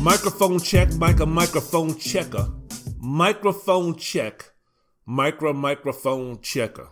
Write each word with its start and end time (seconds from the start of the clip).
Microphone 0.00 0.58
check, 0.60 0.94
mic 0.94 1.20
a 1.20 1.26
microphone 1.26 1.98
checker. 1.98 2.48
Microphone 2.98 3.96
check, 3.96 4.52
micro 5.04 5.52
microphone 5.52 6.40
checker. 6.40 6.88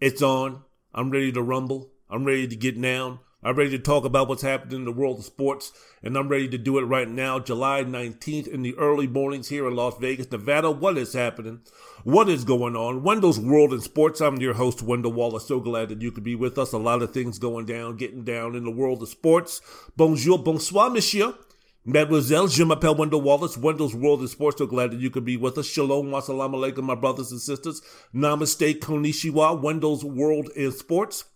It's 0.00 0.22
on. 0.22 0.62
I'm 0.94 1.10
ready 1.10 1.32
to 1.32 1.42
rumble. 1.42 1.90
I'm 2.08 2.24
ready 2.24 2.48
to 2.48 2.56
get 2.56 2.80
down. 2.80 3.18
I'm 3.42 3.54
ready 3.54 3.70
to 3.70 3.78
talk 3.78 4.04
about 4.04 4.28
what's 4.28 4.42
happening 4.42 4.80
in 4.80 4.84
the 4.84 4.92
world 4.92 5.18
of 5.18 5.24
sports, 5.24 5.72
and 6.02 6.16
I'm 6.16 6.28
ready 6.28 6.48
to 6.48 6.58
do 6.58 6.78
it 6.78 6.82
right 6.82 7.08
now, 7.08 7.38
July 7.38 7.84
19th 7.84 8.48
in 8.48 8.62
the 8.62 8.74
early 8.76 9.06
mornings 9.06 9.48
here 9.48 9.68
in 9.68 9.76
Las 9.76 9.96
Vegas, 10.00 10.30
Nevada. 10.32 10.70
What 10.70 10.98
is 10.98 11.12
happening? 11.12 11.60
What 12.08 12.30
is 12.30 12.42
going 12.42 12.74
on? 12.74 13.02
Wendell's 13.02 13.38
World 13.38 13.74
in 13.74 13.82
Sports. 13.82 14.22
I'm 14.22 14.38
your 14.38 14.54
host, 14.54 14.80
Wendell 14.80 15.12
Wallace. 15.12 15.46
So 15.46 15.60
glad 15.60 15.90
that 15.90 16.00
you 16.00 16.10
could 16.10 16.24
be 16.24 16.34
with 16.34 16.56
us. 16.56 16.72
A 16.72 16.78
lot 16.78 17.02
of 17.02 17.12
things 17.12 17.38
going 17.38 17.66
down, 17.66 17.98
getting 17.98 18.24
down 18.24 18.54
in 18.54 18.64
the 18.64 18.70
world 18.70 19.02
of 19.02 19.10
sports. 19.10 19.60
Bonjour, 19.94 20.38
bonsoir, 20.38 20.88
monsieur. 20.88 21.34
Mademoiselle, 21.84 22.48
je 22.48 22.64
m'appelle 22.64 22.96
Wendell 22.96 23.20
Wallace, 23.20 23.58
Wendell's 23.58 23.94
World 23.94 24.22
in 24.22 24.28
Sports. 24.28 24.56
So 24.56 24.66
glad 24.66 24.92
that 24.92 25.00
you 25.00 25.10
could 25.10 25.26
be 25.26 25.36
with 25.36 25.58
us. 25.58 25.66
Shalom, 25.66 26.06
wassalamu 26.06 26.54
alaikum, 26.54 26.84
my 26.84 26.94
brothers 26.94 27.30
and 27.30 27.42
sisters. 27.42 27.82
Namaste, 28.14 28.78
konnichiwa, 28.78 29.60
Wendell's 29.60 30.02
World 30.02 30.48
in 30.56 30.72
Sports. 30.72 31.26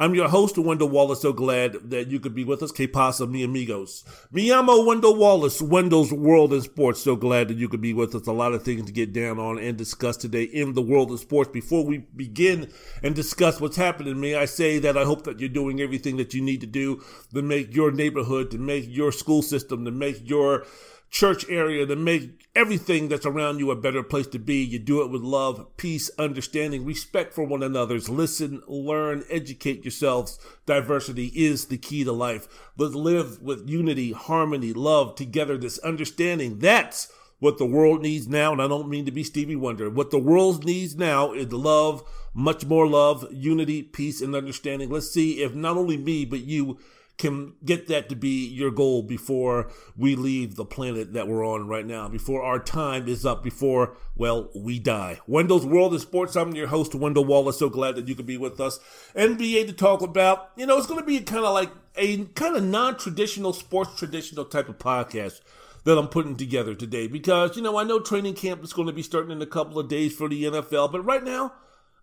I'm 0.00 0.14
your 0.14 0.30
host, 0.30 0.56
Wendell 0.56 0.88
Wallace. 0.88 1.20
So 1.20 1.34
glad 1.34 1.74
that 1.90 2.08
you 2.08 2.20
could 2.20 2.34
be 2.34 2.42
with 2.42 2.62
us. 2.62 2.72
Que 2.72 2.88
pasa, 2.88 3.26
mi 3.26 3.44
amigos? 3.44 4.02
Mi 4.32 4.50
amo 4.50 4.82
Wendell 4.82 5.14
Wallace, 5.14 5.60
Wendell's 5.60 6.10
World 6.10 6.54
in 6.54 6.62
Sports. 6.62 7.02
So 7.02 7.16
glad 7.16 7.48
that 7.48 7.58
you 7.58 7.68
could 7.68 7.82
be 7.82 7.92
with 7.92 8.14
us. 8.14 8.26
A 8.26 8.32
lot 8.32 8.54
of 8.54 8.62
things 8.62 8.86
to 8.86 8.92
get 8.92 9.12
down 9.12 9.38
on 9.38 9.58
and 9.58 9.76
discuss 9.76 10.16
today 10.16 10.44
in 10.44 10.72
the 10.72 10.80
world 10.80 11.12
of 11.12 11.20
sports. 11.20 11.50
Before 11.52 11.84
we 11.84 11.98
begin 11.98 12.72
and 13.02 13.14
discuss 13.14 13.60
what's 13.60 13.76
happening, 13.76 14.18
may 14.18 14.36
I 14.36 14.46
say 14.46 14.78
that 14.78 14.96
I 14.96 15.04
hope 15.04 15.24
that 15.24 15.38
you're 15.38 15.50
doing 15.50 15.82
everything 15.82 16.16
that 16.16 16.32
you 16.32 16.40
need 16.40 16.62
to 16.62 16.66
do 16.66 17.02
to 17.34 17.42
make 17.42 17.76
your 17.76 17.92
neighborhood, 17.92 18.50
to 18.52 18.58
make 18.58 18.86
your 18.88 19.12
school 19.12 19.42
system, 19.42 19.84
to 19.84 19.90
make 19.90 20.26
your 20.26 20.64
church 21.10 21.44
area 21.48 21.84
to 21.86 21.96
make 21.96 22.48
everything 22.54 23.08
that's 23.08 23.26
around 23.26 23.58
you 23.58 23.70
a 23.70 23.76
better 23.76 24.02
place 24.02 24.28
to 24.28 24.38
be. 24.38 24.62
You 24.62 24.78
do 24.78 25.02
it 25.02 25.10
with 25.10 25.22
love, 25.22 25.76
peace, 25.76 26.10
understanding, 26.18 26.84
respect 26.84 27.34
for 27.34 27.44
one 27.44 27.62
another's. 27.62 28.08
Listen, 28.08 28.62
learn, 28.68 29.24
educate 29.28 29.84
yourselves. 29.84 30.38
Diversity 30.66 31.26
is 31.34 31.66
the 31.66 31.78
key 31.78 32.04
to 32.04 32.12
life. 32.12 32.70
But 32.76 32.94
live 32.94 33.42
with 33.42 33.68
unity, 33.68 34.12
harmony, 34.12 34.72
love, 34.72 35.16
togetherness, 35.16 35.78
understanding. 35.78 36.58
That's 36.58 37.12
what 37.40 37.58
the 37.58 37.66
world 37.66 38.02
needs 38.02 38.28
now. 38.28 38.52
And 38.52 38.62
I 38.62 38.68
don't 38.68 38.88
mean 38.88 39.06
to 39.06 39.10
be 39.10 39.24
Stevie 39.24 39.56
Wonder. 39.56 39.90
What 39.90 40.10
the 40.10 40.18
world 40.18 40.64
needs 40.64 40.94
now 40.94 41.32
is 41.32 41.52
love, 41.52 42.04
much 42.32 42.64
more 42.66 42.86
love, 42.86 43.26
unity, 43.32 43.82
peace, 43.82 44.20
and 44.20 44.36
understanding. 44.36 44.90
Let's 44.90 45.10
see 45.10 45.42
if 45.42 45.54
not 45.54 45.76
only 45.76 45.96
me, 45.96 46.24
but 46.24 46.40
you 46.40 46.78
can 47.20 47.52
get 47.64 47.86
that 47.88 48.08
to 48.08 48.16
be 48.16 48.46
your 48.48 48.70
goal 48.70 49.02
before 49.02 49.70
we 49.96 50.16
leave 50.16 50.56
the 50.56 50.64
planet 50.64 51.12
that 51.12 51.28
we're 51.28 51.46
on 51.46 51.68
right 51.68 51.86
now, 51.86 52.08
before 52.08 52.42
our 52.42 52.58
time 52.58 53.06
is 53.06 53.26
up, 53.26 53.42
before, 53.42 53.94
well, 54.16 54.48
we 54.54 54.78
die. 54.78 55.20
Wendell's 55.26 55.66
World 55.66 55.94
of 55.94 56.00
Sports. 56.00 56.34
I'm 56.34 56.54
your 56.54 56.68
host, 56.68 56.94
Wendell 56.94 57.26
Wallace. 57.26 57.58
So 57.58 57.68
glad 57.68 57.94
that 57.96 58.08
you 58.08 58.14
could 58.14 58.26
be 58.26 58.38
with 58.38 58.58
us. 58.58 58.80
NBA 59.14 59.66
to 59.66 59.72
talk 59.74 60.00
about, 60.00 60.50
you 60.56 60.64
know, 60.64 60.78
it's 60.78 60.86
going 60.86 61.00
to 61.00 61.06
be 61.06 61.20
kind 61.20 61.44
of 61.44 61.52
like 61.52 61.70
a 61.96 62.24
kind 62.24 62.56
of 62.56 62.64
non 62.64 62.96
traditional, 62.96 63.52
sports 63.52 63.98
traditional 63.98 64.46
type 64.46 64.68
of 64.70 64.78
podcast 64.78 65.40
that 65.84 65.98
I'm 65.98 66.08
putting 66.08 66.36
together 66.36 66.74
today 66.74 67.06
because, 67.06 67.56
you 67.56 67.62
know, 67.62 67.78
I 67.78 67.84
know 67.84 68.00
training 68.00 68.34
camp 68.34 68.64
is 68.64 68.72
going 68.72 68.88
to 68.88 68.94
be 68.94 69.02
starting 69.02 69.30
in 69.30 69.42
a 69.42 69.46
couple 69.46 69.78
of 69.78 69.88
days 69.88 70.14
for 70.14 70.28
the 70.28 70.44
NFL, 70.44 70.90
but 70.90 71.04
right 71.04 71.22
now, 71.22 71.52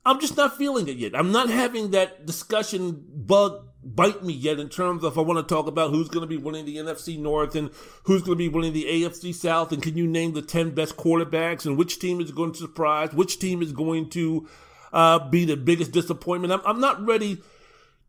I'm 0.05 0.21
just 0.21 0.37
not 0.37 0.57
feeling 0.57 0.87
it 0.87 0.97
yet. 0.97 1.15
I'm 1.15 1.33
not 1.33 1.49
having 1.49 1.91
that 1.91 2.25
discussion 2.25 3.03
bug 3.13 3.66
bite 3.95 4.23
me 4.23 4.33
yet 4.33 4.59
in 4.59 4.69
terms 4.69 5.03
of 5.03 5.17
I 5.17 5.21
want 5.21 5.45
to 5.45 5.55
talk 5.55 5.67
about 5.67 5.91
who's 5.91 6.09
going 6.09 6.21
to 6.21 6.27
be 6.27 6.37
winning 6.37 6.65
the 6.65 6.77
NFC 6.77 7.17
North 7.17 7.55
and 7.55 7.69
who's 8.03 8.21
going 8.21 8.37
to 8.37 8.43
be 8.43 8.49
winning 8.49 8.73
the 8.73 8.85
AFC 8.85 9.33
South 9.33 9.71
and 9.71 9.81
can 9.81 9.95
you 9.95 10.05
name 10.05 10.33
the 10.33 10.41
10 10.41 10.71
best 10.71 10.97
quarterbacks 10.97 11.65
and 11.65 11.77
which 11.77 11.99
team 11.99 12.19
is 12.19 12.31
going 12.31 12.51
to 12.51 12.59
surprise, 12.59 13.13
which 13.13 13.39
team 13.39 13.61
is 13.61 13.71
going 13.71 14.09
to 14.09 14.47
uh, 14.93 15.29
be 15.29 15.45
the 15.45 15.55
biggest 15.55 15.91
disappointment. 15.91 16.53
I'm, 16.53 16.61
I'm 16.65 16.81
not 16.81 17.05
ready 17.05 17.41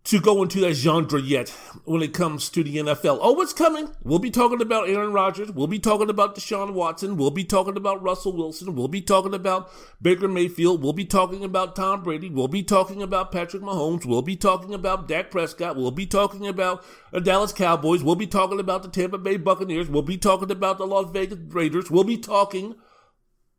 to 0.05 0.21
go 0.21 0.43
into 0.43 0.61
that 0.61 0.73
genre 0.73 1.21
yet 1.21 1.51
when 1.85 2.03
it 2.03 2.15
comes 2.15 2.49
to 2.49 2.65
the 2.65 2.77
NFL. 2.77 3.19
Oh, 3.21 3.33
what's 3.33 3.53
coming? 3.53 3.91
We'll 4.03 4.19
be 4.19 4.31
talking 4.31 4.63
about 4.63 4.89
Aaron 4.89 5.13
Rodgers. 5.13 5.51
We'll 5.51 5.67
be 5.67 5.79
talking 5.79 6.09
about 6.09 6.35
Deshaun 6.35 6.73
Watson. 6.73 7.19
We'll 7.19 7.31
be 7.31 7.45
talking 7.45 7.77
about 7.77 8.03
Russell 8.03 8.35
Wilson. 8.35 8.75
We'll 8.75 8.89
be 8.89 9.03
talking 9.03 9.35
about 9.35 9.71
Baker 10.01 10.27
Mayfield. 10.27 10.83
We'll 10.83 10.95
be 10.95 11.05
talking 11.05 11.45
about 11.45 11.77
Tom 11.77 12.03
Brady. 12.03 12.31
We'll 12.31 12.49
be 12.49 12.63
talking 12.63 13.03
about 13.03 13.33
Patrick 13.33 13.63
Mahomes. 13.63 14.07
We'll 14.07 14.23
be 14.23 14.37
talking 14.37 14.73
about 14.73 15.09
Dak 15.09 15.31
Prescott. 15.31 15.77
We'll 15.77 15.91
be 15.91 16.07
talking 16.07 16.47
about 16.47 16.85
the 17.13 17.21
Dallas 17.21 17.53
Cowboys. 17.53 18.03
We'll 18.03 18.15
be 18.15 18.27
talking 18.27 18.61
about 18.61 18.83
the 18.83 18.89
Tampa 18.89 19.19
Bay 19.19 19.37
Buccaneers. 19.37 19.91
We'll 19.91 20.03
be 20.03 20.17
talking 20.17 20.51
about 20.51 20.79
the 20.79 20.87
Las 20.87 21.11
Vegas 21.11 21.39
Raiders. 21.49 21.91
We'll 21.91 22.05
be 22.05 22.17
talking 22.17 22.77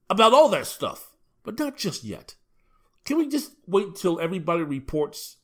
about 0.10 0.34
all 0.34 0.50
that 0.50 0.66
stuff, 0.66 1.12
but 1.44 1.60
not 1.60 1.78
just 1.78 2.04
yet. 2.04 2.36
Can 3.06 3.18
we 3.18 3.28
just 3.28 3.52
wait 3.68 3.96
till 3.96 4.20
everybody 4.20 4.64
reports 4.64 5.38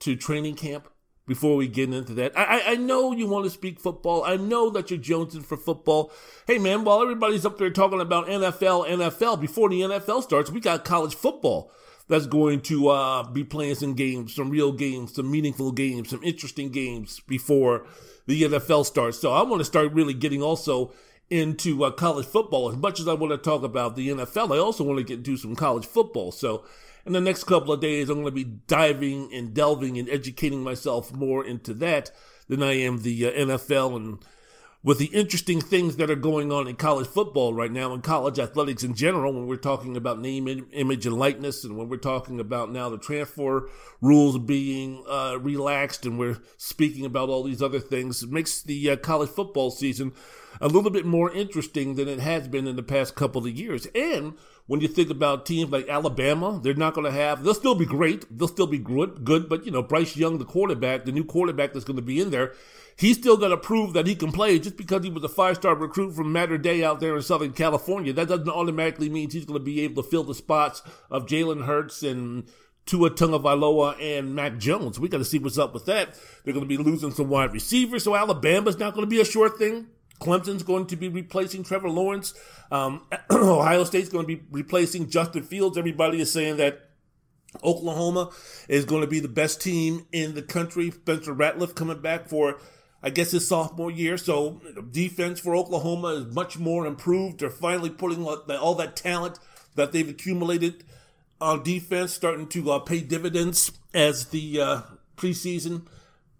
to 0.00 0.16
training 0.16 0.56
camp 0.56 0.88
before 1.26 1.56
we 1.56 1.66
get 1.66 1.92
into 1.92 2.14
that. 2.14 2.38
I, 2.38 2.72
I 2.72 2.74
know 2.76 3.12
you 3.12 3.26
want 3.26 3.44
to 3.44 3.50
speak 3.50 3.80
football. 3.80 4.24
I 4.24 4.36
know 4.36 4.70
that 4.70 4.90
you're 4.90 5.00
jonesing 5.00 5.44
for 5.44 5.56
football. 5.56 6.12
Hey 6.46 6.58
man, 6.58 6.84
while 6.84 7.02
everybody's 7.02 7.44
up 7.44 7.58
there 7.58 7.70
talking 7.70 8.00
about 8.00 8.28
NFL, 8.28 8.88
NFL, 8.88 9.40
before 9.40 9.68
the 9.68 9.80
NFL 9.80 10.22
starts, 10.22 10.50
we 10.50 10.60
got 10.60 10.84
college 10.84 11.14
football 11.14 11.72
that's 12.08 12.26
going 12.26 12.60
to 12.60 12.88
uh, 12.88 13.28
be 13.30 13.42
playing 13.42 13.74
some 13.74 13.94
games, 13.94 14.34
some 14.34 14.50
real 14.50 14.72
games, 14.72 15.14
some 15.14 15.30
meaningful 15.30 15.72
games, 15.72 16.10
some 16.10 16.22
interesting 16.22 16.70
games 16.70 17.20
before 17.20 17.86
the 18.26 18.42
NFL 18.42 18.86
starts. 18.86 19.18
So 19.18 19.32
I 19.32 19.42
want 19.42 19.60
to 19.60 19.64
start 19.64 19.92
really 19.92 20.14
getting 20.14 20.42
also 20.42 20.92
into 21.30 21.84
uh, 21.84 21.90
college 21.90 22.26
football. 22.26 22.70
As 22.70 22.76
much 22.76 23.00
as 23.00 23.08
I 23.08 23.14
want 23.14 23.32
to 23.32 23.38
talk 23.38 23.64
about 23.64 23.96
the 23.96 24.08
NFL, 24.08 24.54
I 24.54 24.58
also 24.58 24.84
want 24.84 24.98
to 24.98 25.04
get 25.04 25.18
into 25.18 25.36
some 25.36 25.56
college 25.56 25.86
football. 25.86 26.30
So 26.30 26.64
in 27.06 27.12
the 27.12 27.20
next 27.20 27.44
couple 27.44 27.72
of 27.72 27.80
days, 27.80 28.08
I'm 28.08 28.22
going 28.22 28.26
to 28.26 28.30
be 28.32 28.58
diving 28.66 29.32
and 29.32 29.54
delving 29.54 29.96
and 29.98 30.08
educating 30.08 30.62
myself 30.62 31.12
more 31.12 31.44
into 31.44 31.72
that 31.74 32.10
than 32.48 32.62
I 32.62 32.72
am 32.72 33.02
the 33.02 33.26
uh, 33.26 33.30
NFL 33.30 33.96
and 33.96 34.18
with 34.82 34.98
the 34.98 35.06
interesting 35.06 35.60
things 35.60 35.96
that 35.96 36.10
are 36.10 36.16
going 36.16 36.52
on 36.52 36.68
in 36.68 36.76
college 36.76 37.08
football 37.08 37.52
right 37.52 37.72
now 37.72 37.92
and 37.92 38.04
college 38.04 38.38
athletics 38.38 38.84
in 38.84 38.94
general 38.94 39.32
when 39.32 39.46
we're 39.46 39.56
talking 39.56 39.96
about 39.96 40.20
name 40.20 40.46
image 40.72 41.06
and 41.06 41.18
likeness 41.18 41.64
and 41.64 41.76
when 41.76 41.88
we're 41.88 41.96
talking 41.96 42.38
about 42.38 42.70
now 42.70 42.88
the 42.88 42.98
transfer 42.98 43.68
rules 44.00 44.38
being 44.38 45.02
uh, 45.08 45.36
relaxed 45.40 46.06
and 46.06 46.20
we're 46.20 46.38
speaking 46.56 47.04
about 47.04 47.28
all 47.28 47.42
these 47.42 47.62
other 47.62 47.80
things 47.80 48.22
it 48.22 48.30
makes 48.30 48.62
the 48.62 48.90
uh, 48.90 48.96
college 48.96 49.30
football 49.30 49.72
season 49.72 50.12
a 50.60 50.68
little 50.68 50.90
bit 50.90 51.06
more 51.06 51.30
interesting 51.32 51.94
than 51.94 52.08
it 52.08 52.20
has 52.20 52.48
been 52.48 52.66
in 52.66 52.76
the 52.76 52.82
past 52.82 53.14
couple 53.14 53.46
of 53.46 53.58
years. 53.58 53.86
And 53.94 54.34
when 54.66 54.80
you 54.80 54.88
think 54.88 55.10
about 55.10 55.46
teams 55.46 55.70
like 55.70 55.88
Alabama, 55.88 56.60
they're 56.62 56.74
not 56.74 56.94
going 56.94 57.04
to 57.04 57.10
have, 57.10 57.44
they'll 57.44 57.54
still 57.54 57.74
be 57.74 57.86
great. 57.86 58.26
They'll 58.36 58.48
still 58.48 58.66
be 58.66 58.78
good, 58.78 59.24
good, 59.24 59.48
but 59.48 59.64
you 59.64 59.70
know, 59.70 59.82
Bryce 59.82 60.16
Young, 60.16 60.38
the 60.38 60.44
quarterback, 60.44 61.04
the 61.04 61.12
new 61.12 61.24
quarterback 61.24 61.72
that's 61.72 61.84
going 61.84 61.96
to 61.96 62.02
be 62.02 62.20
in 62.20 62.30
there, 62.30 62.52
he's 62.96 63.16
still 63.16 63.36
going 63.36 63.52
to 63.52 63.56
prove 63.56 63.92
that 63.92 64.06
he 64.06 64.14
can 64.14 64.32
play 64.32 64.58
just 64.58 64.76
because 64.76 65.04
he 65.04 65.10
was 65.10 65.22
a 65.22 65.28
five 65.28 65.56
star 65.56 65.76
recruit 65.76 66.14
from 66.14 66.32
Mater 66.32 66.58
Dei 66.58 66.82
out 66.82 67.00
there 67.00 67.16
in 67.16 67.22
Southern 67.22 67.52
California. 67.52 68.12
That 68.12 68.28
doesn't 68.28 68.48
automatically 68.48 69.08
mean 69.08 69.30
he's 69.30 69.44
going 69.44 69.60
to 69.60 69.64
be 69.64 69.82
able 69.82 70.02
to 70.02 70.08
fill 70.08 70.24
the 70.24 70.34
spots 70.34 70.82
of 71.10 71.26
Jalen 71.26 71.64
Hurts 71.64 72.02
and 72.02 72.44
Tua 72.86 73.10
Tagovailoa 73.10 74.00
and 74.00 74.34
Mac 74.34 74.58
Jones. 74.58 74.98
We 74.98 75.08
got 75.08 75.18
to 75.18 75.24
see 75.24 75.38
what's 75.38 75.58
up 75.58 75.74
with 75.74 75.86
that. 75.86 76.18
They're 76.44 76.54
going 76.54 76.68
to 76.68 76.68
be 76.68 76.82
losing 76.82 77.10
some 77.12 77.28
wide 77.28 77.52
receivers, 77.52 78.04
so 78.04 78.16
Alabama's 78.16 78.78
not 78.78 78.94
going 78.94 79.04
to 79.04 79.10
be 79.10 79.20
a 79.20 79.24
short 79.24 79.58
thing. 79.58 79.88
Clemson's 80.20 80.62
going 80.62 80.86
to 80.86 80.96
be 80.96 81.08
replacing 81.08 81.64
Trevor 81.64 81.90
Lawrence. 81.90 82.34
Um, 82.70 83.06
Ohio 83.30 83.84
State's 83.84 84.08
going 84.08 84.26
to 84.26 84.36
be 84.36 84.42
replacing 84.50 85.08
Justin 85.08 85.42
Fields. 85.42 85.78
Everybody 85.78 86.20
is 86.20 86.32
saying 86.32 86.56
that 86.56 86.90
Oklahoma 87.62 88.30
is 88.68 88.84
going 88.84 89.02
to 89.02 89.06
be 89.06 89.20
the 89.20 89.28
best 89.28 89.60
team 89.60 90.06
in 90.12 90.34
the 90.34 90.42
country. 90.42 90.90
Spencer 90.90 91.32
Rattler 91.32 91.68
coming 91.68 92.00
back 92.00 92.28
for, 92.28 92.58
I 93.02 93.10
guess, 93.10 93.30
his 93.30 93.48
sophomore 93.48 93.90
year. 93.90 94.16
So 94.16 94.60
defense 94.90 95.40
for 95.40 95.54
Oklahoma 95.54 96.08
is 96.08 96.34
much 96.34 96.58
more 96.58 96.86
improved. 96.86 97.40
They're 97.40 97.50
finally 97.50 97.90
putting 97.90 98.24
all 98.24 98.74
that 98.74 98.96
talent 98.96 99.38
that 99.74 99.92
they've 99.92 100.08
accumulated 100.08 100.84
on 101.40 101.62
defense 101.62 102.12
starting 102.12 102.48
to 102.48 102.70
uh, 102.72 102.78
pay 102.78 103.00
dividends 103.00 103.72
as 103.92 104.26
the 104.26 104.60
uh, 104.60 104.80
preseason, 105.16 105.86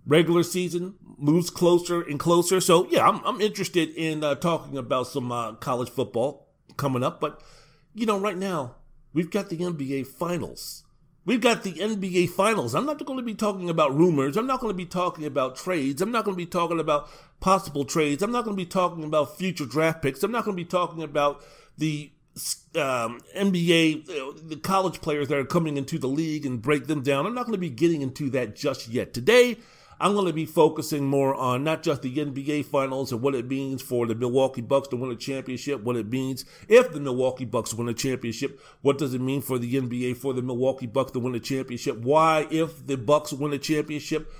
regular 0.06 0.43
season 0.43 0.94
moves 1.19 1.50
closer 1.50 2.03
and 2.03 2.19
closer. 2.19 2.61
So 2.61 2.87
yeah, 2.91 3.06
I'm, 3.06 3.23
I'm 3.25 3.41
interested 3.41 3.91
in 3.91 4.23
uh, 4.23 4.37
talking 4.37 4.79
about 4.79 5.08
some 5.08 5.32
uh, 5.32 5.55
college 5.55 5.91
football 5.91 6.49
coming 6.76 7.03
up. 7.03 7.20
But 7.20 7.43
you 7.94 8.06
know, 8.06 8.19
right 8.19 8.37
now 8.37 8.76
we've 9.12 9.31
got 9.31 9.49
the 9.50 9.58
NBA 9.58 10.06
Finals. 10.06 10.85
We've 11.25 11.41
got 11.41 11.64
the 11.64 11.73
NBA 11.73 12.31
Finals. 12.31 12.73
I'm 12.73 12.87
not 12.87 13.05
going 13.05 13.19
to 13.19 13.25
be 13.25 13.35
talking 13.35 13.69
about 13.69 13.93
rumors. 13.97 14.37
I'm 14.37 14.47
not 14.47 14.61
going 14.61 14.70
to 14.70 14.76
be 14.76 14.87
talking 14.87 15.25
about 15.25 15.56
trades. 15.56 16.00
I'm 16.00 16.12
not 16.12 16.25
going 16.25 16.37
to 16.37 16.38
be 16.38 16.47
talking 16.47 16.79
about 16.79 17.09
possible 17.41 17.85
trades. 17.85 18.23
I'm 18.23 18.31
not 18.31 18.44
going 18.44 18.56
to 18.56 18.62
be 18.62 18.69
talking 18.69 19.02
about 19.02 19.37
future 19.37 19.67
draft 19.67 20.02
picks. 20.02 20.23
I'm 20.23 20.31
not 20.31 20.44
going 20.44 20.56
to 20.56 20.62
be 20.62 20.69
talking 20.69 21.02
about 21.02 21.43
the 21.76 22.12
um, 22.76 23.20
NBA, 23.37 24.06
the 24.49 24.56
college 24.62 25.00
players 25.00 25.26
that 25.26 25.38
are 25.38 25.44
coming 25.44 25.76
into 25.76 25.99
the 25.99 26.06
league 26.06 26.47
and 26.47 26.62
break 26.62 26.87
them 26.87 27.02
down. 27.02 27.26
I'm 27.26 27.35
not 27.35 27.47
going 27.47 27.55
to 27.55 27.59
be 27.59 27.70
getting 27.70 28.02
into 28.02 28.31
that 28.31 28.55
just 28.55 28.87
yet. 28.87 29.12
Today, 29.12 29.56
I'm 29.99 30.13
going 30.13 30.27
to 30.27 30.33
be 30.33 30.45
focusing 30.45 31.07
more 31.07 31.35
on 31.35 31.65
not 31.65 31.83
just 31.83 32.03
the 32.03 32.15
NBA 32.15 32.67
finals 32.67 33.13
and 33.13 33.23
what 33.23 33.35
it 33.35 33.49
means 33.49 33.81
for 33.81 34.07
the 34.07 34.15
Milwaukee 34.15 34.61
Bucks 34.61 34.89
to 34.89 34.97
win 34.97 35.11
a 35.11 35.17
championship, 35.17 35.83
what 35.83 35.97
it 35.97 36.11
means 36.11 36.45
if 36.69 36.93
the 36.93 37.01
Milwaukee 37.01 37.47
Bucks 37.47 37.73
win 37.73 37.89
a 37.89 37.95
championship, 37.95 38.61
what 38.83 38.99
does 38.99 39.15
it 39.15 39.21
mean 39.23 39.41
for 39.41 39.59
the 39.59 39.75
NBA 39.75 40.19
for 40.19 40.35
the 40.35 40.43
Milwaukee 40.43 40.87
Bucks 40.87 41.13
to 41.13 41.19
win 41.19 41.35
a 41.35 41.41
championship, 41.41 41.99
why 41.99 42.47
if 42.51 42.87
the 42.87 42.97
Bucks 42.97 43.33
win 43.33 43.55
a 43.55 43.59
championship 43.59 44.31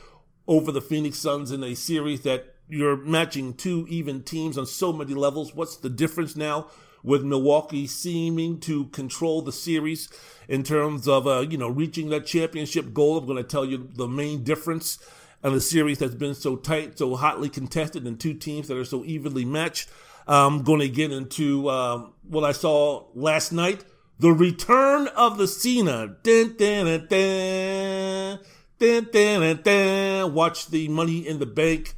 over 0.47 0.71
the 0.71 0.83
Phoenix 0.83 1.19
Suns 1.19 1.51
in 1.51 1.65
a 1.65 1.75
series 1.75 2.21
that 2.23 2.55
you're 2.69 2.97
matching 2.97 3.55
two 3.55 3.87
even 3.89 4.23
teams 4.23 4.59
on 4.59 4.67
so 4.67 4.93
many 4.93 5.15
levels, 5.15 5.55
what's 5.55 5.77
the 5.77 5.89
difference 5.89 6.37
now 6.37 6.69
with 7.03 7.23
Milwaukee 7.23 7.87
seeming 7.87 8.59
to 8.59 8.87
control 8.87 9.41
the 9.41 9.53
series 9.53 10.09
in 10.49 10.63
terms 10.65 11.07
of 11.07 11.27
uh, 11.27 11.41
you 11.41 11.57
know 11.57 11.69
reaching 11.69 12.11
that 12.11 12.27
championship 12.27 12.93
goal. 12.93 13.17
I'm 13.17 13.27
going 13.27 13.37
to 13.37 13.45
tell 13.45 13.65
you 13.65 13.89
the 13.95 14.09
main 14.09 14.43
difference 14.43 14.99
in 15.45 15.53
a 15.53 15.61
series 15.61 15.99
that's 15.99 16.15
been 16.15 16.35
so 16.35 16.57
tight, 16.57 16.99
so 16.99 17.15
hotly 17.17 17.49
contested, 17.49 18.07
and 18.07 18.19
two 18.19 18.35
teams 18.35 18.69
that 18.69 18.77
are 18.77 18.85
so 18.85 19.05
evenly 19.05 19.45
matched. 19.45 19.89
I'm 20.27 20.63
going 20.63 20.81
to 20.81 20.89
get 20.89 21.13
into 21.13 21.71
um, 21.71 22.15
what 22.29 22.45
I 22.45 22.53
saw 22.53 23.07
last 23.15 23.53
night. 23.53 23.85
The 24.19 24.33
return 24.33 25.09
of 25.09 25.39
the 25.39 25.47
Cena. 25.47 26.17
Dun, 26.23 26.57
dun, 26.57 27.07
dun, 27.09 28.39
dun, 28.79 29.09
dun, 29.13 29.63
dun, 29.63 30.35
Watch 30.35 30.69
the 30.69 30.89
Money 30.89 31.27
in 31.27 31.39
the 31.39 31.47
Bank 31.47 31.95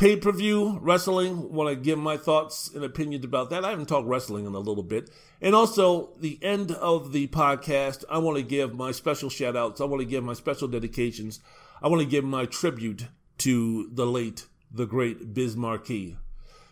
pay 0.00 0.16
per 0.16 0.32
view 0.32 0.78
wrestling. 0.80 1.52
Want 1.52 1.68
to 1.68 1.76
give 1.76 1.98
my 1.98 2.16
thoughts 2.16 2.70
and 2.74 2.82
opinions 2.82 3.24
about 3.24 3.50
that. 3.50 3.64
I 3.64 3.70
haven't 3.70 3.86
talked 3.86 4.08
wrestling 4.08 4.46
in 4.46 4.54
a 4.54 4.58
little 4.58 4.82
bit. 4.82 5.10
And 5.42 5.54
also, 5.54 6.14
the 6.18 6.42
end 6.42 6.72
of 6.72 7.12
the 7.12 7.28
podcast, 7.28 8.04
I 8.10 8.18
want 8.18 8.38
to 8.38 8.42
give 8.42 8.74
my 8.74 8.92
special 8.92 9.28
shout 9.28 9.56
outs. 9.56 9.80
I 9.80 9.84
want 9.84 10.00
to 10.00 10.06
give 10.06 10.24
my 10.24 10.32
special 10.32 10.68
dedications. 10.68 11.40
I 11.82 11.88
want 11.88 12.02
to 12.02 12.06
give 12.06 12.24
my 12.24 12.44
tribute 12.44 13.06
to 13.38 13.88
the 13.90 14.04
late, 14.04 14.44
the 14.70 14.84
great 14.84 15.32
Biz 15.32 15.56
Markie. 15.56 16.18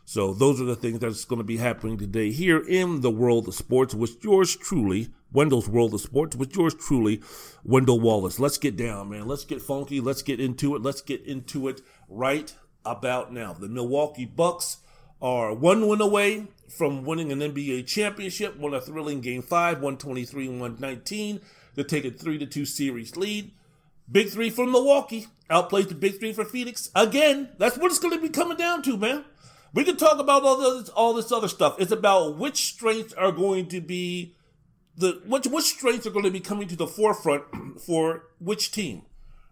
So, 0.05 0.35
those 0.35 0.61
are 0.61 0.67
the 0.67 0.77
things 0.77 0.99
that's 0.99 1.25
going 1.25 1.39
to 1.39 1.45
be 1.45 1.57
happening 1.57 1.97
today 1.97 2.31
here 2.31 2.59
in 2.59 3.01
the 3.01 3.11
world 3.11 3.49
of 3.49 3.55
sports 3.55 3.95
with 3.95 4.23
yours 4.23 4.55
truly, 4.55 5.09
Wendell's 5.33 5.67
World 5.67 5.95
of 5.95 6.03
Sports, 6.03 6.37
with 6.37 6.55
yours 6.55 6.75
truly, 6.75 7.23
Wendell 7.65 8.01
Wallace. 8.01 8.39
Let's 8.39 8.59
get 8.59 8.77
down, 8.77 9.09
man. 9.09 9.27
Let's 9.27 9.45
get 9.45 9.63
funky. 9.63 9.99
Let's 10.01 10.21
get 10.21 10.41
into 10.41 10.77
it. 10.77 10.83
Let's 10.83 11.01
get 11.01 11.23
into 11.25 11.69
it 11.69 11.81
right 12.11 12.55
about 12.85 13.33
now. 13.33 13.55
The 13.55 13.69
Milwaukee 13.69 14.27
Bucks 14.27 14.79
are 15.23 15.55
one 15.55 15.89
win 15.89 16.03
away 16.03 16.49
from 16.69 17.05
winning 17.05 17.33
an 17.33 17.41
NBA 17.41 17.87
championship, 17.87 18.59
won 18.59 18.75
a 18.75 18.81
thrilling 18.83 19.23
game 19.23 19.41
five, 19.41 19.77
123 19.77 20.49
119. 20.49 21.41
to 21.77 21.85
take 21.85 22.05
a 22.05 22.11
3 22.11 22.39
to 22.39 22.47
2 22.47 22.67
series 22.67 23.17
lead. 23.17 23.53
Big 24.11 24.31
three 24.31 24.51
for 24.51 24.67
Milwaukee 24.67 25.27
outplays 25.51 25.89
the 25.89 25.95
big 25.95 26.19
three 26.19 26.33
for 26.33 26.45
Phoenix. 26.45 26.91
Again, 26.95 27.51
that's 27.59 27.77
what 27.77 27.91
it's 27.91 27.99
going 27.99 28.15
to 28.15 28.21
be 28.21 28.29
coming 28.29 28.57
down 28.57 28.83
to, 28.83 28.97
man. 28.97 29.25
We 29.75 29.85
can 29.85 29.97
talk 29.97 30.19
about 30.19 30.45
all 30.45 30.57
this, 30.57 30.89
all 30.91 31.13
this 31.13 31.31
other 31.31 31.49
stuff. 31.49 31.77
It's 31.79 31.93
about 31.93 32.39
which 32.39 32.65
strengths 32.73 33.13
are 33.15 33.33
going 33.33 33.69
to 33.69 33.81
be 33.81 34.35
the 34.97 35.23
which 35.27 35.47
which 35.47 35.65
strengths 35.65 36.07
are 36.07 36.11
going 36.11 36.25
to 36.25 36.31
be 36.31 36.41
coming 36.41 36.69
to 36.69 36.77
the 36.77 36.87
forefront 36.87 37.45
for 37.81 38.25
which 38.41 38.73
team. 38.73 39.03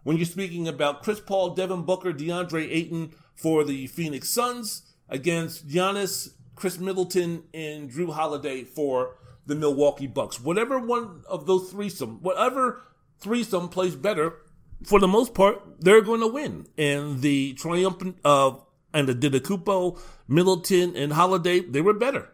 When 0.03 0.17
you're 0.17 0.26
speaking 0.26 0.69
about 0.69 1.02
Chris 1.02 1.20
Paul, 1.20 1.50
Devin 1.50 1.82
Booker, 1.82 2.12
DeAndre 2.12 2.69
Ayton 2.70 3.12
for 3.35 3.64
the 3.64 3.87
Phoenix 3.88 4.29
Suns 4.31 4.82
against 5.09 5.69
Giannis, 5.69 6.31
Khris 6.55 6.79
Middleton, 6.79 7.44
and 7.52 7.91
Jrue 7.91 8.12
Holiday 8.12 8.64
for 8.64 9.17
the 9.47 9.55
Milwaukee 9.55 10.06
Bucks. 10.06 10.41
Whatever 10.41 10.79
one 10.79 11.23
of 11.29 11.47
those 11.47 11.70
threesome, 11.70 12.23
whatever 12.23 12.82
threesome 13.19 13.69
plays 13.69 13.97
better, 13.97 14.35
for 14.84 15.00
the 15.00 15.08
most 15.08 15.34
part, 15.34 15.62
they're 15.81 16.02
going 16.02 16.20
to 16.20 16.26
win. 16.26 16.67
And 16.76 17.23
the 17.23 17.55
triumphant 17.55 18.19
of 18.25 18.62
and 18.93 19.08
the 19.08 19.14
Antetokounmpo, 19.14 20.00
Middleton, 20.26 20.96
and 20.96 21.12
Holiday, 21.12 21.61
they 21.61 21.82
were 21.82 21.93
better. 21.93 22.31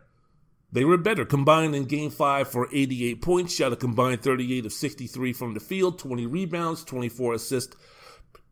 They 0.70 0.84
were 0.84 0.96
better. 0.96 1.24
Combined 1.24 1.74
in 1.74 1.84
game 1.84 2.10
five 2.10 2.48
for 2.48 2.68
88 2.72 3.20
points, 3.20 3.54
shot 3.54 3.72
a 3.72 3.76
combined 3.76 4.22
38 4.22 4.66
of 4.66 4.72
63 4.72 5.32
from 5.32 5.54
the 5.54 5.60
field, 5.60 5.98
20 5.98 6.26
rebounds, 6.26 6.84
24 6.84 7.34
assists 7.34 7.76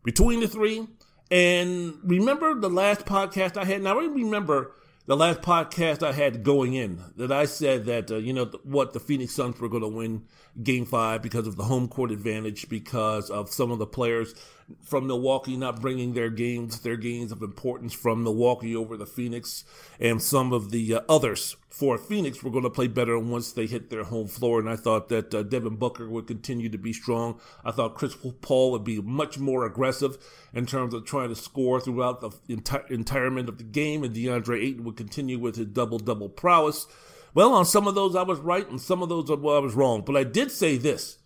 between 0.04 0.40
the 0.40 0.48
three. 0.48 0.86
And 1.30 1.94
remember 2.02 2.54
the 2.56 2.68
last 2.68 3.06
podcast 3.06 3.56
I 3.56 3.64
had? 3.64 3.82
Now, 3.82 4.00
I 4.00 4.04
remember 4.04 4.74
the 5.10 5.16
last 5.16 5.42
podcast 5.42 6.04
I 6.06 6.12
had 6.12 6.44
going 6.44 6.74
in 6.74 7.02
that 7.16 7.32
I 7.32 7.44
said 7.44 7.86
that, 7.86 8.12
uh, 8.12 8.18
you 8.18 8.32
know, 8.32 8.44
what 8.62 8.92
the 8.92 9.00
Phoenix 9.00 9.34
Suns 9.34 9.58
were 9.58 9.68
going 9.68 9.82
to 9.82 9.88
win 9.88 10.22
game 10.62 10.86
five 10.86 11.20
because 11.20 11.48
of 11.48 11.56
the 11.56 11.64
home 11.64 11.88
court 11.88 12.12
advantage, 12.12 12.68
because 12.68 13.28
of 13.28 13.50
some 13.50 13.72
of 13.72 13.80
the 13.80 13.86
players 13.86 14.36
from 14.82 15.06
Milwaukee 15.06 15.56
not 15.56 15.80
bringing 15.80 16.14
their 16.14 16.30
games, 16.30 16.80
their 16.80 16.96
games 16.96 17.32
of 17.32 17.42
importance 17.42 17.92
from 17.92 18.22
Milwaukee 18.22 18.76
over 18.76 18.96
the 18.96 19.06
Phoenix, 19.06 19.64
and 19.98 20.22
some 20.22 20.52
of 20.52 20.70
the 20.70 20.94
uh, 20.94 21.00
others 21.08 21.56
for 21.68 21.96
Phoenix 21.98 22.42
were 22.42 22.50
going 22.50 22.64
to 22.64 22.70
play 22.70 22.88
better 22.88 23.18
once 23.18 23.52
they 23.52 23.66
hit 23.66 23.90
their 23.90 24.04
home 24.04 24.26
floor. 24.26 24.58
And 24.58 24.68
I 24.68 24.76
thought 24.76 25.08
that 25.08 25.34
uh, 25.34 25.42
Devin 25.42 25.76
Booker 25.76 26.08
would 26.08 26.26
continue 26.26 26.68
to 26.68 26.78
be 26.78 26.92
strong. 26.92 27.40
I 27.64 27.70
thought 27.70 27.94
Chris 27.94 28.16
Paul 28.40 28.72
would 28.72 28.84
be 28.84 29.00
much 29.00 29.38
more 29.38 29.64
aggressive 29.64 30.18
in 30.52 30.66
terms 30.66 30.94
of 30.94 31.04
trying 31.04 31.28
to 31.28 31.36
score 31.36 31.80
throughout 31.80 32.20
the 32.20 32.30
enti- 32.48 32.90
entirement 32.90 33.48
of 33.48 33.58
the 33.58 33.64
game, 33.64 34.02
and 34.02 34.14
DeAndre 34.14 34.62
Ayton 34.62 34.84
would 34.84 34.96
continue 35.00 35.38
with 35.38 35.56
his 35.56 35.66
double 35.66 35.98
double 35.98 36.28
prowess. 36.28 36.86
Well, 37.32 37.54
on 37.54 37.64
some 37.64 37.86
of 37.86 37.94
those 37.94 38.14
I 38.14 38.22
was 38.22 38.38
right, 38.40 38.68
and 38.68 38.80
some 38.80 39.02
of 39.02 39.08
those 39.08 39.30
I 39.30 39.34
was 39.34 39.74
wrong. 39.74 40.02
But 40.04 40.16
I 40.16 40.24
did 40.24 40.50
say 40.50 40.76
this 40.76 41.18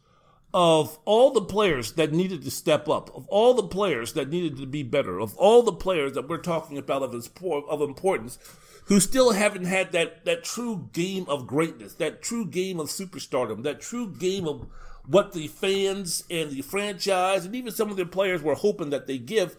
of 0.54 1.00
all 1.04 1.32
the 1.32 1.42
players 1.42 1.92
that 1.94 2.12
needed 2.12 2.42
to 2.44 2.50
step 2.50 2.88
up, 2.88 3.10
of 3.16 3.26
all 3.26 3.54
the 3.54 3.66
players 3.66 4.12
that 4.12 4.30
needed 4.30 4.56
to 4.56 4.66
be 4.66 4.84
better, 4.84 5.18
of 5.18 5.36
all 5.36 5.64
the 5.64 5.72
players 5.72 6.12
that 6.12 6.28
we're 6.28 6.38
talking 6.38 6.78
about 6.78 7.02
of, 7.02 7.82
importance, 7.82 8.38
who 8.84 9.00
still 9.00 9.32
haven't 9.32 9.64
had 9.64 9.90
that, 9.90 10.24
that 10.24 10.44
true 10.44 10.88
game 10.92 11.24
of 11.26 11.48
greatness, 11.48 11.94
that 11.94 12.22
true 12.22 12.46
game 12.46 12.78
of 12.78 12.86
superstardom, 12.86 13.64
that 13.64 13.80
true 13.80 14.08
game 14.08 14.46
of 14.46 14.68
what 15.06 15.32
the 15.32 15.48
fans 15.48 16.22
and 16.30 16.52
the 16.52 16.62
franchise 16.62 17.44
and 17.44 17.56
even 17.56 17.72
some 17.72 17.90
of 17.90 17.96
their 17.96 18.06
players 18.06 18.40
were 18.40 18.54
hoping 18.54 18.90
that 18.90 19.08
they 19.08 19.18
give. 19.18 19.56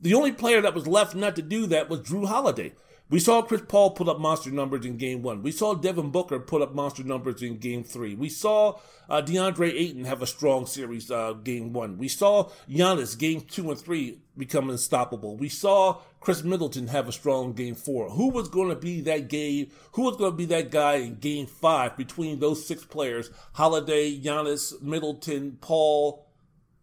The 0.00 0.14
only 0.14 0.32
player 0.32 0.60
that 0.60 0.74
was 0.74 0.88
left 0.88 1.14
not 1.14 1.36
to 1.36 1.42
do 1.42 1.66
that 1.68 1.88
was 1.88 2.00
Jrue 2.00 2.26
Holiday. 2.26 2.72
We 3.12 3.20
saw 3.20 3.42
Chris 3.42 3.60
Paul 3.68 3.90
put 3.90 4.08
up 4.08 4.20
monster 4.20 4.50
numbers 4.50 4.86
in 4.86 4.96
game 4.96 5.20
one. 5.20 5.42
We 5.42 5.52
saw 5.52 5.74
Devin 5.74 6.08
Booker 6.08 6.40
put 6.40 6.62
up 6.62 6.74
monster 6.74 7.04
numbers 7.04 7.42
in 7.42 7.58
game 7.58 7.84
three. 7.84 8.14
We 8.14 8.30
saw 8.30 8.78
uh, 9.06 9.20
DeAndre 9.20 9.70
Ayton 9.70 10.06
have 10.06 10.22
a 10.22 10.26
strong 10.26 10.64
series 10.64 11.10
uh, 11.10 11.34
game 11.34 11.74
one. 11.74 11.98
We 11.98 12.08
saw 12.08 12.48
Giannis 12.70 13.18
game 13.18 13.42
two 13.42 13.70
and 13.70 13.78
three 13.78 14.20
become 14.38 14.70
unstoppable. 14.70 15.36
We 15.36 15.50
saw 15.50 16.00
Khris 16.22 16.42
Middleton 16.42 16.86
have 16.86 17.06
a 17.06 17.12
strong 17.12 17.52
game 17.52 17.74
four. 17.74 18.08
Who 18.08 18.30
was 18.30 18.48
going 18.48 18.70
to 18.70 18.76
be 18.76 19.02
that 19.02 19.28
game? 19.28 19.70
Who 19.92 20.04
was 20.04 20.16
going 20.16 20.30
to 20.30 20.36
be 20.38 20.46
that 20.46 20.70
guy 20.70 20.94
in 20.94 21.16
game 21.16 21.46
five 21.46 21.98
between 21.98 22.40
those 22.40 22.66
six 22.66 22.82
players? 22.86 23.28
Holiday, 23.52 24.18
Giannis, 24.18 24.80
Middleton, 24.80 25.58
Paul, 25.60 26.26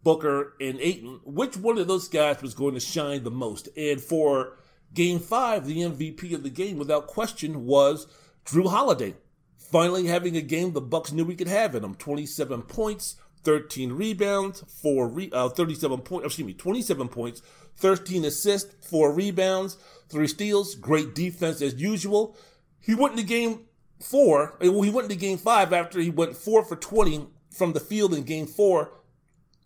Booker, 0.04 0.54
and 0.62 0.80
Ayton. 0.80 1.22
Which 1.24 1.58
one 1.58 1.80
of 1.80 1.88
those 1.88 2.08
guys 2.08 2.44
was 2.44 2.54
going 2.54 2.76
to 2.76 2.80
shine 2.80 3.24
the 3.24 3.32
most? 3.32 3.68
And 3.76 4.00
for 4.00 4.59
Game 4.94 5.20
five, 5.20 5.66
the 5.66 5.82
MVP 5.82 6.34
of 6.34 6.44
the 6.44 6.50
game, 6.50 6.78
without 6.78 7.08
question, 7.08 7.66
was 7.66 8.08
Jrue 8.46 8.70
Holiday. 8.70 9.16
Finally 9.58 10.08
having 10.08 10.36
a 10.36 10.42
game 10.42 10.74
the 10.74 10.82
Bucks 10.82 11.12
knew 11.12 11.24
we 11.26 11.36
could 11.36 11.48
have 11.48 11.76
in 11.76 11.84
him. 11.84 11.94
27 11.94 12.64
points, 12.64 13.16
13 13.44 13.94
rebounds, 13.94 14.64
four 14.82 15.08
re- 15.08 15.30
uh, 15.32 15.50
37 15.50 16.00
points, 16.00 16.26
excuse 16.26 16.48
me, 16.48 16.54
27 16.54 17.08
points, 17.08 17.42
13 17.78 18.26
assists, 18.26 18.74
four 18.86 19.14
rebounds, 19.14 19.78
three 20.10 20.28
steals, 20.28 20.76
great 20.76 21.14
defense 21.14 21.62
as 21.62 21.76
usual. 21.76 22.36
He 22.82 22.96
went 22.96 23.14
into 23.14 23.26
game 23.26 23.66
four, 24.00 24.58
well, 24.60 24.82
he 24.82 24.90
went 24.90 25.12
into 25.12 25.20
game 25.20 25.38
five 25.38 25.72
after 25.72 26.00
he 26.00 26.10
went 26.10 26.36
four 26.36 26.66
for 26.66 26.76
20 26.76 27.28
from 27.52 27.74
the 27.74 27.80
field 27.80 28.14
in 28.14 28.24
game 28.24 28.48
four 28.48 28.92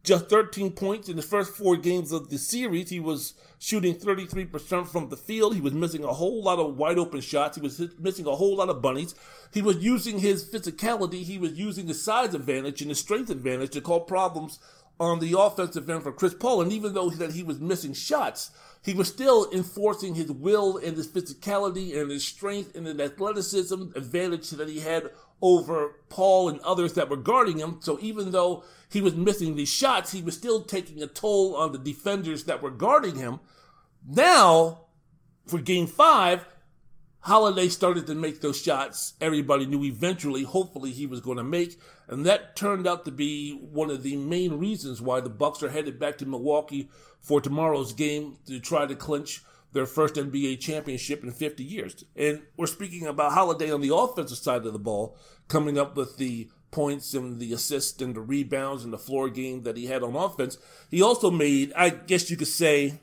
just 0.03 0.29
13 0.29 0.71
points 0.71 1.07
in 1.07 1.15
the 1.15 1.21
first 1.21 1.55
four 1.55 1.77
games 1.77 2.11
of 2.11 2.29
the 2.29 2.37
series. 2.37 2.89
He 2.89 2.99
was 2.99 3.35
shooting 3.57 3.95
33% 3.95 4.87
from 4.87 5.07
the 5.07 5.15
field. 5.15 5.55
He 5.55 5.61
was 5.61 5.73
missing 5.73 6.03
a 6.03 6.11
whole 6.11 6.43
lot 6.43 6.59
of 6.59 6.77
wide 6.77 6.97
open 6.97 7.21
shots. 7.21 7.55
He 7.55 7.61
was 7.61 7.81
missing 7.97 8.27
a 8.27 8.35
whole 8.35 8.57
lot 8.57 8.67
of 8.67 8.81
bunnies. 8.81 9.15
He 9.53 9.61
was 9.61 9.77
using 9.77 10.19
his 10.19 10.43
physicality. 10.43 11.23
He 11.23 11.37
was 11.37 11.53
using 11.53 11.87
his 11.87 12.03
size 12.03 12.33
advantage 12.33 12.81
and 12.81 12.89
his 12.89 12.99
strength 12.99 13.29
advantage 13.29 13.71
to 13.71 13.81
cause 13.81 14.03
problems 14.05 14.59
on 14.99 15.19
the 15.19 15.39
offensive 15.39 15.89
end 15.89 16.03
for 16.03 16.11
Chris 16.11 16.33
Paul. 16.33 16.61
And 16.61 16.73
even 16.73 16.93
though 16.93 17.09
that 17.09 17.31
he 17.31 17.43
was 17.43 17.61
missing 17.61 17.93
shots, 17.93 18.51
he 18.83 18.93
was 18.93 19.07
still 19.07 19.49
enforcing 19.51 20.15
his 20.15 20.29
will 20.31 20.77
and 20.77 20.97
his 20.97 21.07
physicality 21.07 21.97
and 21.97 22.11
his 22.11 22.25
strength 22.25 22.75
and 22.75 22.85
the 22.85 23.03
athleticism 23.03 23.81
advantage 23.95 24.49
that 24.51 24.67
he 24.67 24.81
had 24.81 25.09
over 25.41 25.95
Paul 26.09 26.49
and 26.49 26.59
others 26.61 26.93
that 26.93 27.09
were 27.09 27.17
guarding 27.17 27.59
him. 27.59 27.77
So 27.79 27.97
even 28.01 28.31
though 28.31 28.63
he 28.89 29.01
was 29.01 29.15
missing 29.15 29.55
these 29.55 29.69
shots, 29.69 30.11
he 30.11 30.21
was 30.21 30.35
still 30.35 30.63
taking 30.63 31.01
a 31.01 31.07
toll 31.07 31.55
on 31.55 31.71
the 31.71 31.77
defenders 31.77 32.43
that 32.43 32.61
were 32.61 32.71
guarding 32.71 33.15
him. 33.15 33.39
Now, 34.05 34.81
for 35.47 35.59
game 35.59 35.87
five, 35.87 36.45
Holiday 37.19 37.69
started 37.69 38.05
to 38.07 38.15
make 38.15 38.41
those 38.41 38.61
shots 38.61 39.13
everybody 39.21 39.65
knew 39.65 39.85
eventually, 39.85 40.43
hopefully, 40.43 40.91
he 40.91 41.05
was 41.05 41.21
going 41.21 41.37
to 41.37 41.43
make. 41.43 41.79
And 42.09 42.25
that 42.25 42.57
turned 42.57 42.85
out 42.85 43.05
to 43.05 43.11
be 43.11 43.53
one 43.53 43.89
of 43.89 44.03
the 44.03 44.17
main 44.17 44.59
reasons 44.59 45.01
why 45.01 45.21
the 45.21 45.29
Bucks 45.29 45.63
are 45.63 45.69
headed 45.69 45.99
back 45.99 46.17
to 46.17 46.25
Milwaukee 46.25 46.89
for 47.23 47.41
tomorrow's 47.41 47.93
game 47.93 48.37
to 48.45 48.59
try 48.59 48.85
to 48.85 48.95
clinch 48.95 49.41
their 49.71 49.85
first 49.87 50.15
NBA 50.15 50.59
championship 50.59 51.23
in 51.23 51.31
50 51.31 51.63
years. 51.63 52.03
And 52.15 52.43
we're 52.55 52.67
speaking 52.67 53.07
about 53.07 53.31
Holiday 53.31 53.71
on 53.71 53.81
the 53.81 53.95
offensive 53.95 54.37
side 54.37 54.65
of 54.65 54.73
the 54.73 54.79
ball, 54.79 55.17
coming 55.47 55.79
up 55.79 55.95
with 55.95 56.17
the 56.17 56.49
points 56.69 57.13
and 57.13 57.39
the 57.39 57.53
assists 57.53 58.01
and 58.01 58.15
the 58.15 58.21
rebounds 58.21 58.83
and 58.83 58.93
the 58.93 58.97
floor 58.97 59.29
game 59.29 59.63
that 59.63 59.77
he 59.77 59.87
had 59.87 60.03
on 60.03 60.15
offense. 60.15 60.57
He 60.91 61.01
also 61.01 61.31
made, 61.31 61.71
I 61.75 61.89
guess 61.89 62.29
you 62.29 62.37
could 62.37 62.47
say, 62.47 62.99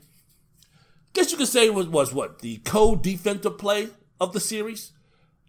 guess 1.13 1.31
you 1.31 1.37
could 1.37 1.47
say 1.47 1.69
was, 1.69 1.87
was 1.87 2.13
what 2.13 2.39
the 2.39 2.57
co-defensive 2.57 3.57
play 3.57 3.89
of 4.19 4.33
the 4.33 4.39
series. 4.39 4.91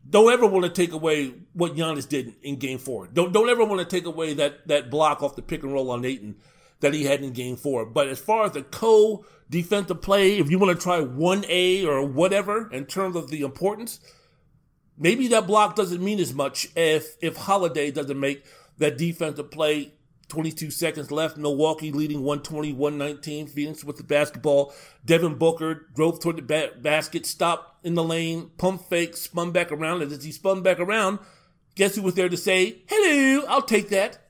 Don't 0.09 0.33
ever 0.33 0.47
want 0.47 0.65
to 0.65 0.71
take 0.71 0.93
away 0.93 1.33
what 1.53 1.77
Giannis 1.77 2.09
did 2.09 2.35
in 2.43 2.57
Game 2.57 2.79
Four. 2.79 3.07
Don't 3.07 3.33
don't 3.33 3.49
ever 3.49 3.65
want 3.65 3.89
to 3.89 3.97
take 3.97 4.05
away 4.05 4.35
that 4.35 4.67
that 4.67 4.91
block 4.91 5.23
off 5.23 5.37
the 5.37 5.43
pick 5.43 5.63
and 5.63 5.73
roll 5.73 5.93
on 5.93 6.05
Ayton 6.05 6.35
that 6.83 6.95
he 6.95 7.05
had 7.05 7.23
in 7.23 7.33
Game 7.33 7.57
Four. 7.57 7.87
But 7.87 8.09
as 8.09 8.21
far 8.21 8.45
as 8.45 8.53
the 8.53 8.63
co 8.63 9.25
defensive 9.49 10.03
play, 10.03 10.39
if 10.39 10.51
you 10.51 10.59
want 10.59 10.79
to 10.79 10.83
try 10.83 11.01
one 11.01 11.45
A 11.49 11.87
or 11.87 12.05
whatever 12.05 12.71
in 12.71 12.85
terms 12.85 13.17
of 13.17 13.31
the 13.31 13.41
importance, 13.41 13.99
maybe 14.99 15.29
that 15.29 15.47
block 15.47 15.75
doesn't 15.75 16.05
mean 16.05 16.21
as 16.21 16.35
much 16.35 16.69
if 16.77 17.17
if 17.23 17.37
Holiday 17.37 17.91
doesn't 17.91 18.21
make 18.21 18.45
that 18.79 18.99
defensive 18.99 19.51
play 19.51 19.95
22 20.29 20.71
seconds 20.71 21.11
left. 21.11 21.37
Milwaukee 21.37 21.93
leading 21.93 22.23
120 22.23 22.73
119. 22.73 23.47
Phoenix 23.49 23.85
with 23.85 23.99
the 23.99 24.03
basketball. 24.03 24.73
Devin 25.05 25.35
Booker 25.35 25.87
drove 25.95 26.21
toward 26.21 26.37
the 26.37 26.43
ba- 26.43 26.73
basket, 26.81 27.27
stopped 27.27 27.85
in 27.85 27.95
the 27.95 28.03
lane, 28.03 28.51
pump 28.57 28.89
fake, 28.89 29.15
spun 29.15 29.51
back 29.51 29.71
around. 29.71 30.01
And 30.01 30.11
as 30.11 30.25
he 30.25 30.33
spun 30.33 30.63
back 30.63 30.81
around, 30.81 31.19
guess 31.75 31.97
who 31.97 32.03
was 32.03 32.15
there 32.15 32.31
to 32.31 32.37
say, 32.39 32.83
Hello, 32.89 33.45
I'll 33.47 33.61
take 33.61 33.91
that? 33.91 34.22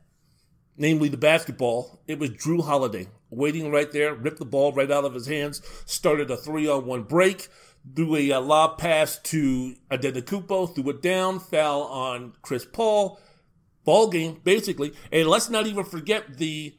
Namely, 0.76 1.08
the 1.08 1.16
basketball. 1.16 2.00
It 2.06 2.18
was 2.18 2.30
Jrue 2.30 2.64
Holiday 2.64 3.08
waiting 3.30 3.70
right 3.70 3.90
there, 3.92 4.14
ripped 4.14 4.38
the 4.38 4.44
ball 4.44 4.72
right 4.72 4.90
out 4.90 5.04
of 5.04 5.14
his 5.14 5.26
hands, 5.26 5.62
started 5.86 6.30
a 6.30 6.36
three 6.36 6.68
on 6.68 6.86
one 6.86 7.02
break, 7.02 7.48
threw 7.94 8.14
a, 8.16 8.30
a 8.30 8.40
lob 8.40 8.78
pass 8.78 9.18
to 9.18 9.74
Antetokounmpo, 9.90 10.74
threw 10.74 10.90
it 10.90 11.02
down, 11.02 11.40
foul 11.40 11.82
on 11.84 12.34
Chris 12.42 12.64
Paul 12.64 13.18
ball 13.84 14.08
game, 14.08 14.40
basically. 14.44 14.92
And 15.10 15.28
let's 15.28 15.50
not 15.50 15.66
even 15.66 15.84
forget 15.84 16.38
the, 16.38 16.74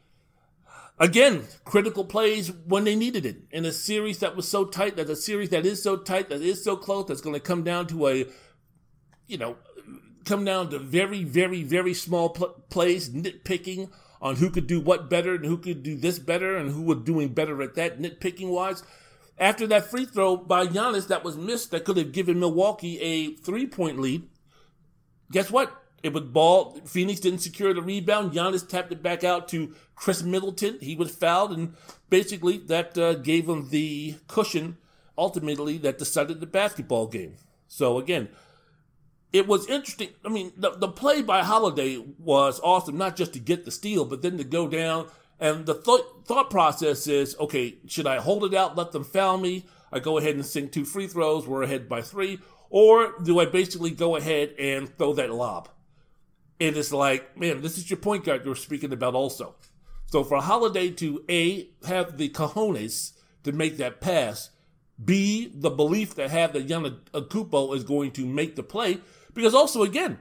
again, 1.00 1.44
critical 1.66 2.06
plays 2.06 2.52
when 2.66 2.84
they 2.84 2.96
needed 2.96 3.26
it 3.26 3.38
in 3.52 3.66
a 3.66 3.72
series 3.72 4.20
that 4.20 4.36
was 4.36 4.48
so 4.48 4.66
tight, 4.66 4.96
that 4.96 5.10
a 5.10 5.16
series 5.16 5.50
that 5.50 5.66
is 5.66 5.82
so 5.82 5.98
tight, 5.98 6.30
that 6.30 6.42
is 6.42 6.64
so 6.64 6.76
close, 6.76 7.08
that's 7.08 7.22
going 7.22 7.34
to 7.34 7.40
come 7.40 7.64
down 7.64 7.88
to 7.88 8.08
a, 8.08 8.26
you 9.28 9.38
know, 9.38 9.58
come 10.26 10.46
down 10.46 10.70
to 10.70 10.80
very, 10.80 11.24
very, 11.24 11.64
very 11.64 11.94
small 11.94 12.30
pl- 12.30 12.64
plays, 12.70 13.10
nitpicking 13.10 13.90
on 14.22 14.38
who 14.38 14.50
could 14.50 14.68
do 14.68 14.80
what 14.80 15.10
better 15.10 15.36
and 15.36 15.46
who 15.46 15.58
could 15.58 15.84
do 15.84 15.96
this 15.98 16.18
better 16.18 16.56
and 16.56 16.72
who 16.72 16.82
was 16.82 17.00
doing 17.00 17.30
better 17.30 17.62
at 17.62 17.76
that, 17.76 18.00
nitpicking 18.00 18.50
wise. 18.50 18.84
After 19.38 19.68
that 19.68 19.90
free 19.90 20.06
throw 20.06 20.38
by 20.38 20.68
Giannis 20.68 21.08
that 21.08 21.24
was 21.24 21.36
missed, 21.36 21.72
that 21.72 21.86
could 21.86 21.98
have 21.98 22.12
given 22.12 22.40
Milwaukee 22.40 23.00
a 23.02 23.36
three 23.36 23.68
point 23.68 24.00
lead. 24.00 24.30
Guess 25.32 25.52
what? 25.52 25.76
It 26.04 26.14
was 26.14 26.24
ball. 26.24 26.80
Phoenix 26.86 27.20
didn't 27.20 27.40
secure 27.40 27.74
the 27.74 27.82
rebound. 27.82 28.34
Giannis 28.34 28.68
tapped 28.68 28.92
it 28.92 29.02
back 29.02 29.24
out 29.24 29.48
to 29.50 29.74
Khris 29.96 30.22
Middleton. 30.22 30.78
He 30.82 30.96
was 30.96 31.16
fouled, 31.16 31.52
and 31.54 31.74
basically 32.10 32.58
that 32.58 32.98
uh, 32.98 33.14
gave 33.16 33.50
him 33.50 33.70
the 33.70 34.16
cushion. 34.28 34.78
Ultimately, 35.18 35.78
that 35.80 35.98
decided 35.98 36.40
the 36.40 36.46
basketball 36.46 37.08
game. 37.08 37.36
So 37.68 37.98
again, 38.00 38.30
it 39.34 39.48
was 39.48 39.68
interesting. 39.68 40.10
I 40.24 40.30
mean, 40.30 40.54
the, 40.56 40.72
the 40.72 40.88
play 40.88 41.24
by 41.24 41.44
Holiday 41.44 41.98
was 42.20 42.60
awesome, 42.64 42.98
not 42.98 43.16
just 43.16 43.34
to 43.34 43.40
get 43.40 43.66
the 43.66 43.72
steal, 43.72 44.06
but 44.06 44.22
then 44.22 44.38
to 44.38 44.44
go 44.44 44.68
down. 44.68 45.08
And 45.40 45.66
the 45.66 45.74
th- 45.74 46.06
thought 46.26 46.52
process 46.52 47.08
is, 47.08 47.36
okay, 47.40 47.80
should 47.88 48.06
I 48.06 48.20
hold 48.20 48.46
it 48.46 48.54
out, 48.54 48.78
let 48.78 48.92
them 48.92 49.04
foul 49.04 49.40
me? 49.40 49.66
I 49.92 50.00
go 50.00 50.20
ahead 50.20 50.36
and 50.36 50.46
sink 50.46 50.72
two 50.72 50.86
free 50.86 51.08
throws. 51.08 51.48
We're 51.48 51.64
ahead 51.64 51.90
by 51.90 52.02
three. 52.04 52.40
Or 52.70 53.14
do 53.22 53.40
I 53.40 53.46
basically 53.46 53.92
go 53.92 54.16
ahead 54.16 54.56
and 54.60 54.96
throw 54.98 55.14
that 55.14 55.32
lob? 55.32 55.70
And 56.60 56.78
it's 56.78 56.94
like, 56.94 57.38
man, 57.38 57.62
this 57.62 57.78
is 57.78 57.90
your 57.90 57.98
point 57.98 58.24
guard 58.24 58.46
you're 58.46 58.56
speaking 58.56 58.94
about 58.94 59.16
also. 59.16 59.56
So 60.08 60.24
for 60.24 60.40
Holiday 60.42 60.92
to 60.92 61.24
A, 61.28 61.70
have 61.88 62.18
the 62.18 62.30
cojones 62.30 63.14
to 63.44 63.52
make 63.52 63.78
that 63.78 64.00
pass, 64.00 64.52
B, 65.04 65.52
the 65.54 65.72
belief 65.72 66.16
to 66.16 66.30
have 66.30 66.54
that 66.54 66.68
Yana 66.68 67.00
Akupo 67.14 67.76
is 67.76 67.84
going 67.84 68.12
to 68.12 68.26
make 68.26 68.56
the 68.56 68.64
play, 68.64 69.00
because 69.34 69.54
also 69.54 69.84
again, 69.84 70.20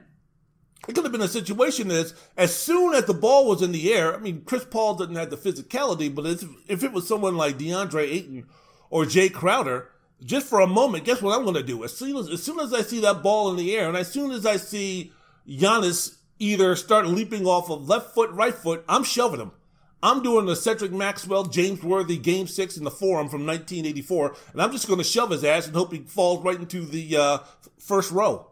it 0.87 0.95
could 0.95 1.05
have 1.05 1.13
been 1.13 1.21
a 1.21 1.27
situation 1.27 1.87
that 1.87 2.13
as 2.35 2.55
soon 2.55 2.93
as 2.93 3.05
the 3.05 3.13
ball 3.13 3.47
was 3.47 3.61
in 3.61 3.71
the 3.71 3.93
air, 3.93 4.13
I 4.13 4.19
mean, 4.19 4.41
Chris 4.41 4.65
Paul 4.65 4.95
didn't 4.95 5.15
have 5.15 5.29
the 5.29 5.37
physicality, 5.37 6.13
but 6.13 6.25
if 6.67 6.83
it 6.83 6.91
was 6.91 7.07
someone 7.07 7.37
like 7.37 7.57
DeAndre 7.57 8.03
Ayton 8.03 8.45
or 8.89 9.05
Jae 9.05 9.31
Crowder, 9.31 9.89
just 10.25 10.47
for 10.47 10.59
a 10.59 10.67
moment, 10.67 11.05
guess 11.05 11.21
what 11.21 11.37
I'm 11.37 11.43
going 11.43 11.55
to 11.55 11.63
do? 11.63 11.83
As 11.83 11.95
soon 11.95 12.17
as, 12.17 12.29
as 12.29 12.43
soon 12.43 12.59
as 12.59 12.73
I 12.73 12.81
see 12.81 12.99
that 13.01 13.23
ball 13.23 13.49
in 13.49 13.57
the 13.57 13.75
air, 13.75 13.87
and 13.87 13.97
as 13.97 14.11
soon 14.11 14.31
as 14.31 14.45
I 14.45 14.57
see 14.57 15.13
Giannis 15.47 16.17
either 16.39 16.75
start 16.75 17.07
leaping 17.07 17.45
off 17.45 17.69
of 17.69 17.87
left 17.87 18.13
foot, 18.13 18.31
right 18.31 18.53
foot, 18.53 18.83
I'm 18.87 19.03
shoving 19.03 19.39
him. 19.39 19.51
I'm 20.01 20.21
doing 20.21 20.45
the 20.45 20.55
Cedric 20.57 20.91
Maxwell, 20.91 21.45
James 21.45 21.81
Worthy 21.81 22.17
game 22.17 22.47
six 22.47 22.75
in 22.75 22.83
the 22.83 22.91
forum 22.91 23.29
from 23.29 23.45
1984, 23.45 24.35
and 24.51 24.61
I'm 24.61 24.73
just 24.73 24.87
going 24.87 24.99
to 24.99 25.03
shove 25.03 25.29
his 25.29 25.45
ass 25.45 25.65
and 25.65 25.75
hope 25.75 25.93
he 25.93 25.99
falls 25.99 26.43
right 26.43 26.59
into 26.59 26.85
the 26.85 27.15
uh, 27.15 27.37
first 27.79 28.11
row. 28.11 28.47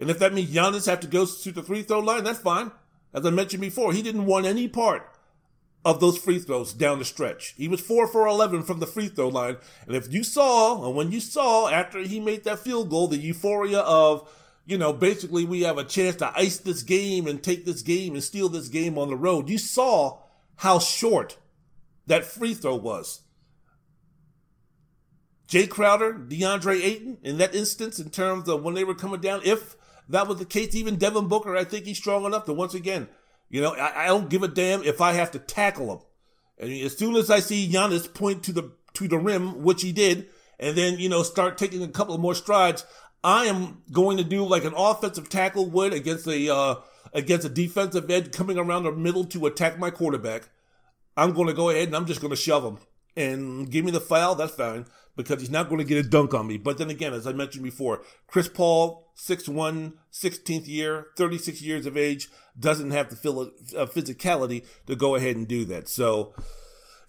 And 0.00 0.10
if 0.10 0.18
that 0.18 0.34
means 0.34 0.50
Giannis 0.50 0.86
have 0.86 1.00
to 1.00 1.06
go 1.06 1.24
to 1.24 1.52
the 1.52 1.62
free 1.62 1.82
throw 1.82 2.00
line, 2.00 2.24
that's 2.24 2.40
fine. 2.40 2.72
As 3.12 3.24
I 3.24 3.30
mentioned 3.30 3.60
before, 3.60 3.92
he 3.92 4.02
didn't 4.02 4.26
want 4.26 4.46
any 4.46 4.66
part 4.68 5.08
of 5.84 6.00
those 6.00 6.18
free 6.18 6.38
throws 6.38 6.72
down 6.72 6.98
the 6.98 7.04
stretch. 7.04 7.54
He 7.56 7.68
was 7.68 7.80
four 7.80 8.08
for 8.08 8.26
11 8.26 8.62
from 8.64 8.80
the 8.80 8.86
free 8.86 9.08
throw 9.08 9.28
line. 9.28 9.56
And 9.86 9.94
if 9.94 10.12
you 10.12 10.24
saw, 10.24 10.78
or 10.78 10.92
when 10.92 11.12
you 11.12 11.20
saw 11.20 11.68
after 11.68 12.00
he 12.00 12.18
made 12.18 12.44
that 12.44 12.58
field 12.58 12.90
goal, 12.90 13.06
the 13.06 13.18
euphoria 13.18 13.80
of 13.80 14.28
you 14.66 14.78
know, 14.78 14.92
basically 14.92 15.44
we 15.44 15.62
have 15.62 15.78
a 15.78 15.84
chance 15.84 16.16
to 16.16 16.32
ice 16.34 16.58
this 16.58 16.82
game 16.82 17.26
and 17.26 17.42
take 17.42 17.64
this 17.64 17.82
game 17.82 18.14
and 18.14 18.24
steal 18.24 18.48
this 18.48 18.68
game 18.68 18.98
on 18.98 19.08
the 19.08 19.16
road. 19.16 19.48
You 19.50 19.58
saw 19.58 20.20
how 20.56 20.78
short 20.78 21.36
that 22.06 22.24
free 22.24 22.54
throw 22.54 22.76
was. 22.76 23.20
Jae 25.48 25.68
Crowder, 25.68 26.14
DeAndre 26.14 26.82
Ayton, 26.82 27.18
in 27.22 27.36
that 27.38 27.54
instance, 27.54 27.98
in 27.98 28.08
terms 28.08 28.48
of 28.48 28.62
when 28.62 28.74
they 28.74 28.84
were 28.84 28.94
coming 28.94 29.20
down, 29.20 29.42
if 29.44 29.76
that 30.08 30.28
was 30.28 30.38
the 30.38 30.44
case, 30.44 30.74
even 30.74 30.96
Devin 30.96 31.28
Booker, 31.28 31.56
I 31.56 31.64
think 31.64 31.86
he's 31.86 31.98
strong 31.98 32.24
enough 32.24 32.44
to 32.46 32.52
once 32.52 32.74
again, 32.74 33.08
you 33.48 33.60
know, 33.60 33.74
I, 33.74 34.04
I 34.04 34.06
don't 34.06 34.28
give 34.28 34.42
a 34.42 34.48
damn 34.48 34.82
if 34.82 35.00
I 35.00 35.12
have 35.12 35.30
to 35.32 35.38
tackle 35.38 35.92
him. 35.92 35.98
And 36.58 36.72
as 36.84 36.96
soon 36.96 37.16
as 37.16 37.30
I 37.30 37.40
see 37.40 37.70
Giannis 37.70 38.12
point 38.12 38.42
to 38.44 38.52
the 38.52 38.72
to 38.94 39.08
the 39.08 39.18
rim, 39.18 39.62
which 39.62 39.82
he 39.82 39.92
did, 39.92 40.28
and 40.60 40.76
then 40.76 40.98
you 40.98 41.08
know 41.08 41.22
start 41.22 41.58
taking 41.58 41.82
a 41.82 41.88
couple 41.88 42.14
of 42.14 42.20
more 42.20 42.34
strides, 42.34 42.84
I 43.24 43.46
am 43.46 43.82
going 43.90 44.18
to 44.18 44.24
do 44.24 44.46
like 44.46 44.64
an 44.64 44.74
offensive 44.76 45.28
tackle 45.28 45.68
would 45.70 45.92
against 45.92 46.28
a 46.28 46.54
uh, 46.54 46.76
against 47.12 47.46
a 47.46 47.48
defensive 47.48 48.08
end 48.08 48.32
coming 48.32 48.58
around 48.58 48.84
the 48.84 48.92
middle 48.92 49.24
to 49.26 49.46
attack 49.46 49.78
my 49.78 49.90
quarterback. 49.90 50.48
I'm 51.16 51.32
going 51.32 51.48
to 51.48 51.54
go 51.54 51.70
ahead 51.70 51.88
and 51.88 51.96
I'm 51.96 52.06
just 52.06 52.20
going 52.20 52.30
to 52.32 52.36
shove 52.36 52.64
him 52.64 52.78
and 53.16 53.70
give 53.70 53.84
me 53.84 53.90
the 53.90 54.00
foul. 54.00 54.34
That's 54.34 54.54
fine 54.54 54.86
because 55.16 55.40
he's 55.40 55.50
not 55.50 55.68
going 55.68 55.78
to 55.78 55.84
get 55.84 56.04
a 56.04 56.08
dunk 56.08 56.34
on 56.34 56.46
me. 56.46 56.56
But 56.58 56.78
then 56.78 56.90
again, 56.90 57.12
as 57.12 57.26
I 57.26 57.32
mentioned 57.32 57.64
before, 57.64 58.02
Chris 58.26 58.48
Paul, 58.48 59.12
6'1", 59.16 59.92
16th 60.12 60.66
year, 60.66 61.06
36 61.16 61.62
years 61.62 61.86
of 61.86 61.96
age, 61.96 62.28
doesn't 62.58 62.90
have 62.90 63.10
the 63.10 63.52
uh, 63.76 63.86
physicality 63.86 64.64
to 64.86 64.96
go 64.96 65.14
ahead 65.14 65.36
and 65.36 65.46
do 65.46 65.64
that. 65.66 65.88
So 65.88 66.34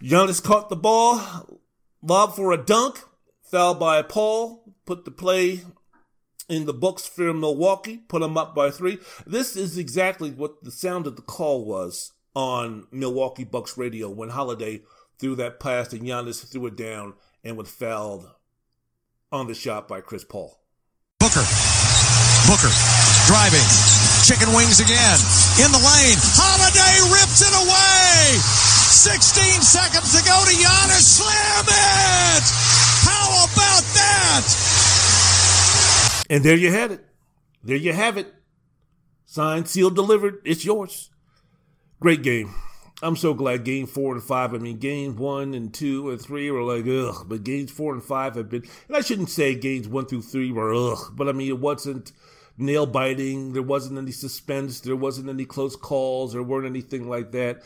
Giannis 0.03 0.43
caught 0.43 0.69
the 0.69 0.75
ball, 0.75 1.59
lob 2.01 2.35
for 2.35 2.51
a 2.51 2.57
dunk, 2.57 2.99
foul 3.43 3.75
by 3.75 4.01
Paul, 4.01 4.75
put 4.85 5.05
the 5.05 5.11
play 5.11 5.61
in 6.47 6.65
the 6.65 6.73
books 6.73 7.07
for 7.07 7.33
Milwaukee, 7.33 7.97
put 8.07 8.21
them 8.21 8.37
up 8.37 8.53
by 8.53 8.69
three. 8.69 8.99
This 9.25 9.55
is 9.55 9.77
exactly 9.77 10.29
what 10.29 10.63
the 10.63 10.71
sound 10.71 11.07
of 11.07 11.15
the 11.15 11.21
call 11.23 11.65
was 11.65 12.11
on 12.35 12.87
Milwaukee 12.91 13.45
Bucks 13.45 13.77
radio 13.77 14.09
when 14.09 14.29
Holiday 14.29 14.81
threw 15.19 15.35
that 15.35 15.59
pass 15.59 15.93
and 15.93 16.01
Giannis 16.03 16.45
threw 16.49 16.67
it 16.67 16.75
down 16.75 17.13
and 17.43 17.57
was 17.57 17.69
fouled 17.69 18.29
on 19.31 19.47
the 19.47 19.53
shot 19.53 19.87
by 19.87 20.01
Chris 20.01 20.23
Paul. 20.23 20.59
Booker. 21.19 21.45
Booker 22.47 22.71
driving. 23.25 23.65
Chicken 24.25 24.53
wings 24.53 24.79
again. 24.79 25.19
In 25.61 25.71
the 25.73 25.81
lane. 25.81 26.19
Holiday 26.37 27.01
rips 27.09 27.41
it 27.41 27.53
away. 27.53 28.37
16 28.37 29.61
seconds 29.61 30.13
to 30.13 30.21
go 30.25 30.37
to 30.45 30.53
Giannis. 30.53 31.21
Slam 31.21 31.65
it! 31.67 32.45
How 33.05 33.45
about 33.45 33.83
that? 33.93 34.45
And 36.29 36.43
there 36.43 36.57
you 36.57 36.71
had 36.71 36.91
it. 36.91 37.05
There 37.63 37.77
you 37.77 37.93
have 37.93 38.17
it. 38.17 38.33
Signed, 39.25 39.67
sealed, 39.67 39.95
delivered. 39.95 40.41
It's 40.45 40.65
yours. 40.65 41.09
Great 41.99 42.21
game. 42.23 42.53
I'm 43.01 43.15
so 43.17 43.33
glad 43.33 43.65
game 43.65 43.87
four 43.87 44.13
and 44.13 44.23
five. 44.23 44.53
I 44.53 44.57
mean, 44.57 44.77
game 44.77 45.17
one 45.17 45.53
and 45.53 45.73
two 45.73 46.09
and 46.09 46.21
three 46.21 46.49
were 46.49 46.63
like, 46.63 46.85
ugh. 46.87 47.25
But 47.27 47.43
games 47.43 47.71
four 47.71 47.93
and 47.93 48.03
five 48.03 48.35
have 48.35 48.49
been, 48.49 48.63
and 48.87 48.95
I 48.95 49.01
shouldn't 49.01 49.29
say 49.29 49.53
games 49.53 49.87
one 49.87 50.05
through 50.05 50.21
three 50.21 50.51
were 50.51 50.73
ugh. 50.73 51.11
But 51.13 51.27
I 51.27 51.33
mean, 51.33 51.49
it 51.49 51.59
wasn't 51.59 52.13
nail 52.57 52.85
biting. 52.85 53.53
There 53.53 53.61
wasn't 53.61 53.97
any 53.97 54.11
suspense. 54.11 54.79
There 54.79 54.95
wasn't 54.95 55.29
any 55.29 55.45
close 55.45 55.75
calls. 55.75 56.33
There 56.33 56.43
weren't 56.43 56.67
anything 56.67 57.09
like 57.09 57.31
that. 57.33 57.63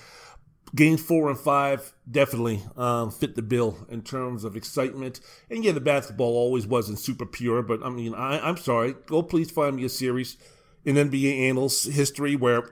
Games 0.76 1.02
four 1.02 1.30
and 1.30 1.40
five 1.40 1.94
definitely 2.10 2.64
um, 2.78 3.10
fit 3.12 3.36
the 3.36 3.42
bill 3.42 3.78
in 3.90 4.02
terms 4.02 4.44
of 4.44 4.56
excitement. 4.56 5.20
And 5.50 5.64
yeah, 5.64 5.72
the 5.72 5.82
basketball 5.82 6.36
always 6.36 6.68
wasn't 6.68 7.00
super 7.00 7.26
pure, 7.26 7.62
but 7.64 7.84
I 7.84 7.90
mean, 7.90 8.14
I, 8.14 8.40
I'm 8.40 8.58
sorry. 8.58 8.96
Go 9.08 9.24
please 9.24 9.50
find 9.50 9.76
me 9.76 9.86
a 9.86 9.90
series 9.90 10.38
in 10.86 10.96
NBA 10.96 11.50
annals 11.50 11.84
history 11.84 12.36
where 12.36 12.70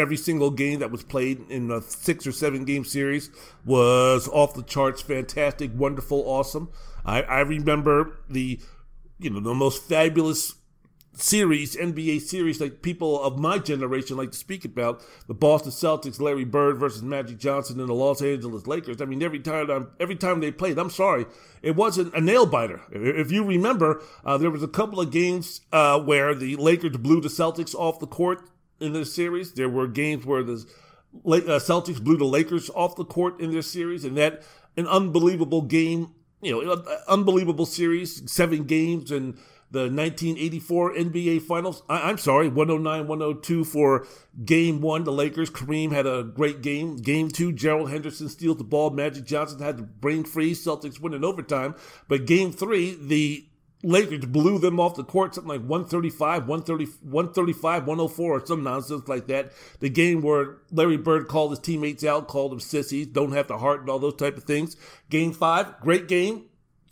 every 0.00 0.16
single 0.16 0.50
game 0.50 0.80
that 0.80 0.90
was 0.90 1.02
played 1.02 1.48
in 1.50 1.70
a 1.70 1.82
six 1.82 2.26
or 2.26 2.32
seven 2.32 2.64
game 2.64 2.84
series 2.84 3.30
was 3.64 4.28
off 4.28 4.54
the 4.54 4.62
charts, 4.62 5.02
fantastic, 5.02 5.70
wonderful, 5.74 6.22
awesome. 6.26 6.70
I, 7.04 7.22
I 7.22 7.40
remember 7.40 8.18
the 8.28 8.60
you 9.18 9.30
know 9.30 9.40
the 9.40 9.54
most 9.54 9.84
fabulous 9.84 10.54
series, 11.12 11.76
NBA 11.76 12.20
series, 12.20 12.60
like 12.60 12.82
people 12.82 13.22
of 13.22 13.38
my 13.38 13.58
generation 13.58 14.16
like 14.16 14.32
to 14.32 14.38
speak 14.38 14.64
about 14.64 15.02
the 15.26 15.34
Boston 15.34 15.72
Celtics, 15.72 16.20
Larry 16.20 16.44
Bird 16.44 16.78
versus 16.78 17.02
Magic 17.02 17.38
Johnson, 17.38 17.80
and 17.80 17.88
the 17.88 17.94
Los 17.94 18.22
Angeles 18.22 18.66
Lakers. 18.66 19.00
I 19.00 19.04
mean, 19.04 19.22
every 19.22 19.40
time 19.40 19.88
every 19.98 20.16
time 20.16 20.40
they 20.40 20.50
played, 20.50 20.78
I'm 20.78 20.90
sorry, 20.90 21.26
it 21.62 21.76
wasn't 21.76 22.14
a 22.14 22.20
nail 22.20 22.46
biter. 22.46 22.80
If 22.90 23.30
you 23.30 23.44
remember, 23.44 24.02
uh, 24.24 24.38
there 24.38 24.50
was 24.50 24.62
a 24.62 24.68
couple 24.68 25.00
of 25.00 25.10
games 25.10 25.60
uh, 25.72 26.00
where 26.00 26.34
the 26.34 26.56
Lakers 26.56 26.96
blew 26.96 27.20
the 27.20 27.28
Celtics 27.28 27.74
off 27.74 28.00
the 28.00 28.06
court 28.06 28.48
in 28.80 28.92
this 28.92 29.14
series. 29.14 29.52
There 29.52 29.68
were 29.68 29.86
games 29.86 30.24
where 30.24 30.42
the 30.42 30.66
uh, 31.24 31.58
Celtics 31.58 32.02
blew 32.02 32.16
the 32.16 32.24
Lakers 32.24 32.70
off 32.70 32.96
the 32.96 33.04
court 33.04 33.40
in 33.40 33.50
this 33.50 33.70
series, 33.70 34.04
and 34.04 34.16
that 34.16 34.42
an 34.76 34.86
unbelievable 34.86 35.62
game. 35.62 36.14
You 36.42 36.64
know, 36.64 36.84
unbelievable 37.06 37.66
series, 37.66 38.32
seven 38.32 38.64
games, 38.64 39.10
and 39.10 39.34
the 39.70 39.82
1984 39.82 40.94
NBA 40.94 41.42
Finals. 41.42 41.82
I, 41.88 42.10
am 42.10 42.18
sorry, 42.18 42.48
109 42.48 43.06
102 43.06 43.64
for 43.64 44.06
game 44.44 44.80
one. 44.80 45.04
The 45.04 45.12
Lakers, 45.12 45.50
Kareem 45.50 45.92
had 45.92 46.06
a 46.06 46.24
great 46.24 46.60
game. 46.60 46.96
Game 46.96 47.28
two, 47.28 47.52
Gerald 47.52 47.90
Henderson 47.90 48.28
steals 48.28 48.56
the 48.56 48.64
ball. 48.64 48.90
Magic 48.90 49.24
Johnson 49.24 49.60
had 49.60 49.76
the 49.76 49.82
brain 49.82 50.24
freeze. 50.24 50.64
Celtics 50.64 50.98
win 50.98 51.14
in 51.14 51.24
overtime. 51.24 51.76
But 52.08 52.26
game 52.26 52.52
three, 52.52 52.96
the 53.00 53.46
Lakers 53.82 54.26
blew 54.26 54.58
them 54.58 54.78
off 54.78 54.96
the 54.96 55.04
court, 55.04 55.34
something 55.34 55.48
like 55.48 55.62
135, 55.62 56.46
130, 56.46 56.84
135, 57.02 57.86
104, 57.86 58.30
or 58.30 58.46
some 58.46 58.62
nonsense 58.62 59.08
like 59.08 59.26
that. 59.28 59.52
The 59.80 59.88
game 59.88 60.20
where 60.20 60.58
Larry 60.70 60.98
Bird 60.98 61.28
called 61.28 61.52
his 61.52 61.60
teammates 61.60 62.04
out, 62.04 62.28
called 62.28 62.52
them 62.52 62.60
sissies, 62.60 63.06
don't 63.06 63.32
have 63.32 63.48
the 63.48 63.58
heart, 63.58 63.80
and 63.80 63.88
all 63.88 63.98
those 63.98 64.16
type 64.16 64.36
of 64.36 64.44
things. 64.44 64.76
Game 65.08 65.32
five, 65.32 65.80
great 65.80 66.08
game. 66.08 66.44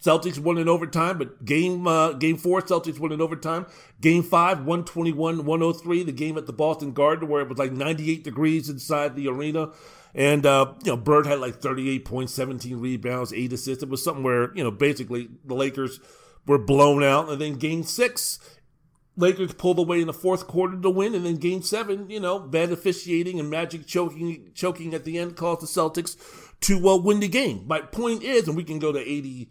Celtics 0.03 0.39
won 0.39 0.59
in 0.59 0.69
overtime, 0.69 1.19
but 1.19 1.45
game 1.45 1.87
uh, 1.87 2.13
game 2.13 2.37
four, 2.37 2.63
Celtics 2.63 3.01
won 3.01 3.11
in 3.11 3.21
overtime. 3.21 3.67
Game 4.01 4.23
five, 4.23 4.59
121 4.59 5.45
103, 5.45 6.05
the 6.05 6.13
game 6.13 6.39
at 6.39 6.47
the 6.47 6.53
Boston 6.53 6.93
Garden 6.93 7.29
where 7.29 7.43
it 7.43 7.49
was 7.49 7.59
like 7.59 7.73
98 7.73 8.23
degrees 8.23 8.69
inside 8.69 9.17
the 9.17 9.27
arena. 9.27 9.73
And, 10.15 10.47
uh, 10.47 10.75
you 10.85 10.93
know, 10.93 10.97
Bird 10.97 11.27
had 11.27 11.41
like 11.41 11.57
38 11.57 12.05
points, 12.05 12.33
17 12.35 12.79
rebounds, 12.81 13.33
eight 13.33 13.53
assists. 13.53 13.83
It 13.83 13.89
was 13.89 14.03
something 14.03 14.23
where, 14.23 14.55
you 14.55 14.65
know, 14.65 14.71
basically 14.71 15.29
the 15.45 15.55
Lakers 15.55 16.01
were 16.49 16.59
blown 16.59 17.05
out. 17.05 17.29
And 17.29 17.41
then 17.41 17.55
game 17.55 17.85
six, 17.85 18.41
Lakers 19.17 19.55
pulled 19.55 19.79
away 19.79 20.01
in 20.01 20.09
the 20.09 20.13
fourth 20.13 20.49
quarter 20.49 20.81
to 20.81 20.91
win. 20.91 21.15
And 21.15 21.25
then 21.25 21.37
game 21.37 21.63
seven, 21.63 22.11
you 22.11 22.19
know, 22.19 22.41
bad 22.41 22.73
officiating 22.73 23.39
and 23.39 23.49
Magic 23.49 23.87
choking, 23.87 24.51
choking 24.55 24.95
at 24.95 25.05
the 25.05 25.19
end 25.19 25.37
caused 25.37 25.63
the 25.63 25.67
Celtics 25.67 26.17
to 26.63 26.89
uh, 26.89 26.97
win 26.97 27.21
the 27.21 27.29
game. 27.29 27.65
My 27.69 27.81
point 27.81 28.25
is, 28.25 28.49
and 28.49 28.57
we 28.57 28.65
can 28.65 28.81
go 28.81 28.91
to 28.91 28.99
80- 28.99 29.49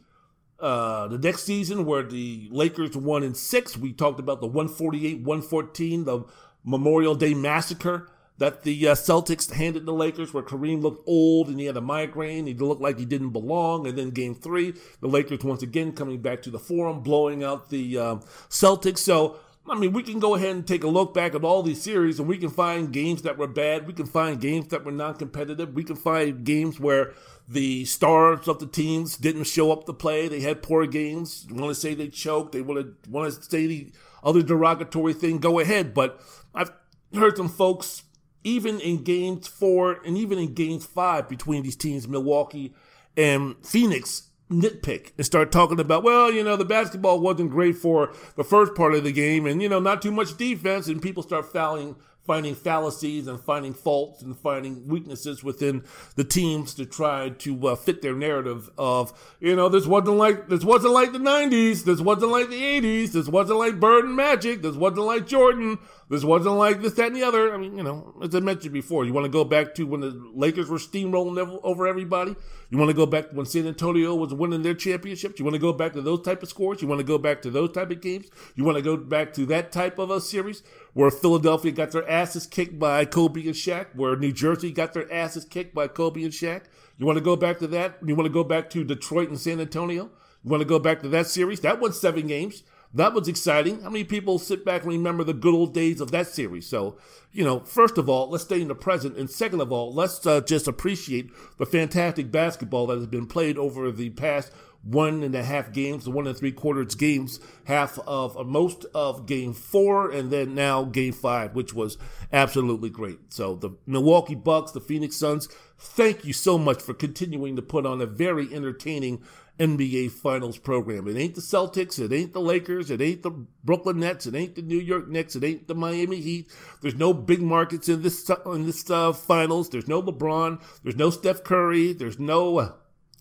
uh, 0.60 1.08
the 1.08 1.18
next 1.18 1.44
season 1.44 1.86
where 1.86 2.04
the 2.04 2.50
Lakers 2.52 2.98
won 2.98 3.24
in 3.24 3.36
six, 3.36 3.78
we 3.78 3.94
talked 3.94 4.20
about 4.20 4.42
the 4.42 4.48
148 4.48 5.20
114, 5.20 6.06
the 6.06 6.24
Memorial 6.64 7.16
Day 7.16 7.34
massacre 7.34 8.10
that 8.38 8.64
the 8.64 8.90
uh, 8.90 8.94
Celtics 8.94 9.52
handed 9.52 9.86
the 9.86 9.94
Lakers, 9.94 10.34
where 10.34 10.44
Kareem 10.44 10.82
looked 10.82 11.08
old 11.08 11.48
and 11.50 11.60
he 11.60 11.66
had 11.66 11.78
a 11.78 11.82
migraine. 11.82 12.46
He 12.46 12.54
looked 12.54 12.82
like 12.82 13.00
he 13.00 13.06
didn't 13.06 13.32
belong. 13.32 13.88
And 13.88 13.98
then 13.98 14.12
game 14.12 14.36
three, 14.36 14.74
the 15.02 15.08
Lakers 15.08 15.44
once 15.44 15.64
again 15.64 15.94
coming 15.94 16.22
back 16.22 16.42
to 16.44 16.52
the 16.52 16.60
forum, 16.60 17.02
blowing 17.02 17.44
out 17.44 17.70
the 17.70 17.98
uh, 17.98 18.16
Celtics. 18.50 19.00
So, 19.00 19.38
I 19.68 19.76
mean, 19.76 19.92
we 19.92 20.04
can 20.04 20.20
go 20.20 20.36
ahead 20.36 20.56
and 20.56 20.68
take 20.68 20.84
a 20.84 20.88
look 20.88 21.14
back 21.14 21.34
at 21.34 21.44
all 21.44 21.64
these 21.64 21.82
series 21.82 22.20
and 22.20 22.28
we 22.28 22.38
can 22.38 22.50
find 22.50 22.94
games 22.94 23.24
that 23.24 23.38
were 23.38 23.48
bad. 23.48 23.88
We 23.88 23.94
can 23.94 24.06
find 24.06 24.40
games 24.40 24.68
that 24.68 24.86
were 24.86 24.92
non 24.92 25.16
competitive. 25.16 25.74
We 25.74 25.84
can 25.84 25.96
find 25.96 26.46
games 26.46 26.80
where 26.80 27.14
the 27.50 27.86
stars 27.86 28.48
of 28.48 28.60
the 28.60 28.68
teams 28.68 29.18
didn't 29.18 29.46
show 29.46 29.72
up 29.72 29.86
to 29.86 29.94
play. 29.94 30.28
They 30.28 30.42
had 30.42 30.62
poor 30.62 30.86
games. 30.86 31.48
Want 31.50 31.70
to 31.70 31.76
say 31.76 31.96
they 31.96 32.10
choked. 32.10 32.52
They 32.52 32.62
want 32.62 33.04
to 33.04 33.10
want 33.10 33.34
to 33.34 33.42
say 33.42 33.68
the 33.68 33.92
other 34.24 34.44
derogatory 34.44 35.14
thing. 35.14 35.40
Go 35.40 35.60
ahead. 35.60 35.94
But 35.94 36.22
I've 36.54 36.72
heard 37.14 37.38
some 37.38 37.50
folks, 37.50 38.04
even 38.48 38.80
in 38.80 39.04
games 39.04 39.48
four 39.48 40.00
and 40.06 40.18
even 40.18 40.40
in 40.40 40.54
games 40.54 40.86
five 40.86 41.28
between 41.28 41.64
these 41.64 41.76
teams, 41.76 42.08
Milwaukee 42.08 42.74
and 43.18 43.56
Phoenix, 43.62 44.30
nitpick 44.50 45.12
and 45.18 45.26
start 45.26 45.52
talking 45.52 45.80
about, 45.80 46.04
well, 46.04 46.32
you 46.32 46.44
know, 46.44 46.56
the 46.56 46.64
basketball 46.64 47.20
wasn't 47.20 47.52
great 47.52 47.76
for 47.76 48.14
the 48.38 48.46
first 48.46 48.74
part 48.76 48.94
of 48.94 49.04
the 49.04 49.12
game 49.12 49.46
and, 49.46 49.62
you 49.62 49.68
know, 49.68 49.80
not 49.80 50.02
too 50.02 50.12
much 50.12 50.38
defense. 50.38 50.88
And 50.88 51.02
people 51.02 51.22
start 51.22 51.52
fouling 51.52 51.98
finding 52.28 52.54
fallacies 52.54 53.26
and 53.26 53.40
finding 53.40 53.74
faults 53.74 54.22
and 54.22 54.38
finding 54.38 54.86
weaknesses 54.88 55.44
within 55.44 55.82
the 56.16 56.26
teams 56.26 56.74
to 56.74 56.86
try 56.86 57.30
to 57.30 57.70
uh, 57.70 57.76
fit 57.76 58.02
their 58.02 58.14
narrative 58.14 58.70
of 58.78 59.38
you 59.40 59.56
know 59.56 59.70
this 59.70 59.88
wasn't 59.88 60.18
like 60.18 60.50
this 60.50 60.64
wasn't 60.64 60.94
like 60.94 61.14
the 61.14 61.20
90s 61.20 61.86
this 61.86 62.02
wasn't 62.02 62.30
like 62.30 62.50
the 62.50 62.62
80s 62.62 63.14
this 63.14 63.30
wasn't 63.30 63.58
like 63.58 63.80
Bird 63.80 64.04
and 64.04 64.16
Magic 64.16 64.62
this 64.62 64.76
wasn't 64.76 65.06
like 65.06 65.26
Jordan 65.26 65.80
this 66.10 66.24
wasn't 66.24 66.56
like 66.56 66.82
this 66.82 66.94
that 66.94 67.08
and 67.08 67.16
the 67.16 67.24
other 67.24 67.54
I 67.54 67.58
mean 67.58 67.78
you 67.78 67.84
know 67.84 68.16
as 68.22 68.34
I 68.34 68.40
mentioned 68.40 68.74
before 68.74 69.06
you 69.06 69.14
want 69.14 69.26
to 69.26 69.32
go 69.32 69.44
back 69.44 69.76
to 69.76 69.84
when 69.86 70.02
the 70.02 70.32
Lakers 70.34 70.70
were 70.70 70.78
steamrolling 70.78 71.60
over 71.64 71.88
everybody 71.88 72.36
you 72.70 72.78
want 72.78 72.90
to 72.90 72.96
go 72.96 73.06
back 73.06 73.32
when 73.32 73.46
San 73.46 73.68
Antonio 73.68 74.16
was 74.16 74.34
winning 74.34 74.62
their 74.62 74.74
championships 74.74 75.40
you 75.40 75.46
want 75.46 75.56
to 75.56 75.60
go 75.60 75.74
back 75.74 75.94
to 75.94 76.02
those 76.02 76.22
type 76.22 76.44
of 76.44 76.50
scores 76.50 76.82
you 76.82 76.88
want 76.88 77.00
to 77.00 77.06
go 77.06 77.18
back 77.18 77.42
to 77.42 77.50
those 77.50 77.72
type 77.72 77.92
of 77.92 78.02
games 78.02 78.28
you 78.56 78.64
want 78.64 78.78
to 78.78 78.84
go 78.84 78.98
back 78.98 79.34
to 79.34 79.46
that 79.48 79.72
type 79.72 80.00
of 80.00 80.10
a 80.12 80.22
series 80.22 80.64
where 80.98 81.12
Philadelphia 81.12 81.72
got 81.72 81.92
their 81.92 82.10
asses 82.10 82.48
kicked 82.48 82.80
by 82.80 83.06
Kobe 83.06 83.46
and 83.46 83.54
Shaq, 83.54 83.94
where 83.94 84.16
New 84.16 84.32
Jersey 84.32 84.72
got 84.72 84.94
their 84.94 85.12
asses 85.14 85.46
kicked 85.46 85.76
by 85.76 85.88
Kobe 85.88 86.24
and 86.24 86.32
Shaq. 86.32 86.64
You 86.98 87.06
want 87.06 87.18
to 87.18 87.24
go 87.24 87.36
back 87.36 87.60
to 87.60 87.68
that? 87.68 88.00
You 88.04 88.16
want 88.16 88.26
to 88.26 88.34
go 88.34 88.44
back 88.44 88.72
to 88.72 88.84
Detroit 88.84 89.30
and 89.30 89.40
San 89.40 89.60
Antonio? 89.60 90.10
You 90.44 90.50
want 90.50 90.62
to 90.62 90.68
go 90.68 90.80
back 90.80 91.02
to 91.04 91.10
that 91.10 91.28
series? 91.28 91.60
That 91.60 91.80
won 91.80 91.94
seven 91.94 92.26
games. 92.26 92.64
That 92.98 93.14
was 93.14 93.28
exciting. 93.28 93.82
How 93.82 93.92
many 93.92 94.04
people 94.04 94.40
sit 94.40 94.66
back 94.66 94.82
and 94.82 94.92
remember 94.92 95.24
the 95.24 95.34
good 95.34 95.54
old 95.54 95.72
days 95.72 96.02
of 96.02 96.10
that 96.12 96.26
series? 96.26 96.66
So, 96.68 96.98
you 97.32 97.44
know, 97.44 97.60
first 97.60 98.00
of 98.00 98.10
all, 98.10 98.28
let's 98.28 98.46
stay 98.46 98.60
in 98.60 98.70
the 98.70 98.76
present. 98.76 99.18
And 99.18 99.30
second 99.30 99.62
of 99.62 99.72
all, 99.72 99.94
let's 99.94 100.26
uh, 100.26 100.42
just 100.42 100.68
appreciate 100.68 101.30
the 101.60 101.68
fantastic 101.68 102.32
basketball 102.32 102.88
that 102.88 102.98
has 102.98 103.06
been 103.06 103.28
played 103.28 103.56
over 103.60 103.92
the 103.92 104.10
past 104.10 104.52
one 104.82 105.22
and 105.22 105.36
a 105.36 105.44
half 105.44 105.72
games, 105.72 106.10
one 106.10 106.26
and 106.26 106.36
three 106.36 106.52
quarters 106.52 106.96
games, 106.96 107.40
half 107.66 108.00
of 108.08 108.36
uh, 108.36 108.44
most 108.44 108.86
of 108.96 109.28
game 109.28 109.54
four, 109.54 110.10
and 110.10 110.32
then 110.32 110.56
now 110.56 110.84
game 110.84 111.14
five, 111.14 111.54
which 111.54 111.76
was 111.76 112.00
absolutely 112.34 112.90
great. 112.90 113.20
So 113.30 113.56
the 113.56 113.72
Milwaukee 113.86 114.36
Bucks, 114.36 114.72
the 114.72 114.80
Phoenix 114.82 115.16
Suns, 115.16 115.50
thank 115.78 116.26
you 116.26 116.34
so 116.34 116.58
much 116.58 116.82
for 116.82 116.96
continuing 116.96 117.56
to 117.58 117.62
put 117.62 117.86
on 117.86 118.02
a 118.02 118.08
very 118.08 118.52
entertaining 118.54 119.22
NBA 119.60 120.12
Finals 120.12 120.58
program. 120.58 121.08
It 121.08 121.18
ain't 121.18 121.36
the 121.36 121.42
Celtics, 121.42 122.00
it 122.00 122.14
ain't 122.14 122.34
the 122.34 122.42
Lakers, 122.42 122.92
it 122.92 123.02
ain't 123.02 123.24
the 123.24 123.32
Brooklyn 123.64 124.00
Nets, 124.00 124.26
it 124.28 124.36
ain't 124.36 124.56
the 124.56 124.62
New 124.62 124.80
York 124.80 125.08
Knicks, 125.08 125.36
it 125.36 125.44
ain't 125.44 125.68
the 125.68 125.76
Miami 125.76 126.22
Heat. 126.22 126.52
There's 126.82 126.96
no 126.96 127.14
big 127.14 127.42
markets 127.42 127.90
in 127.90 128.02
this 128.02 128.30
in 128.46 128.66
this 128.66 128.90
uh, 128.90 129.14
finals. 129.14 129.70
There's 129.70 129.88
no 129.88 130.02
LeBron. 130.02 130.62
There's 130.84 130.96
no 130.96 131.10
Steph 131.10 131.44
Curry. 131.44 131.94
There's 131.94 132.20
no. 132.20 132.60
Uh, 132.60 132.72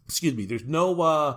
excuse 0.05 0.35
me, 0.35 0.45
there's 0.45 0.65
no 0.65 1.01
uh, 1.01 1.37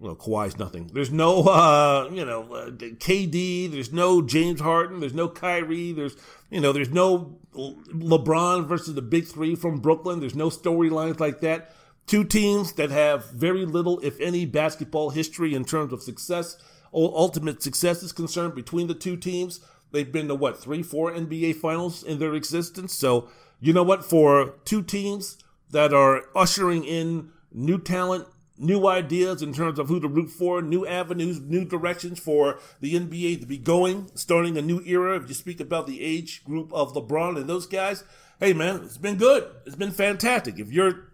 well, 0.00 0.14
Kawhi's 0.14 0.58
nothing. 0.58 0.90
There's 0.92 1.10
no, 1.10 1.42
uh, 1.42 2.08
you 2.12 2.24
know, 2.24 2.52
uh, 2.52 2.70
KD. 2.70 3.70
There's 3.70 3.92
no 3.92 4.22
James 4.22 4.60
Harden. 4.60 5.00
There's 5.00 5.14
no 5.14 5.28
Kyrie. 5.28 5.92
There's, 5.92 6.16
you 6.50 6.60
know, 6.60 6.72
there's 6.72 6.90
no 6.90 7.38
LeBron 7.54 8.66
versus 8.66 8.94
the 8.94 9.02
Big 9.02 9.26
Three 9.26 9.56
from 9.56 9.80
Brooklyn. 9.80 10.20
There's 10.20 10.36
no 10.36 10.50
storylines 10.50 11.18
like 11.18 11.40
that. 11.40 11.74
Two 12.08 12.24
teams 12.24 12.72
that 12.72 12.90
have 12.90 13.30
very 13.32 13.66
little, 13.66 14.00
if 14.00 14.18
any, 14.18 14.46
basketball 14.46 15.10
history 15.10 15.54
in 15.54 15.66
terms 15.66 15.92
of 15.92 16.02
success, 16.02 16.56
ultimate 16.92 17.62
success 17.62 18.02
is 18.02 18.12
concerned 18.12 18.54
between 18.54 18.86
the 18.86 18.94
two 18.94 19.14
teams. 19.14 19.60
They've 19.92 20.10
been 20.10 20.26
to 20.28 20.34
what, 20.34 20.58
three, 20.58 20.82
four 20.82 21.12
NBA 21.12 21.56
finals 21.56 22.02
in 22.02 22.18
their 22.18 22.34
existence. 22.34 22.94
So, 22.94 23.28
you 23.60 23.74
know 23.74 23.82
what? 23.82 24.06
For 24.06 24.54
two 24.64 24.82
teams 24.82 25.36
that 25.70 25.92
are 25.92 26.24
ushering 26.34 26.84
in 26.84 27.30
new 27.52 27.78
talent, 27.78 28.26
new 28.56 28.86
ideas 28.86 29.42
in 29.42 29.52
terms 29.52 29.78
of 29.78 29.88
who 29.88 30.00
to 30.00 30.08
root 30.08 30.30
for, 30.30 30.62
new 30.62 30.86
avenues, 30.86 31.40
new 31.40 31.66
directions 31.66 32.18
for 32.18 32.58
the 32.80 32.94
NBA 32.94 33.40
to 33.40 33.46
be 33.46 33.58
going, 33.58 34.10
starting 34.14 34.56
a 34.56 34.62
new 34.62 34.82
era. 34.86 35.16
If 35.16 35.28
you 35.28 35.34
speak 35.34 35.60
about 35.60 35.86
the 35.86 36.02
age 36.02 36.42
group 36.44 36.72
of 36.72 36.94
LeBron 36.94 37.36
and 37.36 37.50
those 37.50 37.66
guys, 37.66 38.02
hey 38.40 38.54
man, 38.54 38.76
it's 38.84 38.96
been 38.96 39.16
good. 39.16 39.46
It's 39.66 39.76
been 39.76 39.92
fantastic. 39.92 40.58
If 40.58 40.72
you're 40.72 41.07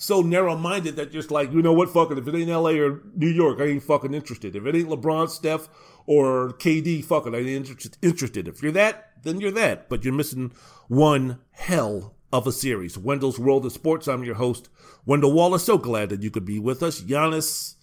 so 0.00 0.22
narrow 0.22 0.56
minded 0.56 0.94
that 0.96 1.10
just 1.10 1.32
like, 1.32 1.52
you 1.52 1.60
know 1.60 1.72
what, 1.72 1.90
fuck 1.90 2.12
it. 2.12 2.18
If 2.18 2.28
it 2.28 2.34
ain't 2.34 2.48
LA 2.48 2.70
or 2.70 3.02
New 3.16 3.28
York, 3.28 3.60
I 3.60 3.64
ain't 3.64 3.82
fucking 3.82 4.14
interested. 4.14 4.54
If 4.54 4.64
it 4.64 4.76
ain't 4.76 4.88
LeBron, 4.88 5.28
Steph, 5.28 5.68
or 6.06 6.52
KD, 6.52 7.04
fuck 7.04 7.26
it, 7.26 7.34
I 7.34 7.38
ain't 7.38 7.68
interested. 8.02 8.48
If 8.48 8.62
you're 8.62 8.72
that, 8.72 9.10
then 9.24 9.40
you're 9.40 9.50
that. 9.50 9.88
But 9.88 10.04
you're 10.04 10.14
missing 10.14 10.52
one 10.86 11.40
hell 11.50 12.14
of 12.32 12.46
a 12.46 12.52
series. 12.52 12.96
Wendell's 12.96 13.40
World 13.40 13.66
of 13.66 13.72
Sports. 13.72 14.06
I'm 14.06 14.22
your 14.22 14.36
host, 14.36 14.68
Wendell 15.04 15.32
Wallace. 15.32 15.64
So 15.64 15.78
glad 15.78 16.10
that 16.10 16.22
you 16.22 16.30
could 16.30 16.44
be 16.44 16.60
with 16.60 16.80
us. 16.80 17.00
Giannis, 17.00 17.74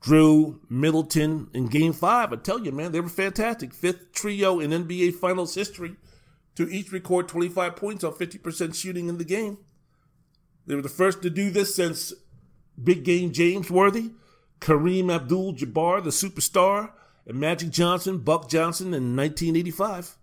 Jrue, 0.00 0.60
Middleton 0.70 1.48
in 1.52 1.66
game 1.66 1.92
five. 1.92 2.32
I 2.32 2.36
tell 2.36 2.64
you, 2.64 2.70
man, 2.70 2.92
they 2.92 3.00
were 3.00 3.08
fantastic. 3.08 3.74
Fifth 3.74 4.12
trio 4.12 4.60
in 4.60 4.70
NBA 4.70 5.14
Finals 5.14 5.56
history 5.56 5.96
to 6.54 6.68
each 6.68 6.92
record 6.92 7.26
25 7.26 7.74
points 7.74 8.04
on 8.04 8.12
50% 8.12 8.76
shooting 8.76 9.08
in 9.08 9.18
the 9.18 9.24
game. 9.24 9.58
They 10.68 10.74
were 10.74 10.82
the 10.82 10.88
first 10.90 11.22
to 11.22 11.30
do 11.30 11.50
this 11.50 11.74
since 11.74 12.12
Big 12.82 13.02
Game 13.02 13.32
James 13.32 13.70
Worthy, 13.70 14.10
Kareem 14.60 15.10
Abdul 15.12 15.54
Jabbar, 15.54 16.04
the 16.04 16.10
superstar, 16.10 16.90
and 17.26 17.40
Magic 17.40 17.70
Johnson, 17.70 18.18
Buck 18.18 18.50
Johnson 18.50 18.88
in 18.88 19.16
1985. 19.16 20.18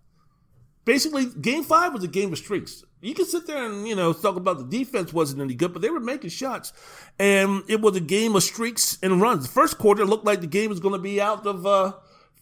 Basically, 0.84 1.26
game 1.26 1.64
five 1.64 1.92
was 1.92 2.04
a 2.04 2.08
game 2.08 2.32
of 2.32 2.38
streaks. 2.38 2.84
You 3.00 3.12
can 3.12 3.24
sit 3.24 3.48
there 3.48 3.66
and, 3.66 3.88
you 3.88 3.96
know, 3.96 4.12
talk 4.12 4.36
about 4.36 4.58
the 4.58 4.78
defense 4.78 5.12
wasn't 5.12 5.42
any 5.42 5.54
good, 5.54 5.72
but 5.72 5.82
they 5.82 5.90
were 5.90 5.98
making 5.98 6.30
shots. 6.30 6.72
And 7.18 7.64
it 7.68 7.80
was 7.80 7.96
a 7.96 8.00
game 8.00 8.36
of 8.36 8.44
streaks 8.44 8.98
and 9.02 9.20
runs. 9.20 9.46
The 9.46 9.52
first 9.52 9.78
quarter 9.78 10.04
looked 10.04 10.24
like 10.24 10.40
the 10.40 10.46
game 10.46 10.70
was 10.70 10.78
going 10.78 10.94
to 10.94 11.00
be 11.00 11.20
out 11.20 11.44
of, 11.44 11.66
uh, 11.66 11.94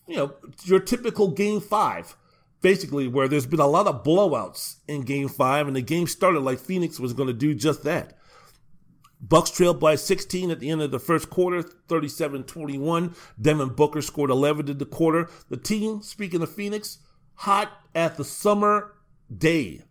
you 0.07 0.17
know, 0.17 0.35
your 0.65 0.81
typical 0.81 1.29
game 1.29 1.63
five 1.63 2.17
basically 2.65 3.07
where 3.07 3.29
there's 3.29 3.45
been 3.45 3.61
a 3.61 3.67
lot 3.67 3.87
of 3.87 4.03
blowouts 4.03 4.77
in 4.89 5.03
game 5.03 5.29
five, 5.29 5.67
and 5.67 5.77
the 5.77 5.83
game 5.83 6.07
started 6.07 6.41
like 6.41 6.59
Phoenix 6.59 6.99
was 6.99 7.13
going 7.13 7.27
to 7.27 7.35
do 7.35 7.55
just 7.55 7.85
that. 7.85 8.17
Bucks 9.21 9.51
trailed 9.51 9.79
by 9.79 9.97
16 9.97 10.51
at 10.51 10.61
the 10.61 10.71
end 10.71 10.81
of 10.81 10.91
the 10.91 10.99
first 10.99 11.29
quarter, 11.29 11.63
37-21. 11.63 13.15
Devin 13.39 13.69
Booker 13.69 14.01
scored 14.01 14.31
11 14.31 14.71
in 14.71 14.79
the 14.79 14.87
quarter. 14.87 15.29
The 15.51 15.59
team, 15.59 16.01
speaking 16.01 16.43
of 16.43 16.55
Phoenix, 16.55 17.01
hot 17.35 17.71
at 17.95 18.17
the 18.17 18.25
summer 18.25 18.95
day 19.37 19.83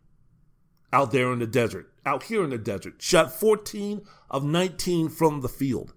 out 0.91 1.12
there 1.12 1.31
in 1.31 1.39
the 1.39 1.47
desert, 1.47 1.93
out 2.07 2.23
here 2.23 2.43
in 2.43 2.49
the 2.49 2.57
desert. 2.57 3.03
Shot 3.03 3.31
14 3.31 4.01
of 4.31 4.43
19 4.43 5.09
from 5.09 5.41
the 5.41 5.49
field. 5.49 5.93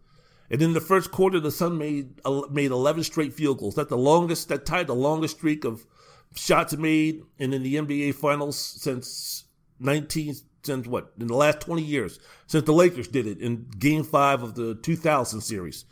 And 0.50 0.60
in 0.60 0.74
the 0.74 0.80
first 0.82 1.10
quarter, 1.10 1.40
the 1.40 1.50
Sun 1.50 1.78
made 1.78 2.20
uh, 2.24 2.42
made 2.50 2.70
11 2.70 3.04
straight 3.04 3.32
field 3.32 3.58
goals. 3.58 3.76
That's 3.76 3.88
the 3.88 3.96
longest, 3.96 4.50
that 4.50 4.66
tied 4.66 4.88
the 4.88 4.94
longest 4.94 5.38
streak 5.38 5.64
of 5.64 5.86
shots 6.34 6.76
made 6.76 7.22
and 7.38 7.54
in 7.54 7.62
the 7.62 7.76
NBA 7.76 8.14
Finals 8.14 8.58
since 8.58 9.44
19 9.80 10.34
since 10.62 10.86
what 10.86 11.12
in 11.18 11.28
the 11.28 11.36
last 11.36 11.60
20 11.60 11.82
years 11.82 12.18
since 12.46 12.64
the 12.64 12.72
Lakers 12.72 13.08
did 13.08 13.26
it 13.26 13.38
in 13.38 13.66
Game 13.78 14.02
Five 14.02 14.42
of 14.42 14.54
the 14.54 14.74
2000 14.74 15.40
series. 15.40 15.84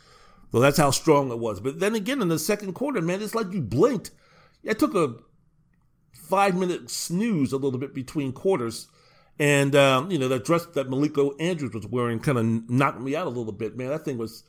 So 0.51 0.59
that's 0.59 0.77
how 0.77 0.91
strong 0.91 1.31
it 1.31 1.39
was. 1.39 1.59
But 1.59 1.79
then 1.79 1.95
again, 1.95 2.21
in 2.21 2.29
the 2.29 2.39
second 2.39 2.73
quarter, 2.73 3.01
man, 3.01 3.21
it's 3.21 3.35
like 3.35 3.51
you 3.51 3.61
blinked. 3.61 4.11
I 4.67 4.73
took 4.73 4.95
a 4.95 5.15
five 6.13 6.55
minute 6.55 6.89
snooze 6.89 7.51
a 7.51 7.57
little 7.57 7.79
bit 7.79 7.93
between 7.93 8.31
quarters. 8.31 8.87
And, 9.37 9.75
um, 9.75 10.11
you 10.11 10.17
know, 10.17 10.29
that 10.29 10.45
dress 10.45 10.65
that 10.67 10.89
Malika 10.89 11.29
Andrews 11.39 11.73
was 11.73 11.85
wearing 11.85 12.19
kind 12.19 12.37
of 12.37 12.69
knocked 12.69 13.01
me 13.01 13.15
out 13.15 13.27
a 13.27 13.29
little 13.29 13.51
bit, 13.51 13.75
man. 13.75 13.89
That 13.89 14.05
thing 14.05 14.17
was, 14.17 14.43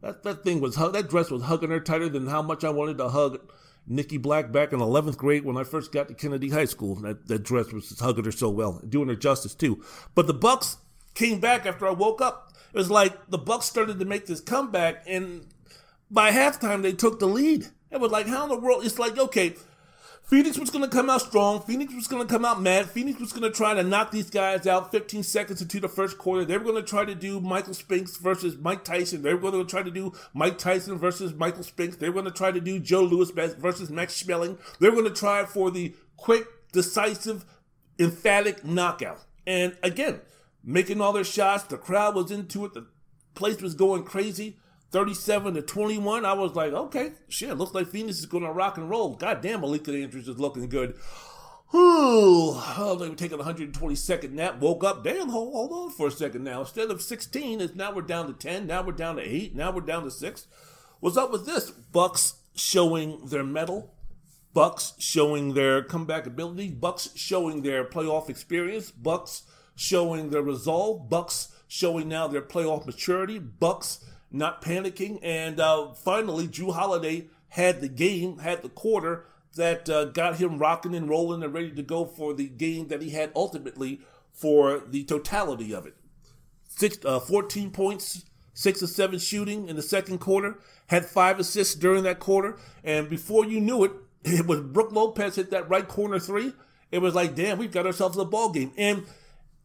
that, 0.00 0.22
that 0.22 0.42
thing 0.44 0.60
was, 0.60 0.76
that 0.76 1.10
dress 1.10 1.30
was 1.30 1.42
hugging 1.42 1.70
her 1.70 1.80
tighter 1.80 2.08
than 2.08 2.26
how 2.26 2.40
much 2.40 2.64
I 2.64 2.70
wanted 2.70 2.96
to 2.98 3.10
hug 3.10 3.38
Nikki 3.86 4.18
Black 4.18 4.52
back 4.52 4.72
in 4.72 4.80
11th 4.80 5.16
grade 5.16 5.44
when 5.44 5.56
I 5.56 5.64
first 5.64 5.92
got 5.92 6.08
to 6.08 6.14
Kennedy 6.14 6.50
High 6.50 6.64
School. 6.66 6.96
That, 6.96 7.26
that 7.28 7.42
dress 7.42 7.72
was 7.72 7.98
hugging 7.98 8.24
her 8.24 8.32
so 8.32 8.50
well, 8.50 8.80
doing 8.88 9.08
her 9.08 9.16
justice 9.16 9.54
too. 9.54 9.82
But 10.14 10.26
the 10.26 10.34
Bucks 10.34 10.76
came 11.14 11.40
back 11.40 11.66
after 11.66 11.86
I 11.86 11.92
woke 11.92 12.20
up. 12.20 12.52
It 12.72 12.78
was 12.78 12.90
like 12.90 13.30
the 13.30 13.38
Bucks 13.38 13.66
started 13.66 13.98
to 13.98 14.04
make 14.04 14.26
this 14.26 14.40
comeback, 14.40 15.02
and 15.06 15.46
by 16.10 16.30
halftime 16.30 16.82
they 16.82 16.92
took 16.92 17.18
the 17.18 17.26
lead. 17.26 17.66
It 17.90 18.00
was 18.00 18.12
like, 18.12 18.28
how 18.28 18.44
in 18.44 18.50
the 18.50 18.58
world? 18.58 18.84
It's 18.84 18.98
like, 18.98 19.18
okay, 19.18 19.56
Phoenix 20.30 20.56
was 20.56 20.70
going 20.70 20.84
to 20.84 20.90
come 20.90 21.10
out 21.10 21.22
strong. 21.22 21.60
Phoenix 21.60 21.92
was 21.92 22.06
going 22.06 22.24
to 22.24 22.32
come 22.32 22.44
out 22.44 22.62
mad. 22.62 22.88
Phoenix 22.88 23.18
was 23.18 23.32
going 23.32 23.42
to 23.42 23.50
try 23.50 23.74
to 23.74 23.82
knock 23.82 24.12
these 24.12 24.30
guys 24.30 24.64
out 24.64 24.92
15 24.92 25.24
seconds 25.24 25.60
into 25.60 25.80
the 25.80 25.88
first 25.88 26.18
quarter. 26.18 26.44
They 26.44 26.56
were 26.56 26.62
going 26.62 26.76
to 26.76 26.88
try 26.88 27.04
to 27.04 27.16
do 27.16 27.40
Michael 27.40 27.74
Spinks 27.74 28.16
versus 28.16 28.56
Mike 28.56 28.84
Tyson. 28.84 29.22
They 29.22 29.34
were 29.34 29.50
going 29.50 29.66
to 29.66 29.68
try 29.68 29.82
to 29.82 29.90
do 29.90 30.12
Mike 30.32 30.56
Tyson 30.56 30.98
versus 30.98 31.34
Michael 31.34 31.64
Spinks. 31.64 31.96
They 31.96 32.08
were 32.08 32.22
going 32.22 32.26
to 32.26 32.30
try 32.30 32.52
to 32.52 32.60
do 32.60 32.78
Joe 32.78 33.02
Louis 33.02 33.28
versus 33.32 33.90
Max 33.90 34.22
Schmeling. 34.22 34.56
They 34.78 34.88
were 34.88 34.94
going 34.94 35.12
to 35.12 35.18
try 35.18 35.44
for 35.46 35.72
the 35.72 35.96
quick, 36.16 36.46
decisive, 36.70 37.44
emphatic 37.98 38.64
knockout. 38.64 39.24
And 39.48 39.76
again, 39.82 40.20
making 40.62 41.00
all 41.00 41.12
their 41.12 41.24
shots. 41.24 41.64
The 41.64 41.76
crowd 41.76 42.14
was 42.14 42.30
into 42.30 42.64
it. 42.66 42.74
The 42.74 42.86
place 43.34 43.60
was 43.60 43.74
going 43.74 44.04
crazy. 44.04 44.58
37 44.90 45.54
to 45.54 45.62
21. 45.62 46.24
I 46.24 46.32
was 46.32 46.54
like, 46.54 46.72
okay, 46.72 47.12
shit, 47.28 47.56
looks 47.56 47.74
like 47.74 47.88
Phoenix 47.88 48.18
is 48.18 48.26
going 48.26 48.44
to 48.44 48.52
rock 48.52 48.76
and 48.76 48.90
roll. 48.90 49.14
God 49.14 49.40
damn, 49.40 49.60
Malika 49.60 49.92
Andrews 49.92 50.28
is 50.28 50.38
looking 50.38 50.68
good. 50.68 50.96
Ooh, 51.72 52.50
oh, 52.56 52.96
were 52.98 53.14
taking 53.14 53.38
a 53.38 53.44
122nd 53.44 54.32
nap, 54.32 54.58
woke 54.58 54.82
up, 54.82 55.04
damn, 55.04 55.28
hold, 55.28 55.52
hold 55.52 55.72
on 55.72 55.90
for 55.90 56.08
a 56.08 56.10
second 56.10 56.42
now. 56.42 56.60
Instead 56.60 56.90
of 56.90 57.00
16, 57.00 57.60
it's 57.60 57.76
now 57.76 57.94
we're 57.94 58.02
down 58.02 58.26
to 58.26 58.32
10, 58.32 58.66
now 58.66 58.82
we're 58.82 58.90
down 58.90 59.16
to 59.16 59.22
8, 59.22 59.54
now 59.54 59.70
we're 59.70 59.80
down 59.80 60.02
to 60.02 60.10
6. 60.10 60.46
What's 60.98 61.16
up 61.16 61.30
with 61.30 61.46
this? 61.46 61.70
Bucks 61.70 62.34
showing 62.56 63.24
their 63.26 63.44
mettle, 63.44 63.94
Bucks 64.52 64.94
showing 64.98 65.54
their 65.54 65.80
comeback 65.80 66.26
ability, 66.26 66.70
Bucks 66.70 67.10
showing 67.14 67.62
their 67.62 67.84
playoff 67.84 68.28
experience, 68.28 68.90
Bucks 68.90 69.44
showing 69.76 70.30
their 70.30 70.42
resolve, 70.42 71.08
Bucks 71.08 71.54
showing 71.68 72.08
now 72.08 72.26
their 72.26 72.42
playoff 72.42 72.84
maturity, 72.84 73.38
Bucks 73.38 74.04
not 74.30 74.62
panicking. 74.62 75.18
And 75.22 75.60
uh, 75.60 75.92
finally, 75.92 76.46
Drew 76.46 76.72
Holiday 76.72 77.28
had 77.50 77.80
the 77.80 77.88
game, 77.88 78.38
had 78.38 78.62
the 78.62 78.68
quarter 78.68 79.26
that 79.56 79.88
uh, 79.88 80.06
got 80.06 80.36
him 80.36 80.58
rocking 80.58 80.94
and 80.94 81.08
rolling 81.08 81.42
and 81.42 81.52
ready 81.52 81.72
to 81.72 81.82
go 81.82 82.04
for 82.04 82.34
the 82.34 82.48
game 82.48 82.88
that 82.88 83.02
he 83.02 83.10
had 83.10 83.32
ultimately 83.34 84.00
for 84.32 84.82
the 84.86 85.04
totality 85.04 85.74
of 85.74 85.86
it. 85.86 85.94
Six, 86.68 86.98
uh, 87.04 87.18
14 87.18 87.70
points, 87.70 88.24
six 88.54 88.82
or 88.82 88.86
seven 88.86 89.18
shooting 89.18 89.68
in 89.68 89.76
the 89.76 89.82
second 89.82 90.18
quarter, 90.18 90.58
had 90.86 91.04
five 91.04 91.38
assists 91.40 91.74
during 91.74 92.04
that 92.04 92.20
quarter. 92.20 92.56
And 92.84 93.10
before 93.10 93.44
you 93.44 93.60
knew 93.60 93.84
it, 93.84 93.92
it 94.24 94.46
was 94.46 94.60
Brook 94.60 94.92
Lopez 94.92 95.36
hit 95.36 95.50
that 95.50 95.68
right 95.68 95.86
corner 95.86 96.18
three. 96.18 96.52
It 96.92 96.98
was 96.98 97.14
like, 97.14 97.34
damn, 97.34 97.58
we've 97.58 97.72
got 97.72 97.86
ourselves 97.86 98.18
a 98.18 98.24
ball 98.24 98.50
game. 98.50 98.72
And 98.76 99.04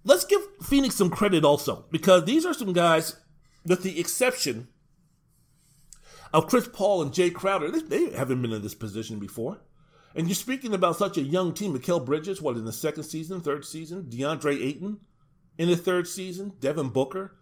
let's 0.04 0.26
give 0.26 0.42
Phoenix 0.64 0.96
some 0.96 1.10
credit 1.10 1.44
also, 1.44 1.86
because 1.92 2.26
these 2.26 2.46
are 2.46 2.54
some 2.54 2.74
guys 2.74 3.16
with 3.66 3.84
the 3.84 4.00
exception 4.00 4.68
of 6.34 6.48
Chris 6.48 6.68
Paul 6.68 7.02
and 7.02 7.12
Jae 7.12 7.34
Crowder. 7.34 7.72
They, 7.72 8.12
haven't 8.12 8.42
been 8.42 8.52
in 8.52 8.62
this 8.62 8.76
position 8.76 9.20
before. 9.20 9.62
And 10.16 10.28
you're 10.28 10.36
speaking 10.36 10.74
about 10.74 10.98
such 10.98 11.18
a 11.18 11.22
young 11.22 11.54
team. 11.54 11.78
Mikal 11.78 12.06
Bridges, 12.06 12.42
what, 12.42 12.56
in 12.56 12.66
the 12.66 12.72
second 12.72 13.04
season, 13.04 13.42
third 13.42 13.66
season? 13.66 14.04
DeAndre 14.04 14.62
Ayton 14.62 15.00
in 15.58 15.70
the 15.70 15.76
third 15.76 16.08
season? 16.08 16.54
Devin 16.60 16.90
Booker, 16.90 17.36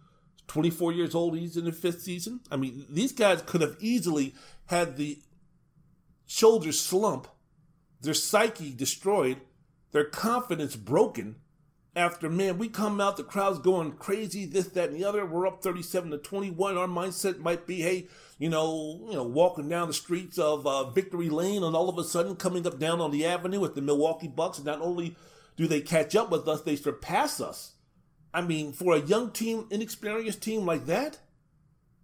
24 0.48 0.92
years 0.92 1.14
old, 1.14 1.36
he's 1.36 1.56
in 1.56 1.66
the 1.66 1.72
fifth 1.72 2.02
season. 2.02 2.40
I 2.50 2.56
mean, 2.56 2.86
these 2.88 3.12
guys 3.12 3.42
could 3.46 3.60
have 3.60 3.76
easily 3.78 4.34
had 4.66 4.96
the 4.96 5.22
shoulders 6.26 6.80
slump, 6.80 7.28
their 8.00 8.14
psyche 8.14 8.72
destroyed, 8.72 9.40
their 9.92 10.04
confidence 10.04 10.74
broken 10.74 11.36
after 11.96 12.28
man, 12.28 12.58
we 12.58 12.68
come 12.68 13.00
out, 13.00 13.16
the 13.16 13.24
crowd's 13.24 13.58
going 13.60 13.92
crazy, 13.92 14.46
this, 14.46 14.66
that, 14.68 14.90
and 14.90 14.98
the 14.98 15.04
other. 15.04 15.24
We're 15.24 15.46
up 15.46 15.62
37 15.62 16.10
to 16.10 16.18
21. 16.18 16.76
Our 16.76 16.88
mindset 16.88 17.38
might 17.38 17.66
be, 17.66 17.82
hey, 17.82 18.08
you 18.38 18.48
know, 18.48 19.06
you 19.08 19.14
know, 19.14 19.22
walking 19.22 19.68
down 19.68 19.88
the 19.88 19.94
streets 19.94 20.38
of 20.38 20.66
uh, 20.66 20.90
Victory 20.90 21.28
Lane, 21.28 21.62
and 21.62 21.76
all 21.76 21.88
of 21.88 21.98
a 21.98 22.04
sudden 22.04 22.34
coming 22.34 22.66
up 22.66 22.78
down 22.78 23.00
on 23.00 23.12
the 23.12 23.24
avenue 23.24 23.60
with 23.60 23.74
the 23.76 23.82
Milwaukee 23.82 24.28
Bucks. 24.28 24.62
Not 24.62 24.80
only 24.80 25.16
do 25.56 25.68
they 25.68 25.80
catch 25.80 26.16
up 26.16 26.30
with 26.30 26.48
us, 26.48 26.62
they 26.62 26.76
surpass 26.76 27.40
us. 27.40 27.72
I 28.32 28.40
mean, 28.40 28.72
for 28.72 28.96
a 28.96 29.00
young 29.00 29.30
team, 29.30 29.66
inexperienced 29.70 30.42
team 30.42 30.66
like 30.66 30.86
that, 30.86 31.20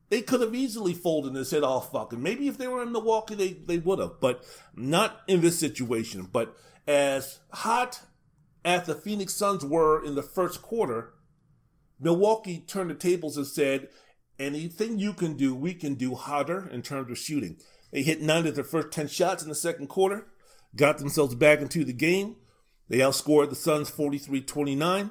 they 0.08 0.22
could 0.22 0.40
have 0.40 0.54
easily 0.54 0.94
folded 0.94 1.34
and 1.34 1.46
said, 1.46 1.62
"Oh 1.64 1.80
fuck!" 1.80 2.12
And 2.12 2.22
maybe 2.22 2.46
if 2.46 2.58
they 2.58 2.68
were 2.68 2.82
in 2.82 2.92
Milwaukee, 2.92 3.34
they 3.34 3.52
they 3.52 3.78
would 3.78 3.98
have, 3.98 4.20
but 4.20 4.44
not 4.76 5.20
in 5.26 5.40
this 5.40 5.58
situation. 5.58 6.28
But 6.30 6.56
as 6.86 7.40
hot 7.52 8.00
as 8.64 8.86
the 8.86 8.94
Phoenix 8.94 9.34
Suns 9.34 9.64
were 9.64 10.04
in 10.04 10.14
the 10.14 10.22
first 10.22 10.62
quarter, 10.62 11.14
Milwaukee 11.98 12.64
turned 12.66 12.90
the 12.90 12.94
tables 12.94 13.36
and 13.36 13.46
said, 13.46 13.88
"Anything 14.38 14.98
you 14.98 15.12
can 15.12 15.36
do, 15.36 15.54
we 15.54 15.74
can 15.74 15.94
do 15.94 16.14
hotter 16.14 16.68
in 16.68 16.82
terms 16.82 17.10
of 17.10 17.18
shooting." 17.18 17.58
They 17.90 18.02
hit 18.02 18.22
nine 18.22 18.46
of 18.46 18.54
their 18.54 18.64
first 18.64 18.90
ten 18.90 19.08
shots 19.08 19.42
in 19.42 19.48
the 19.48 19.54
second 19.54 19.88
quarter, 19.88 20.28
got 20.76 20.98
themselves 20.98 21.34
back 21.34 21.60
into 21.60 21.84
the 21.84 21.92
game. 21.92 22.36
They 22.88 22.98
outscored 22.98 23.50
the 23.50 23.56
Suns 23.56 23.90
43-29. 23.90 25.10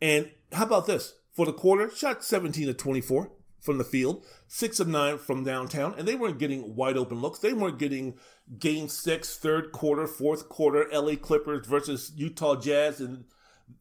And 0.00 0.30
how 0.52 0.64
about 0.64 0.86
this? 0.86 1.14
For 1.32 1.46
the 1.46 1.52
quarter, 1.52 1.90
shot 1.90 2.24
17 2.24 2.68
of 2.68 2.76
24 2.76 3.30
from 3.66 3.76
the 3.78 3.84
field, 3.84 4.24
six 4.48 4.80
of 4.80 4.88
nine 4.88 5.18
from 5.18 5.44
downtown, 5.44 5.94
and 5.98 6.08
they 6.08 6.14
weren't 6.14 6.38
getting 6.38 6.74
wide 6.74 6.96
open 6.96 7.20
looks. 7.20 7.40
They 7.40 7.52
weren't 7.52 7.78
getting 7.78 8.14
game 8.58 8.88
six, 8.88 9.36
third 9.36 9.72
quarter, 9.72 10.06
fourth 10.06 10.48
quarter, 10.48 10.86
LA 10.90 11.16
Clippers 11.16 11.66
versus 11.66 12.12
Utah 12.16 12.56
Jazz 12.56 13.00
in 13.00 13.24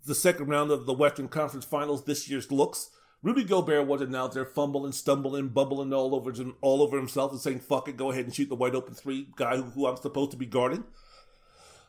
the 0.06 0.15
second 0.15 0.48
round 0.48 0.71
of 0.71 0.86
the 0.86 0.93
Western 0.93 1.28
Conference 1.30 1.63
Finals 1.63 2.04
this 2.04 2.30
year's 2.30 2.52
looks. 2.52 2.89
Rudy 3.21 3.43
Gobert 3.43 3.88
wasn't 3.88 4.15
out 4.15 4.34
there 4.34 4.45
fumbling, 4.45 4.91
stumbling, 4.91 5.50
bubbling 5.50 5.93
all 5.93 6.13
over 6.13 6.34
all 6.62 6.82
over 6.82 6.98
himself 6.98 7.32
and 7.32 7.39
saying, 7.39 7.60
fuck 7.60 7.88
it, 7.88 7.98
go 7.98 8.12
ahead 8.12 8.26
and 8.26 8.36
shoot 8.36 8.50
the 8.50 8.56
wide 8.56 8.76
open 8.76 8.93
three 8.93 9.28
guy 9.36 9.56
who, 9.56 9.63
who 9.63 9.88
I'm 9.88 9.98
supposed 9.98 10.32
to 10.32 10.38
be 10.38 10.45
guarding. 10.45 10.84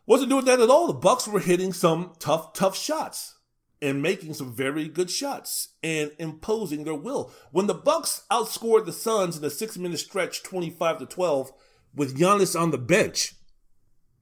Wasn't 0.06 0.30
doing 0.30 0.44
that 0.44 0.60
at 0.60 0.70
all. 0.70 0.86
The 0.86 0.92
Bucks 0.92 1.26
were 1.26 1.40
hitting 1.40 1.72
some 1.72 2.12
tough, 2.20 2.52
tough 2.52 2.76
shots 2.76 3.35
and 3.82 4.02
making 4.02 4.34
some 4.34 4.54
very 4.54 4.88
good 4.88 5.10
shots 5.10 5.74
and 5.82 6.10
imposing 6.18 6.84
their 6.84 6.94
will. 6.94 7.32
When 7.52 7.66
the 7.66 7.74
Bucks 7.74 8.24
outscored 8.30 8.86
the 8.86 8.92
Suns 8.92 9.36
in 9.36 9.44
a 9.44 9.50
six-minute 9.50 9.98
stretch, 9.98 10.42
twenty-five 10.42 10.98
to 10.98 11.06
twelve, 11.06 11.52
with 11.94 12.18
Giannis 12.18 12.58
on 12.58 12.70
the 12.70 12.78
bench, 12.78 13.34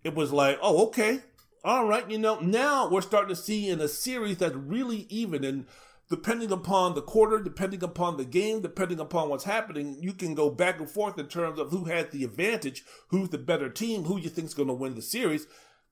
it 0.02 0.14
was 0.14 0.32
like, 0.32 0.58
oh, 0.62 0.86
okay, 0.86 1.20
all 1.64 1.86
right. 1.86 2.10
You 2.10 2.18
know, 2.18 2.40
now 2.40 2.88
we're 2.88 3.00
starting 3.00 3.34
to 3.34 3.40
see 3.40 3.68
in 3.68 3.80
a 3.80 3.88
series 3.88 4.38
that's 4.38 4.54
really 4.54 5.06
even 5.10 5.44
and. 5.44 5.66
Depending 6.10 6.52
upon 6.52 6.94
the 6.94 7.00
quarter, 7.00 7.42
depending 7.42 7.82
upon 7.82 8.18
the 8.18 8.26
game, 8.26 8.60
depending 8.60 9.00
upon 9.00 9.30
what's 9.30 9.44
happening, 9.44 9.96
you 9.98 10.12
can 10.12 10.34
go 10.34 10.50
back 10.50 10.78
and 10.78 10.88
forth 10.88 11.18
in 11.18 11.26
terms 11.28 11.58
of 11.58 11.70
who 11.70 11.86
has 11.86 12.08
the 12.10 12.24
advantage, 12.24 12.84
who's 13.08 13.30
the 13.30 13.38
better 13.38 13.70
team, 13.70 14.04
who 14.04 14.18
you 14.20 14.28
think's 14.28 14.52
going 14.52 14.68
to 14.68 14.74
win 14.74 14.94
the 14.94 15.02
series. 15.02 15.46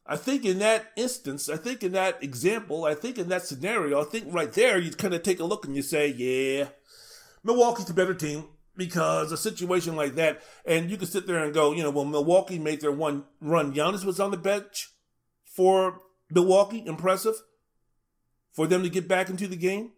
I 0.05 0.17
think 0.17 0.45
in 0.45 0.59
that 0.59 0.91
instance, 0.97 1.49
I 1.49 1.57
think 1.57 1.83
in 1.83 1.93
that 1.93 2.23
example, 2.23 2.85
I 2.85 2.95
think 2.95 3.19
in 3.19 3.29
that 3.29 3.47
scenario, 3.47 4.01
I 4.01 4.05
think 4.05 4.33
right 4.35 4.53
there, 4.53 4.79
you 4.79 4.91
kind 4.91 5.15
of 5.15 5.23
take 5.23 5.39
a 5.39 5.45
look 5.45 5.65
and 5.65 5.77
you 5.77 5.83
say, 5.83 6.09
yeah, 6.09 6.69
Milwaukee's 7.45 7.91
a 7.91 7.95
better 7.95 8.15
team 8.15 8.45
because 8.77 9.31
a 9.31 9.37
situation 9.37 9.95
like 9.95 10.17
that, 10.17 10.43
and 10.65 10.91
you 10.91 10.97
can 10.97 11.07
sit 11.07 11.27
there 11.27 11.43
and 11.43 11.55
go, 11.55 11.73
you 11.73 11.83
know, 11.83 11.91
well, 11.91 12.05
Milwaukee 12.05 12.59
made 12.59 12.81
their 12.81 12.93
one 12.93 13.25
run. 13.41 13.75
Giannis 13.75 14.05
was 14.05 14.19
on 14.19 14.33
the 14.33 14.37
bench 14.37 14.91
for 15.45 16.01
Milwaukee, 16.31 16.83
impressive 16.85 17.37
for 18.53 18.67
them 18.67 18.83
to 18.83 18.91
get 18.91 19.07
back 19.09 19.29
into 19.29 19.47
the 19.47 19.57
game. 19.57 19.93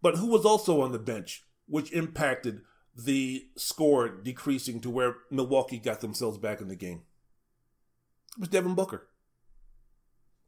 But 0.00 0.16
who 0.16 0.26
was 0.26 0.44
also 0.44 0.80
on 0.80 0.92
the 0.92 0.98
bench, 0.98 1.44
which 1.66 1.92
impacted 1.92 2.60
the 2.96 3.48
score 3.56 4.08
decreasing 4.08 4.80
to 4.82 4.90
where 4.90 5.16
Milwaukee 5.30 5.78
got 5.78 6.00
themselves 6.00 6.38
back 6.38 6.60
in 6.60 6.68
the 6.68 6.76
game? 6.76 7.02
It 8.36 8.40
was 8.40 8.48
Devin 8.48 8.74
Booker. 8.74 9.08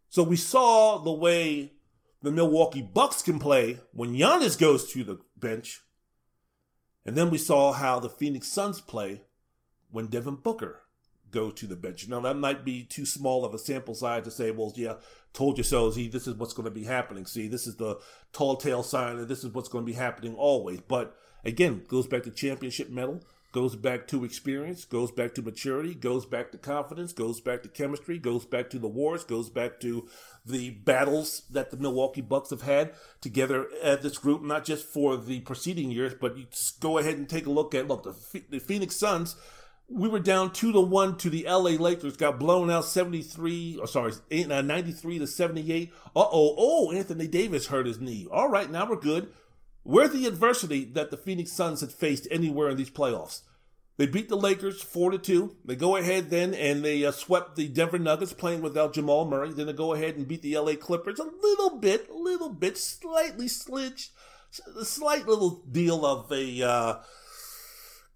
So 0.09 0.23
we 0.23 0.37
saw 0.37 0.99
the 0.99 1.13
way 1.13 1.73
the 2.23 2.31
Milwaukee 2.31 2.83
Bucks 2.83 3.23
can 3.23 3.39
play 3.39 3.81
when 3.93 4.15
Giannis 4.15 4.59
goes 4.59 4.91
to 4.93 5.05
the 5.05 5.19
bench. 5.37 5.81
And 7.05 7.17
then 7.17 7.31
we 7.31 7.39
saw 7.39 7.73
how 7.73 8.01
the 8.01 8.09
Phoenix 8.09 8.49
Suns 8.49 8.81
play 8.81 9.23
when 9.91 10.07
Devin 10.07 10.37
Booker 10.37 10.83
goes 11.31 11.55
to 11.55 11.67
the 11.67 11.77
bench. 11.77 12.09
Now 12.09 12.21
that 12.21 12.37
might 12.37 12.65
be 12.65 12.85
too 12.85 13.07
small 13.07 13.45
of 13.45 13.55
a 13.55 13.59
sample 13.59 13.95
size 13.95 14.25
to 14.25 14.31
say, 14.31 14.51
well, 14.51 14.73
yeah, 14.75 14.95
told 15.33 15.59
you 15.59 15.65
so. 15.65 15.91
See, 15.91 16.09
this 16.09 16.27
is 16.27 16.35
what's 16.35 16.55
going 16.55 16.65
to 16.65 16.71
be 16.71 16.85
happening. 16.85 17.27
See, 17.27 17.49
this 17.49 17.67
is 17.67 17.77
the 17.77 17.99
tall 18.33 18.57
tale 18.57 18.83
sign, 18.83 19.19
and 19.19 19.29
this 19.29 19.45
is 19.45 19.53
what's 19.53 19.69
going 19.69 19.85
to 19.85 19.93
be 19.93 19.97
happening 19.97 20.35
always. 20.35 20.81
But 20.81 21.15
again, 21.45 21.85
goes 21.87 22.07
back 22.07 22.23
to 22.25 22.31
championship 22.31 22.91
medal 22.91 23.23
goes 23.57 23.75
back 23.75 24.07
to 24.07 24.23
experience, 24.23 24.85
goes 24.85 25.11
back 25.11 25.35
to 25.35 25.41
maturity, 25.41 25.95
goes 25.95 26.27
back 26.27 26.53
to 26.53 26.59
confidence, 26.59 27.15
goes 27.15 27.41
back 27.41 27.63
to 27.63 27.71
chemistry, 27.71 28.19
goes 28.19 28.45
back 28.45 28.69
to 28.69 28.79
the 28.79 28.87
wars, 28.87 29.25
goes 29.25 29.49
back 29.49 29.81
to 29.81 30.07
the 30.45 30.69
battles 30.69 31.41
that 31.51 31.71
the 31.71 31.79
Milwaukee 31.79 32.21
Bucks 32.21 32.51
have 32.51 32.61
had 32.61 32.93
together 33.23 33.67
at 33.83 34.03
this 34.03 34.19
group, 34.19 34.43
not 34.43 34.67
just 34.67 34.85
for 34.85 35.17
the 35.17 35.41
preceding 35.41 35.91
years, 35.91 36.13
but 36.21 36.37
you 36.37 36.45
go 36.81 36.99
ahead 36.99 37.17
and 37.17 37.31
take 37.31 37.47
a 37.47 37.51
look 37.51 37.75
at 37.75 37.89
look 37.89 38.03
the, 38.03 38.43
the 38.51 38.59
Phoenix 38.59 38.97
Suns. 38.97 39.37
We 39.89 40.11
were 40.11 40.21
down 40.21 40.53
two 40.53 40.73
to 40.73 40.81
one 40.83 41.17
to 41.17 41.31
the 41.31 41.47
LA 41.49 41.81
Lakers, 41.81 42.19
got 42.19 42.39
blown 42.39 42.71
out 42.71 42.85
73, 42.85 43.79
or 43.81 43.87
sorry, 43.87 44.13
uh, 44.31 44.61
93 44.61 45.21
to 45.21 45.27
78. 45.27 45.95
Uh 45.95 46.21
oh, 46.21 46.55
oh, 46.59 46.93
Anthony 46.93 47.27
Davis 47.27 47.69
hurt 47.69 47.87
his 47.87 48.01
knee. 48.01 48.27
All 48.31 48.51
right, 48.51 48.71
now 48.71 48.87
we're 48.87 48.97
good. 48.97 49.33
Where's 49.87 50.11
the 50.11 50.27
adversity 50.27 50.85
that 50.95 51.13
the 51.13 51.17
Phoenix 51.17 51.53
Suns 51.53 51.81
had 51.81 51.93
faced 51.93 52.27
anywhere 52.29 52.69
in 52.71 52.77
these 52.77 52.91
playoffs? 52.91 53.43
They 53.99 54.07
beat 54.07 54.29
the 54.29 54.37
Lakers 54.37 54.83
four 54.83 55.13
to 55.13 55.19
two. 55.19 55.55
They 55.65 55.77
go 55.77 55.95
ahead 55.95 56.29
then 56.29 56.55
and 56.55 56.85
they 56.85 57.05
uh, 57.05 57.13
swept 57.13 57.55
the 57.55 57.69
Denver 57.69 58.01
Nuggets 58.01 58.33
playing 58.33 58.63
without 58.63 58.95
Jamal 58.95 59.27
Murray. 59.27 59.53
Then 59.53 59.67
they 59.67 59.73
go 59.73 59.95
ahead 59.95 60.17
and 60.17 60.27
beat 60.27 60.43
the 60.43 60.59
LA 60.59 60.75
Clippers 60.75 61.21
a 61.21 61.31
little 61.41 61.79
bit, 61.79 62.11
a 62.11 62.15
little 62.15 62.49
bit, 62.49 62.77
slightly 62.77 63.47
slidged, 63.47 64.09
a 64.77 64.85
slight 64.85 65.29
little 65.29 65.63
deal 65.71 66.05
of 66.05 66.33
a 66.33 66.63
uh, 66.63 66.97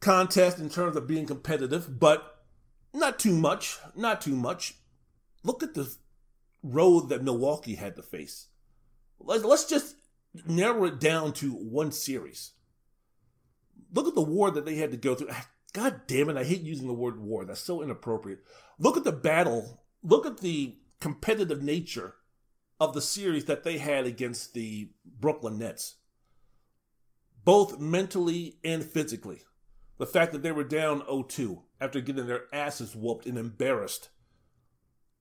contest 0.00 0.58
in 0.58 0.70
terms 0.70 0.96
of 0.96 1.06
being 1.06 1.24
competitive, 1.24 2.00
but 2.00 2.42
not 2.92 3.20
too 3.20 3.36
much, 3.36 3.78
not 3.94 4.20
too 4.20 4.34
much. 4.34 4.74
Look 5.44 5.62
at 5.62 5.74
the 5.74 5.94
road 6.64 7.10
that 7.10 7.22
Milwaukee 7.22 7.76
had 7.76 7.94
to 7.94 8.02
face. 8.02 8.48
Let's 9.20 9.66
just 9.66 9.94
narrow 10.46 10.84
it 10.84 11.00
down 11.00 11.32
to 11.34 11.50
one 11.52 11.92
series. 11.92 12.52
Look 13.92 14.06
at 14.06 14.14
the 14.14 14.20
war 14.20 14.50
that 14.50 14.64
they 14.64 14.76
had 14.76 14.90
to 14.92 14.96
go 14.96 15.14
through. 15.14 15.28
Ah, 15.30 15.48
God 15.72 16.02
damn 16.06 16.28
it, 16.28 16.36
I 16.36 16.44
hate 16.44 16.62
using 16.62 16.86
the 16.86 16.92
word 16.92 17.20
war. 17.20 17.44
That's 17.44 17.60
so 17.60 17.82
inappropriate. 17.82 18.40
Look 18.78 18.96
at 18.96 19.04
the 19.04 19.12
battle. 19.12 19.82
Look 20.02 20.26
at 20.26 20.38
the 20.38 20.78
competitive 21.00 21.62
nature 21.62 22.14
of 22.78 22.94
the 22.94 23.02
series 23.02 23.44
that 23.44 23.62
they 23.62 23.78
had 23.78 24.06
against 24.06 24.54
the 24.54 24.90
Brooklyn 25.04 25.58
Nets, 25.58 25.96
both 27.44 27.78
mentally 27.78 28.58
and 28.64 28.84
physically. 28.84 29.42
The 29.98 30.06
fact 30.06 30.32
that 30.32 30.42
they 30.42 30.52
were 30.52 30.64
down 30.64 31.00
0 31.04 31.24
2 31.24 31.62
after 31.80 32.00
getting 32.00 32.26
their 32.26 32.44
asses 32.54 32.96
whooped 32.96 33.26
and 33.26 33.36
embarrassed. 33.36 34.08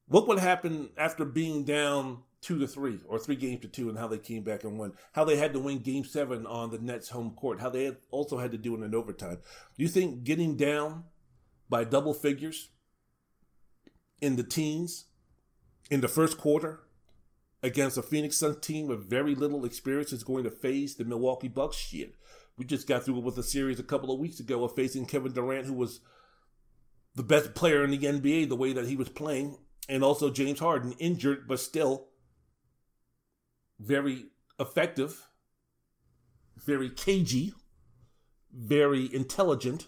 Look 0.08 0.28
what 0.28 0.40
happened 0.40 0.90
after 0.98 1.26
being 1.26 1.66
down 1.66 2.24
two 2.42 2.58
to 2.60 2.68
three 2.68 3.00
or 3.08 3.20
three 3.20 3.36
games 3.36 3.62
to 3.62 3.68
two 3.68 3.90
and 3.90 3.98
how 3.98 4.08
they 4.08 4.18
came 4.18 4.44
back 4.44 4.64
and 4.64 4.78
won. 4.78 4.94
How 5.14 5.24
they 5.24 5.36
had 5.36 5.54
to 5.54 5.60
win 5.60 5.80
game 5.80 6.06
seven 6.06 6.46
on 6.46 6.72
the 6.72 6.80
Nets 6.80 7.10
home 7.10 7.32
court. 7.32 7.60
How 7.60 7.70
they 7.70 7.86
had 7.86 7.98
also 8.12 8.38
had 8.38 8.52
to 8.52 8.58
do 8.58 8.76
it 8.76 8.84
in 8.84 8.96
overtime. 8.96 9.40
Do 9.78 9.84
you 9.84 9.90
think 9.90 10.24
getting 10.24 10.56
down 10.56 11.06
by 11.70 11.84
double 11.84 12.14
figures 12.14 12.70
in 14.22 14.36
the 14.36 14.44
teens 14.44 15.06
in 15.92 16.02
the 16.02 16.08
first 16.08 16.38
quarter 16.38 16.82
against 17.62 17.98
a 17.98 18.02
Phoenix 18.02 18.38
Suns 18.38 18.60
team 18.66 18.88
with 18.88 19.10
very 19.10 19.36
little 19.36 19.66
experience 19.66 20.14
is 20.14 20.24
going 20.24 20.46
to 20.46 20.52
face 20.52 20.96
the 20.96 21.06
Milwaukee 21.06 21.48
Bucks? 21.50 21.76
Shit. 21.76 22.16
We 22.58 22.66
just 22.66 22.88
got 22.88 23.04
through 23.04 23.20
with 23.20 23.38
a 23.38 23.44
series 23.44 23.80
a 23.80 23.84
couple 23.84 24.12
of 24.12 24.20
weeks 24.20 24.40
ago 24.40 24.64
of 24.64 24.76
facing 24.76 25.06
Kevin 25.06 25.32
Durant, 25.32 25.66
who 25.66 25.74
was 25.74 26.02
the 27.16 27.24
best 27.24 27.54
player 27.54 27.84
in 27.84 27.92
the 27.92 27.98
NBA 27.98 28.50
the 28.50 28.56
way 28.56 28.74
that 28.74 28.88
he 28.88 28.98
was 28.98 29.10
playing, 29.10 29.58
and 29.88 30.04
also 30.04 30.30
James 30.30 30.60
Harden, 30.60 30.94
injured 31.00 31.48
but 31.48 31.60
still 31.60 32.09
very 33.80 34.26
effective, 34.60 35.28
very 36.58 36.90
cagey, 36.90 37.54
very 38.54 39.14
intelligent 39.14 39.88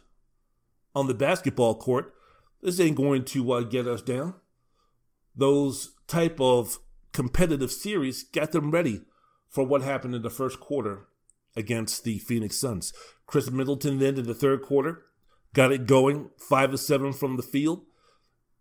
on 0.96 1.08
the 1.08 1.14
basketball 1.14 1.76
court. 1.76 2.14
This 2.62 2.80
ain't 2.80 2.96
going 2.96 3.26
to 3.26 3.52
uh, 3.52 3.62
get 3.62 3.88
us 3.88 4.02
down. 4.02 4.36
Those 5.36 5.94
type 6.08 6.40
of 6.40 6.80
competitive 7.12 7.72
series 7.72 8.24
got 8.24 8.52
them 8.52 8.72
ready 8.72 9.02
for 9.50 9.66
what 9.66 9.82
happened 9.82 10.16
in 10.16 10.22
the 10.22 10.30
first 10.30 10.60
quarter 10.60 11.08
against 11.56 12.04
the 12.04 12.20
Phoenix 12.20 12.58
Suns. 12.58 12.94
Khris 13.26 13.52
Middleton 13.52 14.00
then 14.00 14.18
in 14.18 14.26
the 14.26 14.34
third 14.34 14.62
quarter 14.62 15.04
got 15.54 15.72
it 15.72 15.86
going, 15.86 16.30
five 16.38 16.74
of 16.74 16.80
seven 16.80 17.12
from 17.14 17.38
the 17.38 17.44
field 17.44 17.84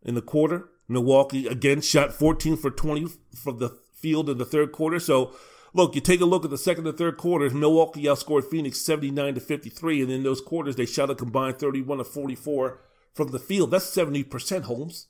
in 0.02 0.14
the 0.14 0.22
quarter. 0.22 0.68
Milwaukee 0.88 1.46
again 1.46 1.80
shot 1.80 2.12
14 2.12 2.56
for 2.56 2.70
20 2.70 3.06
for 3.34 3.52
the 3.52 3.78
field 4.00 4.30
in 4.30 4.38
the 4.38 4.44
third 4.44 4.72
quarter. 4.72 4.98
So, 5.00 5.34
look, 5.74 5.94
you 5.94 6.00
take 6.00 6.20
a 6.20 6.24
look 6.26 6.44
at 6.44 6.50
the 6.50 6.58
second 6.58 6.86
and 6.86 6.96
third 6.96 7.16
quarters. 7.16 7.54
Milwaukee 7.54 8.04
outscored 8.04 8.44
Phoenix 8.50 8.80
79 8.80 9.34
to 9.34 9.40
53, 9.40 10.02
and 10.02 10.10
in 10.10 10.22
those 10.22 10.40
quarters, 10.40 10.76
they 10.76 10.86
shot 10.86 11.10
a 11.10 11.14
combined 11.14 11.58
31 11.58 11.98
to 11.98 12.04
44 12.04 12.80
from 13.14 13.28
the 13.28 13.38
field. 13.38 13.70
That's 13.70 13.94
70%, 13.94 14.62
Holmes. 14.62 15.06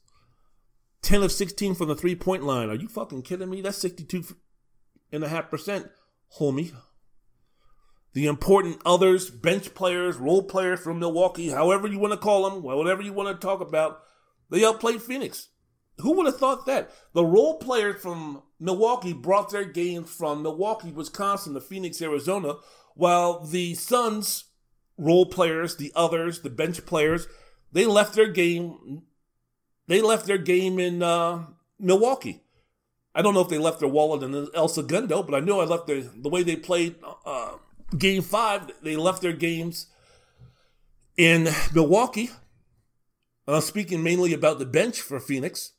10 1.03 1.23
of 1.23 1.33
16 1.33 1.75
from 1.75 1.89
the 1.89 1.95
three 1.97 2.15
point 2.15 2.43
line. 2.43 2.69
Are 2.69 2.75
you 2.75 2.89
fucking 2.89 3.23
kidding 3.23 3.49
me? 3.49 3.63
That's 3.63 3.79
62 3.79 4.25
and 5.13 5.25
a 5.25 5.29
half 5.29 5.51
percent, 5.51 5.91
homie. 6.39 6.73
the 8.13 8.27
important 8.27 8.81
others, 8.85 9.31
bench 9.31 9.75
players, 9.75 10.17
role 10.17 10.43
players 10.43 10.81
from 10.81 10.99
Milwaukee, 10.99 11.51
however 11.51 11.89
you 11.89 11.99
want 11.99 12.13
to 12.13 12.19
call 12.19 12.49
them, 12.49 12.63
whatever 12.63 13.03
you 13.03 13.13
want 13.13 13.29
to 13.29 13.47
talk 13.47 13.61
about, 13.61 14.03
they 14.51 14.65
outplayed 14.65 15.03
Phoenix. 15.03 15.49
Who 16.01 16.17
would 16.17 16.27
have 16.27 16.39
thought 16.39 16.67
that? 16.67 16.91
The 17.13 17.25
role 17.25 17.59
players 17.59 18.01
from 18.01 18.43
Milwaukee 18.59 19.13
brought 19.13 19.51
their 19.51 19.65
games 19.65 20.11
from 20.11 20.43
Milwaukee, 20.43 20.93
Wisconsin 20.93 21.55
to 21.55 21.61
Phoenix, 21.61 22.01
Arizona, 22.03 22.55
while 22.95 23.41
the 23.45 23.75
Suns 23.75 24.45
role 24.99 25.27
players, 25.27 25.77
the 25.77 25.93
others, 25.97 26.41
the 26.41 26.51
bench 26.51 26.85
players, 26.85 27.27
they 27.73 27.87
left 27.87 28.15
their 28.15 28.29
game. 28.29 29.03
They 29.87 30.01
left 30.01 30.27
their 30.27 30.39
game 30.39 30.79
in 30.79 31.03
uh, 31.03 31.47
Milwaukee. 31.79 32.43
I 33.15 33.23
don't 33.23 33.35
know 33.35 33.41
if 33.41 33.49
they 33.49 33.59
left 33.59 33.81
their 33.81 33.89
wallet 33.89 34.23
in 34.23 34.49
El 34.55 34.69
Segundo, 34.69 35.23
but 35.23 35.35
I 35.35 35.41
know 35.41 35.61
I 35.61 35.65
left 35.65 35.87
the 35.87 36.09
the 36.15 36.29
way 36.29 36.43
they 36.43 36.57
played 36.57 36.97
uh, 37.25 37.55
Game 37.97 38.23
Five. 38.23 38.71
They 38.83 38.97
left 38.97 39.23
their 39.23 39.33
games 39.33 39.87
in 41.17 41.49
Milwaukee. 41.75 42.31
Uh, 43.49 43.61
speaking 43.61 44.03
mainly 44.03 44.33
about 44.33 44.61
the 44.61 44.67
bench 44.67 45.01
for 45.01 45.19
Phoenix. 45.19 45.73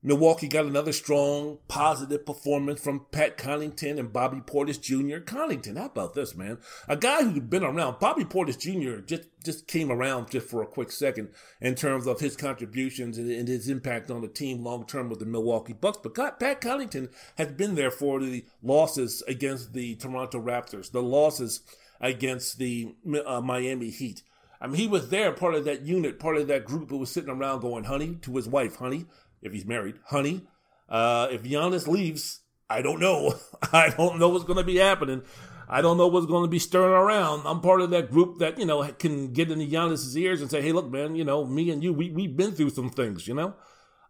Milwaukee 0.00 0.46
got 0.46 0.64
another 0.64 0.92
strong, 0.92 1.58
positive 1.66 2.24
performance 2.24 2.80
from 2.80 3.06
Pat 3.10 3.36
Connaughton 3.36 3.98
and 3.98 4.12
Bobby 4.12 4.40
Portis 4.40 4.80
Jr. 4.80 5.18
Connaughton, 5.18 5.76
how 5.76 5.86
about 5.86 6.14
this, 6.14 6.36
man? 6.36 6.58
A 6.86 6.96
guy 6.96 7.24
who's 7.24 7.40
been 7.40 7.64
around. 7.64 7.98
Bobby 7.98 8.24
Portis 8.24 8.56
Jr. 8.56 9.00
just 9.00 9.24
just 9.44 9.66
came 9.66 9.90
around 9.90 10.30
just 10.30 10.48
for 10.48 10.62
a 10.62 10.66
quick 10.66 10.92
second 10.92 11.30
in 11.60 11.74
terms 11.74 12.06
of 12.06 12.20
his 12.20 12.36
contributions 12.36 13.18
and, 13.18 13.28
and 13.30 13.48
his 13.48 13.68
impact 13.68 14.08
on 14.08 14.20
the 14.20 14.28
team 14.28 14.62
long 14.62 14.86
term 14.86 15.08
with 15.08 15.18
the 15.18 15.26
Milwaukee 15.26 15.72
Bucks. 15.72 15.98
But 16.00 16.14
Pat 16.14 16.60
Connaughton 16.60 17.10
has 17.36 17.48
been 17.48 17.74
there 17.74 17.90
for 17.90 18.20
the 18.20 18.44
losses 18.62 19.24
against 19.26 19.72
the 19.72 19.96
Toronto 19.96 20.40
Raptors, 20.40 20.92
the 20.92 21.02
losses 21.02 21.62
against 22.00 22.58
the 22.58 22.94
uh, 23.26 23.40
Miami 23.40 23.90
Heat. 23.90 24.22
I 24.60 24.66
mean, 24.66 24.76
he 24.76 24.88
was 24.88 25.10
there, 25.10 25.32
part 25.32 25.54
of 25.54 25.64
that 25.66 25.82
unit, 25.82 26.18
part 26.18 26.36
of 26.36 26.48
that 26.48 26.64
group 26.64 26.88
that 26.88 26.96
was 26.96 27.10
sitting 27.10 27.30
around 27.30 27.60
going, 27.60 27.84
honey, 27.84 28.16
to 28.22 28.34
his 28.34 28.48
wife, 28.48 28.76
honey, 28.76 29.06
if 29.42 29.52
he's 29.52 29.64
married, 29.64 29.96
honey. 30.06 30.42
Uh, 30.88 31.28
if 31.30 31.42
Giannis 31.42 31.86
leaves, 31.86 32.40
I 32.70 32.82
don't 32.82 33.00
know. 33.00 33.34
I 33.72 33.90
don't 33.90 34.18
know 34.18 34.28
what's 34.28 34.44
going 34.44 34.58
to 34.58 34.64
be 34.64 34.76
happening. 34.76 35.22
I 35.68 35.82
don't 35.82 35.98
know 35.98 36.06
what's 36.06 36.26
going 36.26 36.44
to 36.44 36.50
be 36.50 36.58
stirring 36.58 36.94
around. 36.94 37.42
I'm 37.44 37.60
part 37.60 37.82
of 37.82 37.90
that 37.90 38.10
group 38.10 38.38
that, 38.38 38.58
you 38.58 38.64
know, 38.64 38.82
can 38.92 39.32
get 39.32 39.50
into 39.50 39.66
Giannis's 39.66 40.16
ears 40.16 40.40
and 40.40 40.50
say, 40.50 40.62
hey, 40.62 40.72
look, 40.72 40.90
man, 40.90 41.14
you 41.14 41.24
know, 41.24 41.44
me 41.44 41.70
and 41.70 41.82
you, 41.82 41.92
we, 41.92 42.10
we've 42.10 42.34
been 42.34 42.52
through 42.52 42.70
some 42.70 42.88
things, 42.88 43.28
you 43.28 43.34
know? 43.34 43.54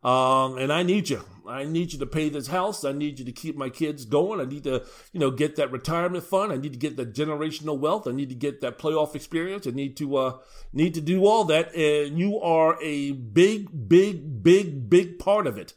Um, 0.03 0.59
and 0.59 0.73
I 0.73 0.83
need 0.83 1.09
you. 1.11 1.25
I 1.47 1.65
need 1.65 1.93
you 1.93 1.99
to 1.99 2.07
pay 2.07 2.29
this 2.29 2.49
house. 2.49 2.85
I 2.85 2.93
need 2.93 3.19
you 3.19 3.25
to 3.25 3.33
keep 3.33 3.57
my 3.57 3.71
kids 3.71 4.05
going. 4.05 4.41
I 4.41 4.45
need 4.45 4.65
to, 4.65 4.85
you 5.13 5.21
know, 5.21 5.31
get 5.31 5.57
that 5.57 5.73
retirement 5.73 6.25
fund. 6.25 6.53
I 6.53 6.57
need 6.57 6.73
to 6.75 6.79
get 6.79 6.97
that 6.99 7.15
generational 7.15 7.79
wealth. 7.79 8.07
I 8.07 8.13
need 8.13 8.29
to 8.29 8.35
get 8.35 8.61
that 8.61 8.79
playoff 8.79 9.15
experience. 9.15 9.67
I 9.67 9.71
need 9.71 9.97
to, 9.97 10.17
uh, 10.17 10.39
need 10.73 10.95
to 10.95 11.01
do 11.01 11.25
all 11.25 11.45
that. 11.45 11.75
And 11.75 12.19
you 12.19 12.39
are 12.41 12.79
a 12.83 13.13
big, 13.13 13.89
big, 13.89 14.43
big, 14.43 14.91
big 14.91 15.19
part 15.19 15.47
of 15.47 15.57
it. 15.57 15.73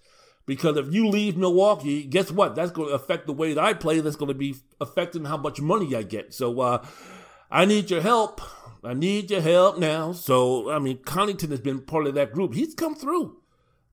Because 0.45 0.75
if 0.75 0.93
you 0.93 1.07
leave 1.07 1.37
Milwaukee, 1.37 2.03
guess 2.03 2.31
what? 2.31 2.55
That's 2.55 2.71
going 2.71 2.89
to 2.89 2.95
affect 2.95 3.25
the 3.25 3.33
way 3.33 3.53
that 3.53 3.63
I 3.63 3.73
play. 3.73 4.01
That's 4.01 4.17
going 4.17 4.27
to 4.27 4.37
be 4.37 4.55
affecting 4.81 5.25
how 5.25 5.37
much 5.37 5.61
money 5.61 5.95
I 5.95 6.03
get. 6.03 6.33
So, 6.33 6.59
uh, 6.59 6.85
I 7.49 7.65
need 7.65 7.89
your 7.89 8.01
help. 8.01 8.41
I 8.83 8.93
need 8.93 9.31
your 9.31 9.41
help 9.41 9.77
now. 9.77 10.11
So, 10.11 10.69
I 10.71 10.79
mean, 10.79 10.97
Connaughton 10.97 11.51
has 11.51 11.59
been 11.59 11.81
part 11.81 12.07
of 12.07 12.15
that 12.15 12.33
group. 12.33 12.53
He's 12.53 12.73
come 12.73 12.95
through 12.95 13.40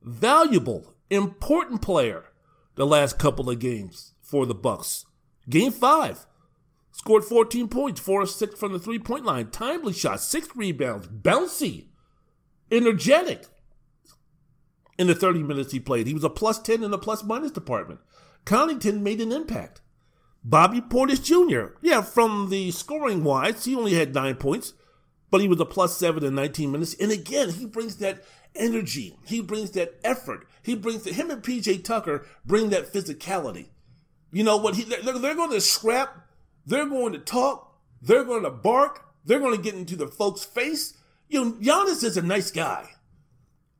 valuable, 0.03 0.95
important 1.11 1.83
player 1.83 2.25
the 2.75 2.87
last 2.87 3.19
couple 3.19 3.51
of 3.51 3.59
games 3.59 4.15
for 4.23 4.47
the 4.47 4.55
Bucks. 4.55 5.05
Game 5.49 5.73
five, 5.73 6.27
scored 6.93 7.25
14 7.25 7.69
points, 7.69 8.01
four 8.01 8.23
or 8.23 8.27
six 8.27 8.59
from 8.59 8.73
the 8.73 8.79
three 8.79 8.99
point 8.99 9.25
line, 9.25 9.51
timely 9.51 9.93
shot, 9.93 10.21
six 10.21 10.49
rebounds, 10.55 11.09
bouncy, 11.09 11.87
energetic. 12.71 13.47
In 14.99 15.07
the 15.07 15.15
30 15.15 15.43
minutes 15.43 15.73
he 15.73 15.81
played, 15.81 16.07
he 16.07 16.15
was 16.15 16.25
a 16.25 16.31
plus 16.31 16.59
10 16.59 16.83
in 16.83 16.91
the 16.91 16.99
plus 16.99 17.23
minus 17.23 17.53
department. 17.53 18.01
Connaughton 18.45 19.01
made 19.01 19.21
an 19.21 19.33
impact. 19.33 19.81
Bobby 20.43 20.81
Portis 20.81 21.23
Jr., 21.23 21.75
yeah, 21.83 22.01
from 22.03 22.49
the 22.51 22.71
scoring 22.71 23.23
wise, 23.23 23.65
he 23.65 23.75
only 23.75 23.95
had 23.95 24.15
nine 24.15 24.37
points, 24.37 24.73
but 25.31 25.41
he 25.41 25.49
was 25.49 25.61
a 25.61 25.65
plus 25.65 25.97
seven 25.97 26.25
in 26.25 26.35
19 26.35 26.73
minutes. 26.73 26.95
And 26.95 27.13
again, 27.13 27.51
he 27.51 27.67
brings 27.67 27.97
that 27.97 28.25
energy. 28.55 29.17
He 29.27 29.41
brings 29.41 29.73
that 29.73 29.99
effort. 30.05 30.47
He 30.63 30.75
brings 30.75 31.03
the, 31.03 31.13
him 31.13 31.31
and 31.31 31.43
PJ 31.43 31.85
Tucker 31.85 32.27
bring 32.45 32.71
that 32.71 32.93
physicality. 32.93 33.69
You 34.33 34.45
know 34.45 34.57
what? 34.57 34.77
He, 34.77 34.85
they're, 34.85 35.19
they're 35.19 35.35
going 35.35 35.51
to 35.51 35.61
scrap. 35.61 36.27
They're 36.67 36.87
going 36.87 37.13
to 37.13 37.19
talk. 37.19 37.79
They're 38.03 38.25
going 38.25 38.43
to 38.43 38.51
bark. 38.51 39.07
They're 39.25 39.41
going 39.41 39.57
to 39.57 39.63
get 39.63 39.75
into 39.75 39.97
the 39.97 40.09
folks' 40.09 40.45
face. 40.45 40.95
You 41.29 41.45
know, 41.45 41.53
Giannis 41.53 42.05
is 42.05 42.17
a 42.17 42.23
nice 42.23 42.51
guy. 42.51 42.89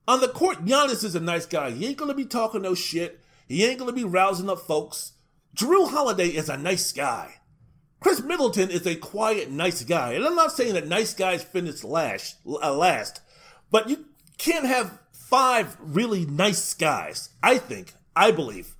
On 0.07 0.21
the 0.21 0.29
court, 0.29 0.65
Giannis 0.65 1.05
is 1.05 1.15
a 1.15 1.21
nice 1.21 1.47
guy. 1.47 1.71
He 1.71 1.87
ain't 1.87 1.99
going 1.99 2.11
to 2.11 2.17
be 2.17 2.25
talking 2.25 2.63
no 2.63 2.75
shit. 2.75 3.21
He 3.47 3.65
ain't 3.65 3.79
going 3.79 3.91
to 3.91 3.97
be 3.97 4.05
rousing 4.05 4.49
up 4.49 4.61
folks. 4.61 5.13
Jrue 5.55 5.91
Holiday 5.91 6.29
is 6.29 6.49
a 6.49 6.57
nice 6.57 6.93
guy. 6.93 7.35
Khris 8.01 8.23
Middleton 8.23 8.71
is 8.71 8.87
a 8.87 8.95
quiet, 8.95 9.51
nice 9.51 9.83
guy. 9.85 10.13
And 10.13 10.25
I'm 10.25 10.37
not 10.37 10.53
saying 10.53 10.75
that 10.75 10.87
nice 10.87 11.15
guys 11.15 11.43
finish 11.43 11.83
last, 11.83 12.37
uh, 12.47 12.73
last 12.73 13.21
but 13.71 13.89
you 13.89 14.07
can't 14.39 14.67
have 14.67 14.99
five 15.13 15.77
really 15.81 16.25
nice 16.25 16.73
guys, 16.75 17.31
I 17.43 17.59
think, 17.59 17.93
I 18.17 18.31
believe, 18.31 18.75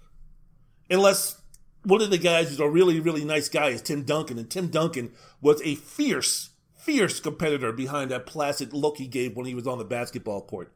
unless 0.89 1.41
one 1.85 2.03
of 2.03 2.11
the 2.11 2.19
guys 2.19 2.49
who's 2.49 2.61
a 2.61 2.69
really, 2.69 3.01
really 3.01 3.25
nice 3.25 3.49
guy 3.49 3.69
is 3.69 3.83
Tim 3.83 4.05
Duncan. 4.05 4.39
And 4.39 4.51
Tim 4.51 4.69
Duncan 4.69 5.13
was 5.41 5.61
a 5.63 5.75
fierce, 5.75 6.51
fierce 6.75 7.21
competitor 7.21 7.73
behind 7.73 8.11
that 8.11 8.27
placid 8.27 8.73
look 8.73 8.99
he 8.99 9.07
gave 9.07 9.37
when 9.37 9.47
he 9.47 9.55
was 9.55 9.67
on 9.67 9.79
the 9.79 9.85
basketball 9.85 10.43
court. 10.43 10.73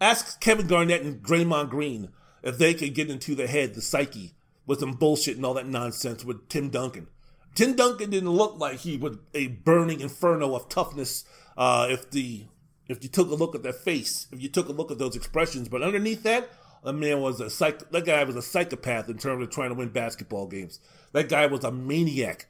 Ask 0.00 0.40
Kevin 0.40 0.66
Garnett 0.66 1.02
and 1.02 1.22
Draymond 1.22 1.70
Green 1.70 2.10
if 2.42 2.58
they 2.58 2.74
could 2.74 2.94
get 2.94 3.10
into 3.10 3.34
the 3.34 3.46
head, 3.46 3.74
the 3.74 3.80
psyche, 3.80 4.34
with 4.66 4.80
some 4.80 4.92
bullshit 4.92 5.36
and 5.36 5.46
all 5.46 5.54
that 5.54 5.66
nonsense 5.66 6.24
with 6.24 6.48
Tim 6.48 6.68
Duncan. 6.70 7.08
Tim 7.54 7.74
Duncan 7.74 8.10
didn't 8.10 8.30
look 8.30 8.58
like 8.58 8.80
he 8.80 8.98
was 8.98 9.16
a 9.32 9.46
burning 9.46 10.00
inferno 10.00 10.54
of 10.54 10.68
toughness 10.68 11.24
uh, 11.56 11.86
if 11.88 12.10
the 12.10 12.44
if 12.88 13.02
you 13.02 13.08
took 13.08 13.30
a 13.30 13.34
look 13.34 13.54
at 13.54 13.62
that 13.64 13.82
face, 13.82 14.26
if 14.32 14.40
you 14.40 14.48
took 14.48 14.68
a 14.68 14.72
look 14.72 14.90
at 14.90 14.98
those 14.98 15.16
expressions, 15.16 15.68
but 15.68 15.82
underneath 15.82 16.22
that, 16.22 16.50
that 16.84 16.92
man 16.92 17.20
was 17.20 17.40
a 17.40 17.50
psych. 17.50 17.90
That 17.90 18.04
guy 18.04 18.22
was 18.24 18.36
a 18.36 18.42
psychopath 18.42 19.08
in 19.08 19.18
terms 19.18 19.42
of 19.42 19.50
trying 19.50 19.70
to 19.70 19.74
win 19.74 19.88
basketball 19.88 20.46
games. 20.46 20.78
That 21.12 21.28
guy 21.28 21.46
was 21.46 21.64
a 21.64 21.72
maniac 21.72 22.46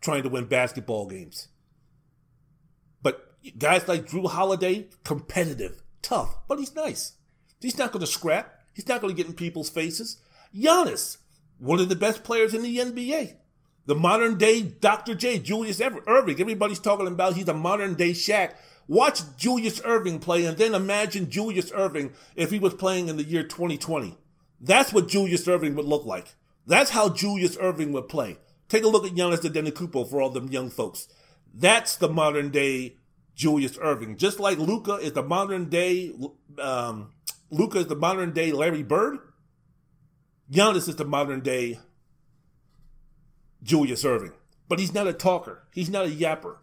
trying 0.00 0.22
to 0.24 0.28
win 0.28 0.46
basketball 0.46 1.08
games. 1.08 1.48
But 3.02 3.26
guys 3.58 3.88
like 3.88 4.06
Jrue 4.06 4.28
Holiday, 4.28 4.88
competitive, 5.04 5.82
tough, 6.02 6.36
but 6.46 6.58
he's 6.58 6.74
nice. 6.74 7.14
He's 7.60 7.78
not 7.78 7.92
going 7.92 8.00
to 8.00 8.06
scrap. 8.06 8.54
He's 8.74 8.88
not 8.88 9.00
going 9.00 9.14
to 9.14 9.16
get 9.16 9.28
in 9.28 9.34
people's 9.34 9.70
faces. 9.70 10.18
Giannis, 10.54 11.18
one 11.58 11.80
of 11.80 11.88
the 11.88 11.96
best 11.96 12.24
players 12.24 12.54
in 12.54 12.62
the 12.62 12.76
NBA. 12.76 13.36
The 13.86 13.94
modern 13.94 14.36
day 14.36 14.62
Dr. 14.62 15.14
J, 15.14 15.38
Julius 15.38 15.80
Erving. 15.80 16.38
Everybody's 16.38 16.78
talking 16.78 17.06
about 17.06 17.34
he's 17.34 17.48
a 17.48 17.54
modern 17.54 17.94
day 17.94 18.10
Shaq 18.10 18.52
Watch 18.90 19.20
Julius 19.36 19.78
Erving 19.82 20.20
play 20.20 20.44
and 20.44 20.58
then 20.58 20.74
imagine 20.74 21.30
Julius 21.30 21.70
Erving 21.70 22.12
if 22.34 22.50
he 22.50 22.58
was 22.58 22.74
playing 22.74 23.06
in 23.06 23.16
the 23.16 23.22
year 23.22 23.44
2020. 23.44 24.18
That's 24.60 24.92
what 24.92 25.06
Julius 25.06 25.46
Erving 25.46 25.76
would 25.76 25.86
look 25.86 26.04
like. 26.04 26.34
That's 26.66 26.90
how 26.90 27.08
Julius 27.08 27.54
Erving 27.54 27.92
would 27.92 28.08
play. 28.08 28.38
Take 28.68 28.82
a 28.82 28.88
look 28.88 29.06
at 29.06 29.12
Giannis 29.12 29.42
Antetokounmpo 29.42 30.10
for 30.10 30.20
all 30.20 30.30
them 30.30 30.48
young 30.48 30.70
folks. 30.70 31.06
That's 31.54 31.94
the 31.94 32.08
modern 32.08 32.50
day 32.50 32.96
Julius 33.36 33.76
Erving. 33.76 34.16
Just 34.16 34.40
like 34.40 34.58
Luka 34.58 34.94
is 34.94 35.12
the 35.12 35.22
modern 35.22 35.68
day, 35.68 36.12
um, 36.58 37.12
Luka 37.52 37.78
is 37.78 37.86
the 37.86 37.94
modern 37.94 38.32
day 38.32 38.50
Larry 38.50 38.82
Bird. 38.82 39.20
Giannis 40.50 40.88
is 40.88 40.96
the 40.96 41.04
modern 41.04 41.42
day 41.42 41.78
Julius 43.62 44.02
Erving. 44.02 44.32
But 44.68 44.80
he's 44.80 44.92
not 44.92 45.06
a 45.06 45.12
talker. 45.12 45.62
He's 45.72 45.90
not 45.90 46.06
a 46.06 46.10
yapper. 46.10 46.56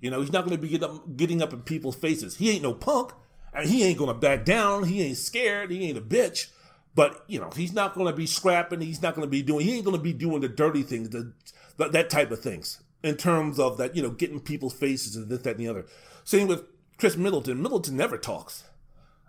You 0.00 0.10
know, 0.10 0.20
he's 0.20 0.32
not 0.32 0.44
going 0.44 0.56
to 0.56 0.62
be 0.62 0.68
get 0.68 0.82
up, 0.82 1.16
getting 1.16 1.42
up 1.42 1.52
in 1.52 1.62
people's 1.62 1.96
faces. 1.96 2.36
He 2.36 2.50
ain't 2.50 2.62
no 2.62 2.74
punk. 2.74 3.12
and 3.52 3.68
he 3.68 3.84
ain't 3.84 3.98
going 3.98 4.12
to 4.12 4.18
back 4.18 4.44
down. 4.44 4.84
He 4.84 5.02
ain't 5.02 5.16
scared. 5.16 5.70
He 5.70 5.88
ain't 5.88 5.98
a 5.98 6.02
bitch. 6.02 6.48
But, 6.94 7.24
you 7.26 7.38
know, 7.38 7.50
he's 7.54 7.72
not 7.72 7.94
going 7.94 8.06
to 8.08 8.16
be 8.16 8.26
scrapping. 8.26 8.80
He's 8.80 9.02
not 9.02 9.14
going 9.14 9.26
to 9.26 9.30
be 9.30 9.42
doing, 9.42 9.64
he 9.64 9.76
ain't 9.76 9.84
going 9.84 9.96
to 9.96 10.02
be 10.02 10.12
doing 10.12 10.40
the 10.40 10.48
dirty 10.48 10.82
things, 10.82 11.10
the, 11.10 11.32
the, 11.76 11.88
that 11.88 12.10
type 12.10 12.30
of 12.30 12.40
things 12.40 12.82
in 13.02 13.16
terms 13.16 13.58
of 13.58 13.76
that, 13.78 13.94
you 13.94 14.02
know, 14.02 14.10
getting 14.10 14.40
people's 14.40 14.74
faces 14.74 15.14
and 15.14 15.28
this, 15.28 15.42
that, 15.42 15.56
and 15.56 15.60
the 15.60 15.68
other. 15.68 15.86
Same 16.24 16.48
with 16.48 16.64
Khris 16.96 17.16
Middleton. 17.16 17.62
Middleton 17.62 17.96
never 17.96 18.18
talks. 18.18 18.64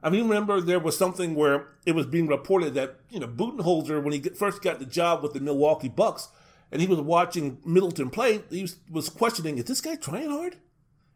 I 0.02 0.10
mean, 0.10 0.28
remember 0.28 0.62
there 0.62 0.80
was 0.80 0.98
something 0.98 1.36
where 1.36 1.68
it 1.86 1.94
was 1.94 2.06
being 2.06 2.28
reported 2.28 2.74
that, 2.74 2.96
you 3.10 3.20
know, 3.20 3.28
Budenholzer, 3.28 4.02
when 4.02 4.14
he 4.14 4.22
first 4.22 4.62
got 4.62 4.80
the 4.80 4.86
job 4.86 5.22
with 5.22 5.34
the 5.34 5.40
Milwaukee 5.40 5.90
Bucks, 5.90 6.30
and 6.72 6.82
he 6.82 6.88
was 6.88 7.00
watching 7.00 7.60
Middleton 7.66 8.10
play, 8.10 8.42
he 8.50 8.62
was, 8.62 8.78
was 8.90 9.10
questioning, 9.10 9.58
is 9.58 9.66
this 9.66 9.82
guy 9.82 9.96
trying 9.96 10.30
hard? 10.30 10.58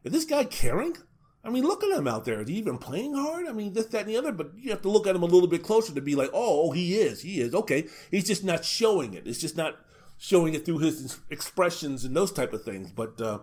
Is 0.04 0.12
this 0.12 0.26
guy 0.26 0.44
caring? 0.46 0.98
I 1.46 1.50
mean, 1.50 1.64
look 1.64 1.84
at 1.84 1.98
him 1.98 2.08
out 2.08 2.26
there. 2.26 2.42
Is 2.42 2.48
he 2.48 2.56
even 2.56 2.78
playing 2.78 3.14
hard? 3.14 3.48
I 3.48 3.52
mean, 3.52 3.74
this, 3.74 3.88
that, 3.88 4.02
and 4.02 4.10
the 4.10 4.18
other, 4.18 4.32
but 4.32 4.52
you 4.58 4.72
have 4.72 4.82
to 4.84 4.90
look 4.90 5.08
at 5.08 5.16
him 5.16 5.24
a 5.24 5.28
little 5.28 5.50
bit 5.50 5.64
closer 5.64 5.94
to 5.94 6.02
be 6.02 6.16
like, 6.16 6.30
oh, 6.34 6.68
oh 6.68 6.72
he 6.72 6.96
is. 6.96 7.22
He 7.22 7.42
is. 7.42 7.54
Okay. 7.54 7.88
He's 8.12 8.26
just 8.26 8.44
not 8.44 8.64
showing 8.64 9.14
it. 9.14 9.28
It's 9.28 9.40
just 9.40 9.58
not 9.58 9.78
showing 10.18 10.54
it 10.54 10.66
through 10.66 10.80
his 10.80 11.20
expressions 11.30 12.06
and 12.06 12.16
those 12.16 12.32
type 12.32 12.54
of 12.54 12.64
things. 12.64 12.92
But 12.92 13.20
uh, 13.20 13.40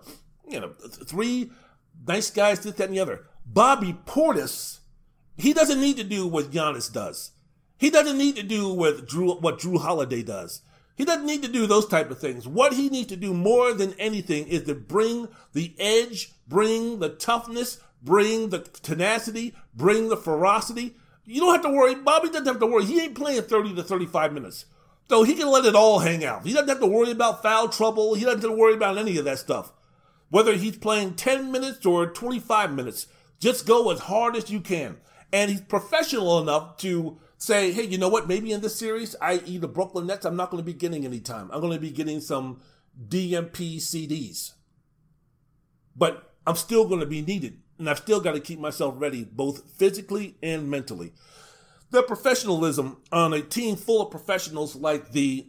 you 0.48 0.60
know, 0.60 0.72
three 1.06 1.50
nice 2.06 2.30
guys, 2.30 2.60
this, 2.60 2.74
that, 2.74 2.86
and 2.88 2.94
the 2.94 3.00
other. 3.00 3.26
Bobby 3.44 3.96
Portis, 4.06 4.80
he 5.36 5.52
doesn't 5.52 5.80
need 5.80 5.96
to 5.98 6.04
do 6.04 6.26
what 6.26 6.50
Giannis 6.50 6.90
does. 6.90 7.32
He 7.76 7.90
doesn't 7.90 8.18
need 8.18 8.36
to 8.36 8.42
do 8.42 8.72
what 8.72 9.06
Jrue 9.06 9.40
what 9.40 9.58
Jrue 9.58 9.80
Holiday 9.80 10.22
does. 10.22 10.62
He 11.00 11.06
doesn't 11.06 11.24
need 11.24 11.40
to 11.44 11.48
do 11.48 11.66
those 11.66 11.86
type 11.86 12.10
of 12.10 12.18
things. 12.18 12.46
What 12.46 12.74
he 12.74 12.90
needs 12.90 13.08
to 13.08 13.16
do 13.16 13.32
more 13.32 13.72
than 13.72 13.94
anything 13.94 14.46
is 14.48 14.64
to 14.64 14.74
bring 14.74 15.28
the 15.54 15.74
edge, 15.78 16.34
bring 16.46 16.98
the 16.98 17.08
toughness, 17.08 17.80
bring 18.02 18.50
the 18.50 18.58
tenacity, 18.58 19.54
bring 19.74 20.10
the 20.10 20.16
ferocity. 20.18 20.96
You 21.24 21.40
don't 21.40 21.54
have 21.54 21.62
to 21.62 21.70
worry. 21.70 21.94
Bobby 21.94 22.28
doesn't 22.28 22.44
have 22.44 22.60
to 22.60 22.66
worry. 22.66 22.84
He 22.84 23.00
ain't 23.00 23.14
playing 23.14 23.40
30 23.40 23.76
to 23.76 23.82
35 23.82 24.34
minutes. 24.34 24.66
So 25.08 25.22
he 25.22 25.36
can 25.36 25.48
let 25.48 25.64
it 25.64 25.74
all 25.74 26.00
hang 26.00 26.22
out. 26.22 26.44
He 26.44 26.52
doesn't 26.52 26.68
have 26.68 26.80
to 26.80 26.86
worry 26.86 27.12
about 27.12 27.40
foul 27.40 27.70
trouble. 27.70 28.12
He 28.12 28.24
doesn't 28.24 28.42
have 28.42 28.50
to 28.50 28.54
worry 28.54 28.74
about 28.74 28.98
any 28.98 29.16
of 29.16 29.24
that 29.24 29.38
stuff. 29.38 29.72
Whether 30.28 30.52
he's 30.52 30.76
playing 30.76 31.14
10 31.14 31.50
minutes 31.50 31.86
or 31.86 32.08
25 32.08 32.74
minutes, 32.74 33.06
just 33.38 33.66
go 33.66 33.90
as 33.90 34.00
hard 34.00 34.36
as 34.36 34.50
you 34.50 34.60
can. 34.60 34.98
And 35.32 35.50
he's 35.50 35.62
professional 35.62 36.42
enough 36.42 36.76
to 36.78 37.18
say, 37.40 37.72
hey, 37.72 37.84
you 37.84 37.96
know 37.96 38.10
what? 38.10 38.28
Maybe 38.28 38.52
in 38.52 38.60
this 38.60 38.76
series, 38.76 39.16
i.e., 39.22 39.58
the 39.58 39.66
Brooklyn 39.66 40.06
Nets, 40.06 40.26
I'm 40.26 40.36
not 40.36 40.50
going 40.50 40.62
to 40.62 40.66
be 40.66 40.78
getting 40.78 41.06
any 41.06 41.20
time. 41.20 41.50
I'm 41.50 41.60
going 41.60 41.72
to 41.72 41.80
be 41.80 41.90
getting 41.90 42.20
some 42.20 42.60
DNP 43.08 43.78
CDs. 43.78 44.52
But 45.96 46.34
I'm 46.46 46.54
still 46.54 46.86
going 46.86 47.00
to 47.00 47.06
be 47.06 47.22
needed. 47.22 47.58
And 47.78 47.88
I've 47.88 47.98
still 47.98 48.20
got 48.20 48.32
to 48.32 48.40
keep 48.40 48.60
myself 48.60 48.94
ready, 48.98 49.24
both 49.24 49.72
physically 49.72 50.36
and 50.42 50.70
mentally. 50.70 51.14
The 51.90 52.02
professionalism 52.02 52.98
on 53.10 53.32
a 53.32 53.40
team 53.40 53.76
full 53.76 54.02
of 54.02 54.10
professionals 54.10 54.76
like 54.76 55.12
the 55.12 55.48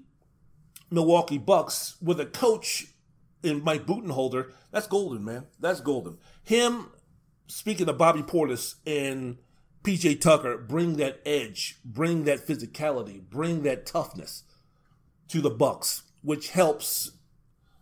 Milwaukee 0.90 1.38
Bucks 1.38 1.98
with 2.02 2.22
a 2.22 2.26
coach 2.26 2.88
in 3.44 3.64
Mike 3.66 3.86
Budenholzer, 3.86 4.52
that's 4.72 4.88
golden, 4.88 5.26
man. 5.26 5.46
That's 5.60 5.82
golden. 5.82 6.20
Him, 6.44 6.90
speaking 7.48 7.90
of 7.90 7.98
Bobby 7.98 8.22
Portis 8.22 8.76
and 8.88 9.38
PJ 9.84 10.22
Tucker 10.22 10.58
bring 10.58 10.98
that 10.98 11.22
edge, 11.26 11.80
bring 11.84 12.26
that 12.26 12.46
physicality, 12.46 13.22
bring 13.22 13.64
that 13.64 13.86
toughness 13.86 14.44
to 15.30 15.42
the 15.42 15.50
Bucks, 15.50 16.04
which 16.22 16.50
helps 16.50 17.12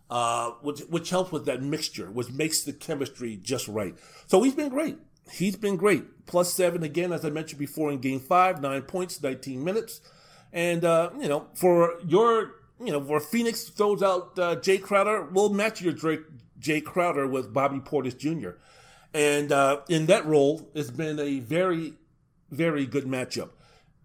uh, 0.10 0.52
which, 0.62 0.80
which 0.82 1.10
helps 1.12 1.32
with 1.32 1.46
that 1.46 1.62
mixture, 1.62 2.10
which 2.10 2.32
makes 2.32 2.64
the 2.64 2.74
chemistry 2.74 3.38
just 3.42 3.68
right. 3.68 3.96
So 4.28 4.42
he's 4.42 4.56
been 4.56 4.70
great. 4.70 4.98
He's 5.32 5.56
been 5.56 5.76
great. 5.76 6.26
Plus 6.26 6.52
seven 6.52 6.84
again, 6.84 7.14
as 7.14 7.24
I 7.24 7.30
mentioned 7.30 7.60
before 7.60 7.92
in 7.92 8.00
game 8.00 8.20
five, 8.20 8.62
nine 8.62 8.82
points, 8.84 9.22
19 9.22 9.64
minutes. 9.64 10.02
And, 10.52 10.84
uh, 10.84 11.12
you 11.20 11.28
know, 11.28 11.48
for 11.54 12.00
your, 12.08 12.56
you 12.84 12.92
know, 12.92 13.04
for 13.04 13.20
Phoenix 13.20 13.66
throws 13.66 14.02
out 14.02 14.40
uh, 14.40 14.56
Jae 14.56 14.82
Crowder, 14.82 15.26
we'll 15.26 15.50
match 15.54 15.80
your 15.82 15.94
Drake, 15.94 16.22
Jae 16.60 16.84
Crowder 16.84 17.28
with 17.28 17.54
Bobby 17.54 17.80
Portis 17.80 18.18
Jr. 18.18 18.58
And 19.14 19.52
uh, 19.52 19.82
in 19.90 20.06
that 20.06 20.26
role, 20.26 20.70
it's 20.74 20.92
been 20.92 21.20
a 21.20 21.40
very, 21.40 21.94
very 22.52 22.86
good 22.86 23.06
matchup. 23.06 23.50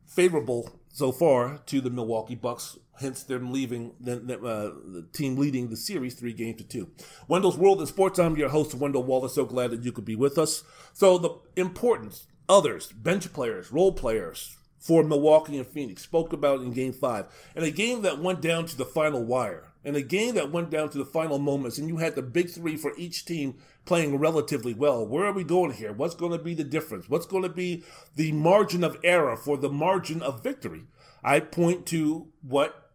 Favorable 0.07 0.81
so 0.89 1.13
far 1.13 1.59
to 1.67 1.81
the 1.81 1.91
Milwaukee 1.91 2.37
Bucks, 2.37 2.79
hence 3.01 3.23
them 3.25 3.53
leaving 3.53 3.93
the, 4.01 4.15
uh, 4.15 4.73
the, 4.93 5.07
team 5.13 5.37
leading 5.37 5.69
the 5.69 5.77
series 5.77 6.15
three 6.15 6.33
games 6.33 6.59
to 6.59 6.65
two. 6.65 6.91
Wendell's 7.29 7.59
World 7.59 7.81
in 7.81 7.87
Sports. 7.87 8.19
I'm 8.19 8.37
your 8.37 8.49
host, 8.49 8.75
Wendell 8.75 9.03
Wallace. 9.03 9.35
So 9.35 9.45
glad 9.45 9.73
that 9.73 9.85
you 9.85 9.93
could 9.93 10.05
be 10.05 10.17
with 10.17 10.39
us. 10.39 10.63
So 10.93 11.19
the 11.19 11.31
importance, 11.57 12.27
others, 12.49 12.93
bench 12.93 13.33
players, 13.33 13.73
role 13.73 13.93
players 13.93 14.57
for 14.85 15.03
Milwaukee 15.03 15.57
and 15.57 15.67
Phoenix 15.67 16.03
spoke 16.03 16.35
about 16.35 16.61
in 16.61 16.71
Game 16.71 16.93
Five, 16.93 17.25
and 17.57 17.65
a 17.65 17.71
game 17.71 18.03
that 18.03 18.19
went 18.19 18.43
down 18.43 18.67
to 18.67 18.77
the 18.77 18.85
final 18.85 19.25
wire, 19.25 19.73
and 19.83 19.97
a 19.97 20.03
game 20.03 20.35
that 20.35 20.53
went 20.53 20.69
down 20.69 20.91
to 20.91 20.99
the 20.99 21.07
final 21.07 21.39
moments, 21.39 21.79
and 21.79 21.89
you 21.89 21.97
had 21.97 22.15
the 22.15 22.23
big 22.23 22.51
three 22.51 22.77
for 22.77 22.93
each 22.99 23.25
team 23.25 23.57
playing 23.87 24.19
relatively 24.19 24.75
well. 24.75 25.07
Where 25.07 25.25
are 25.25 25.33
we 25.33 25.43
going 25.43 25.73
here? 25.73 25.95
What's 25.95 26.15
going 26.15 26.33
to 26.33 26.39
be 26.39 26.53
the 26.53 26.65
difference? 26.65 27.09
What's 27.09 27.25
going 27.25 27.45
to 27.45 27.49
be 27.49 27.83
the 28.15 28.33
margin 28.33 28.85
of 28.85 28.99
error 29.03 29.39
for 29.39 29.57
the 29.57 29.71
margin 29.71 30.21
of 30.21 30.43
victory? 30.43 30.83
I 31.23 31.41
point 31.41 31.87
to 31.87 32.29
what 32.43 32.91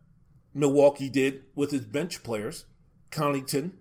Milwaukee 0.53 1.09
did 1.09 1.41
with 1.55 1.71
his 1.71 1.85
bench 1.85 2.21
players, 2.21 2.65
Connaughton, 3.09 3.71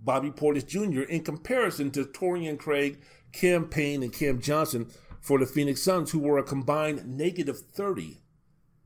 Bobby 0.00 0.30
Portis 0.30 0.66
Jr., 0.66 1.02
in 1.02 1.22
comparison 1.22 1.90
to 1.90 2.06
Torrey 2.06 2.56
Craig, 2.56 3.02
Cam 3.32 3.66
Payne, 3.66 4.02
and 4.02 4.12
Cam 4.12 4.40
Johnson 4.40 4.88
for 5.20 5.38
the 5.38 5.46
Phoenix 5.46 5.82
Suns, 5.82 6.10
who 6.10 6.18
were 6.18 6.38
a 6.38 6.42
combined 6.42 7.06
negative 7.06 7.60
30 7.60 8.20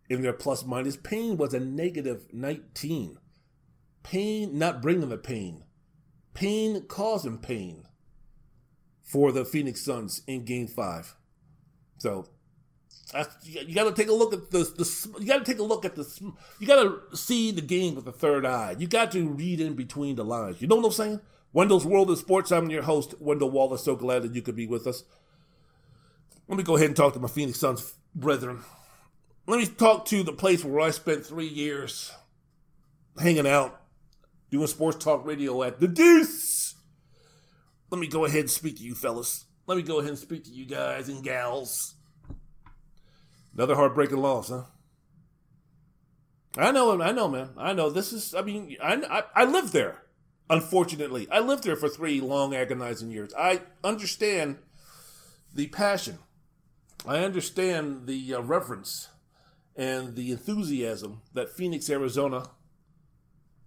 in 0.09 0.23
their 0.23 0.33
plus 0.33 0.65
minus. 0.65 0.97
Payne 0.97 1.37
was 1.37 1.55
a 1.55 1.61
negative 1.61 2.27
19. 2.33 3.19
Payne 4.03 4.59
not 4.59 4.83
bringing 4.83 5.09
the 5.09 5.19
pain 5.19 5.65
pain 6.35 6.83
causing 6.89 7.39
pain 7.39 7.85
for 9.03 9.33
the 9.33 9.45
Phoenix 9.45 9.85
Suns 9.85 10.23
in 10.27 10.45
Game 10.45 10.67
Five. 10.67 11.17
So 11.99 12.29
you 13.43 13.75
got 13.75 13.85
to 13.85 13.93
take 13.93 14.09
a 14.09 14.13
look 14.13 14.33
at 14.33 14.51
the, 14.51 14.59
the 14.59 15.21
you 15.21 15.27
got 15.27 15.45
to 15.45 15.45
take 15.45 15.59
a 15.61 15.65
look 15.65 15.85
at 15.85 15.97
the 15.97 16.33
you 16.59 16.67
got 16.67 16.83
to 16.83 17.17
see 17.17 17.51
the 17.51 17.61
game 17.61 17.95
with 17.95 18.05
the 18.05 18.13
third 18.13 18.47
eye. 18.47 18.77
You 18.79 18.87
got 18.87 19.13
to 19.13 19.29
read 19.29 19.61
in 19.61 19.75
between 19.75 20.17
the 20.17 20.25
lines. 20.25 20.63
You 20.63 20.69
know 20.69 20.77
what 20.77 20.87
I'm 20.87 20.93
saying? 20.93 21.21
Wendell's 21.53 21.85
World 21.85 22.11
of 22.11 22.19
Sports. 22.19 22.51
I'm 22.51 22.71
your 22.71 22.83
host, 22.83 23.15
Wendell 23.21 23.51
Wallace. 23.51 23.85
So 23.85 23.95
glad 23.95 24.23
that 24.23 24.35
you 24.35 24.41
could 24.41 24.57
be 24.57 24.67
with 24.67 24.87
us. 24.87 25.05
Let 26.49 26.59
me 26.59 26.65
go 26.65 26.77
ahead 26.77 26.89
and 26.89 26.97
talk 26.97 27.15
to 27.15 27.21
my 27.21 27.29
Phoenix 27.29 27.59
Suns 27.59 27.95
brethren. 28.15 28.61
Let 29.47 29.59
me 29.59 29.67
talk 29.67 30.05
to 30.07 30.23
the 30.23 30.33
place 30.33 30.65
where 30.65 30.81
I 30.81 30.91
spent 30.91 31.25
three 31.27 31.47
years 31.47 32.13
hanging 33.19 33.47
out 33.47 33.81
doing 34.51 34.67
sports 34.67 35.03
talk 35.03 35.25
radio 35.27 35.63
at 35.63 35.81
the 35.81 35.89
Deuce. 35.89 36.75
Let 37.91 38.01
me 38.01 38.07
go 38.07 38.25
ahead 38.25 38.41
and 38.41 38.51
speak 38.51 38.77
to 38.79 38.83
you, 38.83 38.95
fellas. 38.95 39.47
Let 39.67 39.77
me 39.77 39.83
go 39.83 39.99
ahead 39.99 40.11
and 40.11 40.19
speak 40.19 40.45
to 40.45 40.51
you 40.51 40.67
guys 40.67 41.09
and 41.09 41.23
gals. 41.25 41.95
Another 43.55 43.75
heartbreaking 43.75 44.19
loss, 44.19 44.49
huh? 44.49 44.65
I 46.57 46.71
know, 46.71 47.01
I 47.01 47.13
know, 47.13 47.29
man. 47.29 47.51
I 47.57 47.73
know. 47.73 47.89
This 47.91 48.13
is. 48.13 48.35
I 48.35 48.43
mean, 48.43 48.77
I, 48.83 48.95
I, 48.95 49.43
I 49.43 49.45
lived 49.45 49.73
there. 49.73 50.03
Unfortunately, 50.51 51.27
I 51.31 51.41
lived 51.41 51.65
there 51.65 51.77
for 51.77 51.89
three 51.89 52.21
long, 52.21 52.55
agonizing 52.55 53.11
years. 53.11 53.33
I 53.39 53.63
understand 53.83 54.59
the 55.55 55.69
passion. 55.69 56.19
I 57.05 57.19
understand 57.19 58.07
the 58.07 58.35
uh, 58.35 58.43
reverence 58.43 59.09
and 59.75 60.15
the 60.15 60.31
enthusiasm 60.31 61.23
that 61.35 61.51
Phoenix, 61.51 61.91
Arizona, 61.91 62.51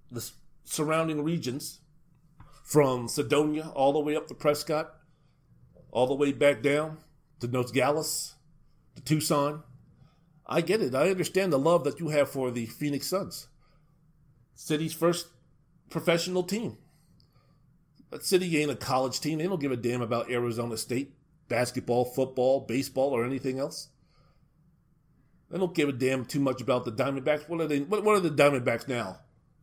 the 0.09 0.29
surrounding 0.63 1.21
regions 1.21 1.79
from 2.63 3.07
Sedona 3.07 3.71
all 3.75 3.91
the 3.91 3.99
way 3.99 4.15
up 4.15 4.27
to 4.27 4.33
Prescott, 4.33 4.93
all 5.91 6.07
the 6.07 6.15
way 6.15 6.31
back 6.31 6.61
down 6.61 6.99
to 7.41 7.47
Nogales, 7.47 8.35
to 8.95 9.01
Tucson. 9.01 9.63
I 10.47 10.61
get 10.61 10.81
it. 10.81 10.95
I 10.95 11.09
understand 11.09 11.51
the 11.51 11.59
love 11.59 11.83
that 11.83 11.99
you 11.99 12.09
have 12.09 12.29
for 12.29 12.51
the 12.51 12.67
Phoenix 12.67 13.07
Suns, 13.07 13.47
city's 14.53 14.93
first 14.93 15.27
professional 15.89 16.43
team. 16.43 16.77
That 18.11 18.23
city 18.23 18.57
ain't 18.59 18.71
a 18.71 18.75
college 18.75 19.19
team. 19.19 19.39
They 19.39 19.47
don't 19.47 19.59
give 19.59 19.73
a 19.73 19.77
damn 19.77 20.01
about 20.01 20.31
Arizona 20.31 20.77
State 20.77 21.14
basketball, 21.47 22.05
football, 22.05 22.61
baseball, 22.61 23.09
or 23.09 23.25
anything 23.25 23.59
else. 23.59 23.89
I 25.53 25.57
don't 25.57 25.75
give 25.75 25.89
a 25.89 25.93
damn 25.93 26.25
too 26.25 26.39
much 26.39 26.61
about 26.61 26.85
the 26.85 26.91
Diamondbacks. 26.91 27.47
What 27.47 27.61
are 27.61 27.67
they? 27.67 27.79
What, 27.79 28.05
are 28.07 28.19
the 28.19 28.29
Diamondbacks 28.29 28.87
now? 28.87 29.19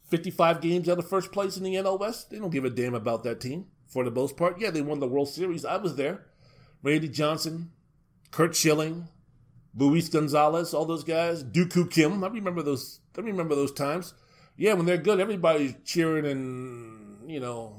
55 0.09 0.61
games 0.61 0.89
out 0.89 0.99
of 0.99 1.09
first 1.09 1.33
place 1.33 1.57
in 1.57 1.65
the 1.65 1.75
NL 1.75 1.99
West. 1.99 2.31
They 2.31 2.39
don't 2.39 2.51
give 2.51 2.65
a 2.65 2.71
damn 2.71 2.95
about 2.95 3.25
that 3.25 3.41
team 3.41 3.67
for 3.87 4.05
the 4.05 4.11
most 4.11 4.37
part. 4.37 4.61
Yeah, 4.61 4.71
they 4.71 4.81
won 4.81 5.01
the 5.01 5.09
World 5.09 5.29
Series. 5.29 5.65
I 5.65 5.77
was 5.77 5.97
there. 5.97 6.27
Randy 6.83 7.09
Johnson, 7.09 7.73
Curt 8.31 8.55
Schilling, 8.55 9.09
Luis 9.75 10.09
Gonzalez, 10.09 10.75
all 10.75 10.85
those 10.85 11.05
guys. 11.05 11.43
Dooku 11.43 11.91
Kim. 11.91 12.23
I 12.23 12.29
remember 12.29 12.63
those. 12.63 13.01
I 13.17 13.21
remember 13.21 13.55
those 13.55 13.73
times. 13.73 14.15
Yeah, 14.57 14.75
when 14.75 14.87
they're 14.87 14.99
good, 14.99 15.21
everybody's 15.21 15.75
cheering 15.85 16.27
and 16.27 17.31
you 17.31 17.41
know 17.41 17.77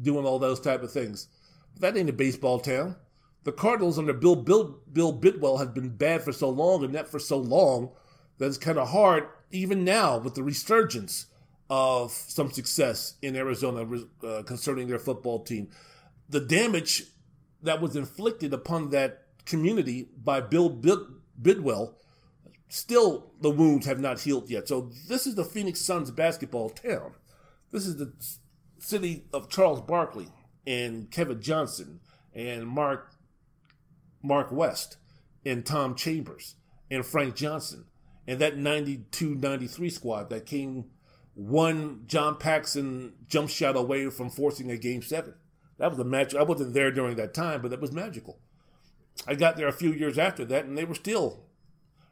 doing 0.00 0.24
all 0.24 0.38
those 0.38 0.60
type 0.60 0.82
of 0.82 0.92
things. 0.92 1.28
But 1.74 1.82
that 1.82 1.98
ain't 1.98 2.10
a 2.10 2.14
baseball 2.14 2.58
town. 2.60 2.96
The 3.44 3.52
Cardinals 3.52 3.98
under 3.98 4.12
Bill 4.12 4.36
Bill 4.36 4.80
Bill 4.90 5.12
Bidwell 5.12 5.58
have 5.58 5.74
been 5.74 5.90
bad 5.90 6.22
for 6.22 6.32
so 6.32 6.48
long 6.48 6.82
and 6.82 6.92
net 6.92 7.08
for 7.08 7.18
so 7.18 7.38
long 7.38 7.90
that 8.38 8.46
it's 8.46 8.58
kind 8.58 8.78
of 8.78 8.88
hard, 8.90 9.28
even 9.50 9.84
now 9.84 10.18
with 10.18 10.34
the 10.34 10.42
resurgence 10.42 11.26
of 11.70 12.10
some 12.10 12.50
success 12.50 13.14
in 13.22 13.36
Arizona 13.36 13.86
uh, 14.26 14.42
concerning 14.42 14.88
their 14.88 14.98
football 14.98 15.42
team. 15.42 15.68
The 16.28 16.40
damage 16.40 17.04
that 17.62 17.80
was 17.80 17.96
inflicted 17.96 18.52
upon 18.52 18.90
that 18.90 19.22
community 19.46 20.08
by 20.16 20.40
Bill 20.40 20.68
Bidwell, 21.40 21.98
still 22.68 23.32
the 23.40 23.50
wounds 23.50 23.86
have 23.86 24.00
not 24.00 24.20
healed 24.20 24.50
yet. 24.50 24.68
So 24.68 24.90
this 25.08 25.26
is 25.26 25.34
the 25.34 25.44
Phoenix 25.44 25.80
Suns 25.80 26.10
basketball 26.10 26.70
town. 26.70 27.14
This 27.70 27.86
is 27.86 27.96
the 27.96 28.12
city 28.78 29.24
of 29.32 29.48
Charles 29.48 29.80
Barkley 29.80 30.28
and 30.66 31.10
Kevin 31.10 31.40
Johnson 31.40 32.00
and 32.34 32.66
Mark 32.66 33.13
Mark 34.24 34.50
West 34.50 34.96
and 35.44 35.64
Tom 35.64 35.94
Chambers 35.94 36.56
and 36.90 37.04
Frank 37.04 37.36
Johnson 37.36 37.84
and 38.26 38.40
that 38.40 38.56
92-93 38.56 39.92
squad 39.92 40.30
that 40.30 40.46
came 40.46 40.86
one 41.34 42.04
John 42.06 42.36
Paxson 42.36 43.14
jump 43.28 43.50
shot 43.50 43.76
away 43.76 44.08
from 44.08 44.30
forcing 44.30 44.70
a 44.70 44.76
game 44.76 45.02
seven. 45.02 45.34
That 45.78 45.90
was 45.90 45.98
a 45.98 46.04
match. 46.04 46.34
I 46.34 46.42
wasn't 46.42 46.74
there 46.74 46.90
during 46.90 47.16
that 47.16 47.34
time, 47.34 47.60
but 47.60 47.70
that 47.70 47.80
was 47.80 47.92
magical. 47.92 48.38
I 49.26 49.34
got 49.34 49.56
there 49.56 49.68
a 49.68 49.72
few 49.72 49.92
years 49.92 50.18
after 50.18 50.44
that, 50.46 50.64
and 50.64 50.78
they 50.78 50.84
were 50.84 50.94
still 50.94 51.44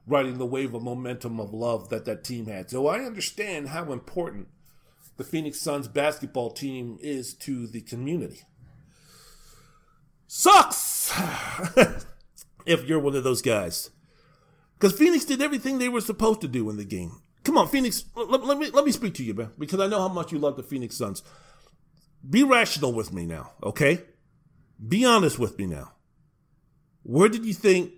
riding 0.06 0.38
the 0.38 0.46
wave 0.46 0.74
of 0.74 0.82
momentum 0.82 1.38
of 1.40 1.54
love 1.54 1.88
that 1.88 2.04
that 2.04 2.24
team 2.24 2.46
had. 2.46 2.70
So 2.70 2.88
I 2.88 3.00
understand 3.00 3.68
how 3.68 3.92
important 3.92 4.48
the 5.16 5.24
Phoenix 5.24 5.60
Suns 5.60 5.88
basketball 5.88 6.50
team 6.50 6.98
is 7.00 7.34
to 7.34 7.66
the 7.66 7.80
community. 7.80 8.42
Sucks 10.34 11.12
if 12.66 12.88
you're 12.88 12.98
one 12.98 13.14
of 13.14 13.22
those 13.22 13.42
guys. 13.42 13.90
Because 14.78 14.96
Phoenix 14.96 15.26
did 15.26 15.42
everything 15.42 15.76
they 15.76 15.90
were 15.90 16.00
supposed 16.00 16.40
to 16.40 16.48
do 16.48 16.70
in 16.70 16.78
the 16.78 16.86
game. 16.86 17.20
Come 17.44 17.58
on, 17.58 17.68
Phoenix. 17.68 18.06
Let, 18.16 18.42
let, 18.42 18.56
me 18.56 18.70
let 18.70 18.86
me 18.86 18.92
speak 18.92 19.12
to 19.16 19.22
you, 19.22 19.34
man, 19.34 19.50
because 19.58 19.78
I 19.78 19.88
know 19.88 20.00
how 20.00 20.08
much 20.08 20.32
you 20.32 20.38
love 20.38 20.56
the 20.56 20.62
Phoenix 20.62 20.96
Suns. 20.96 21.22
Be 22.28 22.44
rational 22.44 22.94
with 22.94 23.12
me 23.12 23.26
now, 23.26 23.50
okay? 23.62 24.04
Be 24.88 25.04
honest 25.04 25.38
with 25.38 25.58
me 25.58 25.66
now. 25.66 25.92
Where 27.02 27.28
did 27.28 27.44
you 27.44 27.52
think 27.52 27.92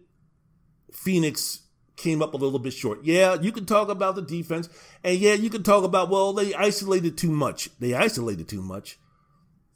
Phoenix 0.93 1.61
came 1.95 2.21
up 2.21 2.35
a 2.35 2.37
little 2.37 2.59
bit 2.59 2.73
short? 2.73 3.05
Yeah, 3.05 3.41
you 3.41 3.53
can 3.53 3.65
talk 3.65 3.89
about 3.89 4.17
the 4.17 4.23
defense, 4.23 4.69
and 5.05 5.17
yeah, 5.17 5.35
you 5.35 5.51
can 5.51 5.63
talk 5.63 5.85
about 5.85 6.11
well, 6.11 6.33
they 6.33 6.53
isolated 6.53 7.17
too 7.17 7.31
much. 7.31 7.71
They 7.79 7.95
isolated 7.95 8.49
too 8.49 8.61
much. 8.61 8.99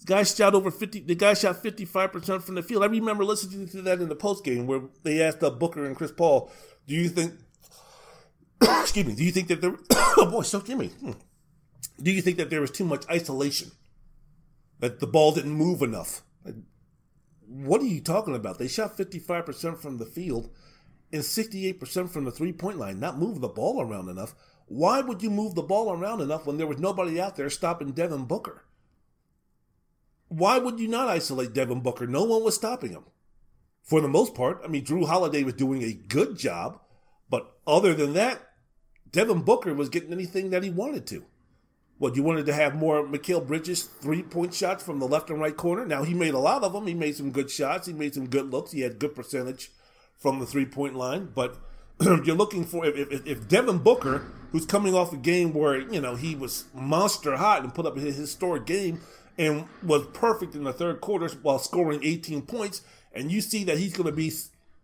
The 0.01 0.07
guy 0.07 0.23
shot 0.23 0.55
over 0.55 0.71
fifty. 0.71 1.01
The 1.01 1.15
guy 1.15 1.35
shot 1.35 1.63
fifty 1.63 1.85
five 1.85 2.13
percent 2.13 2.45
from 2.45 2.55
the 2.55 2.63
field. 2.63 2.83
I 2.83 2.87
remember 2.87 3.25
listening 3.25 3.69
to 3.69 3.83
that 3.83 4.01
in 4.01 4.09
the 4.09 4.15
post 4.15 4.45
game 4.45 4.67
where 4.67 4.83
they 5.03 5.23
asked 5.23 5.43
uh, 5.43 5.51
Booker 5.51 5.85
and 5.85 5.97
Chris 5.97 6.13
Paul, 6.13 6.51
"Do 6.87 6.95
you 6.95 7.09
think 7.09 7.35
excuse 8.63 9.07
me, 9.07 9.15
do 9.15 9.25
you 9.25 9.33
think 9.33 9.49
that 9.49 9.61
there, 9.61 9.77
oh 9.91 10.29
boy, 10.31 10.43
so 10.43 10.61
Jimmy, 10.61 10.89
hmm. 10.89 11.13
do 12.03 12.11
you 12.11 12.23
think 12.23 12.37
that 12.39 12.51
there 12.51 12.61
was 12.61 12.71
too 12.71 12.85
much 12.85 13.09
isolation? 13.09 13.71
That 14.81 15.01
the 15.01 15.07
ball 15.07 15.33
didn't 15.33 15.53
move 15.53 15.83
enough? 15.83 16.23
Like, 16.45 16.55
what 17.47 17.81
are 17.81 17.87
you 17.87 18.01
talking 18.01 18.35
about? 18.35 18.59
They 18.59 18.69
shot 18.69 18.97
55% 18.97 19.79
from 19.79 19.99
the 19.99 20.07
field 20.07 20.51
and 21.13 21.23
68% 21.23 22.11
from 22.11 22.25
the 22.25 22.31
three 22.31 22.53
point 22.53 22.79
line, 22.79 23.01
not 23.01 23.19
moving 23.19 23.41
the 23.41 23.49
ball 23.49 23.81
around 23.81 24.09
enough. 24.09 24.35
Why 24.67 25.01
would 25.01 25.23
you 25.23 25.31
move 25.31 25.55
the 25.55 25.63
ball 25.63 25.93
around 25.93 26.21
enough 26.21 26.47
when 26.47 26.59
there 26.59 26.67
was 26.67 26.79
nobody 26.79 27.21
out 27.21 27.37
there 27.37 27.51
stopping 27.51 27.93
Devin 27.93 28.27
Booker? 28.27 28.65
Why 30.29 30.59
would 30.59 30.79
you 30.79 30.89
not 30.89 31.09
isolate 31.09 31.55
Devin 31.55 31.81
Booker? 31.81 32.07
No 32.07 32.25
one 32.25 32.45
was 32.45 32.55
stopping 32.55 32.91
him. 32.91 33.05
For 33.83 34.01
the 34.01 34.09
most 34.09 34.35
part, 34.35 34.61
I 34.63 34.69
mean, 34.69 34.85
Jrue 34.85 35.07
Holiday 35.07 35.43
was 35.43 35.55
doing 35.55 35.83
a 35.83 35.95
good 35.95 36.37
job, 36.37 36.81
but 37.31 37.57
other 37.67 37.95
than 37.95 38.13
that, 38.15 38.43
Devin 39.11 39.43
Booker 39.43 39.73
was 39.73 39.89
getting 39.89 40.13
anything 40.13 40.51
that 40.51 40.63
he 40.63 40.69
wanted 40.69 41.07
to. 41.07 41.25
What, 41.97 42.15
you 42.15 42.23
wanted 42.23 42.47
to 42.47 42.53
have 42.53 42.77
more 42.77 43.05
Mikal 43.05 43.45
Bridges 43.45 43.83
three 43.83 44.23
point 44.23 44.55
shots 44.55 44.85
from 44.85 45.01
the 45.01 45.09
left 45.09 45.31
and 45.31 45.41
right 45.41 45.57
corner? 45.57 45.85
Now, 45.85 46.05
he 46.05 46.15
made 46.15 46.35
a 46.35 46.39
lot 46.39 46.63
of 46.63 46.73
them. 46.73 46.87
He 46.87 46.95
made 46.95 47.17
some 47.17 47.33
good 47.33 47.51
shots. 47.51 47.87
He 47.87 47.93
made 47.93 48.15
some 48.15 48.29
good 48.29 48.51
looks. 48.51 48.71
He 48.71 48.83
had 48.83 49.01
good 49.01 49.17
percentage 49.17 49.73
from 50.17 50.39
the 50.39 50.47
three 50.47 50.67
point 50.67 50.95
line. 50.95 51.31
But 51.35 51.57
you're 52.01 52.37
looking 52.37 52.65
for, 52.65 52.87
if, 52.87 53.11
if, 53.11 53.27
if, 53.27 53.49
Devin 53.49 53.79
Booker, 53.79 54.31
who's 54.53 54.65
coming 54.65 54.95
off 54.95 55.13
a 55.13 55.17
game 55.17 55.53
where, 55.53 55.81
you 55.81 56.01
know, 56.01 56.15
he 56.15 56.37
was 56.37 56.67
monster 56.73 57.37
hot 57.37 57.65
and 57.65 57.75
put 57.75 57.87
up 57.87 57.97
a 57.97 58.01
historic 58.01 58.65
game 58.65 59.01
and 59.39 59.67
was 59.83 60.07
perfect 60.13 60.55
in 60.55 60.65
the 60.65 60.73
third 60.73 61.01
quarter 61.01 61.29
while 61.43 61.59
scoring 61.59 62.01
18 62.03 62.43
points, 62.43 62.83
and 63.13 63.31
you 63.31 63.41
see 63.41 63.65
that 63.65 63.79
he's 63.79 63.97
going 63.97 64.09
to 64.09 64.13
be 64.13 64.33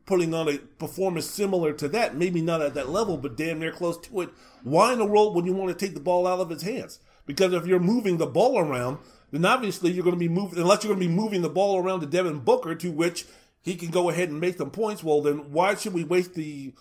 putting 0.07 0.33
on 0.35 0.49
a 0.49 0.59
performance 0.59 1.27
similar 1.27 1.73
to 1.73 1.89
that, 1.89 2.15
maybe 2.17 2.41
not 2.41 2.63
at 2.63 2.75
that 2.75 2.89
level, 2.89 3.17
but 3.17 3.37
damn 3.37 3.59
near 3.59 3.73
close 3.73 3.99
to 3.99 4.21
it, 4.21 4.31
why 4.63 4.93
in 4.93 4.99
the 4.99 5.05
world 5.05 5.35
would 5.35 5.47
you 5.47 5.53
want 5.53 5.77
to 5.77 5.87
take 5.87 5.95
the 5.95 6.01
ball 6.01 6.27
out 6.27 6.41
of 6.41 6.51
his 6.51 6.63
hands? 6.63 7.01
Because 7.27 7.53
if 7.53 7.67
you're 7.67 7.81
moving 7.81 8.19
the 8.19 8.27
ball 8.27 8.59
around, 8.59 8.99
then 9.31 9.45
obviously 9.45 9.91
you're 9.91 10.05
going 10.05 10.15
to 10.15 10.21
be 10.21 10.29
moving, 10.29 10.59
unless 10.59 10.85
you're 10.85 10.95
going 10.95 11.03
to 11.03 11.09
be 11.09 11.15
moving 11.15 11.43
the 11.43 11.49
ball 11.49 11.79
around 11.79 12.01
to 12.01 12.07
Devin 12.07 12.41
Booker, 12.41 12.75
to 12.75 12.93
which 12.93 13.25
he 13.63 13.75
can 13.77 13.91
go 13.91 14.11
ahead 14.11 14.29
and 14.29 14.41
make 14.41 14.59
some 14.59 14.71
points. 14.71 15.03
Well, 15.03 15.23
then 15.23 15.51
why 15.51 15.75
should 15.75 15.95
we 15.95 16.05
waste 16.05 16.35
the 16.35 16.75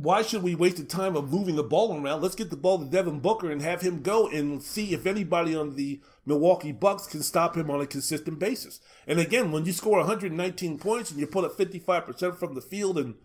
why 0.00 0.22
should 0.22 0.44
we 0.44 0.54
waste 0.54 0.76
the 0.76 0.84
time 0.84 1.16
of 1.16 1.32
moving 1.32 1.56
the 1.56 1.62
ball 1.64 1.92
around? 1.92 2.22
Let's 2.22 2.36
get 2.36 2.50
the 2.50 2.56
ball 2.56 2.78
to 2.78 2.84
Devin 2.84 3.18
Booker 3.18 3.50
and 3.50 3.60
have 3.60 3.80
him 3.80 4.00
go 4.00 4.28
and 4.28 4.62
see 4.62 4.94
if 4.94 5.06
anybody 5.06 5.56
on 5.56 5.74
the 5.74 6.00
Milwaukee 6.24 6.70
Bucks 6.70 7.08
can 7.08 7.20
stop 7.20 7.56
him 7.56 7.68
on 7.68 7.80
a 7.80 7.86
consistent 7.86 8.38
basis. 8.38 8.78
And 9.08 9.18
again, 9.18 9.50
when 9.50 9.64
you 9.64 9.72
score 9.72 9.98
119 9.98 10.78
points 10.78 11.10
and 11.10 11.18
you 11.18 11.26
put 11.26 11.44
up 11.44 11.58
55% 11.58 12.38
from 12.38 12.54
the 12.54 12.60
field 12.60 12.96
and 12.96 13.16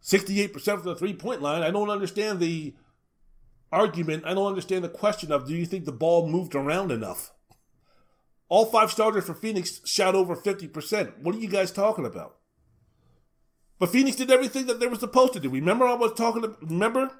68% 0.00 0.62
from 0.62 0.84
the 0.84 0.94
three 0.94 1.12
point 1.12 1.42
line, 1.42 1.64
I 1.64 1.72
don't 1.72 1.90
understand 1.90 2.38
the 2.38 2.76
argument. 3.72 4.22
I 4.24 4.34
don't 4.34 4.46
understand 4.46 4.84
the 4.84 4.88
question 4.88 5.32
of 5.32 5.48
do 5.48 5.56
you 5.56 5.66
think 5.66 5.86
the 5.86 5.92
ball 5.92 6.28
moved 6.28 6.54
around 6.54 6.92
enough? 6.92 7.32
All 8.48 8.66
five 8.66 8.92
starters 8.92 9.24
for 9.24 9.34
Phoenix 9.34 9.80
shot 9.84 10.14
over 10.14 10.36
50%. 10.36 11.18
What 11.18 11.34
are 11.34 11.38
you 11.38 11.48
guys 11.48 11.72
talking 11.72 12.06
about? 12.06 12.36
But 13.80 13.88
Phoenix 13.88 14.16
did 14.16 14.30
everything 14.30 14.66
that 14.66 14.78
they 14.78 14.86
were 14.86 14.94
supposed 14.94 15.32
to 15.32 15.40
do. 15.40 15.48
Remember, 15.48 15.86
I 15.86 15.94
was 15.94 16.12
talking. 16.12 16.42
To, 16.42 16.54
remember 16.60 17.10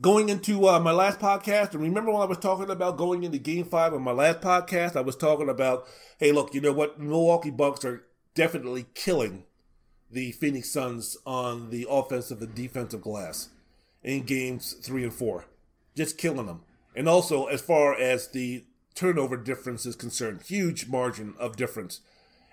going 0.00 0.28
into 0.28 0.68
uh, 0.68 0.78
my 0.78 0.92
last 0.92 1.18
podcast, 1.18 1.72
and 1.72 1.82
remember 1.82 2.12
when 2.12 2.22
I 2.22 2.26
was 2.26 2.38
talking 2.38 2.70
about 2.70 2.96
going 2.96 3.24
into 3.24 3.36
Game 3.38 3.64
Five 3.64 3.92
of 3.92 4.00
my 4.00 4.12
last 4.12 4.40
podcast, 4.40 4.94
I 4.94 5.00
was 5.00 5.16
talking 5.16 5.48
about, 5.48 5.84
hey, 6.18 6.30
look, 6.30 6.54
you 6.54 6.60
know 6.60 6.72
what? 6.72 7.00
Milwaukee 7.00 7.50
Bucks 7.50 7.84
are 7.84 8.04
definitely 8.36 8.86
killing 8.94 9.44
the 10.08 10.30
Phoenix 10.30 10.70
Suns 10.70 11.16
on 11.26 11.70
the 11.70 11.86
offensive 11.90 12.40
and 12.40 12.54
defensive 12.54 13.02
glass 13.02 13.48
in 14.04 14.22
games 14.22 14.74
three 14.74 15.02
and 15.02 15.12
four, 15.12 15.46
just 15.96 16.18
killing 16.18 16.46
them. 16.46 16.62
And 16.94 17.08
also, 17.08 17.46
as 17.46 17.60
far 17.60 17.94
as 17.94 18.28
the 18.28 18.64
turnover 18.94 19.36
difference 19.36 19.86
is 19.86 19.96
concerned, 19.96 20.42
huge 20.42 20.86
margin 20.86 21.34
of 21.36 21.56
difference. 21.56 22.00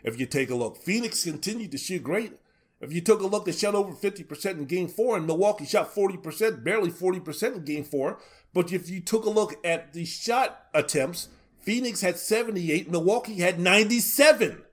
If 0.03 0.20
you 0.20 0.26
take 0.26 0.49
a 0.49 0.55
look, 0.55 0.78
Phoenix 0.78 1.24
continued 1.24 1.72
to 1.72 1.78
shoot 1.78 2.03
great. 2.03 2.34
If 2.80 2.93
you 2.93 3.01
took 3.01 3.21
a 3.21 3.28
look, 3.28 3.45
they 3.45 3.51
shot 3.51 3.75
over 3.75 3.91
50% 3.93 4.45
in 4.51 4.65
game 4.65 4.88
four, 4.88 5.17
and 5.17 5.25
Milwaukee 5.25 5.65
shot 5.65 5.93
40%, 5.93 6.63
barely 6.63 6.91
40% 6.91 7.55
in 7.55 7.65
game 7.65 7.84
four. 7.84 8.19
But 8.53 8.71
if 8.71 8.89
you 8.89 9.01
took 9.01 9.25
a 9.25 9.30
look 9.30 9.55
at 9.65 9.93
the 9.93 10.05
shot 10.05 10.65
attempts, 10.73 11.30
Phoenix 11.59 12.01
had 12.01 12.17
78, 12.17 12.89
Milwaukee 12.89 13.39
had 13.39 13.59
97 13.59 14.63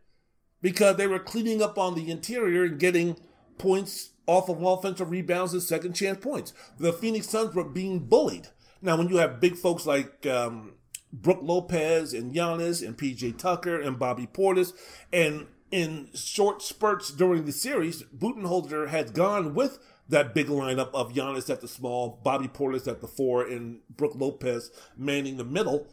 because 0.60 0.96
they 0.96 1.06
were 1.06 1.18
cleaning 1.18 1.62
up 1.62 1.78
on 1.78 1.94
the 1.94 2.10
interior 2.10 2.64
and 2.64 2.78
getting 2.78 3.16
points 3.58 4.10
off 4.26 4.48
of 4.48 4.62
offensive 4.62 5.10
rebounds 5.10 5.52
and 5.52 5.62
second 5.62 5.94
chance 5.94 6.18
points. 6.22 6.52
The 6.78 6.92
Phoenix 6.92 7.28
Suns 7.28 7.54
were 7.54 7.64
being 7.64 8.00
bullied. 8.00 8.48
Now, 8.80 8.96
when 8.96 9.08
you 9.08 9.16
have 9.16 9.40
big 9.40 9.56
folks 9.56 9.86
like 9.86 10.26
um, 10.26 10.74
Brook 11.12 11.40
Lopez 11.42 12.12
and 12.12 12.34
Giannis 12.34 12.86
and 12.86 12.96
PJ 12.96 13.38
Tucker 13.38 13.80
and 13.80 13.98
Bobby 13.98 14.26
Portis 14.26 14.72
and 15.12 15.46
in 15.70 16.08
short 16.14 16.62
spurts 16.62 17.10
during 17.10 17.44
the 17.44 17.52
series, 17.52 18.02
Budenholzer 18.04 18.88
has 18.88 19.10
gone 19.10 19.54
with 19.54 19.78
that 20.08 20.34
big 20.34 20.46
lineup 20.48 20.90
of 20.92 21.12
Giannis 21.12 21.50
at 21.50 21.60
the 21.60 21.68
small, 21.68 22.20
Bobby 22.22 22.48
Portis 22.48 22.86
at 22.86 23.00
the 23.00 23.08
four, 23.08 23.44
and 23.46 23.80
Brook 23.88 24.12
Lopez 24.14 24.70
manning 24.96 25.36
the 25.36 25.44
middle. 25.44 25.86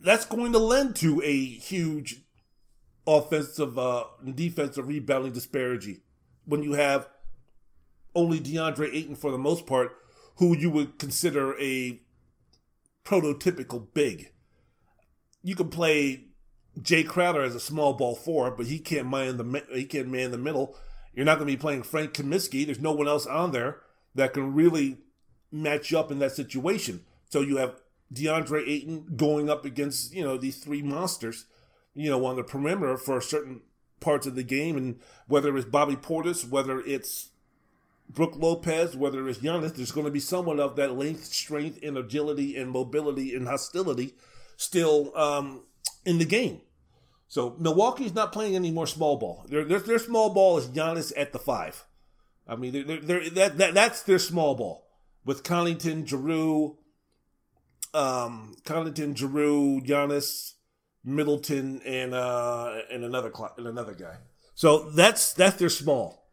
That's 0.00 0.26
going 0.26 0.52
to 0.52 0.58
lend 0.58 0.96
to 0.96 1.20
a 1.22 1.44
huge 1.44 2.22
offensive 3.06 3.78
uh, 3.78 4.04
and 4.24 4.36
defensive 4.36 4.88
rebounding 4.88 5.32
disparity 5.32 6.00
when 6.44 6.62
you 6.62 6.72
have 6.74 7.08
only 8.14 8.38
DeAndre 8.38 8.94
Ayton 8.94 9.16
for 9.16 9.30
the 9.30 9.38
most 9.38 9.66
part, 9.66 9.96
who 10.36 10.56
you 10.56 10.70
would 10.70 10.98
consider 10.98 11.58
a 11.60 12.00
prototypical 13.04 13.86
big. 13.92 14.30
You 15.42 15.54
can 15.56 15.68
play 15.68 16.28
Jae 16.80 17.06
Crowder 17.06 17.42
as 17.42 17.54
a 17.54 17.60
small 17.60 17.94
ball 17.94 18.14
four, 18.14 18.50
but 18.50 18.66
he 18.66 18.78
can't 18.78 19.08
man 19.08 19.36
the 19.36 19.64
he 19.72 19.84
can't 19.84 20.08
man 20.08 20.30
the 20.30 20.38
middle. 20.38 20.76
You're 21.14 21.24
not 21.24 21.38
going 21.38 21.46
to 21.46 21.56
be 21.56 21.60
playing 21.60 21.84
Frank 21.84 22.12
Kaminsky. 22.12 22.64
There's 22.64 22.80
no 22.80 22.92
one 22.92 23.06
else 23.06 23.26
on 23.26 23.52
there 23.52 23.80
that 24.14 24.32
can 24.32 24.54
really 24.54 24.98
match 25.52 25.94
up 25.94 26.10
in 26.10 26.18
that 26.18 26.32
situation. 26.32 27.04
So 27.30 27.40
you 27.40 27.58
have 27.58 27.80
DeAndre 28.12 28.68
Ayton 28.68 29.16
going 29.16 29.48
up 29.48 29.64
against 29.64 30.12
you 30.12 30.24
know 30.24 30.36
these 30.36 30.58
three 30.58 30.82
monsters, 30.82 31.46
you 31.94 32.10
know, 32.10 32.24
on 32.26 32.36
the 32.36 32.44
perimeter 32.44 32.96
for 32.96 33.20
certain 33.20 33.62
parts 34.00 34.26
of 34.26 34.34
the 34.34 34.42
game, 34.42 34.76
and 34.76 35.00
whether 35.28 35.56
it's 35.56 35.66
Bobby 35.66 35.96
Portis, 35.96 36.48
whether 36.48 36.80
it's 36.80 37.30
Brook 38.10 38.34
Lopez, 38.36 38.96
whether 38.96 39.28
it's 39.28 39.38
Giannis, 39.38 39.76
there's 39.76 39.92
going 39.92 40.06
to 40.06 40.12
be 40.12 40.20
someone 40.20 40.60
of 40.60 40.76
that 40.76 40.96
length, 40.96 41.24
strength, 41.26 41.78
and 41.82 41.96
agility, 41.96 42.56
and 42.56 42.70
mobility 42.70 43.34
and 43.34 43.46
hostility 43.46 44.14
still 44.56 45.16
um, 45.16 45.62
in 46.04 46.18
the 46.18 46.24
game. 46.24 46.60
So 47.28 47.56
Milwaukee's 47.58 48.14
not 48.14 48.32
playing 48.32 48.54
any 48.54 48.70
more 48.70 48.86
small 48.86 49.16
ball. 49.16 49.46
Their, 49.48 49.64
their, 49.64 49.80
their 49.80 49.98
small 49.98 50.30
ball 50.30 50.58
is 50.58 50.68
Giannis 50.68 51.12
at 51.16 51.32
the 51.32 51.38
five. 51.38 51.84
I 52.46 52.56
mean, 52.56 52.86
they're, 52.86 53.00
they're, 53.00 53.30
that, 53.30 53.58
that 53.58 53.74
that's 53.74 54.02
their 54.02 54.18
small 54.18 54.54
ball 54.54 54.86
with 55.24 55.42
Connaughton, 55.42 56.06
Jrue, 56.06 56.76
um, 57.94 58.54
Connaughton, 58.64 59.14
Jrue, 59.14 59.84
Giannis, 59.86 60.52
Middleton, 61.02 61.80
and 61.86 62.14
uh, 62.14 62.80
and 62.92 63.04
another 63.04 63.32
and 63.56 63.66
another 63.66 63.94
guy. 63.94 64.16
So 64.54 64.90
that's 64.90 65.32
that's 65.32 65.56
their 65.56 65.70
small, 65.70 66.28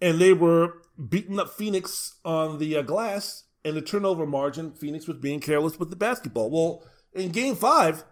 and 0.00 0.18
they 0.18 0.32
were 0.32 0.82
beating 1.08 1.38
up 1.38 1.54
Phoenix 1.54 2.16
on 2.24 2.58
the 2.58 2.76
uh, 2.76 2.82
glass 2.82 3.44
and 3.64 3.76
the 3.76 3.82
turnover 3.82 4.26
margin, 4.26 4.72
Phoenix 4.72 5.08
was 5.08 5.16
being 5.16 5.40
careless 5.40 5.78
with 5.78 5.90
the 5.90 5.96
basketball. 5.96 6.50
Well, 6.50 6.82
in 7.14 7.30
game 7.30 7.56
five, 7.56 8.04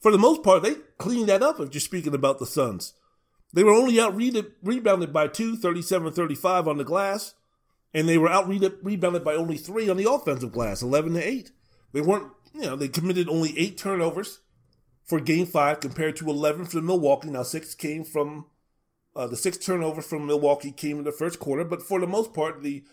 for 0.00 0.10
the 0.10 0.18
most 0.18 0.42
part, 0.42 0.62
they 0.62 0.76
cleaned 0.98 1.28
that 1.28 1.42
up 1.42 1.60
if 1.60 1.74
you're 1.74 1.80
speaking 1.80 2.14
about 2.14 2.38
the 2.38 2.46
Suns. 2.46 2.94
They 3.52 3.64
were 3.64 3.72
only 3.72 4.00
out 4.00 4.14
rebounded 4.14 5.12
by 5.12 5.26
two, 5.28 5.56
37 5.56 6.12
35 6.12 6.68
on 6.68 6.78
the 6.78 6.84
glass, 6.84 7.34
and 7.92 8.08
they 8.08 8.16
were 8.16 8.30
out 8.30 8.48
rebounded 8.48 9.24
by 9.24 9.34
only 9.34 9.56
three 9.56 9.88
on 9.88 9.96
the 9.96 10.10
offensive 10.10 10.52
glass, 10.52 10.82
11 10.82 11.14
to 11.14 11.28
8. 11.28 11.50
They 11.92 12.00
weren't, 12.00 12.32
you 12.54 12.62
know, 12.62 12.76
they 12.76 12.88
committed 12.88 13.28
only 13.28 13.58
eight 13.58 13.76
turnovers 13.76 14.40
for 15.04 15.20
game 15.20 15.46
five 15.46 15.80
compared 15.80 16.16
to 16.16 16.30
11 16.30 16.66
from 16.66 16.86
Milwaukee. 16.86 17.30
Now, 17.30 17.42
six 17.42 17.74
came 17.74 18.04
from 18.04 18.46
uh, 19.16 19.26
the 19.26 19.36
six 19.36 19.58
turnovers 19.58 20.06
from 20.06 20.26
Milwaukee 20.26 20.70
came 20.70 20.98
in 20.98 21.04
the 21.04 21.12
first 21.12 21.40
quarter, 21.40 21.64
but 21.64 21.82
for 21.82 21.98
the 21.98 22.06
most 22.06 22.32
part, 22.32 22.62
the 22.62 22.84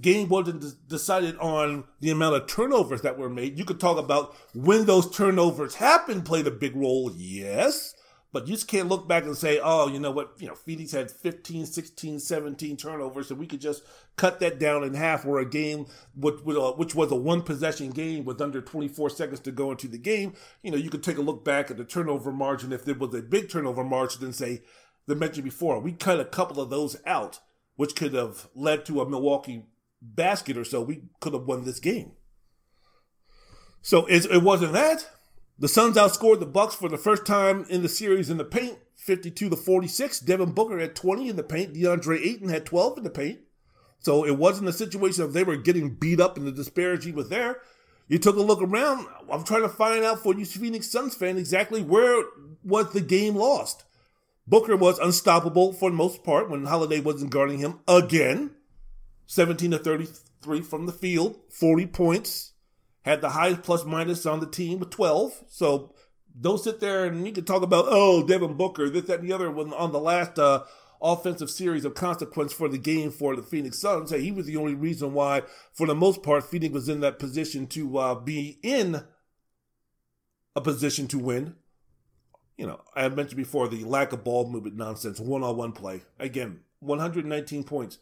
game 0.00 0.28
wasn't 0.28 0.88
decided 0.88 1.36
on 1.38 1.84
the 2.00 2.10
amount 2.10 2.36
of 2.36 2.46
turnovers 2.46 3.02
that 3.02 3.18
were 3.18 3.28
made. 3.28 3.58
You 3.58 3.64
could 3.64 3.80
talk 3.80 3.98
about 3.98 4.34
when 4.54 4.86
those 4.86 5.10
turnovers 5.10 5.76
happened 5.76 6.24
played 6.24 6.46
a 6.46 6.50
big 6.50 6.74
role, 6.74 7.12
yes, 7.14 7.94
but 8.32 8.48
you 8.48 8.54
just 8.54 8.66
can't 8.66 8.88
look 8.88 9.06
back 9.06 9.22
and 9.22 9.36
say, 9.36 9.60
oh, 9.62 9.86
you 9.86 10.00
know 10.00 10.10
what, 10.10 10.32
you 10.38 10.48
know, 10.48 10.56
Phoenix 10.56 10.90
had 10.90 11.08
15, 11.08 11.66
16, 11.66 12.18
17 12.18 12.76
turnovers, 12.76 13.30
and 13.30 13.38
we 13.38 13.46
could 13.46 13.60
just 13.60 13.84
cut 14.16 14.40
that 14.40 14.58
down 14.58 14.82
in 14.82 14.94
half 14.94 15.24
where 15.24 15.38
a 15.38 15.48
game, 15.48 15.86
which, 16.16 16.40
uh, 16.44 16.72
which 16.72 16.96
was 16.96 17.12
a 17.12 17.16
one 17.16 17.42
possession 17.42 17.90
game 17.90 18.24
with 18.24 18.40
under 18.40 18.60
24 18.60 19.10
seconds 19.10 19.38
to 19.38 19.52
go 19.52 19.70
into 19.70 19.86
the 19.86 19.98
game, 19.98 20.34
you 20.64 20.72
know, 20.72 20.76
you 20.76 20.90
could 20.90 21.04
take 21.04 21.18
a 21.18 21.22
look 21.22 21.44
back 21.44 21.70
at 21.70 21.76
the 21.76 21.84
turnover 21.84 22.32
margin. 22.32 22.72
If 22.72 22.84
there 22.84 22.96
was 22.96 23.14
a 23.14 23.22
big 23.22 23.48
turnover 23.48 23.84
margin 23.84 24.24
and 24.24 24.34
say, 24.34 24.62
the 25.06 25.14
mentioned 25.14 25.44
before, 25.44 25.78
we 25.78 25.92
cut 25.92 26.18
a 26.18 26.24
couple 26.24 26.60
of 26.60 26.70
those 26.70 26.96
out, 27.06 27.38
which 27.76 27.94
could 27.94 28.14
have 28.14 28.48
led 28.56 28.84
to 28.86 29.00
a 29.00 29.08
Milwaukee 29.08 29.66
basket 30.14 30.56
or 30.56 30.64
so, 30.64 30.82
we 30.82 31.02
could 31.20 31.32
have 31.32 31.44
won 31.44 31.64
this 31.64 31.80
game. 31.80 32.12
So 33.82 34.06
it, 34.06 34.42
wasn't 34.42 34.72
that. 34.72 35.08
The 35.58 35.68
Suns 35.68 35.96
outscored 35.96 36.40
the 36.40 36.46
Bucks 36.46 36.74
for 36.74 36.88
the 36.88 36.96
first 36.96 37.26
time 37.26 37.66
in 37.68 37.82
the 37.82 37.88
series 37.88 38.30
in 38.30 38.38
the 38.38 38.44
paint, 38.44 38.78
52 38.96 39.50
to 39.50 39.56
46. 39.56 40.20
Devin 40.20 40.52
Booker 40.52 40.78
had 40.78 40.96
20 40.96 41.28
in 41.28 41.36
the 41.36 41.42
paint. 41.42 41.74
DeAndre 41.74 42.24
Ayton 42.24 42.48
had 42.48 42.64
12 42.64 42.98
in 42.98 43.04
the 43.04 43.10
paint. 43.10 43.40
So 43.98 44.24
it 44.24 44.38
wasn't 44.38 44.68
a 44.68 44.72
situation 44.72 45.22
of 45.22 45.32
they 45.32 45.44
were 45.44 45.56
getting 45.56 45.94
beat 45.94 46.20
up 46.20 46.36
and 46.36 46.46
the 46.46 46.52
disparity 46.52 47.12
was 47.12 47.28
there. 47.28 47.58
You 48.08 48.18
took 48.18 48.36
a 48.36 48.42
look 48.42 48.60
around. 48.60 49.06
I'm 49.30 49.44
trying 49.44 49.62
to 49.62 49.68
find 49.68 50.04
out 50.04 50.22
for 50.22 50.34
you 50.34 50.44
Phoenix 50.44 50.90
Suns 50.90 51.14
fan 51.14 51.38
exactly 51.38 51.82
where 51.82 52.24
was 52.62 52.92
the 52.92 53.00
game 53.00 53.36
lost. 53.36 53.84
Booker 54.46 54.76
was 54.76 54.98
unstoppable 54.98 55.72
for 55.72 55.90
the 55.90 55.96
most 55.96 56.22
part 56.22 56.50
when 56.50 56.66
Holiday 56.66 57.00
wasn't 57.00 57.30
guarding 57.32 57.58
him 57.58 57.80
again. 57.88 58.50
17 59.26 59.72
to 59.72 59.78
33 59.78 60.60
from 60.62 60.86
the 60.86 60.92
field, 60.92 61.38
40 61.50 61.86
points. 61.86 62.52
Had 63.02 63.20
the 63.20 63.30
highest 63.30 63.62
plus 63.62 63.84
minus 63.84 64.24
on 64.24 64.40
the 64.40 64.46
team 64.46 64.78
with 64.78 64.90
12. 64.90 65.44
So 65.48 65.94
don't 66.40 66.60
sit 66.60 66.80
there 66.80 67.04
and 67.04 67.26
you 67.26 67.32
can 67.32 67.44
talk 67.44 67.62
about, 67.62 67.84
oh, 67.88 68.26
Devin 68.26 68.54
Booker, 68.54 68.88
this, 68.88 69.04
that, 69.04 69.20
and 69.20 69.28
the 69.28 69.34
other 69.34 69.50
one 69.50 69.72
on 69.74 69.92
the 69.92 70.00
last 70.00 70.38
uh, 70.38 70.64
offensive 71.02 71.50
series 71.50 71.84
of 71.84 71.94
consequence 71.94 72.52
for 72.52 72.68
the 72.68 72.78
game 72.78 73.10
for 73.10 73.36
the 73.36 73.42
Phoenix 73.42 73.78
Suns. 73.78 74.10
Hey, 74.10 74.22
he 74.22 74.32
was 74.32 74.46
the 74.46 74.56
only 74.56 74.74
reason 74.74 75.12
why, 75.12 75.42
for 75.72 75.86
the 75.86 75.94
most 75.94 76.22
part, 76.22 76.44
Phoenix 76.44 76.72
was 76.72 76.88
in 76.88 77.00
that 77.00 77.18
position 77.18 77.66
to 77.68 77.98
uh, 77.98 78.14
be 78.14 78.58
in 78.62 79.02
a 80.56 80.60
position 80.60 81.06
to 81.08 81.18
win. 81.18 81.56
You 82.56 82.66
know, 82.66 82.80
I 82.94 83.08
mentioned 83.08 83.36
before 83.36 83.68
the 83.68 83.84
lack 83.84 84.12
of 84.12 84.24
ball 84.24 84.48
movement 84.48 84.76
nonsense, 84.76 85.20
one 85.20 85.42
on 85.42 85.56
one 85.56 85.72
play. 85.72 86.02
Again, 86.18 86.60
119 86.80 87.64
points. 87.64 87.98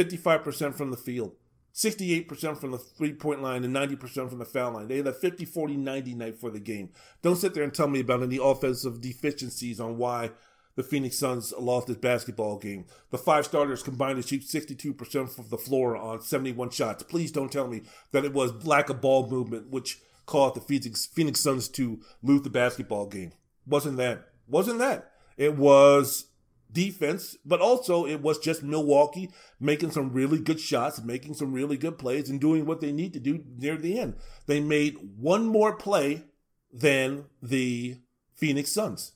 55% 0.00 0.74
from 0.74 0.90
the 0.90 0.96
field, 0.96 1.32
68% 1.74 2.58
from 2.58 2.70
the 2.70 2.78
three 2.78 3.12
point 3.12 3.42
line, 3.42 3.64
and 3.64 3.74
90% 3.74 4.28
from 4.28 4.38
the 4.38 4.44
foul 4.44 4.72
line. 4.72 4.88
They 4.88 4.98
had 4.98 5.06
a 5.06 5.12
50 5.12 5.44
40 5.44 5.76
90 5.76 6.14
night 6.14 6.40
for 6.40 6.50
the 6.50 6.60
game. 6.60 6.90
Don't 7.22 7.36
sit 7.36 7.54
there 7.54 7.62
and 7.62 7.74
tell 7.74 7.88
me 7.88 8.00
about 8.00 8.22
any 8.22 8.38
offensive 8.42 9.00
deficiencies 9.00 9.80
on 9.80 9.98
why 9.98 10.30
the 10.76 10.82
Phoenix 10.82 11.18
Suns 11.18 11.52
lost 11.58 11.88
this 11.88 11.96
basketball 11.96 12.58
game. 12.58 12.86
The 13.10 13.18
five 13.18 13.44
starters 13.44 13.82
combined 13.82 14.22
to 14.22 14.26
shoot 14.26 14.42
62% 14.42 15.28
from 15.28 15.48
the 15.48 15.58
floor 15.58 15.96
on 15.96 16.22
71 16.22 16.70
shots. 16.70 17.02
Please 17.02 17.30
don't 17.30 17.52
tell 17.52 17.66
me 17.66 17.82
that 18.12 18.24
it 18.24 18.32
was 18.32 18.64
lack 18.64 18.88
of 18.88 19.00
ball 19.00 19.28
movement 19.28 19.70
which 19.70 20.00
caused 20.26 20.56
the 20.56 20.60
Phoenix, 20.60 21.06
Phoenix 21.06 21.40
Suns 21.40 21.68
to 21.68 22.00
lose 22.22 22.42
the 22.42 22.50
basketball 22.50 23.06
game. 23.06 23.32
Wasn't 23.66 23.96
that. 23.98 24.28
Wasn't 24.48 24.78
that. 24.78 25.12
It 25.36 25.56
was 25.56 26.29
defense, 26.72 27.36
but 27.44 27.60
also 27.60 28.06
it 28.06 28.22
was 28.22 28.38
just 28.38 28.62
Milwaukee 28.62 29.30
making 29.58 29.90
some 29.90 30.12
really 30.12 30.38
good 30.38 30.60
shots, 30.60 31.02
making 31.02 31.34
some 31.34 31.52
really 31.52 31.76
good 31.76 31.98
plays, 31.98 32.30
and 32.30 32.40
doing 32.40 32.66
what 32.66 32.80
they 32.80 32.92
need 32.92 33.12
to 33.12 33.20
do 33.20 33.44
near 33.58 33.76
the 33.76 33.98
end. 33.98 34.16
They 34.46 34.60
made 34.60 34.96
one 35.18 35.46
more 35.46 35.76
play 35.76 36.24
than 36.72 37.24
the 37.42 37.98
Phoenix 38.34 38.72
Suns. 38.72 39.12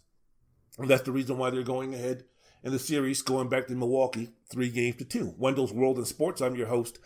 And 0.79 0.89
that's 0.89 1.03
the 1.03 1.13
reason 1.13 1.39
why 1.39 1.51
they're 1.51 1.63
going 1.63 1.95
ahead 1.95 2.25
in 2.63 2.73
the 2.73 2.79
series, 2.79 3.23
going 3.23 3.49
back 3.49 3.67
to 3.69 3.75
Milwaukee, 3.75 4.31
three 4.51 4.71
games 4.71 4.97
to 4.97 5.05
two. 5.05 5.35
Wendell's 5.39 5.73
World 5.73 5.99
in 5.99 6.05
Sports. 6.05 6.41
I'm 6.41 6.57
your 6.57 6.67
host, 6.67 6.99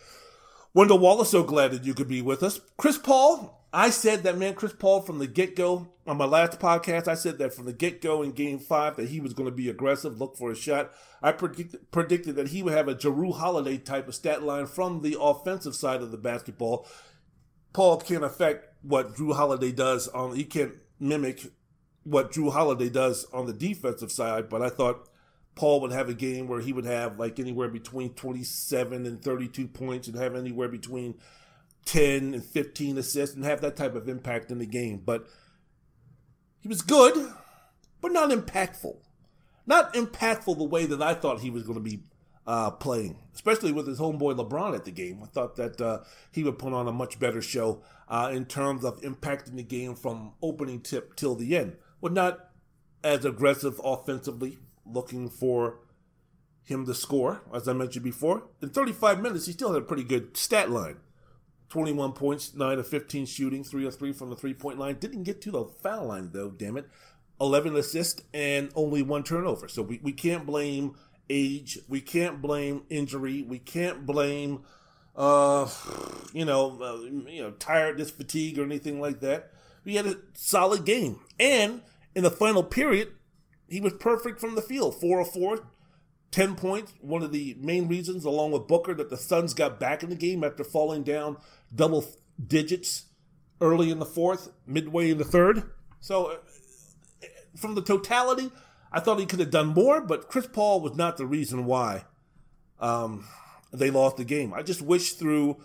Wendell 0.73 0.99
Wallace. 0.99 1.29
So 1.29 1.43
glad 1.43 1.71
that 1.71 1.83
you 1.83 1.93
could 1.93 2.07
be 2.07 2.21
with 2.21 2.41
us. 2.41 2.59
Chris 2.77 2.97
Paul 2.97 3.58
I 3.71 3.91
said 3.91 4.23
that 4.23 4.37
man, 4.37 4.55
Chris 4.55 4.73
Paul, 4.73 5.01
from 5.01 5.19
the 5.19 5.27
get 5.27 5.55
go 5.55 5.89
on 6.07 6.17
my 6.17 6.25
last 6.25 6.59
podcast, 6.59 7.07
I 7.07 7.13
said 7.13 7.37
that 7.37 7.53
from 7.53 7.65
the 7.65 7.73
get 7.73 8.01
go 8.01 8.23
in 8.23 8.31
Game 8.31 8.57
Five 8.57 8.95
that 8.95 9.09
he 9.09 9.19
was 9.19 9.33
going 9.33 9.47
to 9.47 9.55
be 9.55 9.69
aggressive, 9.69 10.19
look 10.19 10.35
for 10.35 10.51
a 10.51 10.55
shot. 10.55 10.91
I 11.21 11.33
predict, 11.33 11.91
predicted 11.91 12.35
that 12.35 12.47
he 12.47 12.63
would 12.63 12.73
have 12.73 12.87
a 12.87 12.95
Jrue 12.95 13.35
Holiday 13.35 13.77
type 13.77 14.07
of 14.07 14.15
stat 14.15 14.41
line 14.41 14.65
from 14.65 15.01
the 15.01 15.17
offensive 15.19 15.75
side 15.75 16.01
of 16.01 16.09
the 16.09 16.17
basketball. 16.17 16.87
Paul 17.71 17.97
can't 17.97 18.23
affect 18.23 18.73
what 18.81 19.15
Jrue 19.15 19.35
Holiday 19.35 19.71
does 19.71 20.07
on. 20.07 20.35
He 20.35 20.45
can't 20.45 20.73
mimic 20.99 21.51
what 22.03 22.31
Jrue 22.31 22.51
Holiday 22.51 22.89
does 22.89 23.25
on 23.31 23.45
the 23.45 23.53
defensive 23.53 24.11
side, 24.11 24.49
but 24.49 24.63
I 24.63 24.69
thought 24.69 25.07
Paul 25.53 25.81
would 25.81 25.91
have 25.91 26.09
a 26.09 26.15
game 26.15 26.47
where 26.47 26.61
he 26.61 26.73
would 26.73 26.85
have 26.85 27.19
like 27.19 27.39
anywhere 27.39 27.69
between 27.69 28.13
27 28.13 29.05
and 29.05 29.21
32 29.21 29.67
points 29.67 30.07
and 30.07 30.17
have 30.17 30.35
anywhere 30.35 30.69
between 30.69 31.19
10 31.85 32.33
and 32.33 32.43
15 32.43 32.97
assists 32.97 33.35
and 33.35 33.45
have 33.45 33.61
that 33.61 33.75
type 33.75 33.95
of 33.95 34.07
impact 34.07 34.51
in 34.51 34.59
the 34.59 34.65
game. 34.65 35.01
But 35.03 35.27
he 36.59 36.67
was 36.67 36.81
good, 36.81 37.33
but 38.01 38.11
not 38.11 38.29
impactful. 38.29 38.97
Not 39.65 39.93
impactful 39.93 40.57
the 40.57 40.63
way 40.63 40.85
that 40.85 41.01
I 41.01 41.13
thought 41.13 41.41
he 41.41 41.49
was 41.49 41.63
going 41.63 41.77
to 41.77 41.83
be 41.83 42.01
uh, 42.47 42.71
playing, 42.71 43.19
especially 43.35 43.71
with 43.71 43.87
his 43.87 43.99
homeboy 43.99 44.35
LeBron 44.35 44.75
at 44.75 44.85
the 44.85 44.91
game. 44.91 45.19
I 45.23 45.27
thought 45.27 45.55
that 45.57 45.79
uh, 45.79 45.99
he 46.31 46.43
would 46.43 46.57
put 46.57 46.73
on 46.73 46.87
a 46.87 46.91
much 46.91 47.19
better 47.19 47.41
show 47.41 47.83
uh, 48.07 48.31
in 48.33 48.45
terms 48.45 48.83
of 48.83 48.99
impacting 49.01 49.55
the 49.55 49.63
game 49.63 49.95
from 49.95 50.33
opening 50.41 50.81
tip 50.81 51.15
till 51.15 51.35
the 51.35 51.55
end. 51.55 51.75
But 52.01 52.13
not 52.13 52.49
as 53.03 53.23
aggressive 53.23 53.79
offensively, 53.83 54.57
looking 54.85 55.29
for 55.29 55.79
him 56.63 56.85
to 56.85 56.93
score, 56.93 57.43
as 57.53 57.67
I 57.67 57.73
mentioned 57.73 58.03
before. 58.03 58.43
In 58.61 58.69
35 58.69 59.21
minutes, 59.21 59.45
he 59.45 59.51
still 59.51 59.73
had 59.73 59.83
a 59.83 59.85
pretty 59.85 60.03
good 60.03 60.35
stat 60.35 60.69
line. 60.69 60.97
21 61.69 62.13
points, 62.13 62.55
9 62.55 62.79
of 62.79 62.87
15 62.87 63.25
shooting, 63.25 63.63
3 63.63 63.87
of 63.87 63.95
3 63.97 64.11
from 64.11 64.29
the 64.29 64.35
three 64.35 64.53
point 64.53 64.79
line. 64.79 64.95
Didn't 64.99 65.23
get 65.23 65.41
to 65.41 65.51
the 65.51 65.65
foul 65.65 66.07
line, 66.07 66.31
though, 66.33 66.49
damn 66.49 66.77
it. 66.77 66.87
11 67.39 67.75
assists 67.75 68.21
and 68.33 68.69
only 68.75 69.01
one 69.01 69.23
turnover. 69.23 69.67
So 69.67 69.81
we, 69.81 69.99
we 70.03 70.11
can't 70.11 70.45
blame 70.45 70.95
age. 71.29 71.79
We 71.87 72.01
can't 72.01 72.41
blame 72.41 72.83
injury. 72.89 73.43
We 73.43 73.59
can't 73.59 74.05
blame, 74.05 74.63
uh, 75.15 75.69
you 76.33 76.43
know, 76.43 76.81
uh, 76.81 77.29
you 77.29 77.41
know, 77.41 77.51
tiredness, 77.51 78.11
fatigue, 78.11 78.59
or 78.59 78.63
anything 78.63 78.99
like 78.99 79.21
that. 79.21 79.51
We 79.85 79.95
had 79.95 80.07
a 80.07 80.17
solid 80.33 80.85
game. 80.85 81.19
And 81.39 81.81
in 82.15 82.23
the 82.23 82.31
final 82.31 82.63
period, 82.63 83.09
he 83.69 83.79
was 83.79 83.93
perfect 83.93 84.39
from 84.39 84.55
the 84.55 84.61
field. 84.61 84.99
4 84.99 85.21
of 85.21 85.31
4, 85.31 85.63
10 86.31 86.55
points. 86.55 86.93
One 87.01 87.23
of 87.23 87.31
the 87.31 87.55
main 87.59 87.87
reasons, 87.87 88.25
along 88.25 88.51
with 88.51 88.67
Booker, 88.67 88.93
that 88.93 89.09
the 89.09 89.17
Suns 89.17 89.53
got 89.53 89.79
back 89.79 90.03
in 90.03 90.09
the 90.09 90.15
game 90.15 90.43
after 90.43 90.63
falling 90.63 91.03
down 91.03 91.37
double 91.73 92.05
digits 92.45 93.05
early 93.61 93.89
in 93.89 93.99
the 93.99 94.05
fourth, 94.05 94.51
midway 94.65 95.11
in 95.11 95.17
the 95.17 95.25
third. 95.25 95.63
So, 95.99 96.27
uh, 96.27 96.35
from 97.57 97.75
the 97.75 97.81
totality, 97.81 98.51
I 98.91 98.99
thought 98.99 99.19
he 99.19 99.25
could 99.25 99.39
have 99.39 99.51
done 99.51 99.67
more, 99.67 100.01
but 100.01 100.29
Chris 100.29 100.47
Paul 100.47 100.81
was 100.81 100.95
not 100.95 101.17
the 101.17 101.25
reason 101.25 101.65
why 101.65 102.05
um, 102.79 103.27
they 103.71 103.91
lost 103.91 104.17
the 104.17 104.23
game. 104.23 104.53
I 104.53 104.63
just 104.63 104.81
wish 104.81 105.13
through 105.13 105.57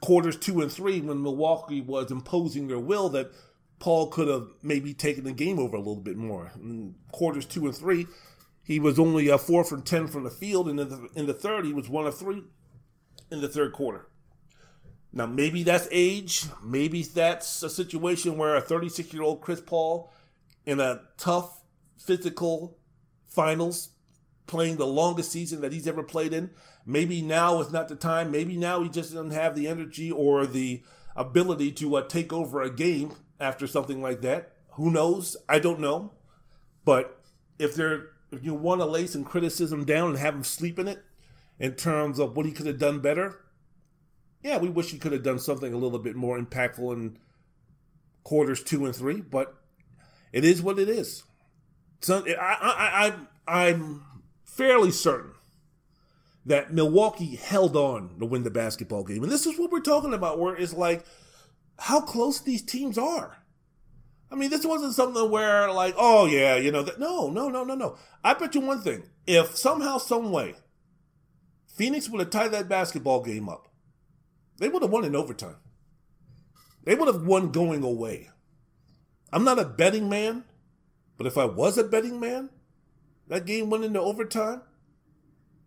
quarters 0.00 0.36
two 0.36 0.60
and 0.60 0.70
three, 0.72 1.00
when 1.00 1.22
Milwaukee 1.22 1.80
was 1.80 2.10
imposing 2.10 2.68
their 2.68 2.78
will, 2.78 3.08
that 3.10 3.32
Paul 3.78 4.08
could 4.08 4.28
have 4.28 4.48
maybe 4.62 4.94
taken 4.94 5.24
the 5.24 5.32
game 5.32 5.58
over 5.58 5.76
a 5.76 5.80
little 5.80 5.96
bit 5.96 6.16
more. 6.16 6.52
In 6.56 6.94
quarters 7.12 7.44
two 7.44 7.66
and 7.66 7.76
three, 7.76 8.06
he 8.66 8.80
was 8.80 8.98
only 8.98 9.28
a 9.28 9.38
four 9.38 9.62
from 9.62 9.82
ten 9.82 10.08
from 10.08 10.24
the 10.24 10.30
field, 10.30 10.68
and 10.68 10.80
in 10.80 10.88
the, 10.88 11.08
in 11.14 11.26
the 11.26 11.32
third, 11.32 11.64
he 11.64 11.72
was 11.72 11.88
one 11.88 12.04
of 12.04 12.18
three 12.18 12.42
in 13.30 13.40
the 13.40 13.48
third 13.48 13.72
quarter. 13.72 14.08
Now, 15.12 15.26
maybe 15.26 15.62
that's 15.62 15.86
age. 15.92 16.46
Maybe 16.64 17.04
that's 17.04 17.62
a 17.62 17.70
situation 17.70 18.36
where 18.36 18.56
a 18.56 18.60
36 18.60 19.14
year 19.14 19.22
old 19.22 19.40
Chris 19.40 19.60
Paul 19.60 20.12
in 20.66 20.80
a 20.80 21.02
tough 21.16 21.62
physical 21.96 22.76
finals 23.28 23.90
playing 24.48 24.76
the 24.76 24.86
longest 24.86 25.30
season 25.30 25.60
that 25.60 25.72
he's 25.72 25.86
ever 25.86 26.02
played 26.02 26.32
in. 26.32 26.50
Maybe 26.84 27.22
now 27.22 27.60
is 27.60 27.72
not 27.72 27.88
the 27.88 27.94
time. 27.94 28.32
Maybe 28.32 28.56
now 28.56 28.82
he 28.82 28.88
just 28.88 29.14
doesn't 29.14 29.30
have 29.30 29.54
the 29.54 29.68
energy 29.68 30.10
or 30.10 30.44
the 30.44 30.82
ability 31.14 31.70
to 31.72 31.96
uh, 31.96 32.02
take 32.02 32.32
over 32.32 32.62
a 32.62 32.70
game 32.70 33.12
after 33.38 33.68
something 33.68 34.02
like 34.02 34.22
that. 34.22 34.52
Who 34.72 34.90
knows? 34.90 35.36
I 35.48 35.60
don't 35.60 35.80
know. 35.80 36.14
But 36.84 37.22
if 37.58 37.74
they're 37.76 38.10
if 38.32 38.44
you 38.44 38.54
want 38.54 38.80
to 38.80 38.86
lay 38.86 39.06
some 39.06 39.24
criticism 39.24 39.84
down 39.84 40.10
and 40.10 40.18
have 40.18 40.34
him 40.34 40.44
sleep 40.44 40.78
in 40.78 40.88
it 40.88 41.04
in 41.58 41.72
terms 41.72 42.18
of 42.18 42.36
what 42.36 42.46
he 42.46 42.52
could 42.52 42.66
have 42.66 42.78
done 42.78 43.00
better, 43.00 43.40
yeah, 44.42 44.58
we 44.58 44.68
wish 44.68 44.90
he 44.90 44.98
could 44.98 45.12
have 45.12 45.22
done 45.22 45.38
something 45.38 45.72
a 45.72 45.78
little 45.78 45.98
bit 45.98 46.16
more 46.16 46.38
impactful 46.38 46.92
in 46.92 47.18
quarters 48.24 48.62
two 48.62 48.84
and 48.84 48.94
three. 48.94 49.20
But 49.20 49.54
it 50.32 50.44
is 50.44 50.62
what 50.62 50.78
it 50.78 50.88
is. 50.88 51.24
So 52.00 52.24
I, 52.26 52.56
I, 52.60 53.14
I, 53.48 53.66
I'm 53.66 54.02
fairly 54.44 54.90
certain 54.90 55.32
that 56.44 56.72
Milwaukee 56.72 57.34
held 57.36 57.74
on 57.74 58.18
to 58.20 58.26
win 58.26 58.44
the 58.44 58.50
basketball 58.50 59.02
game. 59.02 59.22
And 59.22 59.32
this 59.32 59.46
is 59.46 59.58
what 59.58 59.72
we're 59.72 59.80
talking 59.80 60.14
about, 60.14 60.38
where 60.38 60.54
it's 60.54 60.72
like 60.72 61.04
how 61.78 62.00
close 62.00 62.40
these 62.40 62.62
teams 62.62 62.96
are. 62.96 63.38
I 64.30 64.34
mean, 64.34 64.50
this 64.50 64.66
wasn't 64.66 64.94
something 64.94 65.30
where, 65.30 65.70
like, 65.72 65.94
oh, 65.96 66.26
yeah, 66.26 66.56
you 66.56 66.72
know, 66.72 66.82
that, 66.82 66.98
no, 66.98 67.30
no, 67.30 67.48
no, 67.48 67.62
no, 67.62 67.74
no. 67.74 67.96
I 68.24 68.34
bet 68.34 68.54
you 68.54 68.60
one 68.60 68.80
thing. 68.80 69.04
If 69.26 69.56
somehow, 69.56 69.98
some 69.98 70.32
way, 70.32 70.54
Phoenix 71.68 72.08
would 72.08 72.20
have 72.20 72.30
tied 72.30 72.52
that 72.52 72.68
basketball 72.68 73.22
game 73.22 73.48
up, 73.48 73.68
they 74.58 74.68
would 74.68 74.82
have 74.82 74.90
won 74.90 75.04
in 75.04 75.14
overtime. 75.14 75.56
They 76.84 76.94
would 76.94 77.12
have 77.12 77.22
won 77.22 77.52
going 77.52 77.82
away. 77.82 78.30
I'm 79.32 79.44
not 79.44 79.58
a 79.58 79.64
betting 79.64 80.08
man, 80.08 80.44
but 81.16 81.26
if 81.26 81.36
I 81.36 81.44
was 81.44 81.78
a 81.78 81.84
betting 81.84 82.18
man, 82.18 82.50
that 83.28 83.46
game 83.46 83.70
went 83.70 83.84
into 83.84 84.00
overtime. 84.00 84.62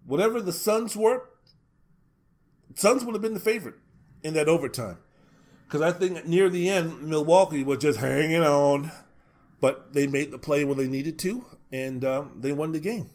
Whatever 0.05 0.41
the 0.41 0.53
Suns 0.53 0.95
were, 0.95 1.29
Suns 2.75 3.03
would 3.03 3.13
have 3.13 3.21
been 3.21 3.33
the 3.33 3.39
favorite 3.39 3.75
in 4.23 4.33
that 4.33 4.47
overtime. 4.47 4.97
Because 5.69 5.83
I 5.83 5.95
think 5.95 6.25
near 6.25 6.49
the 6.49 6.67
end, 6.67 7.03
Milwaukee 7.03 7.63
was 7.63 7.77
just 7.77 7.99
hanging 7.99 8.41
on, 8.41 8.91
but 9.61 9.93
they 9.93 10.07
made 10.07 10.31
the 10.31 10.39
play 10.39 10.65
when 10.65 10.79
they 10.79 10.87
needed 10.87 11.19
to, 11.19 11.45
and 11.71 12.03
um, 12.03 12.31
they 12.39 12.51
won 12.51 12.71
the 12.71 12.79
game. 12.79 13.11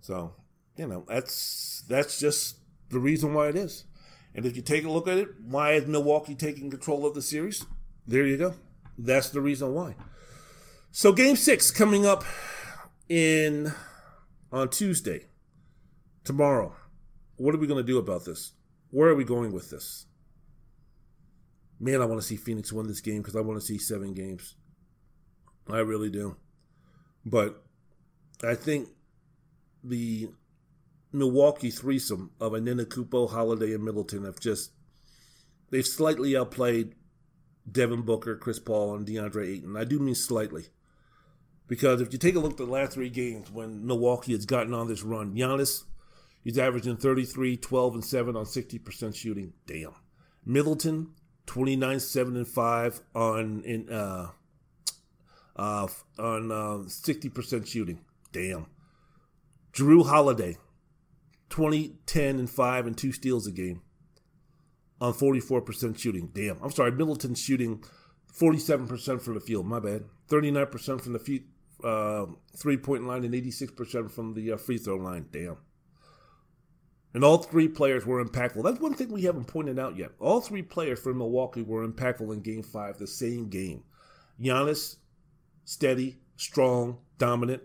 So, 0.00 0.32
you 0.76 0.86
know, 0.86 1.04
that's 1.08 1.82
that's 1.88 2.20
just 2.20 2.58
the 2.90 3.00
reason 3.00 3.34
why 3.34 3.48
it 3.48 3.56
is. 3.56 3.82
And 4.32 4.46
if 4.46 4.54
you 4.54 4.62
take 4.62 4.84
a 4.84 4.90
look 4.90 5.08
at 5.08 5.18
it, 5.18 5.28
why 5.44 5.72
is 5.72 5.88
Milwaukee 5.88 6.36
taking 6.36 6.70
control 6.70 7.04
of 7.04 7.14
the 7.14 7.22
series? 7.22 7.66
There 8.06 8.24
you 8.24 8.36
go. 8.36 8.54
That's 8.96 9.30
the 9.30 9.40
reason 9.40 9.74
why. 9.74 9.96
So, 10.92 11.12
Game 11.12 11.34
Six 11.34 11.72
coming 11.72 12.06
up 12.06 12.22
in 13.08 13.72
on 14.52 14.68
Tuesday, 14.68 15.26
tomorrow. 16.22 16.76
What 17.38 17.56
are 17.56 17.58
we 17.58 17.66
going 17.66 17.84
to 17.84 17.92
do 17.92 17.98
about 17.98 18.24
this? 18.24 18.52
Where 18.90 19.08
are 19.08 19.16
we 19.16 19.24
going 19.24 19.50
with 19.50 19.70
this? 19.70 20.06
Man, 21.80 22.02
I 22.02 22.04
want 22.04 22.20
to 22.20 22.26
see 22.26 22.36
Phoenix 22.36 22.72
win 22.72 22.86
this 22.86 23.00
game 23.00 23.18
because 23.18 23.34
I 23.34 23.40
want 23.40 23.58
to 23.58 23.66
see 23.66 23.78
seven 23.78 24.12
games. 24.12 24.54
I 25.68 25.78
really 25.78 26.10
do. 26.10 26.36
But 27.24 27.62
I 28.46 28.54
think 28.54 28.88
the 29.82 30.28
Milwaukee 31.12 31.70
threesome 31.70 32.32
of 32.40 32.52
Antetokounmpo, 32.52 33.30
Holiday, 33.30 33.74
and 33.74 33.84
Middleton 33.84 34.24
have 34.24 34.38
just 34.38 34.72
they've 35.70 35.86
slightly 35.86 36.36
outplayed 36.36 36.94
Devin 37.70 38.02
Booker, 38.02 38.36
Chris 38.36 38.58
Paul, 38.58 38.94
and 38.94 39.06
DeAndre 39.06 39.48
Ayton. 39.48 39.76
I 39.76 39.84
do 39.84 39.98
mean 39.98 40.14
slightly. 40.14 40.66
Because 41.66 42.00
if 42.00 42.12
you 42.12 42.18
take 42.18 42.34
a 42.34 42.40
look 42.40 42.52
at 42.52 42.56
the 42.56 42.64
last 42.64 42.92
three 42.94 43.10
games 43.10 43.50
when 43.50 43.86
Milwaukee 43.86 44.32
has 44.32 44.44
gotten 44.44 44.74
on 44.74 44.88
this 44.88 45.04
run, 45.04 45.34
Giannis, 45.36 45.84
he's 46.42 46.58
averaging 46.58 46.96
33, 46.96 47.56
12, 47.56 47.94
and 47.94 48.04
7 48.04 48.36
on 48.36 48.44
60% 48.44 49.14
shooting. 49.14 49.52
Damn. 49.66 49.94
Middleton, 50.44 51.12
29 51.50 51.98
7 51.98 52.36
and 52.36 52.46
5 52.46 53.00
on 53.12 53.64
in 53.64 53.92
uh 53.92 54.28
uh 55.56 55.88
on 56.16 56.52
uh 56.52 56.84
60% 56.86 57.66
shooting. 57.66 57.98
Damn. 58.30 58.66
Jrue 59.72 60.06
Holiday 60.06 60.58
20 61.48 61.96
10 62.06 62.38
and 62.38 62.48
5 62.48 62.86
and 62.86 62.96
2 62.96 63.10
steals 63.10 63.48
a 63.48 63.50
game 63.50 63.82
on 65.00 65.12
44% 65.12 65.98
shooting. 65.98 66.30
Damn. 66.32 66.62
I'm 66.62 66.70
sorry, 66.70 66.92
Middleton 66.92 67.34
shooting 67.34 67.82
47% 68.32 69.20
from 69.20 69.34
the 69.34 69.40
field. 69.40 69.66
My 69.66 69.80
bad. 69.80 70.04
39% 70.28 71.00
from 71.00 71.14
the 71.14 71.18
feet, 71.18 71.46
uh, 71.82 72.26
three 72.56 72.76
point 72.76 73.08
line 73.08 73.24
and 73.24 73.34
86% 73.34 74.08
from 74.12 74.34
the 74.34 74.52
uh, 74.52 74.56
free 74.56 74.78
throw 74.78 74.94
line. 74.94 75.26
Damn. 75.32 75.56
And 77.12 77.24
all 77.24 77.38
three 77.38 77.66
players 77.66 78.06
were 78.06 78.24
impactful. 78.24 78.62
That's 78.62 78.80
one 78.80 78.94
thing 78.94 79.10
we 79.10 79.22
haven't 79.22 79.46
pointed 79.46 79.78
out 79.78 79.96
yet. 79.96 80.12
All 80.20 80.40
three 80.40 80.62
players 80.62 81.00
for 81.00 81.12
Milwaukee 81.12 81.62
were 81.62 81.86
impactful 81.86 82.32
in 82.32 82.40
game 82.40 82.62
five, 82.62 82.98
the 82.98 83.06
same 83.06 83.48
game. 83.48 83.82
Giannis, 84.40 84.96
steady, 85.64 86.18
strong, 86.36 86.98
dominant. 87.18 87.62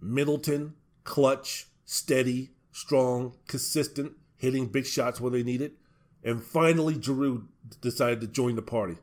Middleton, 0.00 0.74
clutch, 1.04 1.66
steady, 1.84 2.50
strong, 2.72 3.34
consistent, 3.46 4.12
hitting 4.36 4.66
big 4.66 4.86
shots 4.86 5.20
where 5.20 5.30
they 5.30 5.42
needed. 5.42 5.72
And 6.24 6.42
finally, 6.42 6.94
Jrue 6.94 7.46
decided 7.80 8.20
to 8.20 8.26
join 8.26 8.56
the 8.56 8.62
party. 8.62 8.96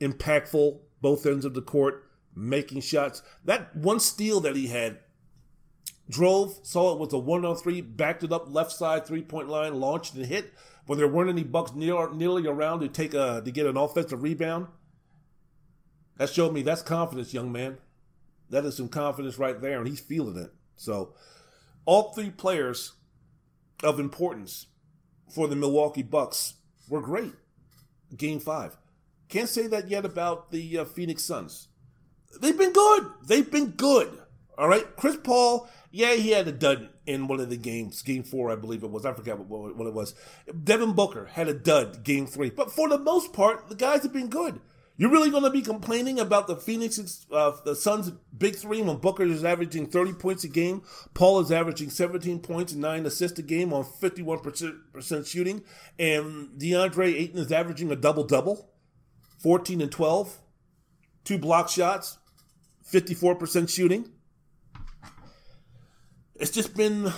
Impactful, 0.00 0.80
both 1.00 1.26
ends 1.26 1.44
of 1.44 1.54
the 1.54 1.62
court, 1.62 2.10
making 2.34 2.80
shots. 2.80 3.22
That 3.44 3.76
one 3.76 4.00
steal 4.00 4.40
that 4.40 4.56
he 4.56 4.68
had 4.68 4.98
drove, 6.10 6.58
saw 6.62 6.92
it 6.92 6.98
was 6.98 7.12
a 7.12 7.18
one 7.18 7.44
on 7.44 7.56
three, 7.56 7.80
backed 7.80 8.24
it 8.24 8.32
up 8.32 8.52
left 8.52 8.72
side 8.72 9.06
three 9.06 9.22
point 9.22 9.48
line, 9.48 9.80
launched 9.80 10.14
and 10.14 10.26
hit. 10.26 10.52
When 10.86 10.98
there 10.98 11.08
weren't 11.08 11.30
any 11.30 11.44
bucks 11.44 11.72
near, 11.72 12.12
nearly 12.12 12.46
around 12.46 12.80
to 12.80 12.88
take 12.88 13.14
a 13.14 13.40
to 13.44 13.50
get 13.50 13.66
an 13.66 13.76
offensive 13.76 14.22
rebound, 14.22 14.66
that 16.16 16.30
showed 16.30 16.52
me 16.52 16.62
that's 16.62 16.82
confidence, 16.82 17.32
young 17.32 17.52
man. 17.52 17.78
That 18.50 18.64
is 18.64 18.76
some 18.76 18.88
confidence 18.88 19.38
right 19.38 19.60
there, 19.60 19.78
and 19.78 19.86
he's 19.86 20.00
feeling 20.00 20.36
it. 20.36 20.52
So, 20.76 21.14
all 21.84 22.12
three 22.12 22.30
players 22.30 22.94
of 23.84 24.00
importance 24.00 24.66
for 25.32 25.46
the 25.46 25.54
Milwaukee 25.56 26.02
Bucks 26.02 26.54
were 26.88 27.00
great. 27.00 27.32
Game 28.16 28.40
five. 28.40 28.76
Can't 29.28 29.48
say 29.48 29.68
that 29.68 29.88
yet 29.88 30.04
about 30.04 30.50
the 30.50 30.78
uh, 30.78 30.84
Phoenix 30.84 31.22
Suns. 31.22 31.68
They've 32.40 32.58
been 32.58 32.72
good. 32.72 33.06
They've 33.26 33.50
been 33.50 33.70
good. 33.70 34.20
All 34.60 34.68
right. 34.68 34.84
Chris 34.96 35.16
Paul 35.16 35.68
yeah, 35.92 36.14
he 36.14 36.30
had 36.30 36.46
a 36.46 36.52
dud 36.52 36.88
in 37.04 37.26
one 37.26 37.40
of 37.40 37.50
the 37.50 37.56
games, 37.56 38.02
game 38.02 38.22
four, 38.22 38.50
I 38.50 38.56
believe 38.56 38.84
it 38.84 38.90
was. 38.90 39.04
I 39.04 39.12
forget 39.12 39.38
what, 39.38 39.76
what 39.76 39.88
it 39.88 39.94
was. 39.94 40.14
Devin 40.62 40.92
Booker 40.92 41.26
had 41.26 41.48
a 41.48 41.54
dud 41.54 42.04
game 42.04 42.26
three. 42.26 42.50
But 42.50 42.70
for 42.70 42.88
the 42.88 42.98
most 42.98 43.32
part, 43.32 43.68
the 43.68 43.74
guys 43.74 44.04
have 44.04 44.12
been 44.12 44.28
good. 44.28 44.60
You're 44.96 45.10
really 45.10 45.30
going 45.30 45.44
to 45.44 45.50
be 45.50 45.62
complaining 45.62 46.20
about 46.20 46.46
the 46.46 46.56
Phoenix, 46.56 47.26
uh, 47.32 47.52
the 47.64 47.74
Suns' 47.74 48.12
big 48.36 48.54
three 48.54 48.82
when 48.82 48.98
Booker 48.98 49.24
is 49.24 49.44
averaging 49.44 49.86
30 49.86 50.12
points 50.12 50.44
a 50.44 50.48
game, 50.48 50.82
Paul 51.14 51.40
is 51.40 51.50
averaging 51.50 51.88
17 51.88 52.40
points 52.40 52.72
and 52.72 52.82
nine 52.82 53.06
assists 53.06 53.38
a 53.38 53.42
game 53.42 53.72
on 53.72 53.82
51% 53.82 55.26
shooting, 55.26 55.64
and 55.98 56.50
DeAndre 56.58 57.14
Ayton 57.14 57.38
is 57.38 57.50
averaging 57.50 57.90
a 57.90 57.96
double 57.96 58.24
double, 58.24 58.70
14 59.42 59.80
and 59.80 59.90
12, 59.90 60.38
two 61.24 61.38
block 61.38 61.70
shots, 61.70 62.18
54% 62.92 63.70
shooting 63.70 64.10
it's 66.40 66.50
just 66.50 66.74
been 66.74 67.12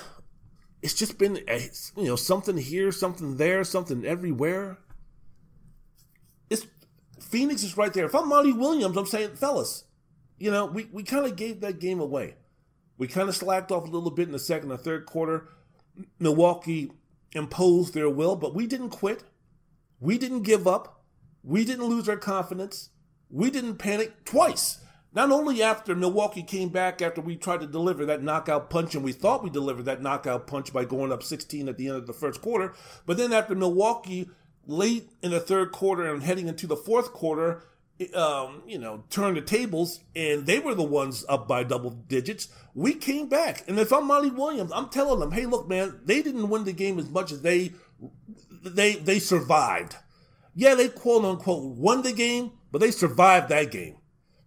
it's 0.83 0.95
just 0.95 1.17
been 1.17 1.39
eh, 1.49 1.69
you 1.97 2.05
know 2.05 2.17
something 2.17 2.57
here, 2.57 2.93
something 2.93 3.37
there, 3.37 3.65
something 3.65 4.05
everywhere. 4.05 4.79
It's 6.51 6.67
Phoenix 7.21 7.63
is 7.63 7.77
right 7.77 7.93
there. 7.93 8.07
If 8.07 8.15
I'm 8.15 8.29
Monty 8.29 8.53
Williams, 8.53 8.97
I'm 8.97 9.07
saying, 9.07 9.37
fellas, 9.37 9.85
you 10.39 10.51
know, 10.51 10.67
we, 10.67 10.89
we 10.93 11.05
kind 11.05 11.25
of 11.25 11.37
gave 11.37 11.61
that 11.61 11.79
game 11.79 12.01
away. 12.01 12.35
We 12.99 13.07
kind 13.07 13.29
of 13.29 13.37
slacked 13.37 13.71
off 13.71 13.85
a 13.85 13.91
little 13.91 14.11
bit 14.11 14.27
in 14.27 14.33
the 14.33 14.39
second 14.39 14.73
or 14.73 14.77
third 14.77 15.07
quarter. 15.07 15.49
Milwaukee 16.19 16.91
imposed 17.33 17.95
their 17.95 18.11
will, 18.11 18.37
but 18.37 18.55
we 18.55 18.67
didn't 18.67 18.91
quit. 18.91 19.23
We 20.01 20.19
didn't 20.19 20.43
give 20.43 20.67
up. 20.67 21.05
We 21.45 21.65
didn't 21.65 21.87
lose 21.87 22.09
our 22.09 22.17
confidence. 22.17 22.91
We 23.31 23.51
didn't 23.51 23.77
panic 23.77 24.25
twice. 24.25 24.82
Not 25.15 25.31
only 25.31 25.63
after 25.63 25.95
Milwaukee 25.95 26.43
came 26.43 26.71
back 26.71 27.03
after 27.03 27.21
we 27.21 27.37
tried 27.37 27.61
to 27.61 27.67
deliver 27.67 28.07
that 28.07 28.23
knockout 28.23 28.71
punch, 28.71 28.95
and 28.95 29.05
we 29.05 29.13
thought 29.13 29.45
we 29.45 29.51
delivered 29.51 29.85
that 29.85 30.03
knockout 30.03 30.47
punch 30.47 30.73
by 30.73 30.85
going 30.85 31.13
up 31.13 31.23
16 31.23 31.69
at 31.69 31.77
the 31.77 31.89
end 31.89 31.97
of 31.97 32.07
the 32.07 32.15
first 32.15 32.41
quarter, 32.41 32.73
but 33.05 33.19
then 33.19 33.33
after 33.33 33.55
Milwaukee 33.55 34.31
late 34.67 35.11
in 35.23 35.33
the 35.33 35.41
third 35.41 35.71
quarter 35.71 36.13
and 36.13 36.23
heading 36.23 36.49
into 36.49 36.67
the 36.67 36.77
fourth 36.77 37.13
quarter, 37.13 37.63
um, 38.15 38.63
you 38.67 38.79
know, 38.79 39.05
turned 39.11 39.37
the 39.37 39.43
tables 39.43 40.01
and 40.17 40.47
they 40.47 40.59
were 40.59 40.75
the 40.75 40.83
ones 40.83 41.27
up 41.29 41.47
by 41.47 41.63
double 41.63 41.91
digits. 41.91 42.49
We 42.75 42.95
came 42.95 43.29
back, 43.29 43.65
and 43.69 43.79
if 43.79 43.93
I'm 43.93 44.07
Monty 44.07 44.31
Williams, 44.31 44.73
I'm 44.73 44.89
telling 44.89 45.21
them, 45.21 45.33
hey, 45.33 45.45
look, 45.45 45.69
man, 45.69 46.01
they 46.05 46.23
didn't 46.23 46.49
win 46.49 46.65
the 46.65 46.73
game 46.73 46.99
as 46.99 47.11
much 47.11 47.33
as 47.33 47.43
they 47.43 47.73
they 48.63 48.95
they 48.95 49.19
survived. 49.19 49.97
Yeah, 50.55 50.75
they 50.75 50.89
quote 50.89 51.25
unquote 51.25 51.77
won 51.77 52.03
the 52.03 52.13
game, 52.13 52.53
but 52.71 52.81
they 52.81 52.91
survived 52.91 53.51
that 53.51 53.71
game 53.71 53.97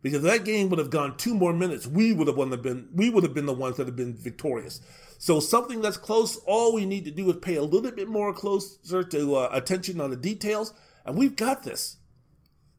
Because 0.05 0.21
that 0.21 0.45
game 0.45 0.69
would 0.69 0.77
have 0.77 0.91
gone 0.91 1.17
two 1.17 1.33
more 1.33 1.51
minutes, 1.51 1.87
we 1.87 2.13
would 2.13 2.27
have 2.27 2.37
won 2.37 2.51
the 2.51 2.57
been 2.57 2.89
we 2.93 3.09
would 3.09 3.23
have 3.23 3.33
been 3.33 3.47
the 3.47 3.53
ones 3.53 3.77
that 3.77 3.87
have 3.87 3.95
been 3.95 4.13
victorious. 4.13 4.79
So 5.17 5.39
something 5.39 5.81
that's 5.81 5.97
close, 5.97 6.37
all 6.45 6.75
we 6.75 6.85
need 6.85 7.05
to 7.05 7.11
do 7.11 7.27
is 7.31 7.37
pay 7.37 7.55
a 7.55 7.63
little 7.63 7.89
bit 7.89 8.07
more 8.07 8.31
closer 8.31 9.03
to 9.03 9.35
uh, 9.35 9.49
attention 9.51 9.99
on 9.99 10.11
the 10.11 10.15
details, 10.15 10.75
and 11.07 11.17
we've 11.17 11.35
got 11.35 11.63
this. 11.63 11.97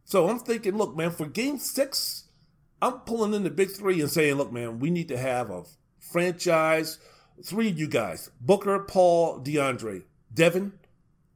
So 0.04 0.28
I'm 0.28 0.38
thinking, 0.38 0.76
look, 0.76 0.96
man, 0.96 1.10
for 1.10 1.26
game 1.26 1.58
six, 1.58 2.28
I'm 2.80 3.00
pulling 3.00 3.34
in 3.34 3.42
the 3.42 3.50
big 3.50 3.72
three 3.72 4.00
and 4.00 4.08
saying, 4.08 4.36
look, 4.36 4.52
man, 4.52 4.78
we 4.78 4.90
need 4.90 5.08
to 5.08 5.18
have 5.18 5.50
a 5.50 5.64
franchise. 5.98 7.00
Three 7.44 7.70
of 7.70 7.76
you 7.76 7.88
guys, 7.88 8.30
Booker, 8.40 8.78
Paul, 8.78 9.40
DeAndre, 9.40 10.04
Devin. 10.32 10.74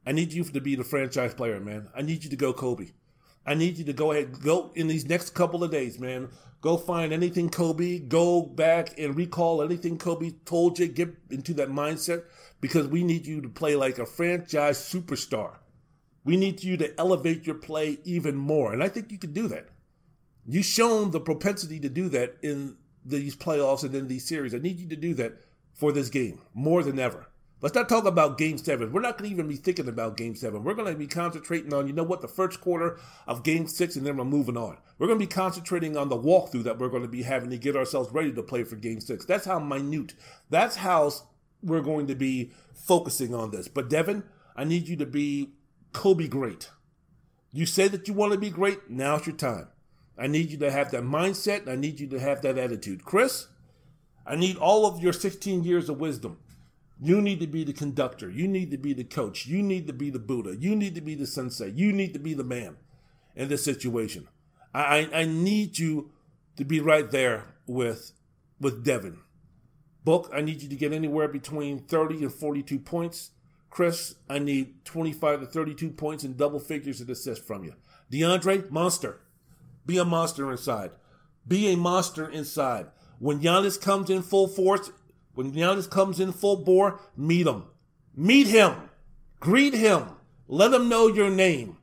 I 0.05 0.13
need 0.13 0.31
you 0.31 0.45
to 0.45 0.61
be 0.61 0.75
the 0.75 0.85
franchise 0.85 1.33
player, 1.33 1.59
man. 1.59 1.89
I 1.93 2.01
need 2.01 2.23
you 2.23 2.29
to 2.29 2.37
go 2.37 2.53
Kobe. 2.53 2.91
I 3.45 3.55
need 3.55 3.77
you 3.77 3.85
to 3.85 3.93
go 3.93 4.11
ahead, 4.11 4.41
go 4.41 4.71
in 4.75 4.87
these 4.87 5.07
next 5.07 5.31
couple 5.31 5.63
of 5.63 5.71
days, 5.71 5.99
man. 5.99 6.29
Go 6.61 6.77
find 6.77 7.11
anything 7.11 7.49
Kobe. 7.49 7.99
Go 7.99 8.43
back 8.43 8.97
and 8.99 9.15
recall 9.15 9.63
anything 9.63 9.97
Kobe 9.97 10.31
told 10.45 10.77
you. 10.77 10.87
Get 10.87 11.15
into 11.31 11.55
that 11.55 11.69
mindset 11.69 12.23
because 12.61 12.87
we 12.87 13.03
need 13.03 13.25
you 13.25 13.41
to 13.41 13.49
play 13.49 13.75
like 13.75 13.97
a 13.97 14.05
franchise 14.05 14.77
superstar. 14.77 15.55
We 16.23 16.37
need 16.37 16.63
you 16.63 16.77
to 16.77 16.99
elevate 16.99 17.47
your 17.47 17.55
play 17.55 17.97
even 18.03 18.35
more. 18.35 18.73
And 18.73 18.83
I 18.83 18.89
think 18.89 19.11
you 19.11 19.17
can 19.17 19.33
do 19.33 19.47
that. 19.47 19.69
You've 20.45 20.65
shown 20.65 21.09
the 21.09 21.19
propensity 21.19 21.79
to 21.79 21.89
do 21.89 22.09
that 22.09 22.37
in 22.43 22.77
these 23.03 23.35
playoffs 23.35 23.83
and 23.83 23.95
in 23.95 24.07
these 24.07 24.27
series. 24.27 24.53
I 24.53 24.59
need 24.59 24.79
you 24.79 24.87
to 24.89 24.95
do 24.95 25.15
that 25.15 25.33
for 25.73 25.91
this 25.91 26.09
game 26.09 26.41
more 26.53 26.83
than 26.83 26.99
ever. 26.99 27.27
Let's 27.61 27.75
not 27.75 27.87
talk 27.87 28.05
about 28.05 28.39
game 28.39 28.57
seven. 28.57 28.91
We're 28.91 29.01
not 29.01 29.19
going 29.19 29.29
to 29.29 29.33
even 29.35 29.47
be 29.47 29.55
thinking 29.55 29.87
about 29.87 30.17
game 30.17 30.35
seven. 30.35 30.63
We're 30.63 30.73
going 30.73 30.91
to 30.91 30.97
be 30.97 31.05
concentrating 31.05 31.71
on, 31.73 31.85
you 31.85 31.93
know 31.93 32.01
what, 32.03 32.21
the 32.21 32.27
first 32.27 32.59
quarter 32.59 32.99
of 33.27 33.43
game 33.43 33.67
six, 33.67 33.95
and 33.95 34.05
then 34.05 34.17
we're 34.17 34.25
moving 34.25 34.57
on. 34.57 34.77
We're 34.97 35.05
going 35.05 35.19
to 35.19 35.25
be 35.25 35.31
concentrating 35.31 35.95
on 35.95 36.09
the 36.09 36.17
walkthrough 36.17 36.63
that 36.63 36.79
we're 36.79 36.89
going 36.89 37.03
to 37.03 37.07
be 37.07 37.21
having 37.21 37.51
to 37.51 37.59
get 37.59 37.75
ourselves 37.75 38.11
ready 38.11 38.31
to 38.33 38.41
play 38.41 38.63
for 38.63 38.77
game 38.77 38.99
six. 38.99 39.25
That's 39.25 39.45
how 39.45 39.59
minute, 39.59 40.15
that's 40.49 40.77
how 40.77 41.11
we're 41.61 41.81
going 41.81 42.07
to 42.07 42.15
be 42.15 42.51
focusing 42.73 43.35
on 43.35 43.51
this. 43.51 43.67
But 43.67 43.91
Devin, 43.91 44.23
I 44.55 44.63
need 44.63 44.87
you 44.87 44.95
to 44.97 45.05
be 45.05 45.51
Kobe 45.93 46.27
great. 46.27 46.71
You 47.53 47.67
say 47.67 47.87
that 47.89 48.07
you 48.07 48.15
want 48.15 48.33
to 48.33 48.39
be 48.39 48.49
great, 48.49 48.89
now's 48.89 49.27
your 49.27 49.35
time. 49.35 49.67
I 50.17 50.25
need 50.25 50.49
you 50.49 50.57
to 50.59 50.71
have 50.71 50.89
that 50.91 51.03
mindset. 51.03 51.67
I 51.67 51.75
need 51.75 51.99
you 51.99 52.07
to 52.07 52.19
have 52.19 52.41
that 52.41 52.57
attitude. 52.57 53.05
Chris, 53.05 53.47
I 54.25 54.35
need 54.35 54.57
all 54.57 54.85
of 54.85 55.01
your 55.01 55.13
16 55.13 55.63
years 55.63 55.89
of 55.89 55.99
wisdom. 55.99 56.37
You 57.03 57.19
need 57.19 57.39
to 57.39 57.47
be 57.47 57.63
the 57.63 57.73
conductor. 57.73 58.29
You 58.29 58.47
need 58.47 58.69
to 58.69 58.77
be 58.77 58.93
the 58.93 59.03
coach. 59.03 59.47
You 59.47 59.63
need 59.63 59.87
to 59.87 59.93
be 59.93 60.11
the 60.11 60.19
Buddha. 60.19 60.55
You 60.55 60.75
need 60.75 60.93
to 60.93 61.01
be 61.01 61.15
the 61.15 61.25
sensei. 61.25 61.71
You 61.71 61.91
need 61.91 62.13
to 62.13 62.19
be 62.19 62.35
the 62.35 62.43
man 62.43 62.77
in 63.35 63.49
this 63.49 63.63
situation. 63.63 64.27
I, 64.73 65.09
I 65.11 65.25
need 65.25 65.79
you 65.79 66.11
to 66.57 66.63
be 66.63 66.79
right 66.79 67.09
there 67.09 67.55
with 67.65 68.11
with 68.59 68.85
Devin. 68.85 69.17
Book, 70.03 70.29
I 70.33 70.41
need 70.41 70.61
you 70.61 70.69
to 70.69 70.75
get 70.75 70.93
anywhere 70.93 71.27
between 71.27 71.79
30 71.79 72.23
and 72.23 72.33
42 72.33 72.77
points. 72.79 73.31
Chris, 73.71 74.15
I 74.29 74.37
need 74.37 74.85
25 74.85 75.39
to 75.41 75.45
32 75.47 75.89
points 75.91 76.23
and 76.23 76.37
double 76.37 76.59
figures 76.59 77.01
of 77.01 77.09
assists 77.09 77.43
from 77.43 77.63
you. 77.63 77.73
DeAndre, 78.11 78.69
monster. 78.69 79.21
Be 79.85 79.97
a 79.97 80.05
monster 80.05 80.51
inside. 80.51 80.91
Be 81.47 81.71
a 81.73 81.77
monster 81.77 82.29
inside. 82.29 82.87
When 83.19 83.39
Giannis 83.39 83.81
comes 83.81 84.09
in 84.09 84.21
full 84.21 84.47
force, 84.47 84.91
when 85.33 85.51
Giannis 85.51 85.89
comes 85.89 86.19
in 86.19 86.31
full 86.31 86.57
bore, 86.57 86.99
meet 87.15 87.47
him. 87.47 87.63
Meet 88.15 88.47
him. 88.47 88.73
Greet 89.39 89.73
him. 89.73 90.09
Let 90.47 90.73
him 90.73 90.89
know 90.89 91.07
your 91.07 91.29
name. 91.29 91.77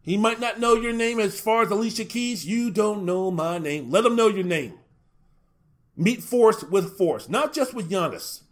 He 0.00 0.16
might 0.16 0.38
not 0.38 0.60
know 0.60 0.74
your 0.74 0.92
name 0.92 1.18
as 1.18 1.40
far 1.40 1.62
as 1.62 1.70
Alicia 1.70 2.04
Keys. 2.04 2.46
You 2.46 2.70
don't 2.70 3.04
know 3.04 3.30
my 3.30 3.58
name. 3.58 3.90
Let 3.90 4.04
him 4.04 4.16
know 4.16 4.28
your 4.28 4.44
name. 4.44 4.74
Meet 5.96 6.22
force 6.22 6.62
with 6.62 6.96
force, 6.98 7.28
not 7.28 7.52
just 7.54 7.72
with 7.72 7.88
Giannis, 7.88 8.42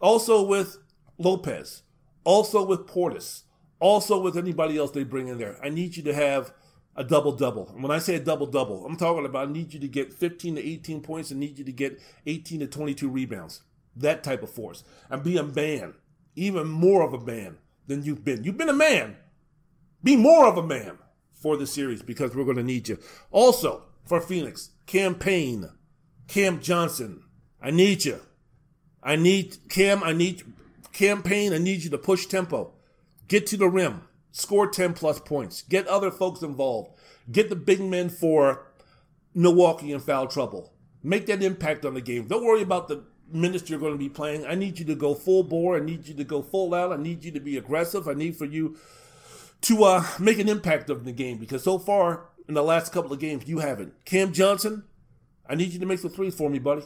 also 0.00 0.42
with 0.42 0.78
Lopez, 1.16 1.82
also 2.24 2.64
with 2.64 2.86
Portis, 2.86 3.42
also 3.78 4.20
with 4.20 4.36
anybody 4.36 4.76
else 4.76 4.90
they 4.90 5.04
bring 5.04 5.28
in 5.28 5.38
there. 5.38 5.58
I 5.62 5.68
need 5.68 5.96
you 5.96 6.02
to 6.04 6.14
have 6.14 6.52
a 6.96 7.04
double 7.04 7.32
double. 7.32 7.66
When 7.78 7.92
I 7.92 8.00
say 8.00 8.16
a 8.16 8.20
double 8.20 8.46
double, 8.46 8.84
I'm 8.84 8.96
talking 8.96 9.24
about 9.24 9.48
I 9.48 9.52
need 9.52 9.72
you 9.72 9.80
to 9.80 9.88
get 9.88 10.12
15 10.12 10.56
to 10.56 10.66
18 10.66 11.00
points 11.00 11.30
and 11.30 11.38
need 11.38 11.58
you 11.58 11.64
to 11.64 11.72
get 11.72 12.00
18 12.26 12.60
to 12.60 12.66
22 12.66 13.08
rebounds. 13.08 13.62
That 13.98 14.24
type 14.24 14.42
of 14.42 14.50
force. 14.50 14.84
And 15.10 15.22
be 15.22 15.36
a 15.36 15.42
man, 15.42 15.94
even 16.36 16.68
more 16.68 17.02
of 17.02 17.12
a 17.12 17.24
man 17.24 17.58
than 17.86 18.04
you've 18.04 18.24
been. 18.24 18.44
You've 18.44 18.58
been 18.58 18.68
a 18.68 18.74
man. 18.74 19.16
Be 20.02 20.16
more 20.16 20.46
of 20.46 20.56
a 20.56 20.66
man 20.66 20.98
for 21.34 21.56
the 21.56 21.66
series 21.66 22.02
because 22.02 22.34
we're 22.34 22.44
going 22.44 22.56
to 22.56 22.62
need 22.62 22.88
you. 22.88 22.98
Also, 23.30 23.84
for 24.04 24.20
Phoenix, 24.20 24.70
Cam 24.86 25.14
Payne, 25.14 25.70
Cam 26.28 26.60
Johnson, 26.60 27.24
I 27.60 27.70
need 27.70 28.04
you. 28.04 28.20
I 29.02 29.16
need 29.16 29.56
Cam, 29.68 30.02
I 30.02 30.12
need 30.12 30.42
Cam 30.92 31.22
Payne, 31.22 31.52
I 31.52 31.58
need 31.58 31.84
you 31.84 31.90
to 31.90 31.98
push 31.98 32.26
tempo. 32.26 32.74
Get 33.28 33.46
to 33.48 33.56
the 33.56 33.68
rim. 33.68 34.02
Score 34.32 34.68
10 34.68 34.94
plus 34.94 35.18
points. 35.20 35.62
Get 35.62 35.86
other 35.88 36.10
folks 36.10 36.42
involved. 36.42 36.98
Get 37.30 37.48
the 37.48 37.56
big 37.56 37.80
men 37.80 38.08
for 38.08 38.66
Milwaukee 39.34 39.92
in 39.92 40.00
foul 40.00 40.26
trouble. 40.26 40.72
Make 41.02 41.26
that 41.26 41.42
impact 41.42 41.84
on 41.84 41.94
the 41.94 42.00
game. 42.00 42.26
Don't 42.26 42.44
worry 42.44 42.62
about 42.62 42.88
the 42.88 43.04
minutes 43.30 43.68
you're 43.68 43.78
going 43.78 43.92
to 43.92 43.98
be 43.98 44.08
playing. 44.08 44.46
I 44.46 44.54
need 44.54 44.78
you 44.78 44.84
to 44.86 44.94
go 44.94 45.14
full 45.14 45.42
bore. 45.42 45.76
I 45.76 45.80
need 45.80 46.06
you 46.06 46.14
to 46.14 46.24
go 46.24 46.42
full 46.42 46.74
out. 46.74 46.92
I 46.92 46.96
need 46.96 47.24
you 47.24 47.30
to 47.32 47.40
be 47.40 47.56
aggressive. 47.56 48.08
I 48.08 48.14
need 48.14 48.36
for 48.36 48.44
you 48.44 48.76
to 49.62 49.84
uh, 49.84 50.04
make 50.18 50.38
an 50.38 50.48
impact 50.48 50.90
of 50.90 51.04
the 51.04 51.12
game 51.12 51.38
because 51.38 51.62
so 51.62 51.78
far 51.78 52.26
in 52.48 52.54
the 52.54 52.62
last 52.62 52.92
couple 52.92 53.12
of 53.12 53.20
games 53.20 53.46
you 53.46 53.58
haven't. 53.58 54.04
Cam 54.04 54.32
Johnson, 54.32 54.84
I 55.48 55.54
need 55.54 55.72
you 55.72 55.78
to 55.80 55.86
make 55.86 55.98
some 55.98 56.10
threes 56.10 56.34
for 56.34 56.48
me, 56.48 56.58
buddy. 56.58 56.84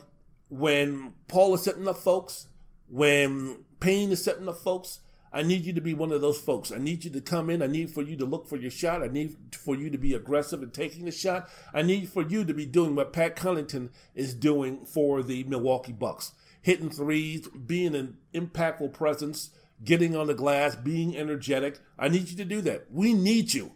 When 0.49 1.15
Paul 1.29 1.55
is 1.55 1.63
setting 1.63 1.89
up 1.89 1.99
folks, 1.99 2.47
when 2.89 3.65
Payne 3.81 4.11
is 4.13 4.23
setting 4.23 4.49
up 4.49 4.59
folks, 4.59 5.01
I 5.33 5.43
need 5.43 5.65
you 5.65 5.73
to 5.73 5.81
be 5.81 5.95
one 5.95 6.13
of 6.13 6.21
those 6.21 6.39
folks. 6.39 6.71
I 6.71 6.79
need 6.79 7.05
you 7.05 7.11
to 7.11 7.21
come 7.21 7.49
in. 7.49 7.63
I 7.63 7.67
need 7.67 7.91
for 7.91 8.03
you 8.03 8.17
to 8.17 8.27
look 8.27 8.49
for 8.49 8.57
your 8.57 8.71
shot. 8.71 9.03
I 9.03 9.09
need 9.09 9.37
for 9.53 9.75
you 9.75 9.89
to 9.91 9.99
be 9.99 10.15
aggressive 10.15 10.63
in 10.63 10.71
taking 10.71 11.07
the 11.07 11.11
shot. 11.11 11.49
I 11.73 11.83
need 11.83 12.11
for 12.11 12.23
you 12.23 12.45
to 12.45 12.53
be 12.53 12.67
doing 12.67 12.95
what 12.95 13.13
Pat 13.13 13.37
Connaughton 13.37 13.91
is 14.15 14.35
doing 14.35 14.85
for 14.85 15.23
the 15.23 15.45
Milwaukee 15.45 15.93
Bucks. 15.93 16.33
Hitting 16.61 16.91
threes, 16.91 17.49
being 17.49 17.95
an 17.95 18.19
impactful 18.35 18.93
presence, 18.93 19.51
getting 19.83 20.15
on 20.15 20.27
the 20.27 20.35
glass, 20.35 20.77
being 20.77 21.17
energetic. 21.17 21.81
I 21.99 22.09
need 22.09 22.29
you 22.29 22.37
to 22.37 22.45
do 22.45 22.61
that. 22.63 22.87
We 22.91 23.15
need 23.15 23.55
you. 23.55 23.73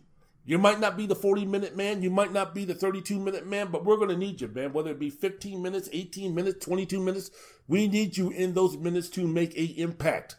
You 0.49 0.59
might 0.59 0.79
not 0.79 0.97
be 0.97 1.07
the 1.07 1.17
40 1.17 1.45
minute 1.45 1.77
man, 1.77 2.03
you 2.03 2.11
might 2.11 2.33
not 2.33 2.55
be 2.55 2.65
the 2.65 2.75
32 2.75 3.19
minute 3.19 3.45
man, 3.45 3.69
but 3.73 3.85
we're 3.85 3.97
going 3.97 4.11
to 4.11 4.17
need 4.17 4.41
you, 4.41 4.47
man. 4.47 4.73
Whether 4.73 4.93
it 4.93 5.01
be 5.01 5.11
15 5.11 5.61
minutes, 5.61 5.89
18 5.93 6.33
minutes, 6.33 6.65
22 6.65 7.01
minutes, 7.01 7.33
we 7.67 7.89
need 7.89 8.17
you 8.17 8.31
in 8.31 8.55
those 8.55 8.77
minutes 8.77 9.09
to 9.11 9.27
make 9.27 9.57
a 9.57 9.65
impact. 9.65 10.37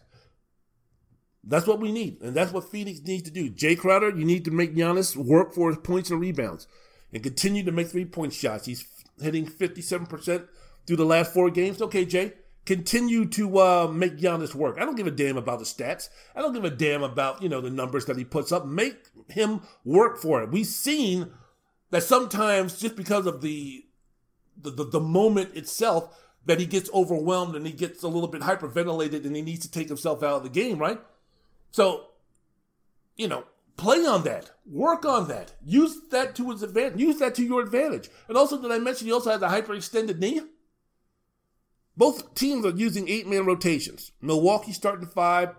That's 1.49 1.65
what 1.65 1.79
we 1.79 1.91
need, 1.91 2.21
and 2.21 2.35
that's 2.35 2.51
what 2.51 2.69
Phoenix 2.69 2.99
needs 3.03 3.23
to 3.23 3.31
do. 3.31 3.49
Jae 3.49 3.77
Crowder, 3.77 4.09
you 4.09 4.25
need 4.25 4.43
to 4.45 4.51
make 4.51 4.75
Giannis 4.75 5.15
work 5.15 5.53
for 5.53 5.69
his 5.69 5.77
points 5.77 6.11
and 6.11 6.19
rebounds, 6.19 6.67
and 7.13 7.23
continue 7.23 7.63
to 7.63 7.71
make 7.71 7.87
three 7.87 8.05
point 8.05 8.33
shots. 8.33 8.65
He's 8.65 8.85
hitting 9.21 9.45
fifty 9.45 9.81
seven 9.81 10.07
percent 10.07 10.45
through 10.85 10.97
the 10.97 11.05
last 11.05 11.33
four 11.33 11.49
games. 11.49 11.81
Okay, 11.81 12.05
Jae, 12.05 12.33
continue 12.65 13.25
to 13.29 13.59
uh, 13.59 13.87
make 13.87 14.17
Giannis 14.17 14.53
work. 14.53 14.77
I 14.77 14.83
don't 14.83 14.97
give 14.97 15.07
a 15.07 15.11
damn 15.11 15.37
about 15.37 15.59
the 15.59 15.65
stats. 15.65 16.09
I 16.35 16.41
don't 16.41 16.53
give 16.53 16.65
a 16.65 16.69
damn 16.69 17.03
about 17.03 17.41
you 17.41 17.47
know 17.47 17.61
the 17.61 17.69
numbers 17.69 18.05
that 18.05 18.17
he 18.17 18.25
puts 18.25 18.51
up. 18.51 18.65
Make 18.65 18.97
him 19.29 19.61
work 19.85 20.17
for 20.17 20.43
it. 20.43 20.51
We've 20.51 20.65
seen 20.65 21.31
that 21.91 22.03
sometimes 22.03 22.77
just 22.77 22.97
because 22.97 23.25
of 23.25 23.41
the 23.41 23.85
the, 24.61 24.71
the, 24.71 24.83
the 24.83 24.99
moment 24.99 25.55
itself 25.55 26.13
that 26.45 26.59
he 26.59 26.65
gets 26.65 26.89
overwhelmed 26.93 27.55
and 27.55 27.65
he 27.65 27.73
gets 27.73 28.03
a 28.03 28.07
little 28.07 28.27
bit 28.27 28.41
hyperventilated 28.41 29.25
and 29.25 29.35
he 29.35 29.41
needs 29.41 29.65
to 29.65 29.71
take 29.71 29.87
himself 29.87 30.23
out 30.23 30.37
of 30.37 30.43
the 30.43 30.49
game, 30.49 30.77
right? 30.77 30.99
So, 31.71 32.07
you 33.15 33.27
know, 33.27 33.45
play 33.77 34.05
on 34.05 34.23
that, 34.23 34.51
work 34.65 35.05
on 35.05 35.27
that, 35.27 35.53
use 35.63 35.97
that 36.11 36.35
to 36.35 36.51
his 36.51 36.63
advantage, 36.63 36.99
use 36.99 37.19
that 37.19 37.35
to 37.35 37.43
your 37.43 37.61
advantage. 37.61 38.09
And 38.27 38.37
also, 38.37 38.61
did 38.61 38.71
I 38.71 38.79
mention 38.79 39.07
he 39.07 39.13
also 39.13 39.31
has 39.31 39.41
a 39.41 39.47
hyperextended 39.47 40.19
knee? 40.19 40.41
Both 41.95 42.35
teams 42.35 42.65
are 42.65 42.75
using 42.75 43.09
eight 43.09 43.27
man 43.27 43.45
rotations. 43.45 44.11
Milwaukee 44.21 44.71
starting 44.71 45.07
five, 45.07 45.55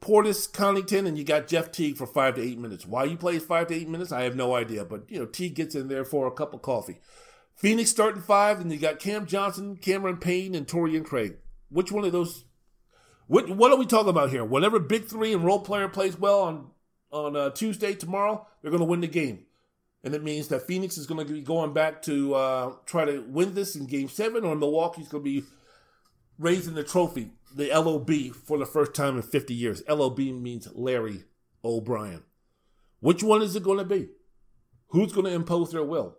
Portis, 0.00 0.50
Connaughton, 0.50 1.06
and 1.06 1.16
you 1.16 1.24
got 1.24 1.46
Jeff 1.46 1.70
Teague 1.70 1.96
for 1.96 2.06
five 2.06 2.34
to 2.34 2.42
eight 2.42 2.58
minutes. 2.58 2.86
Why 2.86 3.04
you 3.04 3.16
play 3.16 3.38
five 3.38 3.68
to 3.68 3.74
eight 3.74 3.88
minutes, 3.88 4.12
I 4.12 4.22
have 4.22 4.36
no 4.36 4.54
idea. 4.54 4.84
But 4.84 5.08
you 5.08 5.18
know, 5.18 5.26
Teague 5.26 5.54
gets 5.54 5.74
in 5.74 5.88
there 5.88 6.04
for 6.04 6.26
a 6.26 6.32
cup 6.32 6.52
of 6.52 6.62
coffee. 6.62 7.00
Phoenix 7.54 7.90
starting 7.90 8.22
five, 8.22 8.60
and 8.60 8.72
you 8.72 8.78
got 8.78 9.00
Cam 9.00 9.26
Johnson, 9.26 9.76
Cameron 9.76 10.18
Payne, 10.18 10.54
and 10.54 10.66
Torrey 10.66 11.00
Craig. 11.00 11.38
Which 11.70 11.92
one 11.92 12.04
of 12.04 12.12
those 12.12 12.44
what 13.28 13.48
what 13.50 13.70
are 13.70 13.76
we 13.76 13.86
talking 13.86 14.08
about 14.08 14.30
here? 14.30 14.44
Whatever 14.44 14.80
Big 14.80 15.04
Three 15.04 15.32
and 15.32 15.44
role 15.44 15.60
player 15.60 15.88
plays 15.88 16.18
well 16.18 16.40
on 16.40 16.70
on 17.12 17.36
uh, 17.36 17.50
Tuesday 17.50 17.94
tomorrow, 17.94 18.46
they're 18.60 18.70
going 18.70 18.80
to 18.80 18.86
win 18.86 19.02
the 19.02 19.06
game, 19.06 19.44
and 20.02 20.14
it 20.14 20.24
means 20.24 20.48
that 20.48 20.66
Phoenix 20.66 20.98
is 20.98 21.06
going 21.06 21.24
to 21.24 21.32
be 21.32 21.42
going 21.42 21.72
back 21.72 22.02
to 22.02 22.34
uh, 22.34 22.72
try 22.86 23.04
to 23.04 23.20
win 23.20 23.54
this 23.54 23.76
in 23.76 23.86
Game 23.86 24.08
Seven, 24.08 24.44
or 24.44 24.56
Milwaukee's 24.56 25.08
going 25.08 25.22
to 25.22 25.30
be 25.30 25.46
raising 26.38 26.74
the 26.74 26.84
trophy, 26.84 27.30
the 27.54 27.68
LOB, 27.68 28.34
for 28.34 28.58
the 28.58 28.66
first 28.66 28.94
time 28.94 29.16
in 29.16 29.22
50 29.22 29.54
years. 29.54 29.82
LOB 29.88 30.18
means 30.18 30.68
Larry 30.74 31.24
O'Brien. 31.64 32.22
Which 33.00 33.22
one 33.22 33.42
is 33.42 33.54
it 33.54 33.62
going 33.62 33.78
to 33.78 33.84
be? 33.84 34.08
Who's 34.88 35.12
going 35.12 35.26
to 35.26 35.32
impose 35.32 35.72
their 35.72 35.84
will? 35.84 36.16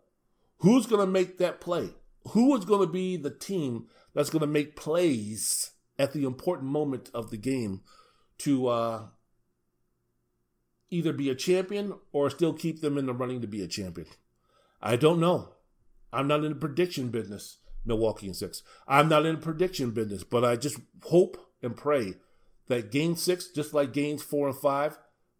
Who's 0.58 0.86
going 0.86 1.06
to 1.06 1.12
make 1.12 1.38
that 1.40 1.60
play? 1.60 1.90
Who 2.32 2.56
is 2.56 2.66
going 2.66 2.86
to 2.86 2.92
be 2.92 3.18
the 3.18 3.32
team 3.32 3.88
that's 4.14 4.30
going 4.30 4.42
to 4.42 4.48
make 4.48 4.76
plays 4.76 5.72
at 6.00 6.14
the 6.14 6.24
important 6.24 6.72
moment 6.72 7.12
of 7.14 7.30
the 7.30 7.38
game 7.38 7.82
to 8.40 8.68
uh, 8.68 9.02
either 10.90 11.14
be 11.14 11.30
a 11.30 11.36
champion 11.36 11.94
or 12.14 12.30
still 12.30 12.54
keep 12.54 12.82
them 12.82 12.98
in 12.98 13.06
the 13.06 13.14
running 13.14 13.42
to 13.42 13.48
be 13.48 13.62
a 13.62 13.68
champion? 13.68 14.08
I 14.82 14.96
don't 14.96 15.20
know. 15.20 15.56
I'm 16.12 16.28
not 16.28 16.44
in 16.44 16.54
the 16.54 16.56
prediction 16.56 17.10
business, 17.10 17.58
Milwaukee 17.86 18.28
and 18.28 18.36
six. 18.36 18.64
I'm 18.88 19.10
not 19.10 19.26
in 19.26 19.36
the 19.36 19.42
prediction 19.42 19.92
business, 19.92 20.24
but 20.24 20.44
I 20.44 20.56
just 20.56 20.80
hope 21.04 21.38
and 21.62 21.76
pray 21.76 22.14
that 22.68 22.92
game 22.92 23.16
six, 23.16 23.50
just 23.50 23.74
like 23.74 23.94
games 23.94 24.24
four 24.24 24.48
and 24.48 24.58
five, 24.58 24.98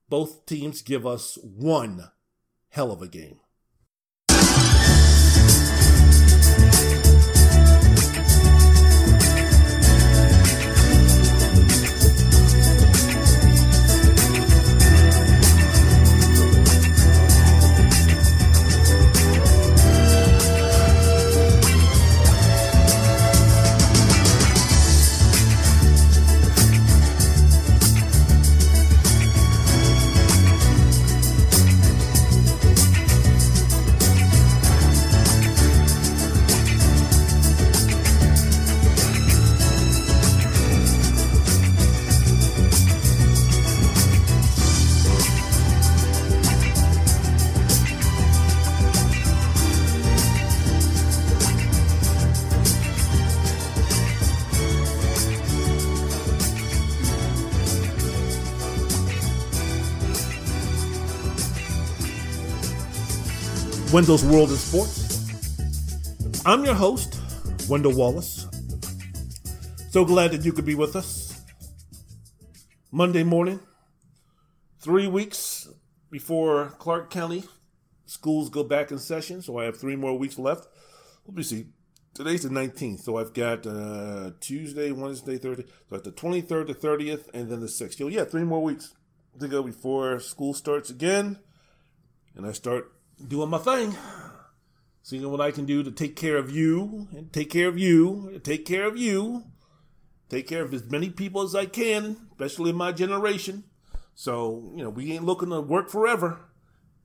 both 0.10 0.46
teams 0.46 0.82
give 0.82 1.08
us 1.08 1.38
one 1.42 2.12
hell 2.70 2.92
of 2.92 3.02
a 3.02 3.08
game. 3.08 3.40
Wendell's 63.92 64.24
World 64.24 64.52
in 64.52 64.56
Sports. 64.56 65.26
I'm 66.46 66.64
your 66.64 66.76
host, 66.76 67.20
Wendell 67.68 67.96
Wallace. 67.96 68.46
So 69.90 70.06
glad 70.06 70.30
that 70.32 70.46
you 70.46 70.52
could 70.52 70.66
be 70.66 70.76
with 70.76 70.96
us. 70.96 71.42
Monday 72.92 73.24
morning, 73.24 73.60
three 74.80 75.08
weeks 75.08 75.68
before 76.12 76.76
Clark 76.78 77.10
County 77.10 77.46
schools 78.06 78.50
go 78.50 78.64
back 78.64 78.92
in 78.92 79.00
session, 79.00 79.42
so 79.42 79.58
I 79.58 79.64
have 79.64 79.78
three 79.78 79.96
more 79.96 80.16
weeks 80.16 80.38
left. 80.38 80.68
Let 81.26 81.36
me 81.36 81.42
see. 81.42 81.66
Today's 82.14 82.44
the 82.44 82.50
19th, 82.50 83.00
so 83.00 83.18
I've 83.18 83.34
got 83.34 83.66
uh, 83.66 84.32
Tuesday, 84.40 84.92
Wednesday, 84.92 85.38
Thursday. 85.38 85.66
So 85.90 85.96
at 85.96 86.04
the 86.04 86.12
23rd, 86.12 86.68
the 86.68 86.76
30th, 86.76 87.30
and 87.34 87.50
then 87.50 87.60
the 87.60 87.66
6th. 87.66 87.96
So 87.96 88.08
yeah, 88.08 88.26
three 88.26 88.44
more 88.44 88.62
weeks 88.62 88.94
to 89.40 89.48
go 89.48 89.64
before 89.64 90.20
school 90.20 90.54
starts 90.54 90.92
again. 90.92 91.40
And 92.36 92.46
I 92.46 92.52
start 92.52 92.92
doing 93.28 93.50
my 93.50 93.58
thing, 93.58 93.96
seeing 95.02 95.30
what 95.30 95.42
I 95.42 95.52
can 95.52 95.66
do 95.66 95.84
to 95.84 95.92
take 95.92 96.16
care 96.16 96.38
of 96.38 96.50
you 96.50 97.08
and 97.16 97.32
take 97.32 97.50
care 97.50 97.68
of 97.68 97.78
you, 97.78 98.30
and 98.34 98.44
take 98.44 98.66
care 98.66 98.86
of 98.86 98.98
you, 98.98 99.44
take 100.30 100.48
care 100.48 100.64
of 100.64 100.74
as 100.74 100.90
many 100.90 101.10
people 101.10 101.42
as 101.42 101.56
I 101.56 101.66
can, 101.66 102.28
especially 102.32 102.70
in 102.70 102.76
my 102.76 102.92
generation. 102.92 103.66
So, 104.16 104.72
you 104.76 104.84
know, 104.84 104.90
we 104.90 105.14
ain't 105.14 105.24
looking 105.24 105.50
to 105.50 105.62
work 105.62 105.90
forever. 105.90 106.42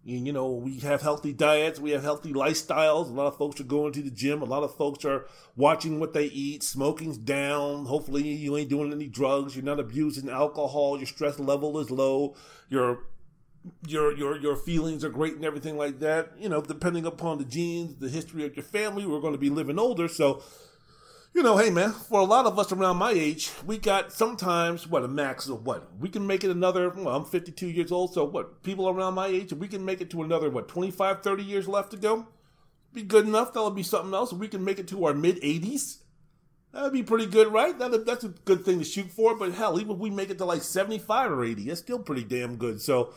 And, 0.07 0.27
You 0.27 0.33
know, 0.33 0.51
we 0.51 0.81
have 0.81 1.01
healthy 1.01 1.33
diets, 1.33 1.81
we 1.81 1.93
have 1.93 2.03
healthy 2.03 2.33
lifestyles. 2.33 3.09
A 3.09 3.13
lot 3.13 3.27
of 3.27 3.39
folks 3.39 3.61
are 3.61 3.65
going 3.65 3.93
to 3.95 4.03
the 4.03 4.11
gym. 4.11 4.43
A 4.43 4.45
lot 4.45 4.63
of 4.63 4.77
folks 4.77 5.05
are 5.05 5.27
watching 5.57 5.99
what 5.99 6.13
they 6.13 6.27
eat. 6.27 6.63
Smoking's 6.63 7.17
down. 7.17 7.87
Hopefully, 7.87 8.29
you 8.29 8.57
ain't 8.57 8.69
doing 8.69 8.93
any 8.93 9.07
drugs. 9.07 9.57
You're 9.57 9.65
not 9.65 9.81
abusing 9.81 10.29
alcohol. 10.29 10.99
Your 10.99 11.07
stress 11.07 11.39
level 11.39 11.79
is 11.79 11.91
low. 11.91 12.37
Your 12.69 13.07
your 13.87 14.17
your 14.17 14.37
your 14.39 14.57
feelings 14.57 15.05
are 15.05 15.11
great 15.11 15.35
and 15.35 15.45
everything 15.45 15.77
like 15.77 16.01
that. 16.01 16.33
You 16.39 16.49
know, 16.49 16.61
depending 16.61 17.07
upon 17.07 17.39
the 17.39 17.45
genes, 17.45 17.97
the 17.97 18.09
history 18.09 18.45
of 18.45 18.57
your 18.57 18.65
family, 18.65 19.07
we're 19.07 19.21
going 19.21 19.33
to 19.33 19.39
be 19.39 19.51
living 19.51 19.79
older. 19.79 20.09
So, 20.09 20.43
you 21.33 21.43
know, 21.43 21.57
hey 21.57 21.71
man, 21.71 21.93
for 21.93 22.21
a 22.21 22.25
lot 22.25 22.47
of 22.47 22.59
us 22.59 22.73
around 22.73 22.97
my 22.97 23.11
age, 23.11 23.51
we 23.67 23.79
got 23.79 24.13
sometimes 24.13 24.87
what 24.87 25.05
a 25.05 25.09
max 25.09 25.49
of 25.49 25.65
what 25.67 25.89
we 25.99 26.09
can 26.09 26.27
make 26.27 26.45
it 26.45 26.51
another. 26.51 26.91
Well, 26.91 27.15
I'm 27.15 27.25
52 27.25 27.67
years 27.69 27.93
old, 27.93 28.13
so 28.13 28.25
what 28.25 28.63
people 28.63 28.89
around 28.89 29.15
my 29.15 29.27
age, 29.27 29.53
we 29.53 29.69
can 29.69 29.85
make 29.85 30.01
it 30.01 30.11
to 30.11 30.23
another 30.23 30.51
what 30.51 30.69
25, 30.69 31.23
30 31.23 31.43
years 31.43 31.69
left 31.69 31.91
to 31.93 31.97
go. 31.97 32.27
Be 32.93 33.03
good 33.03 33.27
enough. 33.27 33.53
That'll 33.53 33.71
be 33.71 33.83
something 33.83 34.15
else. 34.15 34.33
We 34.33 34.47
can 34.47 34.65
make 34.65 34.79
it 34.79 34.87
to 34.89 35.05
our 35.07 35.15
mid 35.15 35.41
80s. 35.43 35.99
That'd 36.73 36.93
be 36.93 37.03
pretty 37.03 37.27
good, 37.27 37.53
right? 37.53 37.77
That, 37.79 38.05
that's 38.05 38.25
a 38.25 38.29
good 38.29 38.65
thing 38.65 38.81
to 38.81 38.85
shoot 38.85 39.11
for. 39.11 39.37
But 39.37 39.53
hell, 39.53 39.81
even 39.81 39.93
if 39.93 39.99
we 39.99 40.11
make 40.11 40.31
it 40.31 40.39
to 40.39 40.45
like 40.45 40.63
75 40.63 41.31
or 41.31 41.45
80, 41.45 41.65
that's 41.65 41.81
still 41.81 42.01
pretty 42.01 42.25
damn 42.25 42.57
good. 42.57 42.81
So 42.81 43.13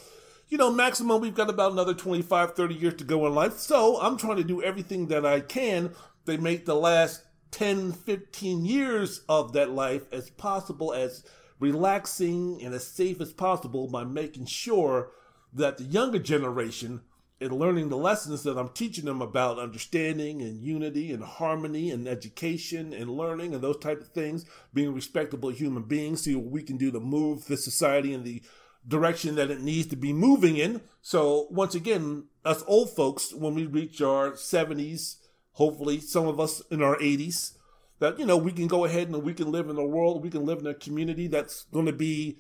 you 0.50 0.58
know, 0.58 0.72
maximum 0.72 1.22
we've 1.22 1.36
got 1.36 1.50
about 1.50 1.74
another 1.74 1.94
25, 1.94 2.56
30 2.56 2.76
years 2.76 2.94
to 2.96 3.04
go 3.04 3.26
in 3.28 3.36
life. 3.36 3.58
So 3.58 4.00
I'm 4.02 4.18
trying 4.18 4.38
to 4.38 4.44
do 4.44 4.64
everything 4.64 5.08
that 5.08 5.26
I 5.26 5.42
can 5.42 5.94
to 6.26 6.38
make 6.38 6.66
the 6.66 6.76
last 6.76 7.24
10, 7.52 7.94
15 7.94 8.66
years 8.66 9.22
of 9.28 9.54
that 9.54 9.72
life 9.72 10.04
as 10.12 10.30
possible, 10.30 10.94
as 10.94 11.24
relaxing 11.60 12.62
and 12.64 12.74
as 12.74 12.88
safe 12.88 13.20
as 13.20 13.34
possible 13.34 13.88
by 13.88 14.04
making 14.04 14.46
sure 14.46 15.12
that 15.54 15.78
the 15.78 15.84
younger 15.84 16.20
generation 16.20 17.02
is 17.40 17.52
learning 17.52 17.90
the 17.90 17.98
lessons 17.98 18.44
that 18.44 18.58
I'm 18.58 18.70
teaching 18.70 19.06
them 19.06 19.22
about 19.22 19.60
understanding 19.60 20.42
and 20.42 20.60
unity 20.60 21.12
and 21.12 21.24
harmony 21.24 21.92
and 21.92 22.08
education 22.08 22.94
and 22.94 23.12
learning 23.12 23.54
and 23.54 23.62
those 23.62 23.78
type 23.78 24.02
of 24.02 24.08
things, 24.08 24.46
being 24.74 24.94
respectable 24.94 25.50
human 25.50 25.84
beings, 25.84 26.24
see 26.24 26.36
what 26.36 26.52
we 26.52 26.64
can 26.64 26.78
do 26.78 26.92
to 26.92 27.00
move 27.00 27.46
the 27.46 27.58
society 27.58 28.14
and 28.14 28.26
the 28.26 28.42
direction 28.88 29.36
that 29.36 29.52
it 29.52 29.62
needs 29.62 29.88
to 29.88 29.96
be 29.96 30.14
moving 30.14 30.58
in. 30.58 30.82
So 31.02 31.48
once 31.50 31.76
again, 31.76 32.26
us 32.46 32.64
old 32.68 32.96
folks, 32.96 33.34
when 33.34 33.56
we 33.56 33.66
reach 33.66 34.02
our 34.02 34.32
70s, 34.32 35.16
hopefully 35.54 36.00
some 36.00 36.28
of 36.28 36.40
us 36.40 36.62
in 36.72 36.82
our 36.82 36.98
80s, 36.98 37.54
that, 38.00 38.20
you 38.20 38.26
know, 38.26 38.38
we 38.38 38.52
can 38.52 38.68
go 38.68 38.86
ahead 38.86 39.10
and 39.10 39.24
we 39.24 39.34
can 39.34 39.52
live 39.52 39.70
in 39.70 39.78
a 39.78 39.86
world, 39.86 40.24
we 40.24 40.30
can 40.30 40.46
live 40.46 40.60
in 40.60 40.68
a 40.68 40.74
community 40.74 41.28
that's 41.28 41.64
going 41.74 41.88
to 41.88 41.94
be 41.94 42.38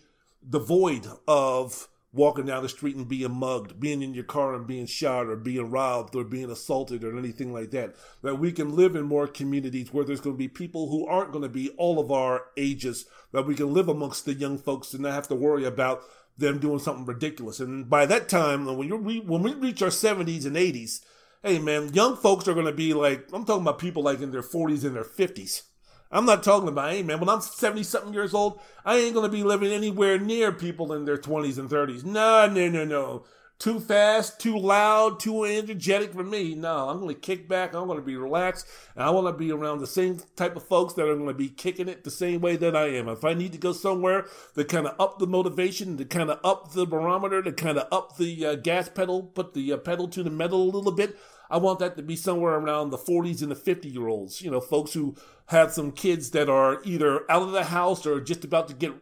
devoid 0.48 1.08
of 1.28 1.89
walking 2.14 2.45
down 2.45 2.64
the 2.64 2.70
street 2.70 2.95
and 2.95 3.08
being 3.08 3.32
mugged, 3.32 3.80
being 3.80 4.02
in 4.02 4.14
your 4.14 4.24
car 4.24 4.56
and 4.56 4.66
being 4.66 4.86
shot 4.86 5.28
or 5.28 5.36
being 5.36 5.70
robbed 5.70 6.16
or 6.16 6.24
being 6.24 6.50
assaulted 6.50 7.04
or 7.04 7.18
anything 7.18 7.54
like 7.54 7.72
that. 7.72 7.95
That 8.24 8.39
we 8.39 8.52
can 8.52 8.76
live 8.76 8.95
in 8.95 9.04
more 9.04 9.28
communities 9.28 9.93
where 9.93 10.06
there's 10.06 10.22
going 10.22 10.36
to 10.36 10.38
be 10.38 10.48
people 10.48 10.89
who 10.89 11.06
aren't 11.06 11.32
going 11.32 11.43
to 11.43 11.50
be 11.50 11.70
all 11.72 12.00
of 12.00 12.12
our 12.12 12.45
ages, 12.56 13.06
that 13.34 13.45
we 13.45 13.56
can 13.56 13.74
live 13.74 13.89
amongst 13.89 14.26
the 14.26 14.34
young 14.34 14.58
folks 14.58 14.93
and 14.93 15.04
not 15.04 15.14
have 15.14 15.28
to 15.28 15.36
worry 15.36 15.66
about 15.66 16.02
them 16.38 16.60
doing 16.60 16.80
something 16.80 17.06
ridiculous. 17.06 17.60
And 17.60 17.90
by 17.90 18.06
that 18.06 18.30
time, 18.30 18.66
when 18.78 18.88
you 18.88 18.98
when 18.98 19.42
we 19.42 19.54
reach 19.54 19.82
our 19.82 19.90
70s 19.90 20.46
and 20.46 20.56
80s, 20.56 21.02
hey 21.44 21.60
man, 21.60 21.94
young 21.94 22.16
folks 22.16 22.48
are 22.48 22.54
going 22.54 22.66
to 22.66 22.72
be 22.72 22.94
like 22.94 23.28
I'm 23.34 23.46
talking 23.46 23.64
about 23.64 23.80
people 23.80 24.04
like 24.04 24.22
in 24.22 24.32
their 24.32 24.44
40s 24.44 24.84
and 24.84 24.96
their 24.96 25.04
50s. 25.04 25.64
I'm 26.10 26.26
not 26.26 26.42
talking 26.42 26.70
about, 26.70 26.92
hey 26.92 27.04
man, 27.04 27.20
when 27.20 27.28
I'm 27.28 27.42
70 27.42 27.84
something 27.84 28.14
years 28.14 28.34
old, 28.34 28.62
I 28.86 28.98
ain't 28.98 29.14
going 29.14 29.30
to 29.30 29.36
be 29.36 29.44
living 29.44 29.74
anywhere 29.74 30.18
near 30.18 30.54
people 30.54 30.94
in 30.94 31.04
their 31.04 31.18
20s 31.18 31.58
and 31.58 31.70
30s. 31.70 32.06
No, 32.06 32.48
no, 32.48 32.70
no, 32.70 32.86
no 32.86 33.26
too 33.60 33.80
fast, 33.80 34.39
too 34.39 34.58
loud, 34.58 35.20
too 35.20 35.43
energetic 35.43 36.14
for 36.14 36.24
me. 36.24 36.53
No, 36.53 36.89
I'm 36.89 36.99
going 36.99 37.14
to 37.14 37.20
kick 37.20 37.47
back. 37.47 37.74
I'm 37.74 37.88
going 37.88 37.99
to 37.99 38.05
be 38.05 38.16
relaxed. 38.16 38.68
And 38.95 39.03
I 39.03 39.10
want 39.10 39.28
to 39.28 39.34
be 39.34 39.51
around 39.51 39.80
the 39.80 39.88
same 39.88 40.22
type 40.36 40.55
of 40.55 40.68
folks 40.68 40.93
that 40.93 41.08
are 41.08 41.16
going 41.16 41.28
to 41.28 41.34
be 41.34 41.49
kicking 41.49 41.89
it 41.89 42.03
the 42.03 42.12
same 42.12 42.41
way 42.41 42.55
that 42.58 42.76
I 42.76 42.88
am. 42.89 43.08
If 43.10 43.26
I 43.26 43.34
need 43.34 43.53
to 43.53 43.58
go 43.58 43.74
somewhere 43.74 44.28
to 44.55 44.64
kind 44.64 44.86
of 44.86 44.99
up 44.99 45.18
the 45.18 45.28
motivation, 45.28 45.97
to 45.97 46.05
kind 46.05 46.30
of 46.30 46.39
up 46.43 46.74
the 46.74 46.86
barometer, 46.86 47.41
to 47.41 47.51
kind 47.51 47.80
of 47.80 47.88
up 47.91 48.18
the 48.18 48.45
uh, 48.45 48.55
gas 48.55 48.89
pedal, 48.89 49.24
put 49.24 49.53
the 49.53 49.74
uh, 49.74 49.78
pedal 49.78 50.08
to 50.10 50.22
the 50.22 50.30
metal 50.30 50.62
a 50.62 50.76
little 50.76 50.91
bit, 50.91 51.18
I 51.49 51.58
want 51.58 51.80
that 51.80 51.95
to 51.97 52.03
be 52.03 52.16
somewhere 52.16 52.55
around 52.55 52.89
the 52.89 52.97
40s 52.97 53.41
and 53.41 53.51
the 53.51 53.55
50 53.55 53.89
year 53.89 54.08
olds. 54.08 54.41
You 54.41 54.51
know, 54.51 54.62
folks 54.62 54.93
who 54.93 55.16
have 55.47 55.72
some 55.72 55.91
kids 55.91 56.32
that 56.32 56.49
are 56.49 56.82
either 56.84 57.30
out 57.32 57.43
of 57.43 57.51
the 57.51 57.66
house 57.66 58.05
or 58.05 58.20
just 58.20 58.43
about 58.43 58.68
to 58.68 58.74
get 58.74 58.93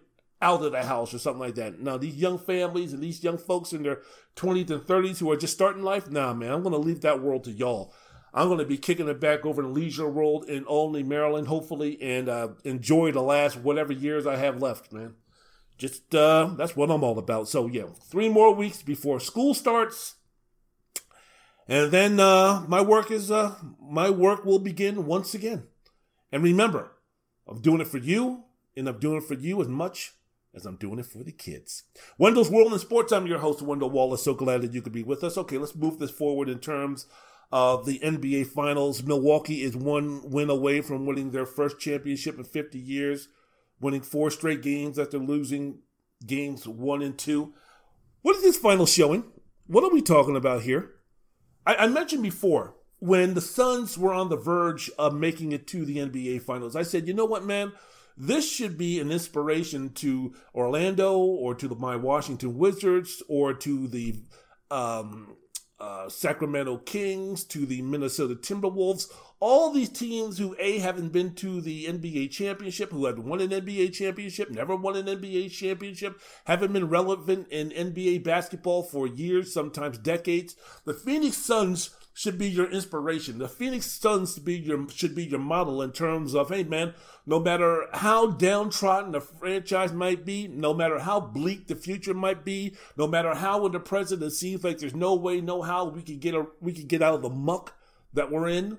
out 0.45 0.63
of 0.63 0.71
the 0.71 0.83
house 0.83 1.11
or 1.11 1.17
something 1.17 1.39
like 1.39 1.55
that. 1.55 1.79
Now, 1.79 1.97
these 1.97 2.15
young 2.15 2.37
families 2.37 2.93
and 2.93 3.01
these 3.01 3.23
young 3.23 3.39
folks 3.39 3.73
in 3.73 3.81
their 3.81 4.01
20s 4.35 4.69
and 4.69 4.81
30s 4.81 5.17
who 5.17 5.31
are 5.31 5.37
just 5.37 5.53
starting 5.53 5.81
life, 5.81 6.09
nah, 6.11 6.35
man, 6.35 6.51
I'm 6.51 6.61
going 6.61 6.73
to 6.73 6.79
leave 6.79 7.01
that 7.01 7.21
world 7.21 7.45
to 7.45 7.51
y'all. 7.51 7.93
I'm 8.31 8.47
going 8.47 8.59
to 8.59 8.65
be 8.65 8.77
kicking 8.77 9.07
it 9.07 9.19
back 9.19 9.43
over 9.43 9.63
to 9.63 9.67
Leisure 9.67 10.07
World 10.07 10.47
in 10.47 10.63
Olney, 10.67 11.01
Maryland, 11.01 11.47
hopefully, 11.47 11.99
and 11.99 12.29
uh, 12.29 12.49
enjoy 12.63 13.11
the 13.11 13.23
last 13.23 13.57
whatever 13.57 13.91
years 13.91 14.27
I 14.27 14.35
have 14.35 14.61
left, 14.61 14.93
man. 14.93 15.15
Just, 15.79 16.13
uh, 16.13 16.51
that's 16.55 16.75
what 16.75 16.91
I'm 16.91 17.03
all 17.03 17.17
about. 17.17 17.49
So, 17.49 17.65
yeah, 17.65 17.85
three 18.03 18.29
more 18.29 18.53
weeks 18.53 18.83
before 18.83 19.19
school 19.19 19.55
starts. 19.55 20.15
And 21.67 21.91
then 21.91 22.19
uh, 22.19 22.65
my 22.67 22.81
work 22.81 23.09
is 23.09 23.31
uh, 23.31 23.55
my 23.81 24.11
work 24.11 24.45
will 24.45 24.59
begin 24.59 25.07
once 25.07 25.33
again. 25.33 25.63
And 26.31 26.43
remember, 26.43 26.91
I'm 27.47 27.61
doing 27.61 27.81
it 27.81 27.87
for 27.87 27.97
you, 27.97 28.43
and 28.77 28.87
I'm 28.87 28.99
doing 28.99 29.17
it 29.17 29.23
for 29.23 29.33
you 29.33 29.59
as 29.61 29.67
much 29.67 30.13
as 30.55 30.65
I'm 30.65 30.77
doing 30.77 30.99
it 30.99 31.05
for 31.05 31.23
the 31.23 31.31
kids. 31.31 31.83
Wendell's 32.17 32.49
World 32.49 32.71
in 32.71 32.79
Sports. 32.79 33.11
I'm 33.11 33.27
your 33.27 33.39
host, 33.39 33.61
Wendell 33.61 33.89
Wallace. 33.89 34.23
So 34.23 34.33
glad 34.33 34.61
that 34.61 34.73
you 34.73 34.81
could 34.81 34.93
be 34.93 35.03
with 35.03 35.23
us. 35.23 35.37
Okay, 35.37 35.57
let's 35.57 35.75
move 35.75 35.99
this 35.99 36.11
forward 36.11 36.47
in 36.47 36.59
terms 36.59 37.07
of 37.51 37.85
the 37.85 37.99
NBA 37.99 38.47
Finals. 38.47 39.03
Milwaukee 39.03 39.63
is 39.63 39.75
one 39.75 40.29
win 40.29 40.49
away 40.49 40.81
from 40.81 41.05
winning 41.05 41.31
their 41.31 41.45
first 41.45 41.79
championship 41.79 42.37
in 42.37 42.43
50 42.43 42.79
years, 42.79 43.27
winning 43.79 44.01
four 44.01 44.31
straight 44.31 44.61
games 44.61 44.97
after 44.97 45.19
losing 45.19 45.79
games 46.25 46.67
one 46.67 47.01
and 47.01 47.17
two. 47.17 47.53
What 48.21 48.37
is 48.37 48.41
this 48.41 48.57
final 48.57 48.85
showing? 48.85 49.25
What 49.67 49.83
are 49.83 49.93
we 49.93 50.01
talking 50.01 50.35
about 50.35 50.63
here? 50.63 50.91
I, 51.65 51.75
I 51.75 51.87
mentioned 51.87 52.23
before 52.23 52.75
when 52.99 53.33
the 53.33 53.41
Suns 53.41 53.97
were 53.97 54.13
on 54.13 54.29
the 54.29 54.37
verge 54.37 54.89
of 54.97 55.13
making 55.13 55.51
it 55.51 55.67
to 55.67 55.85
the 55.85 55.97
NBA 55.97 56.41
Finals. 56.41 56.75
I 56.75 56.83
said, 56.83 57.07
you 57.07 57.13
know 57.13 57.25
what, 57.25 57.43
man? 57.43 57.73
This 58.17 58.49
should 58.49 58.77
be 58.77 58.99
an 58.99 59.11
inspiration 59.11 59.91
to 59.95 60.33
Orlando 60.53 61.17
or 61.17 61.53
to 61.55 61.67
the, 61.67 61.75
my 61.75 61.95
Washington 61.95 62.57
Wizards 62.57 63.21
or 63.27 63.53
to 63.53 63.87
the 63.87 64.15
um, 64.71 65.35
uh, 65.79 66.07
Sacramento 66.07 66.77
Kings, 66.77 67.43
to 67.45 67.65
the 67.65 67.81
Minnesota 67.81 68.35
Timberwolves. 68.35 69.11
All 69.41 69.71
these 69.71 69.89
teams 69.89 70.37
who 70.37 70.55
A 70.59 70.79
haven't 70.79 71.11
been 71.11 71.35
to 71.35 71.59
the 71.59 71.85
NBA 71.85 72.31
championship, 72.31 72.91
who 72.91 73.05
have 73.05 73.19
won 73.19 73.41
an 73.41 73.49
NBA 73.49 73.91
championship, 73.91 74.49
never 74.49 74.75
won 74.75 74.95
an 74.95 75.07
NBA 75.07 75.51
championship, 75.51 76.21
haven't 76.45 76.71
been 76.71 76.87
relevant 76.87 77.49
in 77.49 77.69
NBA 77.69 78.23
basketball 78.23 78.83
for 78.83 79.07
years, 79.07 79.53
sometimes 79.53 79.97
decades. 79.97 80.55
The 80.85 80.93
Phoenix 80.93 81.35
Suns 81.35 81.89
should 82.17 82.37
be 82.37 82.49
your 82.49 82.71
inspiration. 82.71 83.39
The 83.39 83.49
Phoenix 83.49 83.87
Suns 83.87 84.39
be 84.39 84.57
your 84.57 84.87
should 84.89 85.13
be 85.13 85.25
your 85.25 85.39
model 85.39 85.81
in 85.81 85.91
terms 85.91 86.33
of, 86.33 86.47
hey 86.47 86.63
man, 86.63 86.93
no 87.25 87.41
matter 87.41 87.87
how 87.91 88.31
downtrodden 88.31 89.11
the 89.11 89.19
franchise 89.19 89.91
might 89.91 90.23
be, 90.23 90.47
no 90.47 90.73
matter 90.73 90.99
how 90.99 91.19
bleak 91.19 91.67
the 91.67 91.75
future 91.75 92.13
might 92.13 92.45
be, 92.45 92.73
no 92.95 93.05
matter 93.05 93.35
how 93.35 93.65
in 93.65 93.73
the 93.73 93.81
present 93.81 94.23
it 94.23 94.31
seems 94.31 94.63
like 94.63 94.77
there's 94.77 94.95
no 94.95 95.13
way, 95.13 95.41
no 95.41 95.61
how 95.61 95.89
we 95.89 96.01
can 96.01 96.17
get 96.17 96.33
a, 96.33 96.47
we 96.61 96.71
can 96.71 96.87
get 96.87 97.01
out 97.01 97.15
of 97.15 97.21
the 97.21 97.29
muck 97.29 97.75
that 98.13 98.31
we're 98.31 98.47
in. 98.47 98.77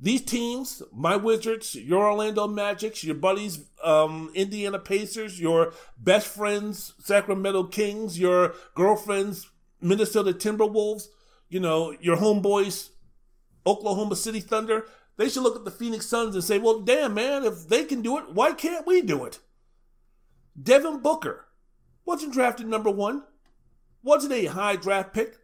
These 0.00 0.22
teams, 0.22 0.82
my 0.92 1.14
Wizards, 1.14 1.76
your 1.76 2.10
Orlando 2.10 2.48
Magics, 2.48 3.04
your 3.04 3.14
buddies, 3.14 3.66
um, 3.84 4.32
Indiana 4.34 4.80
Pacers, 4.80 5.40
your 5.40 5.74
best 5.96 6.26
friends, 6.26 6.94
Sacramento 6.98 7.64
Kings, 7.64 8.18
your 8.18 8.54
girlfriends, 8.74 9.48
Minnesota 9.80 10.32
Timberwolves, 10.32 11.06
you 11.48 11.60
know, 11.60 11.94
your 12.00 12.16
homeboys, 12.16 12.90
Oklahoma 13.66 14.16
City 14.16 14.40
Thunder, 14.40 14.84
they 15.16 15.28
should 15.28 15.42
look 15.42 15.56
at 15.56 15.64
the 15.64 15.70
Phoenix 15.70 16.06
Suns 16.06 16.34
and 16.34 16.44
say, 16.44 16.58
well, 16.58 16.80
damn, 16.80 17.14
man, 17.14 17.44
if 17.44 17.68
they 17.68 17.84
can 17.84 18.02
do 18.02 18.18
it, 18.18 18.32
why 18.32 18.52
can't 18.52 18.86
we 18.86 19.02
do 19.02 19.24
it? 19.24 19.40
Devin 20.60 21.00
Booker 21.00 21.46
wasn't 22.04 22.32
drafted 22.32 22.66
number 22.66 22.90
one, 22.90 23.24
wasn't 24.02 24.32
a 24.32 24.46
high 24.46 24.76
draft 24.76 25.12
pick. 25.12 25.36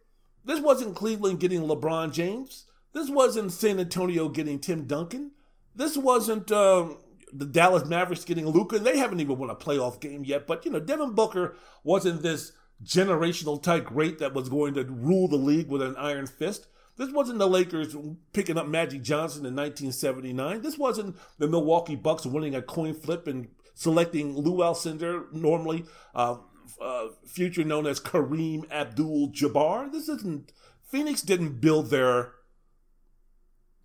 This 0.44 0.61
wasn't 0.61 0.96
Cleveland 0.96 1.40
getting 1.40 1.62
LeBron 1.62 2.12
James. 2.12 2.66
This 2.92 3.11
wasn't 3.11 3.52
San 3.52 3.80
Antonio 3.80 4.28
getting 4.28 4.59
Tim 4.59 4.86
Duncan. 4.86 5.32
This 5.74 5.96
wasn't 5.96 6.52
um, 6.52 6.98
the 7.32 7.44
Dallas 7.44 7.88
Mavericks 7.88 8.24
getting 8.24 8.46
Luka. 8.46 8.78
They 8.78 8.98
haven't 8.98 9.20
even 9.20 9.38
won 9.38 9.50
a 9.50 9.57
playoff 9.57 10.00
game 10.00 10.24
yet. 10.24 10.46
But, 10.46 10.64
you 10.64 10.70
know, 10.70 10.80
Devin 10.80 11.12
Booker 11.12 11.57
wasn't 11.82 12.22
this 12.22 12.52
generational 12.82 13.62
type 13.62 13.86
great 13.86 14.18
that 14.18 14.34
was 14.34 14.48
going 14.48 14.74
to 14.74 14.84
rule 14.84 15.28
the 15.28 15.36
league 15.36 15.68
with 15.68 15.82
an 15.82 15.96
iron 15.96 16.26
fist. 16.26 16.66
This 16.96 17.10
wasn't 17.10 17.38
the 17.38 17.48
Lakers 17.48 17.96
picking 18.32 18.56
up 18.56 18.68
Magic 18.68 19.02
Johnson 19.02 19.44
in 19.44 19.56
1979. 19.56 20.62
This 20.62 20.78
wasn't 20.78 21.16
the 21.38 21.48
Milwaukee 21.48 21.96
Bucks 21.96 22.24
winning 22.24 22.54
a 22.54 22.62
coin 22.62 22.94
flip 22.94 23.26
and 23.26 23.48
selecting 23.74 24.36
Lou 24.36 24.58
Alcindor, 24.58 25.32
normally 25.32 25.84
uh, 26.14 26.36
uh, 26.80 27.08
future 27.26 27.64
known 27.64 27.86
as 27.86 28.00
Kareem 28.00 28.70
Abdul-Jabbar. 28.70 29.90
This 29.90 30.08
isn't 30.08 30.52
Phoenix 30.86 31.22
didn't 31.22 31.60
build 31.60 31.90
their 31.90 32.34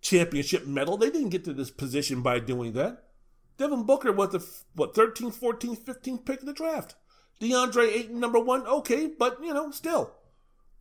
championship 0.00 0.66
medal. 0.66 0.96
They 0.96 1.10
didn't 1.10 1.30
get 1.30 1.44
to 1.44 1.52
this 1.52 1.70
position 1.70 2.22
by 2.22 2.38
doing 2.38 2.72
that. 2.74 3.04
Devin 3.58 3.82
Booker 3.82 4.12
was 4.12 4.30
the 4.30 4.46
what 4.74 4.94
13th, 4.94 5.38
14th, 5.38 5.84
15th 5.84 6.24
pick 6.24 6.40
of 6.40 6.46
the 6.46 6.52
draft. 6.52 6.94
DeAndre 7.40 7.88
Ayton, 7.88 8.20
number 8.20 8.38
one, 8.38 8.66
okay, 8.66 9.06
but 9.06 9.42
you 9.42 9.54
know, 9.54 9.70
still. 9.70 10.12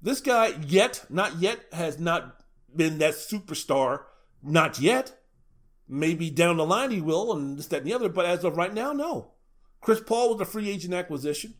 This 0.01 0.21
guy, 0.21 0.53
yet, 0.65 1.05
not 1.09 1.39
yet, 1.39 1.59
has 1.71 1.99
not 1.99 2.43
been 2.75 2.99
that 2.99 3.13
superstar. 3.13 4.03
Not 4.41 4.79
yet. 4.79 5.17
Maybe 5.87 6.29
down 6.29 6.57
the 6.57 6.65
line 6.65 6.91
he 6.91 7.01
will, 7.01 7.33
and 7.33 7.57
this, 7.57 7.67
that, 7.67 7.77
and 7.77 7.87
the 7.87 7.93
other, 7.93 8.09
but 8.09 8.25
as 8.25 8.43
of 8.43 8.57
right 8.57 8.73
now, 8.73 8.93
no. 8.93 9.31
Chris 9.81 9.99
Paul 9.99 10.33
was 10.33 10.41
a 10.41 10.45
free 10.45 10.69
agent 10.69 10.93
acquisition. 10.93 11.55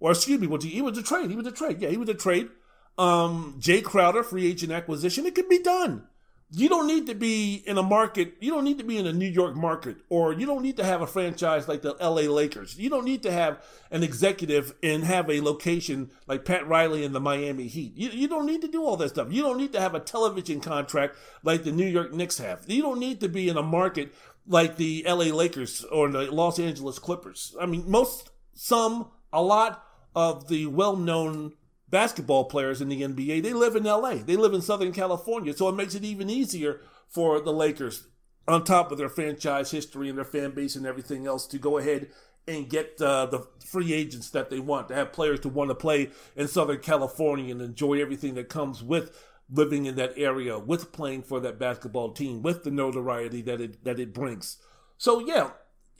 Or 0.00 0.12
excuse 0.12 0.40
me, 0.40 0.46
was 0.46 0.64
he, 0.64 0.70
he 0.70 0.82
was 0.82 0.96
a 0.96 1.02
trade. 1.02 1.30
He 1.30 1.36
was 1.36 1.46
a 1.46 1.52
trade. 1.52 1.80
Yeah, 1.80 1.90
he 1.90 1.96
was 1.96 2.08
a 2.08 2.14
trade. 2.14 2.48
Um, 2.96 3.56
Jae 3.60 3.82
Crowder, 3.82 4.22
free 4.22 4.46
agent 4.46 4.72
acquisition. 4.72 5.26
It 5.26 5.34
could 5.34 5.48
be 5.48 5.62
done 5.62 6.06
you 6.50 6.68
don't 6.68 6.86
need 6.86 7.06
to 7.06 7.14
be 7.14 7.62
in 7.66 7.76
a 7.76 7.82
market, 7.82 8.34
you 8.40 8.50
don't 8.50 8.64
need 8.64 8.78
to 8.78 8.84
be 8.84 8.96
in 8.96 9.06
a 9.06 9.12
New 9.12 9.28
York 9.28 9.54
market, 9.54 9.98
or 10.08 10.32
you 10.32 10.46
don't 10.46 10.62
need 10.62 10.78
to 10.78 10.84
have 10.84 11.02
a 11.02 11.06
franchise 11.06 11.68
like 11.68 11.82
the 11.82 11.94
LA 12.00 12.22
Lakers. 12.22 12.78
You 12.78 12.88
don't 12.88 13.04
need 13.04 13.22
to 13.24 13.30
have 13.30 13.62
an 13.90 14.02
executive 14.02 14.74
and 14.82 15.04
have 15.04 15.28
a 15.28 15.42
location 15.42 16.10
like 16.26 16.46
Pat 16.46 16.66
Riley 16.66 17.04
in 17.04 17.12
the 17.12 17.20
Miami 17.20 17.66
Heat. 17.66 17.94
You, 17.96 18.08
you 18.10 18.28
don't 18.28 18.46
need 18.46 18.62
to 18.62 18.68
do 18.68 18.82
all 18.82 18.96
that 18.96 19.10
stuff. 19.10 19.30
You 19.30 19.42
don't 19.42 19.58
need 19.58 19.74
to 19.74 19.80
have 19.80 19.94
a 19.94 20.00
television 20.00 20.60
contract 20.60 21.16
like 21.42 21.64
the 21.64 21.72
New 21.72 21.86
York 21.86 22.14
Knicks 22.14 22.38
have. 22.38 22.64
You 22.66 22.80
don't 22.80 22.98
need 22.98 23.20
to 23.20 23.28
be 23.28 23.50
in 23.50 23.58
a 23.58 23.62
market 23.62 24.14
like 24.46 24.76
the 24.76 25.04
LA 25.06 25.26
Lakers 25.26 25.84
or 25.84 26.08
the 26.08 26.32
Los 26.32 26.58
Angeles 26.58 26.98
Clippers. 26.98 27.54
I 27.60 27.66
mean, 27.66 27.84
most, 27.90 28.30
some, 28.54 29.10
a 29.34 29.42
lot 29.42 29.84
of 30.14 30.48
the 30.48 30.64
well 30.64 30.96
known 30.96 31.52
basketball 31.90 32.44
players 32.44 32.80
in 32.80 32.88
the 32.88 33.02
NBA, 33.02 33.42
they 33.42 33.52
live 33.52 33.76
in 33.76 33.84
LA. 33.84 34.16
They 34.16 34.36
live 34.36 34.54
in 34.54 34.62
Southern 34.62 34.92
California. 34.92 35.54
So 35.54 35.68
it 35.68 35.74
makes 35.74 35.94
it 35.94 36.04
even 36.04 36.30
easier 36.30 36.80
for 37.08 37.40
the 37.40 37.52
Lakers, 37.52 38.06
on 38.46 38.64
top 38.64 38.92
of 38.92 38.98
their 38.98 39.08
franchise 39.08 39.70
history 39.70 40.08
and 40.08 40.18
their 40.18 40.24
fan 40.24 40.52
base 40.52 40.76
and 40.76 40.86
everything 40.86 41.26
else, 41.26 41.46
to 41.48 41.58
go 41.58 41.78
ahead 41.78 42.08
and 42.46 42.68
get 42.68 43.00
uh, 43.00 43.26
the 43.26 43.46
free 43.64 43.92
agents 43.92 44.30
that 44.30 44.48
they 44.50 44.58
want, 44.58 44.88
to 44.88 44.94
have 44.94 45.12
players 45.12 45.40
to 45.40 45.48
want 45.48 45.70
to 45.70 45.74
play 45.74 46.10
in 46.34 46.48
Southern 46.48 46.78
California 46.78 47.52
and 47.52 47.60
enjoy 47.60 48.00
everything 48.00 48.34
that 48.34 48.48
comes 48.48 48.82
with 48.82 49.24
living 49.50 49.86
in 49.86 49.96
that 49.96 50.12
area, 50.16 50.58
with 50.58 50.92
playing 50.92 51.22
for 51.22 51.40
that 51.40 51.58
basketball 51.58 52.12
team, 52.12 52.42
with 52.42 52.64
the 52.64 52.70
notoriety 52.70 53.42
that 53.42 53.60
it 53.60 53.84
that 53.84 54.00
it 54.00 54.14
brings. 54.14 54.58
So 54.96 55.20
yeah, 55.20 55.50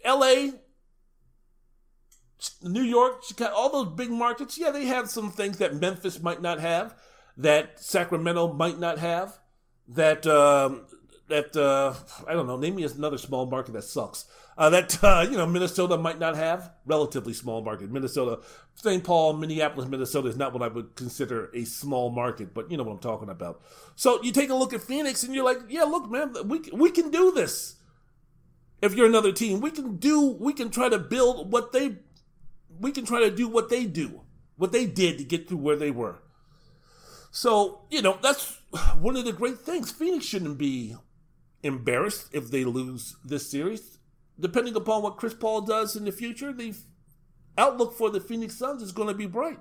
LA 0.04 0.52
New 2.62 2.82
York, 2.82 3.24
Chicago, 3.24 3.54
all 3.54 3.70
those 3.70 3.94
big 3.94 4.10
markets, 4.10 4.58
yeah, 4.58 4.70
they 4.70 4.86
have 4.86 5.10
some 5.10 5.30
things 5.30 5.58
that 5.58 5.74
Memphis 5.74 6.22
might 6.22 6.40
not 6.40 6.60
have, 6.60 6.94
that 7.36 7.80
Sacramento 7.80 8.52
might 8.52 8.78
not 8.78 8.98
have, 8.98 9.38
that 9.88 10.26
um, 10.26 10.86
that 11.28 11.56
uh, 11.56 11.94
I 12.26 12.32
don't 12.32 12.46
know. 12.46 12.56
Name 12.56 12.76
me 12.76 12.84
another 12.84 13.18
small 13.18 13.46
market 13.46 13.72
that 13.72 13.84
sucks. 13.84 14.26
Uh, 14.56 14.70
that 14.70 15.02
uh, 15.04 15.26
you 15.30 15.36
know 15.36 15.46
Minnesota 15.46 15.96
might 15.96 16.18
not 16.18 16.36
have. 16.36 16.72
Relatively 16.86 17.32
small 17.32 17.62
market. 17.62 17.90
Minnesota, 17.90 18.40
St. 18.74 19.04
Paul, 19.04 19.34
Minneapolis, 19.34 19.88
Minnesota 19.88 20.28
is 20.28 20.36
not 20.36 20.52
what 20.52 20.62
I 20.62 20.68
would 20.68 20.96
consider 20.96 21.50
a 21.54 21.64
small 21.64 22.10
market, 22.10 22.54
but 22.54 22.70
you 22.70 22.76
know 22.76 22.82
what 22.82 22.92
I'm 22.92 22.98
talking 22.98 23.28
about. 23.28 23.62
So 23.94 24.22
you 24.22 24.32
take 24.32 24.50
a 24.50 24.54
look 24.54 24.72
at 24.72 24.82
Phoenix, 24.82 25.22
and 25.22 25.34
you're 25.34 25.44
like, 25.44 25.58
yeah, 25.68 25.84
look, 25.84 26.10
man, 26.10 26.34
we 26.44 26.60
we 26.72 26.90
can 26.90 27.10
do 27.10 27.30
this. 27.30 27.76
If 28.80 28.94
you're 28.94 29.06
another 29.06 29.32
team, 29.32 29.60
we 29.60 29.70
can 29.70 29.96
do. 29.96 30.36
We 30.40 30.52
can 30.52 30.70
try 30.70 30.88
to 30.88 30.98
build 30.98 31.52
what 31.52 31.72
they 31.72 31.96
we 32.80 32.92
can 32.92 33.04
try 33.04 33.20
to 33.20 33.30
do 33.30 33.48
what 33.48 33.68
they 33.68 33.84
do, 33.84 34.22
what 34.56 34.72
they 34.72 34.86
did 34.86 35.18
to 35.18 35.24
get 35.24 35.48
to 35.48 35.56
where 35.56 35.76
they 35.76 35.90
were. 35.90 36.18
So, 37.30 37.82
you 37.90 38.02
know, 38.02 38.18
that's 38.22 38.58
one 38.98 39.16
of 39.16 39.24
the 39.24 39.32
great 39.32 39.58
things. 39.58 39.90
Phoenix 39.90 40.24
shouldn't 40.24 40.58
be 40.58 40.96
embarrassed 41.62 42.28
if 42.32 42.50
they 42.50 42.64
lose 42.64 43.16
this 43.24 43.50
series. 43.50 43.98
Depending 44.40 44.76
upon 44.76 45.02
what 45.02 45.16
Chris 45.16 45.34
Paul 45.34 45.62
does 45.62 45.96
in 45.96 46.04
the 46.04 46.12
future, 46.12 46.52
the 46.52 46.74
outlook 47.56 47.96
for 47.96 48.10
the 48.10 48.20
Phoenix 48.20 48.56
Suns 48.56 48.82
is 48.82 48.92
going 48.92 49.08
to 49.08 49.14
be 49.14 49.26
bright. 49.26 49.58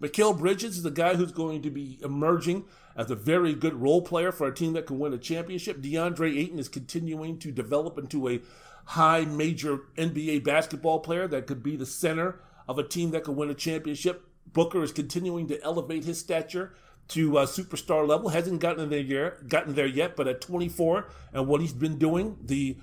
Mikal 0.00 0.38
Bridges 0.38 0.76
is 0.76 0.82
the 0.82 0.90
guy 0.90 1.16
who's 1.16 1.32
going 1.32 1.62
to 1.62 1.70
be 1.70 1.98
emerging 2.04 2.66
as 2.94 3.10
a 3.10 3.16
very 3.16 3.54
good 3.54 3.74
role 3.74 4.02
player 4.02 4.30
for 4.30 4.46
a 4.46 4.54
team 4.54 4.74
that 4.74 4.86
can 4.86 4.98
win 4.98 5.12
a 5.12 5.18
championship. 5.18 5.78
DeAndre 5.78 6.38
Ayton 6.38 6.58
is 6.58 6.68
continuing 6.68 7.38
to 7.38 7.50
develop 7.50 7.98
into 7.98 8.28
a 8.28 8.40
high 8.84 9.24
major 9.24 9.80
NBA 9.96 10.44
basketball 10.44 11.00
player 11.00 11.26
that 11.28 11.46
could 11.46 11.62
be 11.62 11.74
the 11.74 11.86
center 11.86 12.40
of 12.68 12.78
a 12.78 12.84
team 12.84 13.10
that 13.10 13.24
could 13.24 13.36
win 13.36 13.50
a 13.50 13.54
championship. 13.54 14.24
Booker 14.46 14.82
is 14.82 14.92
continuing 14.92 15.48
to 15.48 15.62
elevate 15.62 16.04
his 16.04 16.18
stature 16.18 16.74
to 17.08 17.38
uh, 17.38 17.46
superstar 17.46 18.06
level. 18.06 18.28
Hasn't 18.28 18.60
gotten 18.60 18.88
there 18.90 19.00
yet, 19.00 19.48
gotten 19.48 19.74
there 19.74 19.86
yet, 19.86 20.14
but 20.14 20.28
at 20.28 20.40
24 20.40 21.08
and 21.32 21.46
what 21.46 21.60
he's 21.60 21.72
been 21.72 21.98
doing, 21.98 22.36
the 22.42 22.76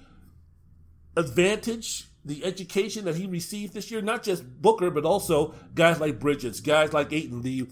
advantage, 1.16 2.07
the 2.24 2.44
education 2.44 3.06
that 3.06 3.16
he 3.16 3.28
received 3.28 3.74
this 3.74 3.91
year, 3.91 4.02
not 4.02 4.24
just 4.24 4.62
Booker, 4.62 4.90
but 4.90 5.06
also 5.06 5.53
guys 5.74 5.99
like 5.99 6.20
Bridges, 6.20 6.60
guys 6.60 6.91
like 6.91 7.14
Ayton, 7.14 7.44
the 7.44 7.68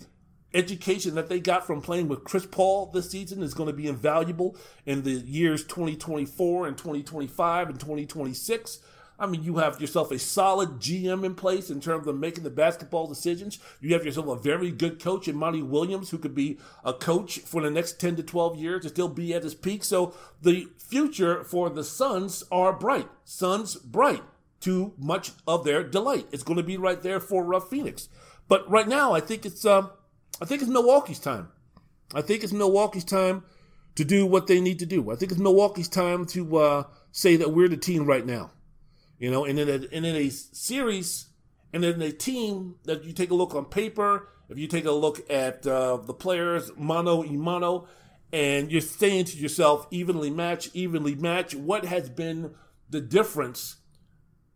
education 0.53 1.15
that 1.15 1.29
they 1.29 1.39
got 1.39 1.65
from 1.65 1.81
playing 1.81 2.07
with 2.07 2.23
Chris 2.23 2.45
Paul 2.45 2.91
this 2.93 3.09
season 3.09 3.41
is 3.41 3.55
going 3.55 3.67
to 3.67 3.73
be 3.73 3.87
invaluable 3.87 4.55
in 4.85 5.01
the 5.01 5.11
years 5.11 5.63
2024 5.63 6.67
and 6.67 6.77
2025 6.77 7.69
and 7.69 7.79
2026. 7.79 8.79
I 9.23 9.25
mean, 9.25 9.43
you 9.43 9.57
have 9.57 9.79
yourself 9.79 10.11
a 10.11 10.19
solid 10.19 10.81
GM 10.81 11.23
in 11.23 11.33
place 11.33 11.69
in 11.69 11.79
terms 11.79 12.07
of 12.07 12.17
making 12.17 12.43
the 12.43 12.49
basketball 12.49 13.07
decisions. 13.07 13.57
You 13.79 13.93
have 13.93 14.03
yourself 14.03 14.27
a 14.27 14.35
very 14.35 14.69
good 14.69 15.01
coach 15.01 15.29
in 15.29 15.37
Monty 15.37 15.61
Williams, 15.61 16.09
who 16.09 16.17
could 16.17 16.35
be 16.35 16.59
a 16.83 16.91
coach 16.91 17.39
for 17.39 17.61
the 17.61 17.71
next 17.71 18.01
10 18.01 18.17
to 18.17 18.23
12 18.23 18.57
years 18.57 18.83
to 18.83 18.89
still 18.89 19.07
be 19.07 19.33
at 19.33 19.43
his 19.43 19.55
peak. 19.55 19.85
So 19.85 20.13
the 20.41 20.67
future 20.77 21.45
for 21.45 21.69
the 21.69 21.85
Suns 21.85 22.43
are 22.51 22.73
bright. 22.73 23.07
Suns 23.23 23.75
bright 23.77 24.23
to 24.59 24.93
much 24.97 25.31
of 25.47 25.63
their 25.63 25.83
delight. 25.83 26.27
It's 26.33 26.43
going 26.43 26.57
to 26.57 26.63
be 26.63 26.75
right 26.75 27.01
there 27.01 27.21
for 27.21 27.53
uh, 27.53 27.61
Phoenix. 27.61 28.09
But 28.49 28.69
right 28.69 28.89
now, 28.89 29.13
I 29.13 29.21
think 29.21 29.45
it's 29.45 29.65
uh, 29.65 29.87
I 30.41 30.45
think 30.45 30.61
it's 30.61 30.69
Milwaukee's 30.69 31.19
time. 31.19 31.47
I 32.13 32.21
think 32.21 32.43
it's 32.43 32.51
Milwaukee's 32.51 33.05
time 33.05 33.45
to 33.95 34.03
do 34.03 34.25
what 34.25 34.47
they 34.47 34.59
need 34.59 34.79
to 34.79 34.85
do. 34.85 35.11
I 35.11 35.15
think 35.15 35.31
it's 35.31 35.39
Milwaukee's 35.39 35.87
time 35.87 36.25
to 36.27 36.57
uh, 36.57 36.83
say 37.13 37.37
that 37.37 37.53
we're 37.53 37.69
the 37.69 37.77
team 37.77 38.05
right 38.05 38.25
now. 38.25 38.51
You 39.19 39.31
know, 39.31 39.45
and 39.45 39.57
in 39.57 39.69
a, 39.69 39.73
and 39.95 40.05
in 40.05 40.15
a 40.15 40.29
series 40.29 41.27
and 41.71 41.83
in 41.83 42.01
a 42.01 42.11
team 42.11 42.75
that 42.85 43.03
you 43.03 43.13
take 43.13 43.31
a 43.31 43.35
look 43.35 43.55
on 43.55 43.65
paper, 43.65 44.29
if 44.49 44.57
you 44.57 44.67
take 44.67 44.85
a 44.85 44.91
look 44.91 45.29
at 45.31 45.65
uh, 45.65 45.97
the 45.97 46.13
players 46.13 46.71
mano 46.77 47.21
y 47.21 47.31
mano, 47.31 47.87
and 48.31 48.71
you're 48.71 48.81
saying 48.81 49.25
to 49.25 49.37
yourself, 49.37 49.87
evenly 49.91 50.29
match, 50.29 50.69
evenly 50.73 51.15
match, 51.15 51.55
what 51.55 51.85
has 51.85 52.09
been 52.09 52.53
the 52.89 53.01
difference 53.01 53.77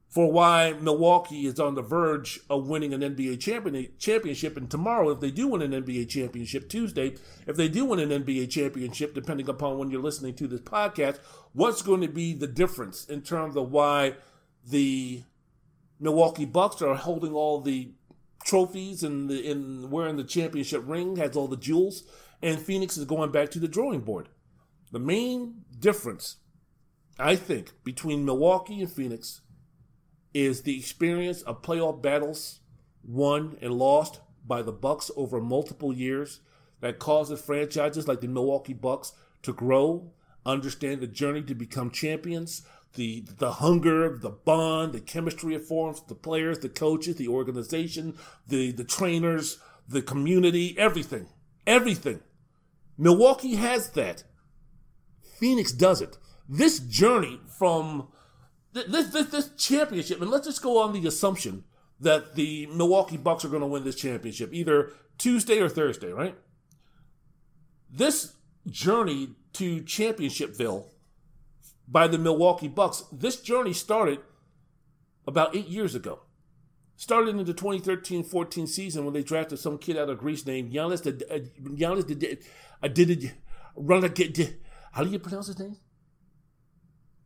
for 0.09 0.31
why 0.31 0.73
Milwaukee 0.81 1.45
is 1.45 1.59
on 1.59 1.75
the 1.75 1.81
verge 1.81 2.39
of 2.49 2.67
winning 2.67 2.93
an 2.93 3.01
NBA 3.01 3.39
champion, 3.39 3.87
championship. 3.99 4.57
And 4.57 4.69
tomorrow, 4.69 5.09
if 5.11 5.19
they 5.19 5.31
do 5.31 5.49
win 5.49 5.61
an 5.61 5.83
NBA 5.83 6.09
championship, 6.09 6.69
Tuesday, 6.69 7.15
if 7.45 7.55
they 7.55 7.67
do 7.67 7.85
win 7.85 7.99
an 7.99 8.23
NBA 8.23 8.49
championship, 8.49 9.13
depending 9.13 9.49
upon 9.49 9.77
when 9.77 9.91
you're 9.91 10.01
listening 10.01 10.33
to 10.35 10.47
this 10.47 10.61
podcast, 10.61 11.19
what's 11.53 11.81
going 11.81 12.01
to 12.01 12.07
be 12.07 12.33
the 12.33 12.47
difference 12.47 13.05
in 13.05 13.21
terms 13.21 13.55
of 13.55 13.71
why 13.71 14.15
the 14.69 15.23
Milwaukee 15.99 16.45
Bucks 16.45 16.81
are 16.81 16.95
holding 16.95 17.33
all 17.33 17.61
the 17.61 17.91
trophies 18.45 19.03
and 19.03 19.29
the 19.29 19.49
in 19.49 19.89
wearing 19.89 20.17
the 20.17 20.23
championship 20.23 20.83
ring, 20.85 21.15
has 21.17 21.35
all 21.35 21.47
the 21.47 21.57
jewels, 21.57 22.03
and 22.41 22.59
Phoenix 22.59 22.97
is 22.97 23.05
going 23.05 23.31
back 23.31 23.49
to 23.51 23.59
the 23.59 23.67
drawing 23.67 24.01
board. 24.01 24.29
The 24.91 24.99
main 24.99 25.65
difference, 25.77 26.37
I 27.19 27.35
think, 27.35 27.73
between 27.83 28.25
Milwaukee 28.25 28.81
and 28.81 28.91
Phoenix 28.91 29.41
is 30.33 30.61
the 30.61 30.77
experience 30.77 31.41
of 31.41 31.61
playoff 31.61 32.01
battles 32.01 32.59
won 33.03 33.57
and 33.61 33.73
lost 33.73 34.19
by 34.45 34.61
the 34.61 34.71
Bucks 34.71 35.11
over 35.15 35.41
multiple 35.41 35.93
years 35.93 36.41
that 36.79 36.99
causes 36.99 37.41
franchises 37.41 38.07
like 38.07 38.21
the 38.21 38.27
Milwaukee 38.27 38.73
Bucks 38.73 39.13
to 39.43 39.51
grow, 39.51 40.11
understand 40.45 41.01
the 41.01 41.07
journey 41.07 41.41
to 41.41 41.55
become 41.55 41.89
champions, 41.91 42.61
the 42.95 43.23
the 43.37 43.53
hunger, 43.53 44.17
the 44.17 44.29
bond, 44.29 44.93
the 44.93 44.99
chemistry 44.99 45.55
it 45.55 45.65
forms, 45.65 46.01
the 46.07 46.15
players, 46.15 46.59
the 46.59 46.69
coaches, 46.69 47.15
the 47.15 47.27
organization, 47.27 48.15
the 48.47 48.71
the 48.71 48.83
trainers, 48.83 49.59
the 49.87 50.01
community, 50.01 50.75
everything, 50.77 51.27
everything. 51.65 52.21
Milwaukee 52.97 53.55
has 53.55 53.91
that. 53.91 54.23
Phoenix 55.39 55.71
doesn't. 55.71 56.17
This 56.49 56.79
journey 56.79 57.39
from 57.57 58.07
this 58.73 59.07
this 59.09 59.27
this 59.27 59.49
championship, 59.57 60.21
and 60.21 60.31
let's 60.31 60.47
just 60.47 60.63
go 60.63 60.81
on 60.81 60.93
the 60.93 61.07
assumption 61.07 61.63
that 61.99 62.35
the 62.35 62.67
Milwaukee 62.67 63.17
Bucks 63.17 63.43
are 63.43 63.49
going 63.49 63.61
to 63.61 63.67
win 63.67 63.83
this 63.83 63.95
championship 63.95 64.53
either 64.53 64.91
Tuesday 65.17 65.59
or 65.59 65.69
Thursday, 65.69 66.11
right? 66.11 66.35
This 67.89 68.33
journey 68.67 69.29
to 69.53 69.81
championshipville 69.81 70.85
by 71.87 72.07
the 72.07 72.17
Milwaukee 72.17 72.67
Bucks. 72.67 73.03
This 73.11 73.39
journey 73.41 73.73
started 73.73 74.19
about 75.25 75.55
eight 75.55 75.67
years 75.67 75.95
ago. 75.95 76.21
Started 76.95 77.37
in 77.37 77.45
the 77.45 77.53
2013-14 77.53 78.67
season 78.67 79.05
when 79.05 79.13
they 79.13 79.21
drafted 79.21 79.59
some 79.59 79.77
kid 79.77 79.97
out 79.97 80.09
of 80.09 80.17
Greece 80.17 80.45
named 80.45 80.73
Giannis. 80.73 81.05
Uh, 81.05 81.39
Giannis 81.61 82.07
did 82.07 82.43
I 82.81 82.87
did 82.87 83.11
it. 83.11 83.33
Run 83.75 84.01
How 84.91 85.03
do 85.03 85.09
you 85.09 85.19
pronounce 85.19 85.47
his 85.47 85.59
name? 85.59 85.77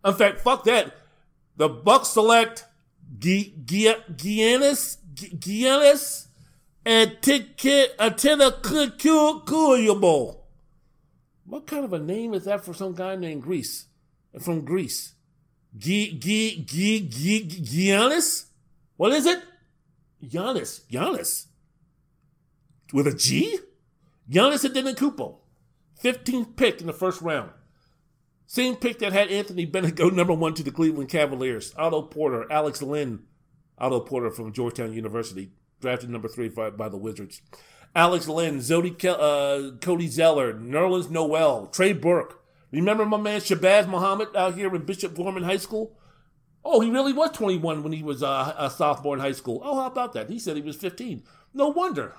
In 0.04 0.14
fact, 0.14 0.42
fuck 0.42 0.66
that. 0.66 0.94
The 1.56 1.70
Bucks 1.70 2.10
select 2.10 2.66
Giannis 3.18 4.98
Giannis 5.16 6.28
Atina 6.86 8.52
What 11.46 11.68
kind 11.68 11.86
of 11.86 11.94
a 11.94 12.00
name 12.00 12.34
is 12.34 12.46
that 12.46 12.66
for 12.66 12.74
some 12.74 12.94
guy 12.94 13.16
named 13.16 13.44
Greece? 13.44 13.86
From 14.40 14.62
Greece. 14.66 15.14
G- 15.78 16.18
G- 16.18 16.64
G- 16.66 17.08
G- 17.08 17.48
Giannis? 17.90 18.46
What 18.98 19.12
is 19.14 19.26
it? 19.26 19.42
Giannis. 20.24 20.82
Giannis. 20.92 21.46
With 22.94 23.08
a 23.08 23.14
G? 23.14 23.60
Giannis 24.30 24.66
Antetokounmpo. 24.70 25.38
15th 26.04 26.56
pick 26.56 26.82
in 26.82 26.88
the 26.88 26.94
first 26.94 27.22
round. 27.22 27.52
Same 28.48 28.76
pick 28.76 29.00
that 29.00 29.14
had 29.14 29.30
Anthony 29.30 29.66
Bennett 29.66 29.96
go 29.96 30.10
number 30.10 30.34
one 30.34 30.54
to 30.56 30.64
the 30.64 30.72
Cleveland 30.72 31.10
Cavaliers. 31.10 31.74
Otto 31.78 32.02
Porter, 32.02 32.52
Alex 32.52 32.82
Len. 32.82 33.24
Otto 33.78 34.02
Porter 34.02 34.30
from 34.30 34.52
Georgetown 34.52 34.94
University, 34.94 35.52
drafted 35.80 36.10
number 36.10 36.28
three 36.28 36.50
by 36.50 36.90
the 36.90 36.98
Wizards. 36.98 37.42
Alex 37.96 38.28
Len, 38.28 38.60
Zodi, 38.60 38.94
uh, 39.06 39.76
Cody 39.78 40.08
Zeller, 40.08 40.54
Nerlens 40.54 41.10
Noel, 41.10 41.68
Trey 41.68 41.94
Burke, 41.94 42.41
Remember 42.72 43.06
my 43.06 43.18
man 43.18 43.42
Shabazz 43.42 43.88
Muhammad 43.88 44.30
out 44.36 44.56
here 44.56 44.74
in 44.74 44.86
Bishop 44.86 45.16
Gorman 45.16 45.44
High 45.44 45.58
School? 45.58 45.98
Oh, 46.64 46.80
he 46.80 46.90
really 46.90 47.14
was 47.14 47.32
21 47.32 47.84
when 47.84 47.92
he 47.92 48.04
was 48.04 48.22
uh, 48.22 48.54
a 48.58 48.70
sophomore 48.70 49.16
in 49.16 49.20
high 49.20 49.32
school. 49.32 49.62
Oh, 49.64 49.80
how 49.80 49.88
about 49.88 50.14
that? 50.14 50.30
He 50.30 50.38
said 50.40 50.56
he 50.56 50.62
was 50.62 50.76
15. 50.76 51.24
No 51.54 51.70
wonder. 51.70 52.14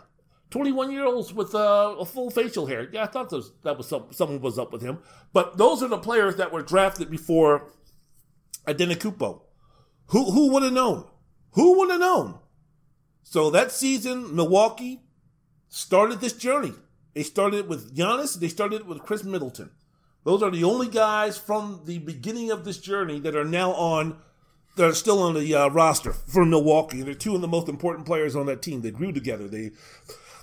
21 0.51 0.91
year 0.91 1.07
olds 1.07 1.33
with 1.33 1.55
uh, 1.55 1.95
a 1.99 2.05
full 2.05 2.31
facial 2.31 2.66
hair. 2.66 2.89
Yeah, 2.93 3.05
I 3.05 3.07
thought 3.07 3.31
those, 3.31 3.53
that 3.62 3.79
was 3.79 3.89
some, 3.89 4.07
something 4.11 4.41
was 4.41 4.59
up 4.59 4.73
with 4.73 4.83
him. 4.83 4.99
But 5.33 5.57
those 5.57 5.83
are 5.83 5.89
the 5.89 5.99
players 5.99 6.37
that 6.37 6.53
were 6.53 6.62
drafted 6.62 7.11
before 7.11 7.70
Antetokounmpo. 8.66 9.43
Who 10.09 10.31
who 10.31 10.53
would 10.53 10.62
have 10.62 10.73
known? 10.74 11.07
Who 11.53 11.79
would 11.79 11.91
have 11.91 12.01
known? 12.01 12.39
So 13.23 13.49
that 13.51 13.73
season, 13.73 14.35
Milwaukee 14.35 15.01
started 15.69 16.20
this 16.20 16.35
journey. 16.35 16.74
They 17.15 17.23
started 17.23 17.69
with 17.69 17.97
Giannis. 17.97 18.39
They 18.39 18.49
started 18.49 18.87
with 18.87 19.03
Khris 19.03 19.24
Middleton. 19.24 19.70
Those 20.24 20.43
are 20.43 20.51
the 20.51 20.65
only 20.65 20.89
guys 20.89 21.36
from 21.36 21.82
the 21.85 21.99
beginning 21.99 22.51
of 22.51 22.65
this 22.65 22.78
journey 22.78 23.19
that 23.20 23.35
are 23.35 23.44
now 23.44 23.73
on, 23.73 24.19
that 24.77 24.89
are 24.89 24.94
still 24.94 25.20
on 25.20 25.35
the 25.35 25.55
uh, 25.55 25.69
roster 25.69 26.12
for 26.12 26.44
Milwaukee. 26.44 27.03
They're 27.03 27.15
two 27.15 27.35
of 27.35 27.40
the 27.40 27.49
most 27.49 27.69
important 27.69 28.07
players 28.07 28.36
on 28.36 28.47
that 28.47 28.62
team. 28.62 28.82
They 28.82 28.90
grew 28.90 29.12
together. 29.12 29.49
They 29.49 29.70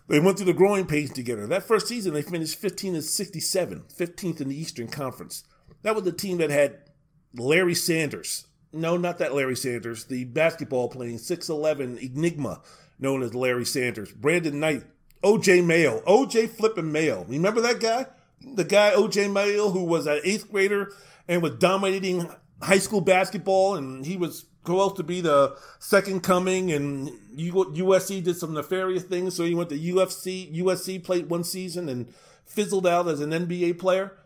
they 0.10 0.19
went 0.19 0.38
through 0.38 0.47
the 0.47 0.53
growing 0.53 0.88
pains 0.88 1.11
together. 1.11 1.45
That 1.45 1.64
first 1.64 1.88
season, 1.88 2.14
they 2.14 2.23
finished 2.23 2.60
15 2.60 2.95
and 2.95 3.03
67, 3.03 3.84
15th 3.95 4.41
in 4.41 4.49
the 4.49 4.60
Eastern 4.60 4.88
Conference. 4.88 5.43
That 5.84 5.93
was 5.93 6.03
the 6.03 6.11
team 6.11 6.39
that 6.39 6.49
had 6.49 6.80
Larry 7.35 7.76
Sanders. 7.76 8.47
No, 8.73 8.97
not 8.97 9.19
that 9.19 9.35
Larry 9.35 9.56
Sanders. 9.56 10.06
The 10.06 10.26
basketball 10.26 10.89
playing 10.89 11.18
6'11 11.18 11.99
enigma 11.99 12.61
known 12.99 13.22
as 13.22 13.35
Larry 13.35 13.65
Sanders. 13.65 14.11
Brandon 14.11 14.60
Knight, 14.60 14.84
OJ 15.23 15.64
Mayo, 15.65 16.01
OJ 16.01 16.49
flipping 16.49 16.91
Mayo. 16.91 17.23
Remember 17.27 17.61
that 17.61 17.80
guy? 17.80 18.07
The 18.41 18.64
guy 18.64 18.91
OJ 18.91 19.32
Mayo 19.32 19.70
who 19.70 19.84
was 19.84 20.07
an 20.07 20.22
eighth 20.24 20.52
grader 20.52 20.91
and 21.28 21.41
was 21.41 21.56
dominating 21.56 22.30
high 22.61 22.80
school 22.80 23.02
basketball, 23.02 23.76
and 23.76 24.06
he 24.06 24.18
was 24.18 24.45
supposed 24.64 24.95
to 24.98 25.03
be 25.03 25.22
the 25.22 25.56
second 25.80 26.22
coming, 26.22 26.72
and 26.72 27.10
USC 27.38 28.24
did 28.24 28.38
some 28.38 28.53
nefarious 28.53 29.03
things, 29.03 29.36
so 29.36 29.45
he 29.45 29.56
went 29.56 29.70
to 29.70 29.80
UFC. 29.80 30.56
USC 30.61 31.03
played 31.03 31.30
one 31.30 31.44
season 31.44 31.90
and 31.90 32.14
fizzled 32.45 32.88
out 32.88 33.07
as 33.07 33.22
an 33.22 33.32
NBA 33.32 33.80
player. 33.80 34.18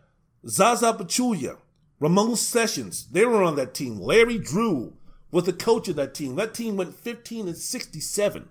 Zaza 0.46 0.92
Pachulia, 0.92 1.58
Ramon 2.00 2.36
Sessions, 2.36 3.06
they 3.10 3.24
were 3.24 3.42
on 3.42 3.56
that 3.56 3.74
team. 3.74 3.98
Larry 3.98 4.38
Drew 4.38 4.94
was 5.30 5.44
the 5.44 5.52
coach 5.52 5.88
of 5.88 5.96
that 5.96 6.14
team. 6.14 6.36
That 6.36 6.54
team 6.54 6.76
went 6.76 6.94
15 6.94 7.48
and 7.48 7.56
67. 7.56 8.48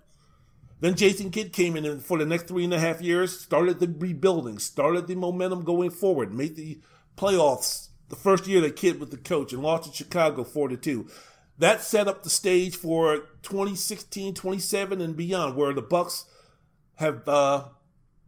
Then 0.84 0.96
Jason 0.96 1.32
Kidd 1.32 1.54
came 1.54 1.78
in 1.78 1.86
and 1.86 2.04
for 2.04 2.18
the 2.18 2.26
next 2.26 2.50
three 2.50 2.66
and 2.66 2.74
a 2.74 2.78
half 2.78 3.02
years, 3.02 3.40
started 3.40 3.80
the 3.80 3.88
rebuilding, 3.88 4.60
started 4.60 5.08
the 5.08 5.16
momentum 5.16 5.64
going 5.64 5.92
forward, 5.92 6.34
made 6.34 6.58
the 6.58 6.82
playoffs 7.16 7.88
the 8.10 8.18
first 8.18 8.48
year 8.48 8.60
that 8.60 8.76
Kidd 8.76 9.00
was 9.00 9.10
the 9.10 9.16
coach 9.16 9.54
and 9.54 9.64
lost 9.64 9.90
to 9.90 9.96
Chicago 9.96 10.44
4 10.44 10.68
to 10.68 10.76
2. 10.76 11.08
That 11.58 11.80
set 11.80 12.10
up 12.10 12.24
the 12.24 12.30
stage 12.30 12.76
for 12.76 13.20
2016, 13.44 14.34
27 14.34 15.00
and 15.00 15.16
beyond, 15.16 15.56
where 15.56 15.72
the 15.74 15.82
Bucks 15.82 16.26
have 16.96 17.26
uh, 17.30 17.70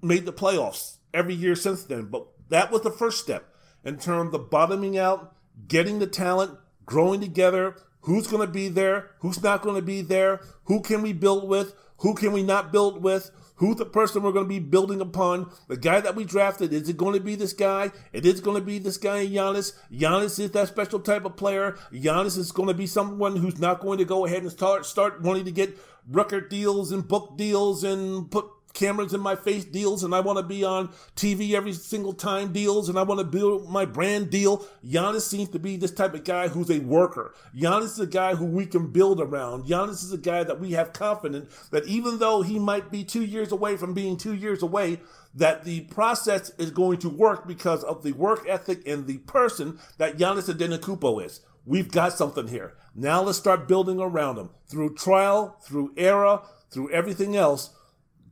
made 0.02 0.26
the 0.26 0.32
playoffs 0.32 1.00
every 1.14 1.34
year 1.34 1.56
since 1.56 1.84
then. 1.84 2.06
But 2.06 2.26
that 2.48 2.72
was 2.72 2.84
the 2.84 2.90
first 2.90 3.22
step 3.22 3.54
in 3.84 3.98
terms 3.98 4.34
of 4.34 4.50
bottoming 4.50 4.98
out, 4.98 5.36
getting 5.68 6.00
the 6.00 6.08
talent, 6.08 6.58
growing 6.86 7.20
together, 7.20 7.76
Who's 8.06 8.28
going 8.28 8.46
to 8.46 8.54
be 8.54 8.70
there? 8.70 9.12
Who's 9.20 9.42
not 9.42 9.64
going 9.64 9.78
to 9.78 9.82
be 9.82 10.02
there? 10.02 10.42
Who 10.66 10.82
can 10.82 11.02
we 11.02 11.12
build 11.12 11.50
with? 11.50 11.74
Who 12.00 12.14
can 12.14 12.32
we 12.34 12.44
not 12.44 12.72
build 12.72 13.02
with? 13.02 13.32
Who's 13.58 13.78
the 13.78 13.86
person 13.86 14.22
we're 14.22 14.34
going 14.34 14.46
to 14.46 14.50
be 14.50 14.60
building 14.60 15.00
upon? 15.00 15.50
The 15.70 15.78
guy 15.78 16.02
that 16.02 16.16
we 16.16 16.26
drafted, 16.26 16.74
is 16.74 16.90
it 16.90 16.98
going 16.98 17.14
to 17.14 17.22
be 17.22 17.36
this 17.36 17.54
guy? 17.54 17.92
It 18.12 18.26
is 18.26 18.42
going 18.42 18.60
to 18.60 18.66
be 18.66 18.80
this 18.80 18.98
guy, 18.98 19.26
Giannis. 19.26 19.74
Giannis 19.92 20.40
is 20.40 20.52
that 20.52 20.68
special 20.68 21.00
type 21.00 21.24
of 21.24 21.38
player. 21.38 21.78
Giannis 21.94 22.38
is 22.38 22.52
going 22.52 22.68
to 22.68 22.74
be 22.74 22.86
someone 22.86 23.38
who's 23.38 23.58
not 23.58 23.80
going 23.80 23.98
to 24.00 24.06
go 24.06 24.26
ahead 24.26 24.42
and 24.42 24.52
start, 24.52 24.86
start 24.86 25.22
wanting 25.22 25.46
to 25.46 25.52
get 25.52 25.78
record 26.10 26.50
deals 26.50 26.92
and 26.92 27.08
book 27.08 27.38
deals 27.38 27.84
and 27.86 28.30
put 28.30 28.46
cameras 28.76 29.14
in 29.14 29.22
my 29.22 29.36
face 29.36 29.66
deals 29.66 30.04
and 30.04 30.14
I 30.14 30.20
want 30.20 30.38
to 30.38 30.44
be 30.44 30.64
on 30.64 30.90
TV 31.16 31.54
every 31.54 31.74
single 31.74 32.14
time 32.14 32.54
deals 32.54 32.90
and 32.90 33.00
I 33.00 33.04
want 33.04 33.20
to 33.20 33.26
build 33.26 33.70
my 33.70 33.86
brand 33.86 34.30
deal. 34.30 34.68
Giannis 34.86 35.22
seems 35.22 35.50
to 35.50 35.60
be 35.60 35.78
this 35.78 35.92
type 35.92 36.14
of 36.14 36.24
guy 36.24 36.50
who's 36.50 36.70
a 36.70 36.80
worker. 36.80 37.34
Giannis 37.56 37.86
is 37.86 38.00
a 38.00 38.06
guy 38.06 38.36
who 38.36 38.46
we 38.46 38.66
can 38.66 38.92
build 38.92 39.20
around. 39.20 39.66
Giannis 39.66 40.04
is 40.04 40.14
a 40.14 40.18
guy 40.18 40.44
that 40.44 40.60
we 40.60 40.72
have 40.72 40.94
confidence 40.94 41.70
that 41.72 41.88
even 41.88 42.20
though 42.20 42.44
he 42.44 42.60
might 42.60 42.92
be 42.92 43.04
two 43.04 43.24
years 43.24 43.52
away 43.52 43.78
from 43.78 43.94
being 43.94 44.18
two 44.18 44.36
years 44.36 44.62
away, 44.62 45.00
that 45.34 45.64
the 45.64 45.82
process 45.82 46.52
is 46.58 46.72
going 46.72 46.98
to 47.00 47.10
work 47.10 47.48
because 47.48 47.84
of 47.84 48.04
the 48.04 48.12
work 48.14 48.46
ethic 48.48 48.88
and 48.88 49.08
the 49.08 49.18
person 49.20 49.80
that 49.98 50.18
Giannis 50.18 50.54
Antetokounmpo 50.54 51.26
is. 51.26 51.42
We've 51.66 51.92
got 51.92 52.14
something 52.14 52.48
here. 52.48 52.76
Now 52.94 53.24
let's 53.24 53.38
start 53.38 53.68
building 53.68 54.00
around 54.00 54.38
him 54.38 54.52
through 54.68 54.96
trial, 54.96 55.58
through 55.64 55.94
error, 55.98 56.42
through 56.70 56.92
everything 56.92 57.36
else 57.36 57.75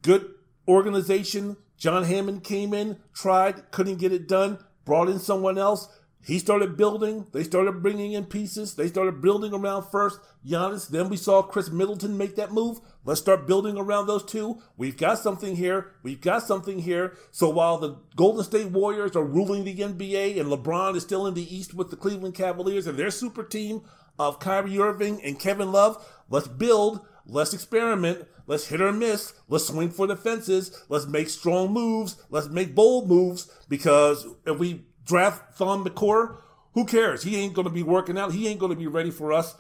good 0.04 0.30
organization. 0.68 1.58
John 1.78 2.04
Hammond 2.04 2.44
came 2.44 2.74
in, 2.74 3.00
tried, 3.14 3.72
couldn't 3.72 3.98
get 3.98 4.14
it 4.14 4.28
done, 4.28 4.60
brought 4.86 5.10
in 5.10 5.20
someone 5.20 5.58
else. 5.58 5.88
He 6.26 6.40
started 6.40 6.78
building. 6.78 7.28
They 7.34 7.44
started 7.44 7.84
bringing 7.84 8.14
in 8.14 8.26
pieces. 8.26 8.76
They 8.76 8.88
started 8.88 9.22
building 9.22 9.54
around 9.54 9.92
first 9.92 10.22
Giannis. 10.48 10.88
Then 10.88 11.10
we 11.10 11.18
saw 11.18 11.42
Khris 11.42 11.70
Middleton 11.70 12.18
make 12.18 12.38
that 12.38 12.54
move. 12.54 12.80
Let's 13.04 13.20
start 13.20 13.46
building 13.46 13.78
around 13.78 14.08
those 14.08 14.24
two. 14.24 14.62
We've 14.78 14.96
got 14.96 15.20
something 15.20 15.58
here. 15.58 15.92
We've 16.02 16.22
got 16.22 16.44
something 16.44 16.80
here. 16.80 17.18
So 17.32 17.50
while 17.50 17.78
the 17.78 17.98
Golden 18.16 18.46
State 18.46 18.72
Warriors 18.72 19.18
are 19.18 19.26
ruling 19.26 19.66
the 19.66 19.76
NBA 19.76 20.40
and 20.40 20.50
LeBron 20.50 20.96
is 20.96 21.04
still 21.04 21.28
in 21.28 21.34
the 21.34 21.54
East 21.54 21.74
with 21.74 21.90
the 21.90 21.98
Cleveland 21.98 22.36
Cavaliers 22.36 22.88
and 22.88 22.98
their 22.98 23.12
super 23.12 23.44
team 23.44 23.82
of 24.18 24.40
Kyrie 24.40 24.80
Irving 24.80 25.22
and 25.24 25.40
Kevin 25.40 25.72
Love, 25.72 26.06
let's 26.30 26.48
build 26.48 27.02
Let's 27.26 27.54
experiment. 27.54 28.28
Let's 28.48 28.68
hit 28.68 28.82
or 28.82 28.92
miss. 28.92 29.34
Let's 29.48 29.68
swing 29.68 29.90
for 29.90 30.08
the 30.08 30.16
fences. 30.16 30.84
Let's 30.90 31.06
make 31.06 31.30
strong 31.30 31.72
moves. 31.72 32.22
Let's 32.30 32.50
make 32.50 32.76
bold 32.76 33.08
moves 33.08 33.50
because 33.70 34.28
if 34.46 34.60
we 34.60 34.86
draft 35.06 35.56
Thon 35.56 35.84
McCourt, 35.84 36.38
who 36.74 36.86
cares? 36.86 37.24
He 37.24 37.38
ain't 37.38 37.54
going 37.54 37.68
to 37.68 37.74
be 37.74 37.84
working 37.84 38.18
out. 38.18 38.34
He 38.34 38.48
ain't 38.48 38.60
going 38.60 38.72
to 38.72 38.78
be 38.78 38.88
ready 38.88 39.12
for 39.12 39.32
us 39.32 39.56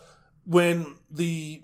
when 0.45 0.95
the 1.09 1.63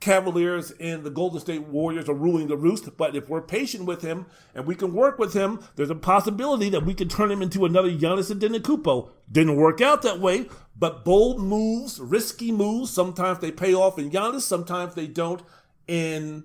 Cavaliers 0.00 0.70
and 0.80 1.04
the 1.04 1.10
Golden 1.10 1.40
State 1.40 1.62
Warriors 1.68 2.08
are 2.08 2.14
ruling 2.14 2.48
the 2.48 2.56
roost. 2.56 2.96
But 2.96 3.14
if 3.14 3.28
we're 3.28 3.42
patient 3.42 3.84
with 3.84 4.02
him 4.02 4.26
and 4.54 4.66
we 4.66 4.74
can 4.74 4.94
work 4.94 5.18
with 5.18 5.34
him, 5.34 5.60
there's 5.76 5.90
a 5.90 5.94
possibility 5.94 6.70
that 6.70 6.86
we 6.86 6.94
can 6.94 7.08
turn 7.08 7.30
him 7.30 7.42
into 7.42 7.64
another 7.64 7.90
Giannis 7.90 8.34
Antetokounmpo. 8.34 9.10
Didn't 9.30 9.56
work 9.56 9.80
out 9.80 10.02
that 10.02 10.18
way, 10.18 10.48
but 10.74 11.04
bold 11.04 11.40
moves, 11.40 12.00
risky 12.00 12.50
moves, 12.50 12.90
sometimes 12.90 13.40
they 13.40 13.52
pay 13.52 13.74
off 13.74 13.98
in 13.98 14.10
Giannis, 14.10 14.42
sometimes 14.42 14.94
they 14.94 15.06
don't 15.06 15.42
in 15.86 16.44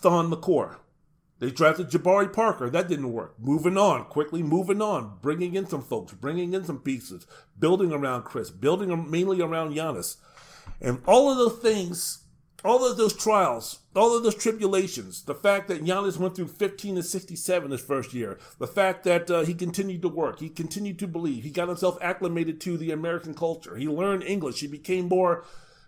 Thon 0.00 0.30
McCourt. 0.30 0.76
They 1.40 1.50
drafted 1.50 1.90
Jabari 1.90 2.32
Parker. 2.32 2.70
That 2.70 2.88
didn't 2.88 3.12
work. 3.12 3.34
Moving 3.38 3.76
on, 3.76 4.04
quickly 4.04 4.42
moving 4.42 4.80
on, 4.80 5.18
bringing 5.20 5.54
in 5.54 5.66
some 5.66 5.82
folks, 5.82 6.14
bringing 6.14 6.54
in 6.54 6.64
some 6.64 6.78
pieces, 6.78 7.26
building 7.58 7.92
around 7.92 8.22
Khris, 8.22 8.50
building 8.50 9.10
mainly 9.10 9.42
around 9.42 9.74
Giannis. 9.74 10.16
And 10.80 11.02
all 11.06 11.30
of 11.30 11.36
those 11.36 11.58
things 11.58 12.23
all 12.64 12.90
of 12.90 12.96
those 12.96 13.14
trials, 13.14 13.80
all 13.94 14.16
of 14.16 14.22
those 14.22 14.34
tribulations, 14.34 15.22
the 15.24 15.34
fact 15.34 15.68
that 15.68 15.84
Giannis 15.84 16.16
went 16.16 16.34
through 16.34 16.48
15 16.48 16.96
and 16.96 17.04
67 17.04 17.70
his 17.70 17.80
first 17.82 18.14
year, 18.14 18.38
the 18.58 18.66
fact 18.66 19.04
that 19.04 19.30
uh, 19.30 19.44
he 19.44 19.52
continued 19.52 20.00
to 20.02 20.08
work, 20.08 20.40
he 20.40 20.48
continued 20.48 20.98
to 21.00 21.06
believe, 21.06 21.44
he 21.44 21.50
got 21.50 21.68
himself 21.68 21.98
acclimated 22.00 22.60
to 22.62 22.78
the 22.78 22.90
American 22.90 23.34
culture, 23.34 23.76
he 23.76 23.86
learned 23.86 24.22
English, 24.22 24.60
he 24.60 24.66
became 24.66 25.08
more 25.08 25.44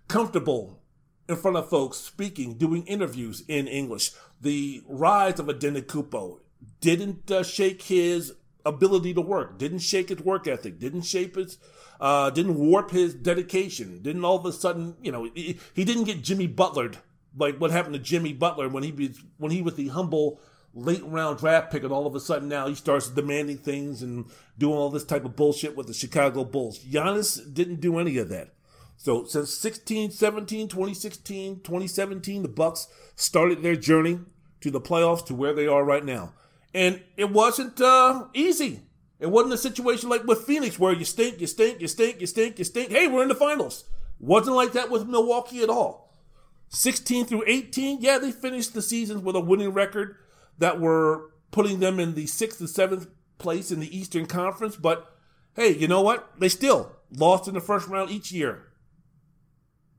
comfortable 0.07 0.83
in 1.29 1.37
front 1.37 1.57
of 1.57 1.69
folks, 1.69 1.97
speaking, 1.97 2.55
doing 2.55 2.85
interviews 2.87 3.43
in 3.49 3.67
English. 3.67 4.13
The 4.41 4.83
rise 4.87 5.41
of 5.41 5.47
Antetokounmpo 5.47 6.41
didn't 6.81 7.31
uh, 7.31 7.43
shake 7.43 7.83
his 7.83 8.35
ability 8.65 9.15
to 9.15 9.21
work, 9.21 9.59
didn't 9.59 9.79
shake 9.79 10.11
his 10.11 10.21
work 10.21 10.47
ethic, 10.47 10.79
didn't 10.79 11.03
shape 11.03 11.37
his 11.37 11.59
uh, 12.01 12.31
didn't 12.31 12.57
warp 12.57 12.91
his 12.91 13.15
dedication, 13.15 14.03
didn't 14.03 14.25
all 14.25 14.37
of 14.37 14.45
a 14.47 14.53
sudden, 14.53 14.97
you 15.03 15.13
know, 15.13 15.25
he, 15.35 15.59
he 15.75 15.85
didn't 15.85 16.05
get 16.05 16.23
Jimmy 16.23 16.49
Butlered 16.49 16.97
like 17.37 17.59
what 17.59 17.71
happened 17.71 17.95
to 17.95 18.01
Jimmy 18.01 18.33
Butler 18.33 18.69
when 18.69 18.83
he 18.83 18.93
was 18.93 19.23
when 19.39 19.53
he 19.53 19.63
was 19.63 19.75
the 19.75 19.89
humble 19.89 20.41
late 20.75 21.05
round 21.05 21.39
draft 21.39 21.71
pick, 21.71 21.83
and 21.83 21.93
all 21.93 22.07
of 22.07 22.15
a 22.15 22.21
sudden 22.21 22.49
now 22.49 22.67
he 22.67 22.75
starts 22.75 23.09
demanding 23.09 23.59
things 23.59 24.03
and 24.03 24.27
doing 24.59 24.77
all 24.77 24.91
this 24.91 25.05
type 25.05 25.25
of 25.25 25.37
bullshit 25.37 25.77
with 25.77 25.87
the 25.87 25.95
Chicago 25.95 26.45
Bulls. 26.45 26.79
Giannis 26.79 27.53
didn't 27.53 27.81
do 27.81 27.99
any 27.99 28.19
of 28.19 28.29
that. 28.29 28.51
So 28.97 29.25
since 29.25 29.55
16, 29.55 30.11
17, 30.13 30.69
2016, 30.69 31.61
2017, 31.61 32.43
the 32.43 32.49
Bucks 32.49 32.89
started 33.15 33.63
their 33.63 33.77
journey 33.77 34.21
to 34.63 34.71
the 34.71 34.81
playoffs 34.81 35.25
to 35.27 35.35
where 35.35 35.53
they 35.53 35.67
are 35.67 35.85
right 35.85 36.05
now. 36.05 36.33
And 36.73 37.03
it 37.17 37.31
wasn't 37.31 37.81
uh, 37.81 38.27
easy. 38.35 38.83
It 39.19 39.31
wasn't 39.31 39.55
a 39.55 39.59
situation 39.59 40.09
like 40.11 40.25
with 40.25 40.45
Phoenix 40.45 40.79
where 40.79 40.93
you 40.93 41.05
stink, 41.05 41.41
you 41.41 41.47
stink, 41.47 41.81
you 41.81 41.89
stink, 41.89 42.21
you 42.21 42.27
stink, 42.27 42.59
you 42.59 42.65
stink. 42.65 42.91
Hey, 42.91 43.09
we're 43.09 43.23
in 43.23 43.29
the 43.29 43.35
finals. 43.35 43.85
Wasn't 44.19 44.57
like 44.57 44.73
that 44.73 44.91
with 44.91 45.07
Milwaukee 45.07 45.63
at 45.63 45.71
all. 45.71 46.15
16 46.69 47.27
through 47.27 47.45
18, 47.47 47.99
yeah, 48.01 48.19
they 48.19 48.33
finished 48.33 48.75
the 48.75 48.83
seasons 48.83 49.23
with 49.23 49.37
a 49.37 49.41
winning 49.41 49.71
record 49.71 50.17
that 50.59 50.81
were 50.81 51.31
putting 51.51 51.81
them 51.81 52.01
in 52.01 52.15
the 52.15 52.27
sixth 52.27 52.61
and 52.61 52.69
seventh 52.69 53.07
place 53.39 53.71
in 53.71 53.81
the 53.81 53.97
Eastern 53.97 54.27
Conference. 54.27 54.77
But 54.77 55.11
hey, 55.55 55.75
you 55.75 55.89
know 55.89 56.03
what? 56.03 56.39
They 56.39 56.49
still 56.49 56.93
lost 57.11 57.49
in 57.49 57.55
the 57.55 57.61
first 57.61 57.89
round 57.89 58.11
each 58.11 58.33
year. 58.33 58.65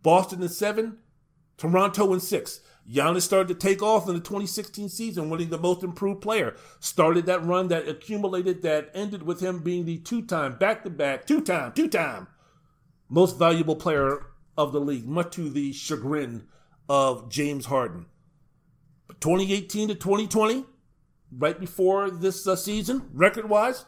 Boston 0.03 0.41
in 0.41 0.49
seven, 0.49 0.99
Toronto 1.57 2.13
in 2.13 2.19
six. 2.19 2.61
Giannis 2.89 3.23
started 3.23 3.47
to 3.49 3.67
take 3.67 3.83
off 3.83 4.07
in 4.07 4.13
the 4.13 4.21
2016 4.21 4.87
season, 4.89 5.29
winning 5.29 5.49
the 5.49 5.57
most 5.57 5.83
improved 5.83 6.21
player. 6.21 6.55
Started 6.79 7.25
that 7.25 7.43
run 7.43 7.67
that 7.67 7.87
accumulated 7.87 8.61
that 8.61 8.89
ended 8.93 9.23
with 9.23 9.41
him 9.41 9.59
being 9.59 9.85
the 9.85 9.97
two 9.97 10.21
time, 10.21 10.57
back 10.57 10.83
to 10.83 10.89
back, 10.89 11.25
two 11.25 11.41
time, 11.41 11.73
two 11.73 11.89
time 11.89 12.27
most 13.09 13.37
valuable 13.37 13.75
player 13.75 14.25
of 14.57 14.73
the 14.73 14.79
league, 14.79 15.07
much 15.07 15.35
to 15.35 15.49
the 15.49 15.71
chagrin 15.71 16.47
of 16.89 17.29
James 17.29 17.67
Harden. 17.67 18.05
But 19.07 19.21
2018 19.21 19.89
to 19.89 19.95
2020, 19.95 20.65
right 21.31 21.59
before 21.59 22.09
this 22.09 22.47
uh, 22.47 22.55
season, 22.55 23.09
record 23.13 23.49
wise, 23.49 23.85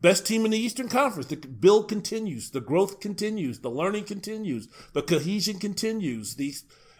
best 0.00 0.26
team 0.26 0.44
in 0.44 0.50
the 0.50 0.58
Eastern 0.58 0.88
Conference. 0.88 1.28
The 1.28 1.36
build 1.36 1.88
continues, 1.88 2.50
the 2.50 2.60
growth 2.60 3.00
continues, 3.00 3.60
the 3.60 3.70
learning 3.70 4.04
continues, 4.04 4.68
the 4.92 5.02
cohesion 5.02 5.58
continues, 5.58 6.34
the 6.34 6.54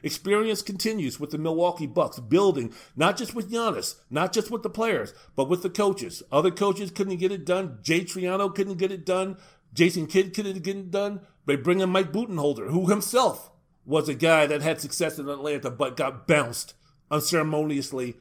Experience 0.06 0.62
continues 0.62 1.18
with 1.18 1.30
the 1.30 1.38
Milwaukee 1.38 1.88
Bucks 1.88 2.20
building, 2.20 2.72
not 2.94 3.16
just 3.16 3.34
with 3.34 3.50
Giannis, 3.50 3.96
not 4.08 4.32
just 4.32 4.52
with 4.52 4.62
the 4.62 4.70
players, 4.70 5.12
but 5.34 5.48
with 5.48 5.64
the 5.64 5.68
coaches. 5.68 6.22
Other 6.30 6.52
coaches 6.52 6.92
couldn't 6.92 7.16
get 7.16 7.32
it 7.32 7.44
done. 7.44 7.78
Jay 7.82 8.02
Triano 8.02 8.54
couldn't 8.54 8.78
get 8.78 8.92
it 8.92 9.04
done. 9.04 9.36
Jason 9.74 10.06
Kidd 10.06 10.32
couldn't 10.32 10.62
get 10.62 10.76
it 10.76 10.92
done. 10.92 11.22
They 11.46 11.56
bring 11.56 11.80
in 11.80 11.90
Mike 11.90 12.12
Budenholzer, 12.12 12.70
who 12.70 12.88
himself 12.88 13.50
was 13.84 14.08
a 14.08 14.14
guy 14.14 14.46
that 14.46 14.62
had 14.62 14.80
success 14.80 15.18
in 15.18 15.28
Atlanta, 15.28 15.72
but 15.72 15.96
got 15.96 16.28
bounced 16.28 16.74
unceremoniously 17.10 18.14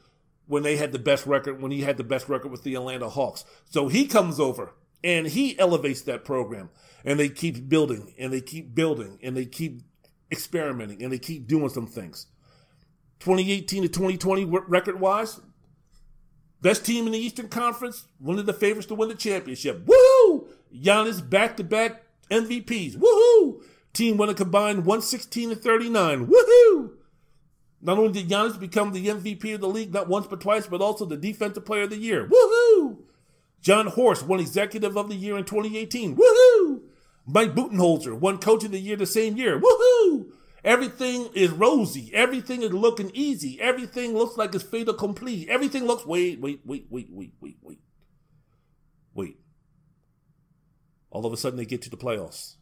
when 0.48 0.64
they 0.64 0.76
had 0.76 0.90
the 0.90 0.98
best 0.98 1.24
record, 1.24 1.62
when 1.62 1.70
he 1.70 1.82
had 1.82 1.98
the 1.98 2.04
best 2.04 2.28
record 2.28 2.50
with 2.50 2.64
the 2.64 2.74
Atlanta 2.74 3.08
Hawks. 3.08 3.44
So 3.70 3.86
he 3.86 4.08
comes 4.08 4.40
over 4.40 4.74
and 5.04 5.28
he 5.28 5.56
elevates 5.56 6.02
that 6.02 6.24
program 6.24 6.70
and 7.04 7.20
they 7.20 7.28
keep 7.28 7.68
building 7.68 8.12
and 8.18 8.32
they 8.32 8.40
keep 8.40 8.74
building 8.74 9.20
and 9.22 9.36
they 9.36 9.46
keep 9.46 9.82
experimenting 10.30 11.02
and 11.02 11.12
they 11.12 11.18
keep 11.18 11.46
doing 11.46 11.68
some 11.68 11.86
things. 11.86 12.26
2018 13.20 13.82
to 13.82 13.88
2020 13.88 14.44
record 14.44 15.00
wise, 15.00 15.40
best 16.60 16.84
team 16.84 17.06
in 17.06 17.12
the 17.12 17.18
Eastern 17.18 17.48
Conference, 17.48 18.06
one 18.18 18.38
of 18.38 18.46
the 18.46 18.52
favorites 18.52 18.86
to 18.88 18.94
win 18.94 19.08
the 19.08 19.14
championship. 19.14 19.86
Woohoo! 19.86 20.48
Giannis 20.74 21.28
back 21.28 21.56
to 21.56 21.64
back 21.64 22.02
MVPs. 22.30 22.96
Woohoo! 22.96 23.62
Team 23.92 24.18
won 24.18 24.28
a 24.28 24.34
combined 24.34 24.78
116 24.84 25.50
to 25.50 25.56
39. 25.56 26.26
Woohoo! 26.26 26.90
Not 27.80 27.98
only 27.98 28.12
did 28.12 28.28
Giannis 28.28 28.58
become 28.58 28.92
the 28.92 29.06
MVP 29.06 29.54
of 29.54 29.60
the 29.60 29.68
league 29.68 29.92
not 29.92 30.08
once 30.08 30.26
but 30.26 30.40
twice, 30.40 30.66
but 30.66 30.80
also 30.80 31.04
the 31.04 31.16
Defensive 31.16 31.64
Player 31.64 31.82
of 31.82 31.90
the 31.90 31.96
Year. 31.96 32.28
Woohoo! 32.28 32.98
Jon 33.60 33.86
Horst 33.86 34.26
won 34.26 34.40
Executive 34.40 34.96
of 34.96 35.08
the 35.08 35.14
Year 35.14 35.36
in 35.36 35.44
2018. 35.44 36.16
Woohoo! 36.16 36.82
Mike 37.26 37.54
Budenholzer 37.54 38.18
won 38.18 38.38
Coach 38.38 38.64
of 38.64 38.70
the 38.70 38.78
Year 38.78 38.96
the 38.96 39.06
same 39.06 39.36
year. 39.36 39.60
Woohoo! 39.60 40.30
Everything 40.64 41.28
is 41.34 41.50
rosy. 41.50 42.10
Everything 42.14 42.62
is 42.62 42.72
looking 42.72 43.10
easy. 43.14 43.60
Everything 43.60 44.14
looks 44.14 44.36
like 44.36 44.54
it's 44.54 44.64
fait 44.64 44.88
accompli. 44.88 45.48
Everything 45.48 45.84
looks. 45.84 46.06
Wait, 46.06 46.40
wait, 46.40 46.60
wait, 46.64 46.86
wait, 46.90 47.08
wait, 47.10 47.34
wait, 47.40 47.56
wait. 47.62 47.78
Wait. 49.14 49.36
All 51.10 51.24
of 51.24 51.32
a 51.32 51.36
sudden, 51.36 51.56
they 51.56 51.64
get 51.64 51.82
to 51.82 51.90
the 51.90 51.96
playoffs. 51.96 52.56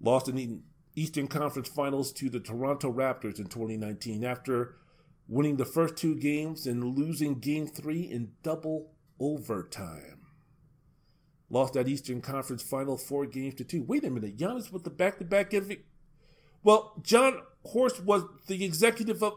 lost 0.00 0.28
in 0.28 0.36
the 0.36 0.60
Eastern 0.96 1.28
Conference 1.28 1.68
Finals 1.68 2.12
to 2.12 2.28
the 2.28 2.40
Toronto 2.40 2.92
Raptors 2.92 3.38
in 3.38 3.46
2019 3.46 4.24
after 4.24 4.76
winning 5.28 5.56
the 5.56 5.64
first 5.64 5.96
two 5.96 6.16
games 6.16 6.66
and 6.66 6.96
losing 6.96 7.38
game 7.38 7.66
three 7.66 8.02
in 8.02 8.32
double 8.42 8.92
overtime. 9.20 10.19
Lost 11.50 11.74
that 11.74 11.88
Eastern 11.88 12.20
Conference 12.20 12.62
Final 12.62 12.96
four 12.96 13.26
games 13.26 13.54
to 13.56 13.64
two. 13.64 13.82
Wait 13.82 14.04
a 14.04 14.10
minute, 14.10 14.38
Giannis 14.38 14.72
with 14.72 14.84
the 14.84 14.90
back-to-back 14.90 15.50
MVP. 15.50 15.80
Well, 16.62 16.94
Jon 17.02 17.42
Horst 17.64 18.04
was 18.04 18.22
the 18.46 18.64
executive 18.64 19.22
of. 19.22 19.34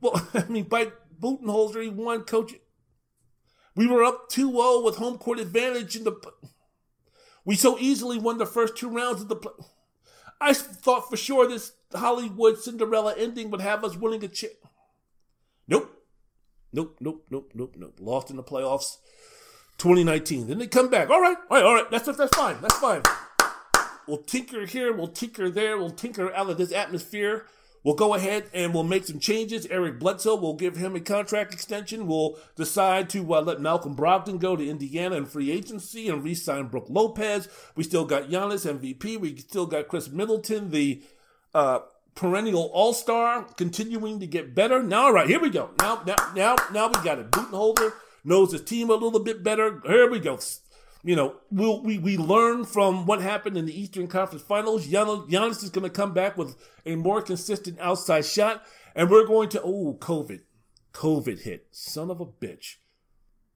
Well, 0.00 0.26
I 0.34 0.44
mean, 0.48 0.64
by 0.64 0.92
Budenholzer, 1.20 1.82
he 1.82 1.90
won 1.90 2.22
coach. 2.22 2.54
We 3.76 3.86
were 3.86 4.02
up 4.02 4.30
2-0 4.30 4.84
with 4.84 4.96
home 4.96 5.18
court 5.18 5.38
advantage 5.38 5.94
in 5.94 6.04
the. 6.04 6.18
We 7.44 7.54
so 7.54 7.78
easily 7.78 8.18
won 8.18 8.38
the 8.38 8.46
first 8.46 8.76
two 8.76 8.88
rounds 8.88 9.20
of 9.20 9.28
the. 9.28 9.36
Play. 9.36 9.52
I 10.40 10.54
thought 10.54 11.10
for 11.10 11.18
sure 11.18 11.46
this 11.46 11.72
Hollywood 11.94 12.58
Cinderella 12.58 13.14
ending 13.16 13.50
would 13.50 13.60
have 13.60 13.84
us 13.84 13.94
winning 13.96 14.24
a 14.24 14.28
chip. 14.28 14.64
Nope. 15.68 15.94
Nope, 16.72 16.96
nope, 17.00 17.26
nope, 17.30 17.50
nope, 17.54 17.74
nope. 17.76 17.96
Lost 18.00 18.30
in 18.30 18.36
the 18.36 18.42
playoffs 18.42 18.96
2019. 19.80 20.46
Then 20.46 20.58
they 20.58 20.66
come 20.66 20.88
back. 20.88 21.10
All 21.10 21.20
right, 21.20 21.36
all 21.50 21.56
right, 21.56 21.64
all 21.64 21.74
right. 21.74 21.90
That's 21.90 22.04
that's 22.16 22.36
fine. 22.36 22.60
That's 22.60 22.78
fine. 22.78 23.02
We'll 24.06 24.18
tinker 24.18 24.66
here, 24.66 24.92
we'll 24.92 25.08
tinker 25.08 25.50
there, 25.50 25.78
we'll 25.78 25.90
tinker 25.90 26.32
out 26.34 26.50
of 26.50 26.58
this 26.58 26.72
atmosphere. 26.72 27.46
We'll 27.82 27.94
go 27.94 28.14
ahead 28.14 28.44
and 28.52 28.74
we'll 28.74 28.82
make 28.82 29.06
some 29.06 29.20
changes. 29.20 29.66
Eric 29.66 29.98
Bledsoe, 29.98 30.36
we'll 30.36 30.54
give 30.54 30.76
him 30.76 30.96
a 30.96 31.00
contract 31.00 31.54
extension. 31.54 32.06
We'll 32.06 32.36
decide 32.56 33.08
to 33.10 33.34
uh, 33.34 33.40
let 33.40 33.60
Malcolm 33.60 33.96
Brogdon 33.96 34.38
go 34.38 34.54
to 34.54 34.68
Indiana 34.68 35.16
in 35.16 35.24
free 35.24 35.50
agency 35.50 36.08
and 36.10 36.22
re-sign 36.22 36.66
Brook 36.66 36.86
Lopez. 36.90 37.48
We 37.76 37.84
still 37.84 38.04
got 38.04 38.24
Giannis 38.24 38.70
MVP. 38.70 39.18
We 39.18 39.36
still 39.36 39.64
got 39.64 39.88
Khris 39.88 40.10
Middleton, 40.10 40.70
the 40.70 41.02
uh, 41.54 41.78
perennial 42.14 42.70
all-star, 42.74 43.44
continuing 43.56 44.20
to 44.20 44.26
get 44.26 44.54
better. 44.54 44.82
Now, 44.82 45.04
all 45.04 45.12
right, 45.14 45.26
here 45.28 45.40
we 45.40 45.48
go. 45.48 45.70
Now, 45.78 46.02
now, 46.06 46.16
now, 46.36 46.56
now 46.72 46.88
we 46.88 47.02
got 47.02 47.18
it. 47.18 47.30
Budenholzer 47.30 47.94
knows 48.24 48.52
his 48.52 48.62
team 48.62 48.90
a 48.90 48.94
little 48.94 49.20
bit 49.20 49.42
better. 49.42 49.80
Here 49.86 50.10
we 50.10 50.20
go 50.20 50.38
you 51.02 51.16
know, 51.16 51.36
we'll, 51.50 51.82
we 51.82 51.98
we 51.98 52.16
learn 52.16 52.64
from 52.64 53.06
what 53.06 53.22
happened 53.22 53.56
in 53.56 53.66
the 53.66 53.78
Eastern 53.78 54.06
Conference 54.06 54.42
Finals. 54.42 54.86
Giannis 54.86 55.62
is 55.62 55.70
going 55.70 55.84
to 55.84 55.90
come 55.90 56.12
back 56.12 56.36
with 56.36 56.56
a 56.84 56.96
more 56.96 57.22
consistent 57.22 57.78
outside 57.80 58.26
shot, 58.26 58.64
and 58.94 59.10
we're 59.10 59.26
going 59.26 59.48
to 59.50 59.62
oh 59.62 59.96
COVID, 59.98 60.40
COVID 60.92 61.42
hit, 61.42 61.68
son 61.70 62.10
of 62.10 62.20
a 62.20 62.26
bitch. 62.26 62.76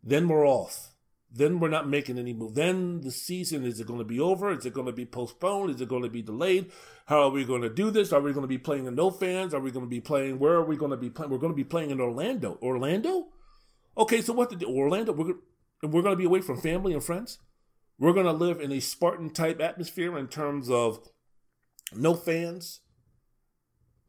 Then 0.02 0.28
we're 0.28 0.46
off. 0.46 0.90
Then 1.36 1.58
we're 1.58 1.68
not 1.68 1.88
making 1.88 2.18
any 2.18 2.32
move. 2.32 2.54
Then 2.54 3.00
the 3.00 3.10
season 3.10 3.64
is 3.64 3.80
it 3.80 3.88
going 3.88 3.98
to 3.98 4.04
be 4.04 4.20
over? 4.20 4.52
Is 4.52 4.64
it 4.64 4.72
going 4.72 4.86
to 4.86 4.92
be 4.92 5.04
postponed? 5.04 5.74
Is 5.74 5.80
it 5.80 5.88
going 5.88 6.04
to 6.04 6.08
be 6.08 6.22
delayed? 6.22 6.70
How 7.06 7.22
are 7.22 7.30
we 7.30 7.44
going 7.44 7.62
to 7.62 7.68
do 7.68 7.90
this? 7.90 8.12
Are 8.12 8.20
we 8.20 8.32
going 8.32 8.44
to 8.44 8.48
be 8.48 8.56
playing 8.56 8.86
in 8.86 8.94
no 8.94 9.10
fans? 9.10 9.52
Are 9.52 9.60
we 9.60 9.72
going 9.72 9.84
to 9.84 9.90
be 9.90 10.00
playing? 10.00 10.38
Where 10.38 10.52
are 10.52 10.64
we 10.64 10.76
going 10.76 10.92
to 10.92 10.96
be 10.96 11.10
playing? 11.10 11.32
We're 11.32 11.38
going 11.38 11.52
to 11.52 11.56
be 11.56 11.64
playing 11.64 11.90
in 11.90 12.00
Orlando. 12.00 12.56
Orlando? 12.62 13.26
Okay, 13.96 14.20
so 14.20 14.32
what 14.32 14.56
do? 14.56 14.66
Orlando? 14.66 15.12
We're 15.12 15.34
we're 15.82 16.02
going 16.02 16.14
to 16.14 16.16
be 16.16 16.24
away 16.24 16.40
from 16.40 16.60
family 16.60 16.92
and 16.92 17.04
friends. 17.04 17.38
We're 17.98 18.12
going 18.12 18.26
to 18.26 18.32
live 18.32 18.60
in 18.60 18.72
a 18.72 18.80
Spartan 18.80 19.30
type 19.30 19.60
atmosphere 19.60 20.18
in 20.18 20.26
terms 20.26 20.68
of 20.68 20.98
no 21.94 22.14
fans, 22.14 22.80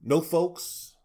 no 0.02 0.22
folks, 0.22 0.96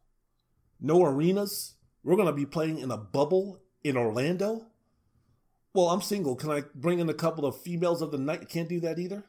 no 0.80 1.04
arenas. 1.04 1.74
We're 2.02 2.16
going 2.16 2.26
to 2.26 2.32
be 2.32 2.46
playing 2.46 2.78
in 2.78 2.90
a 2.90 2.96
bubble 2.96 3.60
in 3.84 3.96
Orlando. 3.96 4.66
Well, 5.74 5.90
I'm 5.90 6.00
single. 6.00 6.34
Can 6.34 6.50
I 6.50 6.62
bring 6.74 6.98
in 6.98 7.08
a 7.08 7.14
couple 7.14 7.44
of 7.44 7.60
females 7.60 8.00
of 8.00 8.10
the 8.10 8.18
night? 8.18 8.48
Can't 8.48 8.68
do 8.68 8.80
that 8.80 8.98
either. 8.98 9.24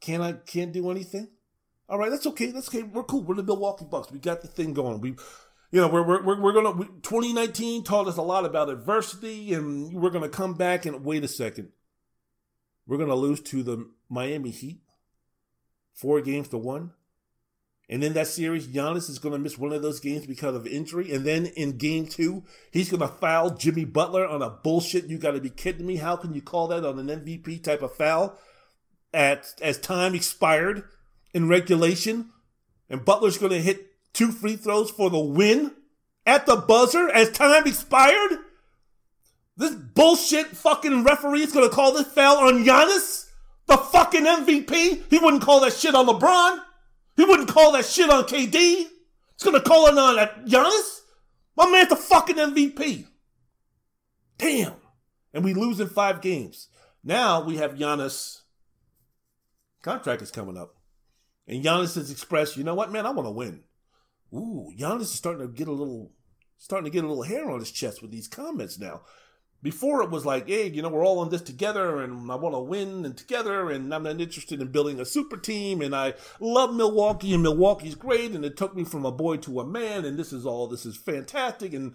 Can 0.00 0.20
I? 0.20 0.32
Can't 0.32 0.72
do 0.72 0.90
anything. 0.90 1.28
All 1.88 1.98
right, 1.98 2.10
that's 2.10 2.26
okay. 2.28 2.52
That's 2.52 2.68
okay. 2.68 2.84
We're 2.84 3.02
cool. 3.02 3.22
We're 3.22 3.34
the 3.34 3.42
Milwaukee 3.42 3.84
Bucks. 3.84 4.12
We 4.12 4.20
got 4.20 4.42
the 4.42 4.48
thing 4.48 4.72
going. 4.72 5.00
We 5.00 5.16
you 5.72 5.80
know, 5.80 5.88
we're, 5.88 6.22
we're, 6.22 6.38
we're 6.38 6.52
going 6.52 6.78
to, 6.78 6.84
2019 7.00 7.82
taught 7.82 8.06
us 8.06 8.18
a 8.18 8.22
lot 8.22 8.44
about 8.44 8.68
adversity, 8.68 9.54
and 9.54 9.94
we're 9.94 10.10
going 10.10 10.22
to 10.22 10.28
come 10.28 10.52
back 10.52 10.84
and 10.84 11.02
wait 11.02 11.24
a 11.24 11.28
second. 11.28 11.70
We're 12.86 12.98
going 12.98 13.08
to 13.08 13.14
lose 13.14 13.40
to 13.40 13.62
the 13.62 13.88
Miami 14.10 14.50
Heat, 14.50 14.82
four 15.94 16.20
games 16.20 16.48
to 16.48 16.58
one. 16.58 16.92
And 17.88 18.04
in 18.04 18.12
that 18.12 18.26
series, 18.26 18.68
Giannis 18.68 19.08
is 19.08 19.18
going 19.18 19.32
to 19.32 19.38
miss 19.38 19.58
one 19.58 19.72
of 19.72 19.80
those 19.80 19.98
games 19.98 20.26
because 20.26 20.54
of 20.54 20.66
injury. 20.66 21.12
And 21.12 21.24
then 21.24 21.46
in 21.46 21.78
game 21.78 22.06
two, 22.06 22.44
he's 22.70 22.90
going 22.90 23.00
to 23.00 23.08
foul 23.08 23.50
Jimmy 23.50 23.86
Butler 23.86 24.26
on 24.26 24.42
a 24.42 24.50
bullshit. 24.50 25.06
You 25.06 25.18
got 25.18 25.32
to 25.32 25.40
be 25.40 25.50
kidding 25.50 25.86
me. 25.86 25.96
How 25.96 26.16
can 26.16 26.34
you 26.34 26.42
call 26.42 26.68
that 26.68 26.84
on 26.84 26.98
an 26.98 27.08
MVP 27.08 27.62
type 27.62 27.82
of 27.82 27.94
foul 27.94 28.38
at 29.12 29.54
as 29.60 29.78
time 29.78 30.14
expired 30.14 30.84
in 31.32 31.48
regulation? 31.48 32.30
And 32.88 33.04
Butler's 33.04 33.38
going 33.38 33.52
to 33.52 33.60
hit 33.60 33.91
two 34.12 34.32
free 34.32 34.56
throws 34.56 34.90
for 34.90 35.10
the 35.10 35.20
win 35.20 35.72
at 36.26 36.46
the 36.46 36.56
buzzer 36.56 37.08
as 37.10 37.30
time 37.30 37.66
expired? 37.66 38.38
This 39.56 39.74
bullshit 39.74 40.48
fucking 40.48 41.04
referee 41.04 41.42
is 41.42 41.52
gonna 41.52 41.68
call 41.68 41.92
this 41.92 42.06
foul 42.08 42.38
on 42.38 42.64
Giannis? 42.64 43.28
The 43.66 43.76
fucking 43.76 44.24
MVP? 44.24 45.02
He 45.10 45.18
wouldn't 45.18 45.42
call 45.42 45.60
that 45.60 45.72
shit 45.72 45.94
on 45.94 46.06
LeBron. 46.06 46.60
He 47.16 47.24
wouldn't 47.24 47.48
call 47.48 47.72
that 47.72 47.84
shit 47.84 48.10
on 48.10 48.24
KD. 48.24 48.52
He's 48.54 49.42
gonna 49.44 49.60
call 49.60 49.86
it 49.86 49.98
on 49.98 50.16
Giannis? 50.46 51.00
My 51.56 51.70
man's 51.70 51.90
the 51.90 51.96
fucking 51.96 52.36
MVP. 52.36 53.06
Damn. 54.38 54.74
And 55.34 55.44
we 55.44 55.54
lose 55.54 55.80
in 55.80 55.88
five 55.88 56.20
games. 56.20 56.68
Now 57.04 57.42
we 57.42 57.56
have 57.56 57.74
Giannis. 57.74 58.40
Contract 59.82 60.22
is 60.22 60.30
coming 60.30 60.56
up. 60.56 60.76
And 61.46 61.62
Giannis 61.62 61.96
has 61.96 62.10
expressed, 62.10 62.56
you 62.56 62.64
know 62.64 62.74
what, 62.74 62.92
man, 62.92 63.06
I 63.06 63.10
want 63.10 63.26
to 63.26 63.32
win. 63.32 63.64
Ooh, 64.34 64.72
Giannis 64.78 65.02
is 65.02 65.12
starting 65.12 65.46
to 65.46 65.52
get 65.52 65.68
a 65.68 65.72
little 65.72 66.12
starting 66.58 66.84
to 66.84 66.90
get 66.90 67.04
a 67.04 67.08
little 67.08 67.24
hair 67.24 67.50
on 67.50 67.58
his 67.58 67.72
chest 67.72 68.02
with 68.02 68.10
these 68.10 68.28
comments 68.28 68.78
now. 68.78 69.02
Before 69.62 70.02
it 70.02 70.10
was 70.10 70.24
like, 70.24 70.48
hey, 70.48 70.68
you 70.68 70.82
know, 70.82 70.88
we're 70.88 71.04
all 71.04 71.22
in 71.22 71.28
this 71.28 71.42
together 71.42 72.02
and 72.02 72.30
I 72.30 72.34
want 72.34 72.54
to 72.54 72.60
win 72.60 73.04
and 73.04 73.16
together 73.16 73.70
and 73.70 73.94
I'm 73.94 74.02
not 74.02 74.20
interested 74.20 74.60
in 74.60 74.72
building 74.72 75.00
a 75.00 75.04
super 75.04 75.36
team 75.36 75.80
and 75.80 75.94
I 75.94 76.14
love 76.40 76.74
Milwaukee 76.74 77.32
and 77.32 77.42
Milwaukee's 77.42 77.94
great 77.94 78.32
and 78.32 78.44
it 78.44 78.56
took 78.56 78.74
me 78.74 78.84
from 78.84 79.04
a 79.04 79.12
boy 79.12 79.36
to 79.38 79.60
a 79.60 79.66
man 79.66 80.04
and 80.04 80.18
this 80.18 80.32
is 80.32 80.46
all 80.46 80.66
this 80.66 80.84
is 80.84 80.96
fantastic 80.96 81.74
and 81.74 81.94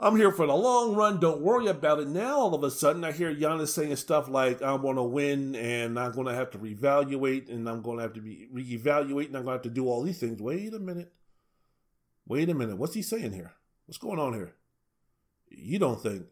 I'm 0.00 0.16
here 0.16 0.30
for 0.30 0.46
the 0.46 0.54
long 0.54 0.94
run. 0.94 1.18
Don't 1.18 1.40
worry 1.40 1.66
about 1.66 1.98
it. 1.98 2.08
Now, 2.08 2.38
all 2.38 2.54
of 2.54 2.62
a 2.62 2.70
sudden, 2.70 3.04
I 3.04 3.10
hear 3.10 3.34
Giannis 3.34 3.68
saying 3.68 3.96
stuff 3.96 4.28
like, 4.28 4.62
I 4.62 4.74
want 4.74 4.96
to 4.96 5.02
win 5.02 5.56
and 5.56 5.98
I'm 5.98 6.12
going 6.12 6.28
to 6.28 6.34
have 6.34 6.50
to 6.52 6.58
reevaluate 6.58 7.50
and 7.50 7.68
I'm 7.68 7.82
going 7.82 7.96
to 7.96 8.02
have 8.02 8.12
to 8.12 8.20
be 8.20 8.48
reevaluate 8.54 9.26
and 9.26 9.36
I'm 9.36 9.44
going 9.44 9.46
to 9.46 9.52
have 9.52 9.62
to 9.62 9.70
do 9.70 9.88
all 9.88 10.02
these 10.02 10.20
things. 10.20 10.40
Wait 10.40 10.72
a 10.72 10.78
minute. 10.78 11.12
Wait 12.28 12.50
a 12.50 12.54
minute, 12.54 12.76
what's 12.76 12.94
he 12.94 13.00
saying 13.00 13.32
here? 13.32 13.54
What's 13.86 13.98
going 13.98 14.18
on 14.18 14.34
here? 14.34 14.54
You 15.48 15.78
don't 15.78 16.00
think 16.00 16.26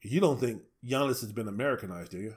you 0.00 0.20
don't 0.20 0.40
think 0.40 0.62
Giannis 0.84 1.20
has 1.20 1.32
been 1.32 1.48
Americanized, 1.48 2.10
do 2.10 2.18
you? 2.18 2.34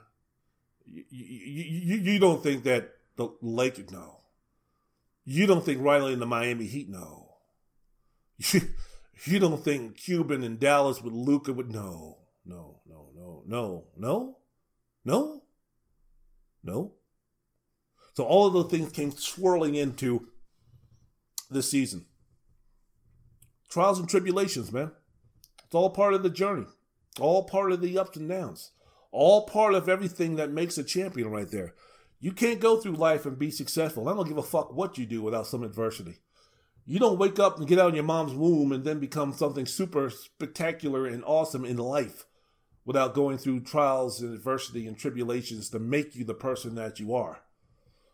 You, 0.84 1.04
you, 1.10 1.64
you, 1.64 1.96
you 2.12 2.18
don't 2.18 2.42
think 2.42 2.64
that 2.64 2.92
the 3.16 3.30
Lakers 3.40 3.90
no. 3.90 4.20
You 5.24 5.46
don't 5.46 5.64
think 5.64 5.82
Riley 5.82 6.12
and 6.12 6.22
the 6.22 6.26
Miami 6.26 6.66
Heat 6.66 6.88
no. 6.88 7.24
You, 8.52 8.60
you 9.24 9.38
don't 9.38 9.64
think 9.64 9.96
Cuban 9.96 10.44
in 10.44 10.58
Dallas 10.58 11.02
with 11.02 11.12
Luka 11.12 11.52
would 11.52 11.72
no, 11.72 12.18
no, 12.46 12.80
no, 12.86 13.08
no, 13.16 13.42
no, 13.46 13.84
no, 13.96 14.36
no, 15.04 15.42
no. 16.62 16.92
So 18.14 18.24
all 18.24 18.46
of 18.46 18.52
those 18.52 18.70
things 18.70 18.92
came 18.92 19.10
swirling 19.10 19.74
into 19.74 20.28
this 21.50 21.70
season. 21.70 22.06
Trials 23.68 23.98
and 23.98 24.08
tribulations, 24.08 24.72
man. 24.72 24.92
It's 25.64 25.74
all 25.74 25.90
part 25.90 26.14
of 26.14 26.22
the 26.22 26.30
journey, 26.30 26.66
all 27.20 27.44
part 27.44 27.70
of 27.70 27.82
the 27.82 27.98
ups 27.98 28.16
and 28.16 28.28
downs, 28.28 28.72
all 29.12 29.46
part 29.46 29.74
of 29.74 29.88
everything 29.88 30.36
that 30.36 30.50
makes 30.50 30.78
a 30.78 30.84
champion 30.84 31.30
right 31.30 31.50
there. 31.50 31.74
You 32.18 32.32
can't 32.32 32.60
go 32.60 32.78
through 32.78 32.94
life 32.94 33.26
and 33.26 33.38
be 33.38 33.50
successful. 33.50 34.08
I 34.08 34.14
don't 34.14 34.26
give 34.26 34.38
a 34.38 34.42
fuck 34.42 34.72
what 34.72 34.96
you 34.96 35.04
do 35.04 35.20
without 35.20 35.46
some 35.46 35.62
adversity. 35.62 36.20
You 36.86 36.98
don't 36.98 37.18
wake 37.18 37.38
up 37.38 37.58
and 37.58 37.68
get 37.68 37.78
out 37.78 37.90
of 37.90 37.94
your 37.94 38.04
mom's 38.04 38.32
womb 38.32 38.72
and 38.72 38.84
then 38.84 38.98
become 38.98 39.34
something 39.34 39.66
super 39.66 40.08
spectacular 40.08 41.06
and 41.06 41.22
awesome 41.26 41.66
in 41.66 41.76
life 41.76 42.24
without 42.86 43.12
going 43.12 43.36
through 43.36 43.60
trials 43.60 44.22
and 44.22 44.32
adversity 44.32 44.86
and 44.86 44.96
tribulations 44.96 45.68
to 45.68 45.78
make 45.78 46.16
you 46.16 46.24
the 46.24 46.32
person 46.32 46.74
that 46.76 46.98
you 46.98 47.14
are. 47.14 47.42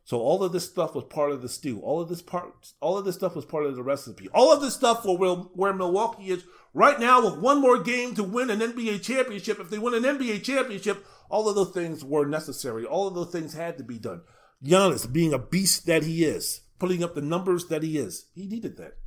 So 0.05 0.21
all 0.21 0.45
of 0.45 0.53
this 0.53 0.69
stuff 0.69 0.95
was 0.95 1.05
part 1.05 1.33
of 1.33 1.41
the 1.41 1.49
stew. 1.49 1.81
All 1.81 2.01
of 2.01 2.11
this 2.11 2.21
part, 2.21 2.73
all 2.81 2.99
of 2.99 3.07
this 3.07 3.15
stuff 3.15 3.35
was 3.35 3.47
part 3.47 3.65
of 3.65 3.75
the 3.75 3.83
recipe. 3.83 4.29
All 4.35 4.53
of 4.53 4.61
this 4.61 4.75
stuff 4.75 5.03
for 5.03 5.17
where, 5.17 5.35
where 5.35 5.73
Milwaukee 5.73 6.31
is 6.31 6.45
right 6.75 7.01
now 7.01 7.25
with 7.25 7.39
one 7.39 7.61
more 7.61 7.83
game 7.83 8.15
to 8.15 8.23
win 8.23 8.51
an 8.51 8.61
NBA 8.61 9.03
championship. 9.03 9.59
If 9.59 9.71
they 9.71 9.79
win 9.79 9.95
an 9.95 10.19
NBA 10.19 10.43
championship, 10.43 11.07
all 11.31 11.49
of 11.49 11.55
those 11.55 11.71
things 11.71 12.05
were 12.05 12.27
necessary. 12.27 12.85
All 12.85 13.09
of 13.09 13.15
those 13.15 13.33
things 13.33 13.55
had 13.55 13.79
to 13.79 13.85
be 13.85 13.99
done. 13.99 14.21
Giannis 14.63 15.11
being 15.11 15.33
a 15.33 15.39
beast 15.39 15.87
that 15.87 16.03
he 16.03 16.25
is, 16.25 16.61
putting 16.79 17.03
up 17.03 17.15
the 17.15 17.23
numbers 17.23 17.69
that 17.69 17.83
he 17.83 17.97
is, 17.97 18.27
he 18.35 18.47
needed 18.47 18.77
that. 18.77 18.99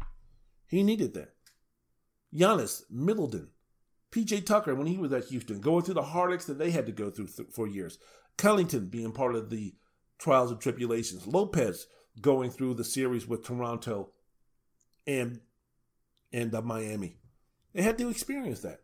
He 0.66 0.82
needed 0.82 1.14
that. 1.14 1.34
Giannis, 2.34 2.82
Middleton, 2.90 3.50
PJ 4.12 4.46
Tucker 4.48 4.74
when 4.74 4.88
he 4.88 4.98
was 4.98 5.14
at 5.14 5.26
Houston, 5.26 5.62
going 5.62 5.84
through 5.84 5.94
the 5.94 6.02
heartaches 6.02 6.48
that 6.48 6.58
they 6.58 6.72
had 6.72 6.88
to 6.88 6.92
go 6.92 7.12
through 7.12 7.28
th- 7.28 7.50
for 7.52 7.68
years. 7.68 8.00
Connaughton 8.38 8.90
being 8.90 9.12
part 9.12 9.36
of 9.36 9.50
the 9.50 9.76
trials 10.18 10.52
and 10.52 10.60
tribulations. 10.60 11.28
Lopez 11.28 11.88
going 12.22 12.50
through 12.50 12.74
the 12.74 12.84
series 12.84 13.28
with 13.28 13.46
Toronto 13.46 14.12
and 15.06 15.40
and 16.34 16.54
uh, 16.54 16.62
Miami. 16.62 17.18
They 17.74 17.82
had 17.82 17.98
to 18.00 18.10
experience 18.10 18.62
that. 18.62 18.82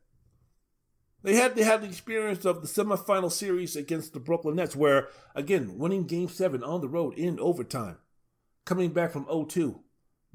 They 1.23 1.35
had 1.35 1.55
to 1.55 1.63
have 1.63 1.81
the 1.81 1.87
experience 1.87 2.45
of 2.45 2.61
the 2.61 2.67
semifinal 2.67 3.31
series 3.31 3.75
against 3.75 4.13
the 4.13 4.19
Brooklyn 4.19 4.57
Nets, 4.57 4.75
where, 4.75 5.07
again, 5.33 5.77
winning 5.77 6.05
game 6.05 6.27
seven 6.27 6.63
on 6.63 6.81
the 6.81 6.89
road 6.89 7.13
in 7.15 7.39
overtime, 7.39 7.97
coming 8.65 8.91
back 8.91 9.11
from 9.11 9.25
0 9.25 9.45
2, 9.45 9.79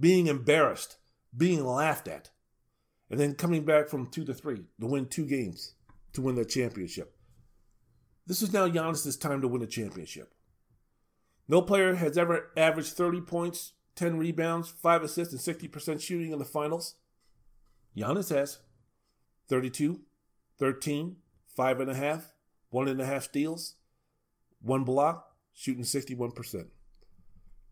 being 0.01 0.27
embarrassed, 0.27 0.97
being 1.37 1.65
laughed 1.65 2.09
at, 2.09 2.31
and 3.11 3.21
then 3.21 3.35
coming 3.35 3.65
back 3.65 3.89
from 3.89 4.07
2 4.07 4.25
to 4.25 4.35
3 4.35 4.65
to 4.81 4.87
win 4.87 5.07
two 5.07 5.27
games 5.27 5.75
to 6.15 6.23
win 6.23 6.37
the 6.37 6.45
championship. 6.45 7.15
This 8.27 8.41
is 8.41 8.53
now 8.53 8.67
Giannis' 8.67 9.21
time 9.21 9.43
to 9.43 9.49
win 9.49 9.63
a 9.63 9.67
championship. 9.67 10.33
No 11.49 11.63
player 11.63 11.95
has 11.95 12.19
ever 12.19 12.51
averaged 12.57 12.93
30 12.93 13.23
points, 13.23 13.73
10 13.97 14.19
rebounds, 14.19 14.69
5 14.71 15.03
assists, 15.03 15.33
and 15.33 15.73
60% 15.73 16.01
shooting 16.01 16.33
in 16.33 16.39
the 16.39 16.45
finals. 16.45 16.97
Giannis 17.97 18.29
has 18.31 18.59
32, 19.49 20.01
13, 20.59 21.17
5.5, 21.59 22.23
1.5 22.73 23.23
steals, 23.23 23.75
1 24.61 24.85
block, 24.85 25.33
shooting 25.55 25.85
61%. 25.85 26.67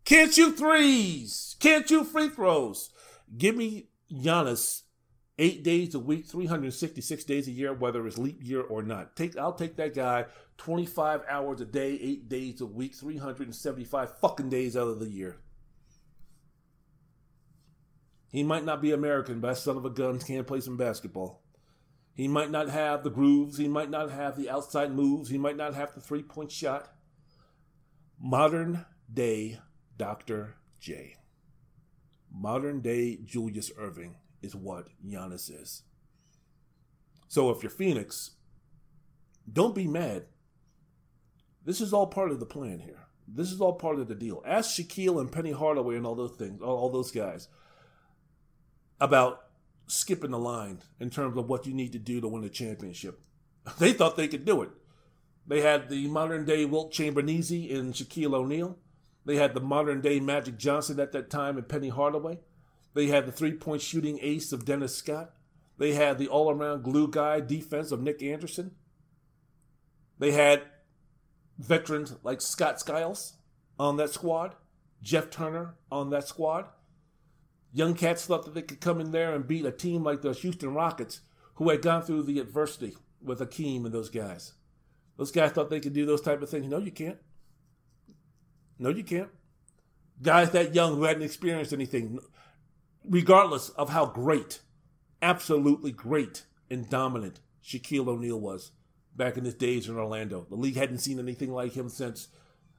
Can't 0.03 0.33
shoot 0.33 0.57
threes, 0.57 1.55
can't 1.59 1.87
shoot 1.87 2.07
free 2.07 2.29
throws. 2.29 2.89
Give 3.37 3.55
me 3.55 3.89
Giannis 4.11 4.83
eight 5.39 5.63
days 5.63 5.93
a 5.93 5.99
week, 5.99 6.25
366 6.25 7.23
days 7.23 7.47
a 7.47 7.51
year, 7.51 7.73
whether 7.73 8.05
it's 8.07 8.17
leap 8.17 8.39
year 8.41 8.61
or 8.61 8.81
not. 8.81 9.15
Take 9.15 9.37
I'll 9.37 9.53
take 9.53 9.75
that 9.77 9.93
guy 9.93 10.25
25 10.57 11.21
hours 11.29 11.61
a 11.61 11.65
day, 11.65 11.97
eight 12.01 12.27
days 12.27 12.61
a 12.61 12.65
week, 12.65 12.95
375 12.95 14.19
fucking 14.19 14.49
days 14.49 14.75
out 14.75 14.87
of 14.87 14.99
the 14.99 15.09
year. 15.09 15.37
He 18.31 18.43
might 18.43 18.65
not 18.65 18.81
be 18.81 18.91
American, 18.91 19.39
but 19.39 19.49
that 19.49 19.57
son 19.57 19.77
of 19.77 19.85
a 19.85 19.89
gun 19.89 20.19
can 20.19 20.43
play 20.43 20.59
some 20.59 20.77
basketball. 20.77 21.41
He 22.13 22.27
might 22.27 22.51
not 22.51 22.69
have 22.69 23.03
the 23.03 23.11
grooves. 23.11 23.57
He 23.57 23.67
might 23.67 23.89
not 23.89 24.11
have 24.11 24.35
the 24.35 24.49
outside 24.49 24.91
moves. 24.91 25.29
He 25.29 25.37
might 25.37 25.55
not 25.55 25.75
have 25.75 25.93
the 25.93 26.01
three 26.01 26.23
point 26.23 26.51
shot. 26.51 26.91
Modern 28.19 28.85
day 29.11 29.59
Dr. 29.95 30.55
J. 30.79 31.17
Modern 32.31 32.81
day 32.81 33.19
Julius 33.23 33.71
Erving 33.79 34.15
is 34.41 34.55
what 34.55 34.87
Giannis 35.05 35.49
is. 35.49 35.83
So 37.27 37.49
if 37.49 37.63
you're 37.63 37.69
Phoenix, 37.69 38.31
don't 39.51 39.75
be 39.75 39.87
mad. 39.87 40.25
This 41.65 41.81
is 41.81 41.93
all 41.93 42.07
part 42.07 42.31
of 42.31 42.39
the 42.39 42.45
plan 42.45 42.79
here. 42.79 43.07
This 43.27 43.51
is 43.51 43.59
all 43.59 43.73
part 43.73 43.99
of 43.99 44.07
the 44.07 44.15
deal. 44.15 44.41
Ask 44.45 44.71
Shaquille 44.71 45.19
and 45.19 45.31
Penny 45.31 45.51
Hardaway 45.51 45.97
and 45.97 46.05
all 46.05 46.15
those 46.15 46.31
things, 46.37 46.61
all 46.61 46.89
those 46.89 47.11
guys 47.11 47.49
about 48.99 49.43
skipping 49.87 50.31
the 50.31 50.39
line 50.39 50.79
in 50.99 51.09
terms 51.09 51.37
of 51.37 51.47
what 51.47 51.65
you 51.65 51.73
need 51.73 51.91
to 51.91 51.99
do 51.99 52.21
to 52.21 52.27
win 52.27 52.43
a 52.43 52.49
championship. 52.49 53.19
They 53.79 53.91
thought 53.91 54.15
they 54.15 54.29
could 54.29 54.45
do 54.45 54.61
it. 54.61 54.69
They 55.45 55.61
had 55.61 55.89
the 55.89 56.07
modern 56.07 56.45
day 56.45 56.63
Wilt 56.63 56.93
Chamberlain 56.93 57.29
in 57.29 57.91
Shaquille 57.91 58.33
O'Neal. 58.33 58.77
They 59.25 59.35
had 59.35 59.53
the 59.53 59.59
modern 59.59 59.99
day 59.99 60.21
Magic 60.21 60.57
Johnson 60.57 61.01
at 61.01 61.11
that 61.11 61.29
time 61.29 61.57
and 61.57 61.67
Penny 61.67 61.89
Hardaway. 61.89 62.39
They 62.97 63.05
had 63.05 63.27
the 63.27 63.31
three 63.31 63.51
point 63.51 63.83
shooting 63.83 64.17
ace 64.23 64.51
of 64.51 64.65
Dennis 64.65 64.95
Scott. 64.95 65.35
They 65.77 65.93
had 65.93 66.17
the 66.17 66.27
all 66.29 66.49
around 66.49 66.81
glue 66.81 67.07
guy 67.07 67.39
defense 67.41 67.91
of 67.91 68.01
Nick 68.01 68.23
Anderson. 68.23 68.71
They 70.17 70.31
had 70.31 70.63
veterans 71.59 72.15
like 72.23 72.41
Scott 72.41 72.79
Skiles 72.79 73.33
on 73.77 73.97
that 73.97 74.09
squad, 74.09 74.55
Jeff 75.03 75.29
Turner 75.29 75.75
on 75.91 76.09
that 76.09 76.27
squad. 76.27 76.69
Young 77.71 77.93
cats 77.93 78.25
thought 78.25 78.45
that 78.45 78.55
they 78.55 78.63
could 78.63 78.81
come 78.81 78.99
in 78.99 79.11
there 79.11 79.35
and 79.35 79.47
beat 79.47 79.67
a 79.67 79.71
team 79.71 80.03
like 80.03 80.23
the 80.23 80.33
Houston 80.33 80.73
Rockets, 80.73 81.21
who 81.57 81.69
had 81.69 81.83
gone 81.83 82.01
through 82.01 82.23
the 82.23 82.39
adversity 82.39 82.97
with 83.21 83.41
Akeem 83.41 83.85
and 83.85 83.93
those 83.93 84.09
guys. 84.09 84.53
Those 85.17 85.31
guys 85.31 85.51
thought 85.51 85.69
they 85.69 85.81
could 85.81 85.93
do 85.93 86.07
those 86.07 86.21
type 86.21 86.41
of 86.41 86.49
things. 86.49 86.65
No, 86.65 86.79
you 86.79 86.91
can't. 86.91 87.19
No, 88.79 88.89
you 88.89 89.03
can't. 89.03 89.29
Guys 90.19 90.49
that 90.49 90.73
young 90.73 90.95
who 90.95 91.03
hadn't 91.03 91.21
experienced 91.21 91.73
anything, 91.73 92.17
regardless 93.07 93.69
of 93.69 93.89
how 93.89 94.05
great, 94.05 94.59
absolutely 95.21 95.91
great 95.91 96.43
and 96.69 96.89
dominant 96.89 97.39
Shaquille 97.63 98.07
O'Neal 98.07 98.39
was 98.39 98.71
back 99.15 99.37
in 99.37 99.45
his 99.45 99.55
days 99.55 99.89
in 99.89 99.97
Orlando. 99.97 100.45
The 100.49 100.55
league 100.55 100.75
hadn't 100.75 100.99
seen 100.99 101.19
anything 101.19 101.51
like 101.51 101.73
him 101.73 101.89
since, 101.89 102.27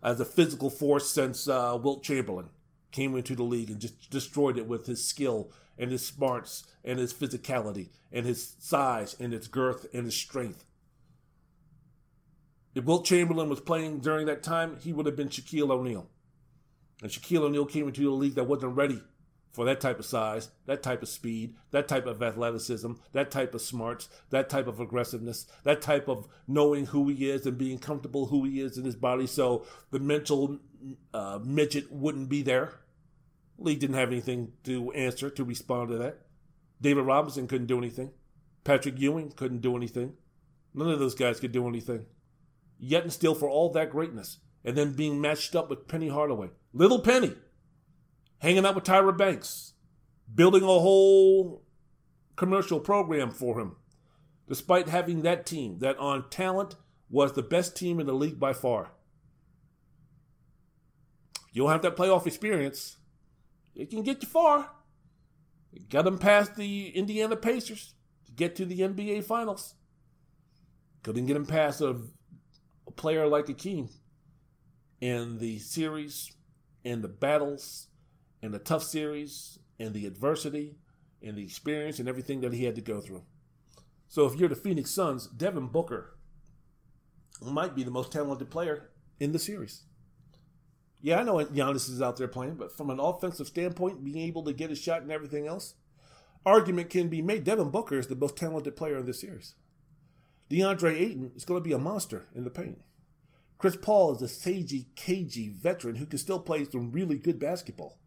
as 0.02 0.20
a 0.20 0.24
physical 0.24 0.70
force, 0.70 1.10
since 1.10 1.48
uh, 1.48 1.78
Wilt 1.82 2.02
Chamberlain 2.02 2.50
came 2.92 3.16
into 3.16 3.34
the 3.34 3.42
league 3.42 3.70
and 3.70 3.80
just 3.80 4.10
destroyed 4.10 4.56
it 4.56 4.66
with 4.66 4.86
his 4.86 5.05
skill 5.05 5.52
and 5.76 5.90
his 5.90 6.06
smarts 6.06 6.64
and 6.84 6.98
his 6.98 7.12
physicality 7.12 7.88
and 8.12 8.24
his 8.24 8.55
size 8.59 9.16
and 9.20 9.32
his 9.32 9.48
girth 9.48 9.86
and 9.92 10.05
his 10.05 10.14
strength. 10.14 10.64
If 12.74 12.84
Wilt 12.84 13.05
Chamberlain 13.05 13.48
was 13.48 13.60
playing 13.60 14.00
during 14.00 14.26
that 14.26 14.42
time, 14.42 14.76
he 14.80 14.92
would 14.92 15.06
have 15.06 15.16
been 15.16 15.28
Shaquille 15.28 15.70
O'Neal. 15.70 16.09
And 17.02 17.10
Shaquille 17.10 17.42
O'Neal 17.42 17.66
came 17.66 17.88
into 17.88 18.10
a 18.10 18.14
league 18.14 18.34
that 18.36 18.44
wasn't 18.44 18.76
ready 18.76 19.00
for 19.52 19.64
that 19.64 19.80
type 19.80 19.98
of 19.98 20.04
size, 20.04 20.50
that 20.66 20.82
type 20.82 21.02
of 21.02 21.08
speed, 21.08 21.54
that 21.70 21.88
type 21.88 22.06
of 22.06 22.22
athleticism, 22.22 22.92
that 23.12 23.30
type 23.30 23.54
of 23.54 23.60
smarts, 23.60 24.08
that 24.30 24.48
type 24.48 24.66
of 24.66 24.80
aggressiveness, 24.80 25.46
that 25.64 25.82
type 25.82 26.08
of 26.08 26.28
knowing 26.46 26.86
who 26.86 27.08
he 27.08 27.28
is 27.28 27.46
and 27.46 27.58
being 27.58 27.78
comfortable 27.78 28.26
who 28.26 28.44
he 28.44 28.60
is 28.60 28.78
in 28.78 28.84
his 28.84 28.96
body. 28.96 29.26
So 29.26 29.66
the 29.90 29.98
mental 29.98 30.58
uh, 31.12 31.40
midget 31.42 31.90
wouldn't 31.90 32.28
be 32.28 32.42
there. 32.42 32.74
Lee 33.58 33.74
didn't 33.74 33.96
have 33.96 34.12
anything 34.12 34.52
to 34.64 34.92
answer 34.92 35.30
to 35.30 35.44
respond 35.44 35.90
to 35.90 35.98
that. 35.98 36.18
David 36.80 37.04
Robinson 37.04 37.48
couldn't 37.48 37.66
do 37.66 37.78
anything. 37.78 38.12
Patrick 38.62 38.98
Ewing 38.98 39.32
couldn't 39.32 39.62
do 39.62 39.76
anything. 39.76 40.14
None 40.74 40.90
of 40.90 41.00
those 41.00 41.14
guys 41.14 41.40
could 41.40 41.52
do 41.52 41.66
anything. 41.66 42.06
Yet 42.78 43.02
and 43.02 43.12
still 43.12 43.34
for 43.34 43.48
all 43.48 43.72
that 43.72 43.90
greatness, 43.90 44.38
and 44.64 44.76
then 44.76 44.92
being 44.92 45.20
matched 45.20 45.56
up 45.56 45.68
with 45.68 45.88
Penny 45.88 46.08
Hardaway, 46.08 46.50
little 46.72 47.00
Penny, 47.00 47.34
hanging 48.39 48.65
out 48.65 48.74
with 48.74 48.85
Tyra 48.85 49.16
Banks, 49.16 49.74
building 50.32 50.62
a 50.62 50.66
whole 50.66 51.65
commercial 52.36 52.81
program 52.81 53.31
for 53.31 53.60
him, 53.60 53.77
despite 54.48 54.89
having 54.89 55.23
that 55.23 55.47
team 55.47 55.78
that 55.81 55.98
on 55.98 56.28
talent 56.31 56.77
was 57.10 57.32
the 57.32 57.43
best 57.43 57.77
team 57.77 58.01
in 58.01 58.06
the 58.06 58.12
league 58.12 58.39
by 58.39 58.52
far. 58.52 58.93
You 61.52 61.62
don't 61.62 61.73
have 61.73 61.82
that 61.82 61.97
playoff 61.97 62.27
experience. 62.27 62.98
It 63.74 63.90
can 63.90 64.02
get 64.02 64.23
you 64.23 64.28
far. 64.28 64.70
It 65.73 65.89
got 65.89 66.05
them 66.05 66.19
past 66.19 66.56
the 66.56 66.89
Indiana 66.90 67.36
Pacers 67.36 67.94
to 68.27 68.32
get 68.32 68.56
to 68.56 68.65
the 68.65 68.81
NBA 68.81 69.24
Finals. 69.24 69.74
Couldn't 71.02 71.27
get 71.27 71.35
them 71.35 71.47
past 71.47 71.81
a, 71.81 71.97
a 72.86 72.90
player 72.90 73.27
like 73.27 73.47
Akeem 73.47 73.90
in 75.01 75.39
the 75.39 75.59
series, 75.59 76.32
in 76.85 77.02
the 77.02 77.09
battles, 77.09 77.88
and 78.43 78.52
the 78.52 78.59
tough 78.59 78.82
series 78.82 79.59
and 79.78 79.94
the 79.94 80.06
adversity 80.06 80.77
and 81.23 81.36
the 81.36 81.44
experience 81.44 81.98
and 81.98 82.09
everything 82.09 82.40
that 82.40 82.52
he 82.52 82.65
had 82.65 82.74
to 82.77 82.81
go 82.81 83.01
through. 83.01 83.23
So 84.09 84.27
if 84.27 84.36
you're 84.36 84.48
the 84.48 84.55
Phoenix 84.55 84.90
Suns, 84.90 85.27
Devin 85.27 85.69
Booker 85.69 86.16
might 87.43 87.74
be 87.74 87.82
the 87.82 87.90
most 87.90 88.12
talented 88.12 88.51
player 88.51 88.90
in 89.20 89.32
the 89.32 89.39
series. 89.39 89.85
Yeah, 91.01 91.20
I 91.20 91.23
know 91.23 91.36
Giannis 91.44 91.89
is 91.89 92.02
out 92.02 92.16
there 92.16 92.28
playing, 92.28 92.55
but 92.55 92.77
from 92.77 92.90
an 92.90 92.98
offensive 92.98 93.47
standpoint, 93.47 94.05
being 94.05 94.19
able 94.19 94.43
to 94.44 94.52
get 94.52 94.70
a 94.70 94.74
shot 94.74 95.02
and 95.02 95.12
everything 95.12 95.47
else, 95.47 95.74
argument 96.44 96.90
can 96.90 97.09
be 97.09 97.23
made. 97.23 97.44
Devin 97.44 97.70
Booker 97.70 97.98
is 97.98 98.09
the 98.09 98.16
most 98.16 98.36
talented 98.36 98.74
player 98.77 98.98
in 98.98 99.06
this 99.06 99.20
series. 99.20 99.55
DeAndre 100.51 100.98
Ayton 100.98 101.32
is 101.36 101.44
going 101.44 101.62
to 101.62 101.69
be 101.69 101.74
a 101.74 101.78
monster 101.78 102.27
in 102.35 102.44
the 102.44 102.51
paint. 102.51 102.81
Chris 103.59 103.77
Paul 103.77 104.15
is 104.15 104.23
a 104.23 104.27
sagey, 104.27 104.86
cagey 104.97 105.51
veteran 105.51 105.97
who 105.97 106.06
can 106.06 106.19
still 106.19 106.40
play 106.40 106.65
some 106.65 106.90
really 106.90 107.19
good 107.19 107.39
basketball. 107.39 107.98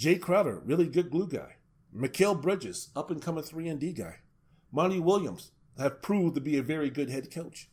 Jae 0.00 0.18
Crowder, 0.18 0.62
really 0.64 0.86
good 0.86 1.10
glue 1.10 1.28
guy. 1.28 1.56
Mikal 1.94 2.40
Bridges, 2.40 2.88
up 2.96 3.10
and 3.10 3.20
coming 3.20 3.44
3 3.44 3.68
and 3.68 3.78
D 3.78 3.92
guy. 3.92 4.20
Monty 4.72 4.98
Williams 4.98 5.50
have 5.76 6.00
proved 6.00 6.36
to 6.36 6.40
be 6.40 6.56
a 6.56 6.62
very 6.62 6.88
good 6.88 7.10
head 7.10 7.30
coach. 7.30 7.68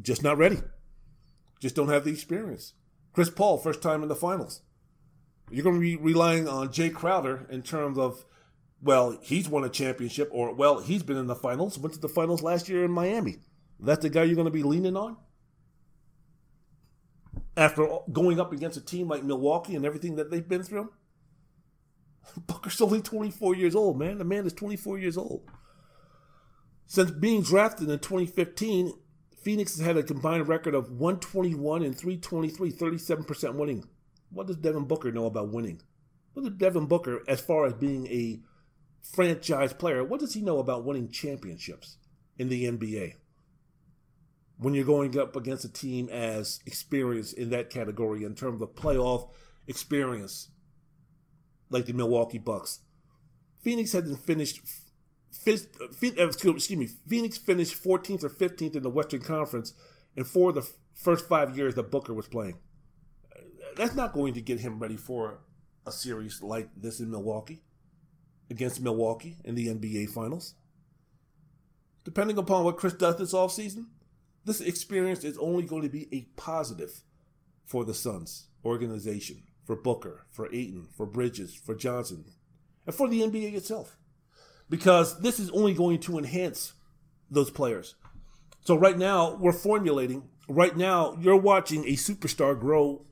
Just 0.00 0.22
not 0.22 0.38
ready. 0.38 0.58
Just 1.58 1.74
don't 1.74 1.88
have 1.88 2.04
the 2.04 2.12
experience. 2.12 2.74
Chris 3.12 3.30
Paul, 3.30 3.58
first 3.58 3.82
time 3.82 4.04
in 4.04 4.08
the 4.08 4.14
finals. 4.14 4.62
You're 5.50 5.64
going 5.64 5.74
to 5.74 5.80
be 5.80 5.96
relying 5.96 6.46
on 6.46 6.68
Jae 6.68 6.94
Crowder 6.94 7.48
in 7.50 7.62
terms 7.62 7.98
of, 7.98 8.24
well, 8.80 9.18
he's 9.22 9.48
won 9.48 9.64
a 9.64 9.68
championship, 9.68 10.28
or, 10.32 10.54
well, 10.54 10.78
he's 10.78 11.02
been 11.02 11.16
in 11.16 11.26
the 11.26 11.34
finals, 11.34 11.78
went 11.78 11.94
to 11.94 12.00
the 12.00 12.08
finals 12.08 12.42
last 12.42 12.68
year 12.68 12.84
in 12.84 12.92
Miami. 12.92 13.38
That's 13.80 14.02
the 14.02 14.08
guy 14.08 14.22
you're 14.22 14.36
going 14.36 14.44
to 14.44 14.52
be 14.52 14.62
leaning 14.62 14.96
on? 14.96 15.16
After 17.56 17.86
going 18.12 18.40
up 18.40 18.52
against 18.52 18.78
a 18.78 18.84
team 18.84 19.08
like 19.08 19.24
Milwaukee 19.24 19.74
and 19.74 19.84
everything 19.84 20.16
that 20.16 20.30
they've 20.30 20.48
been 20.48 20.62
through. 20.62 20.92
Booker's 22.46 22.80
only 22.80 23.02
24 23.02 23.56
years 23.56 23.74
old, 23.74 23.98
man. 23.98 24.18
The 24.18 24.24
man 24.24 24.46
is 24.46 24.52
24 24.52 24.98
years 24.98 25.16
old. 25.16 25.42
Since 26.86 27.10
being 27.12 27.42
drafted 27.42 27.88
in 27.88 27.98
2015, 27.98 28.92
Phoenix 29.42 29.76
has 29.76 29.86
had 29.86 29.96
a 29.96 30.02
combined 30.02 30.48
record 30.48 30.74
of 30.74 30.90
121 30.90 31.82
and 31.82 31.96
323, 31.96 32.72
37% 32.72 33.54
winning. 33.54 33.84
What 34.30 34.46
does 34.46 34.56
Devin 34.56 34.84
Booker 34.84 35.10
know 35.10 35.26
about 35.26 35.52
winning? 35.52 35.82
What 36.32 36.44
does 36.44 36.54
Devin 36.54 36.86
Booker, 36.86 37.22
as 37.28 37.40
far 37.40 37.66
as 37.66 37.74
being 37.74 38.06
a 38.06 38.40
franchise 39.02 39.72
player, 39.72 40.04
what 40.04 40.20
does 40.20 40.34
he 40.34 40.40
know 40.40 40.58
about 40.58 40.84
winning 40.84 41.10
championships 41.10 41.98
in 42.38 42.48
the 42.48 42.64
NBA? 42.64 43.14
When 44.62 44.74
you're 44.74 44.84
going 44.84 45.18
up 45.18 45.34
against 45.34 45.64
a 45.64 45.72
team 45.72 46.08
as 46.08 46.60
experienced 46.66 47.34
in 47.34 47.50
that 47.50 47.68
category 47.68 48.24
in 48.24 48.34
terms 48.34 48.62
of 48.62 48.74
playoff 48.74 49.28
experience, 49.66 50.48
like 51.70 51.86
the 51.86 51.92
Milwaukee 51.92 52.38
Bucks. 52.38 52.80
Phoenix 53.62 53.92
had 53.92 54.06
finished 54.18 54.60
uh, 55.46 56.28
excuse 56.28 56.76
me, 56.76 56.86
Phoenix 57.08 57.38
finished 57.38 57.82
14th 57.82 58.24
or 58.24 58.28
15th 58.28 58.76
in 58.76 58.82
the 58.82 58.90
Western 58.90 59.22
Conference 59.22 59.72
in 60.14 60.24
four 60.24 60.50
of 60.50 60.56
the 60.56 60.68
first 60.94 61.28
five 61.28 61.56
years 61.56 61.74
that 61.74 61.90
Booker 61.90 62.12
was 62.12 62.28
playing. 62.28 62.58
That's 63.76 63.94
not 63.94 64.12
going 64.12 64.34
to 64.34 64.40
get 64.40 64.60
him 64.60 64.78
ready 64.78 64.96
for 64.96 65.40
a 65.86 65.92
series 65.92 66.42
like 66.42 66.68
this 66.76 67.00
in 67.00 67.10
Milwaukee, 67.10 67.62
against 68.50 68.80
Milwaukee 68.80 69.38
in 69.44 69.54
the 69.54 69.68
NBA 69.68 70.10
Finals. 70.10 70.54
Depending 72.04 72.36
upon 72.36 72.64
what 72.64 72.76
Chris 72.76 72.92
does 72.92 73.16
this 73.16 73.32
offseason, 73.32 73.86
this 74.44 74.60
experience 74.60 75.24
is 75.24 75.38
only 75.38 75.64
going 75.64 75.82
to 75.82 75.88
be 75.88 76.08
a 76.12 76.22
positive 76.40 77.02
for 77.64 77.84
the 77.84 77.94
Suns 77.94 78.48
organization, 78.64 79.42
for 79.64 79.76
Booker, 79.76 80.26
for 80.30 80.52
Ayton, 80.52 80.88
for 80.96 81.06
Bridges, 81.06 81.54
for 81.54 81.74
Johnson, 81.74 82.24
and 82.86 82.94
for 82.94 83.08
the 83.08 83.20
NBA 83.20 83.54
itself. 83.54 83.96
Because 84.68 85.20
this 85.20 85.38
is 85.38 85.50
only 85.50 85.74
going 85.74 85.98
to 86.00 86.18
enhance 86.18 86.72
those 87.30 87.50
players. 87.50 87.94
So 88.64 88.76
right 88.76 88.96
now, 88.96 89.36
we're 89.36 89.52
formulating, 89.52 90.28
right 90.48 90.76
now, 90.76 91.16
you're 91.20 91.36
watching 91.36 91.84
a 91.84 91.92
superstar 91.92 92.58
grow 92.58 93.04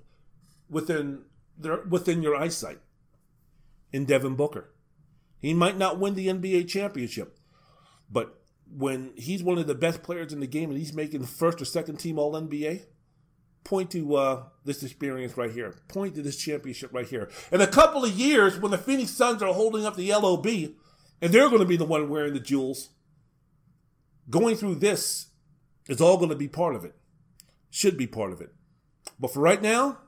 within 0.69 1.23
their, 1.59 1.83
within 1.83 2.23
your 2.23 2.37
eyesight 2.37 2.79
in 3.93 4.05
Devin 4.05 4.37
Booker. 4.37 4.73
He 5.39 5.55
might 5.55 5.77
not 5.77 5.99
win 5.99 6.15
the 6.15 6.29
NBA 6.29 6.69
championship, 6.69 7.39
but 8.11 8.40
when 8.73 9.13
he's 9.17 9.43
one 9.43 9.59
of 9.59 9.67
the 9.67 9.75
best 9.75 10.03
players 10.03 10.33
in 10.33 10.41
the 10.41 10.47
game 10.47 10.71
and 10.71 10.79
he's 10.79 10.95
making 10.95 11.25
first 11.25 11.61
or 11.61 11.65
second 11.65 11.97
team 11.97 12.19
All 12.19 12.33
NBA, 12.33 12.85
point 13.65 13.91
to 13.91 14.17
uh, 14.17 14.43
this 14.65 14.83
experience 14.83 15.37
right 15.37 15.51
here. 15.51 15.75
Point 15.89 16.15
to 16.15 16.23
this 16.23 16.37
championship 16.37 16.93
right 16.93 17.07
here. 17.07 17.31
In 17.53 17.61
a 17.61 17.67
couple 17.67 18.05
of 18.05 18.13
years, 18.13 18.59
when 18.59 18.71
the 18.71 18.79
Phoenix 18.79 19.11
Suns 19.11 19.43
are 19.43 19.53
holding 19.53 19.85
up 19.85 19.97
the 19.97 20.13
LOB, 20.13 20.47
and 20.47 21.33
they're 21.33 21.49
going 21.49 21.61
to 21.61 21.67
be 21.67 21.77
the 21.77 21.85
one 21.85 22.09
wearing 22.09 22.33
the 22.33 22.41
jewels, 22.41 22.91
going 24.29 24.57
through 24.57 24.77
this 24.77 25.29
is 25.89 26.01
all 26.01 26.17
going 26.17 26.31
to 26.31 26.37
be 26.37 26.49
part 26.49 26.75
of 26.75 26.85
it. 26.85 26.95
Should 27.71 27.97
be 27.97 28.07
part 28.07 28.33
of 28.33 28.41
it. 28.41 28.51
But 29.19 29.33
for 29.33 29.41
right 29.41 29.61
now, 29.61 29.99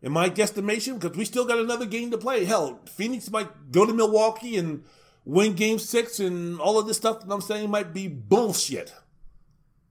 in 0.00 0.12
my 0.12 0.30
guesstimation, 0.30 0.98
because 0.98 1.16
we 1.16 1.24
still 1.24 1.44
got 1.44 1.58
another 1.58 1.86
game 1.86 2.10
to 2.10 2.18
play. 2.18 2.44
Hell, 2.44 2.80
Phoenix 2.86 3.30
might 3.30 3.70
go 3.70 3.86
to 3.86 3.92
Milwaukee 3.92 4.56
and 4.56 4.84
win 5.24 5.54
game 5.54 5.78
six, 5.78 6.20
and 6.20 6.60
all 6.60 6.78
of 6.78 6.86
this 6.86 6.96
stuff 6.96 7.20
that 7.20 7.32
I'm 7.32 7.40
saying 7.40 7.70
might 7.70 7.92
be 7.92 8.08
bullshit. 8.08 8.94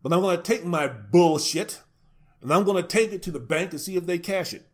But 0.04 0.14
I'm 0.14 0.22
going 0.22 0.38
to 0.38 0.44
take 0.44 0.66
my 0.66 0.88
bullshit 0.88 1.82
and 2.42 2.52
I'm 2.52 2.64
going 2.64 2.82
to 2.82 2.88
take 2.88 3.14
it 3.14 3.22
to 3.24 3.32
the 3.32 3.40
bank 3.40 3.72
to 3.72 3.80
see 3.80 3.96
if 3.96 4.06
they 4.06 4.18
cash 4.18 4.54
it. 4.54 4.68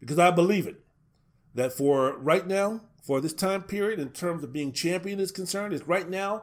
Because 0.00 0.18
I 0.18 0.30
believe 0.30 0.66
it. 0.66 0.80
That 1.54 1.72
for 1.72 2.18
right 2.18 2.46
now, 2.46 2.82
for 3.02 3.20
this 3.20 3.32
time 3.32 3.62
period, 3.62 3.98
in 3.98 4.10
terms 4.10 4.44
of 4.44 4.52
being 4.52 4.72
champion 4.72 5.20
is 5.20 5.30
concerned, 5.30 5.72
is 5.72 5.86
right 5.86 6.08
now, 6.08 6.42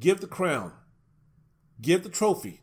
give 0.00 0.20
the 0.20 0.26
crown, 0.26 0.72
give 1.80 2.02
the 2.02 2.08
trophy, 2.08 2.62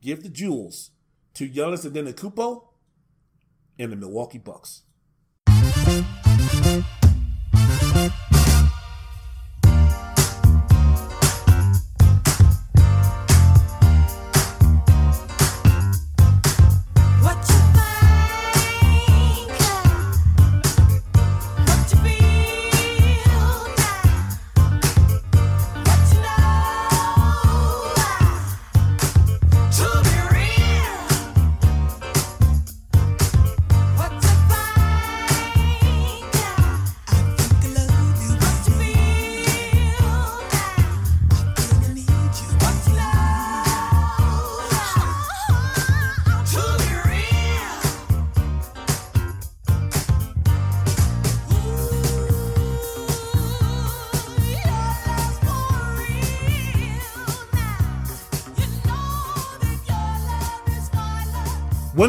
give 0.00 0.22
the 0.24 0.28
jewels 0.28 0.90
to 1.34 1.48
Giannis 1.48 1.84
and 1.84 1.94
then 1.94 2.06
the 2.06 2.12
Antetokounmpo 2.12 2.64
and 3.78 3.92
the 3.92 3.96
Milwaukee 3.96 4.38
Bucks. 4.38 4.82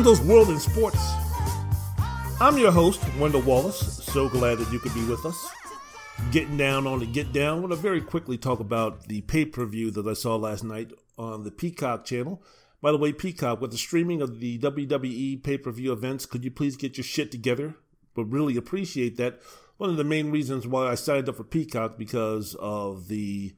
Wendell's 0.07 0.25
World 0.25 0.49
in 0.51 0.57
Sports. 0.57 1.15
I'm 2.39 2.57
your 2.57 2.71
host, 2.71 3.01
Wendell 3.19 3.41
Wallace. 3.41 4.01
So 4.05 4.29
glad 4.29 4.57
that 4.57 4.71
you 4.71 4.79
could 4.79 4.93
be 4.93 5.03
with 5.03 5.25
us. 5.25 5.49
Getting 6.31 6.55
down 6.55 6.87
on 6.87 6.99
the 6.99 7.05
get 7.05 7.33
down. 7.33 7.57
I 7.57 7.59
want 7.59 7.73
to 7.73 7.75
very 7.75 7.99
quickly 7.99 8.37
talk 8.37 8.61
about 8.61 9.09
the 9.09 9.19
pay 9.19 9.43
per 9.43 9.65
view 9.65 9.91
that 9.91 10.07
I 10.07 10.13
saw 10.13 10.37
last 10.37 10.63
night 10.63 10.93
on 11.17 11.43
the 11.43 11.51
Peacock 11.51 12.05
channel. 12.05 12.41
By 12.81 12.93
the 12.93 12.97
way, 12.97 13.11
Peacock, 13.11 13.59
with 13.59 13.71
the 13.71 13.77
streaming 13.77 14.21
of 14.21 14.39
the 14.39 14.57
WWE 14.59 15.43
pay 15.43 15.57
per 15.57 15.71
view 15.71 15.91
events, 15.91 16.25
could 16.25 16.45
you 16.45 16.51
please 16.51 16.77
get 16.77 16.95
your 16.95 17.03
shit 17.03 17.29
together? 17.29 17.75
But 18.15 18.31
really 18.31 18.55
appreciate 18.55 19.17
that. 19.17 19.41
One 19.75 19.89
of 19.89 19.97
the 19.97 20.05
main 20.05 20.31
reasons 20.31 20.65
why 20.65 20.87
I 20.87 20.95
signed 20.95 21.27
up 21.27 21.35
for 21.35 21.43
Peacock 21.43 21.97
because 21.97 22.55
of 22.61 23.09
the 23.09 23.55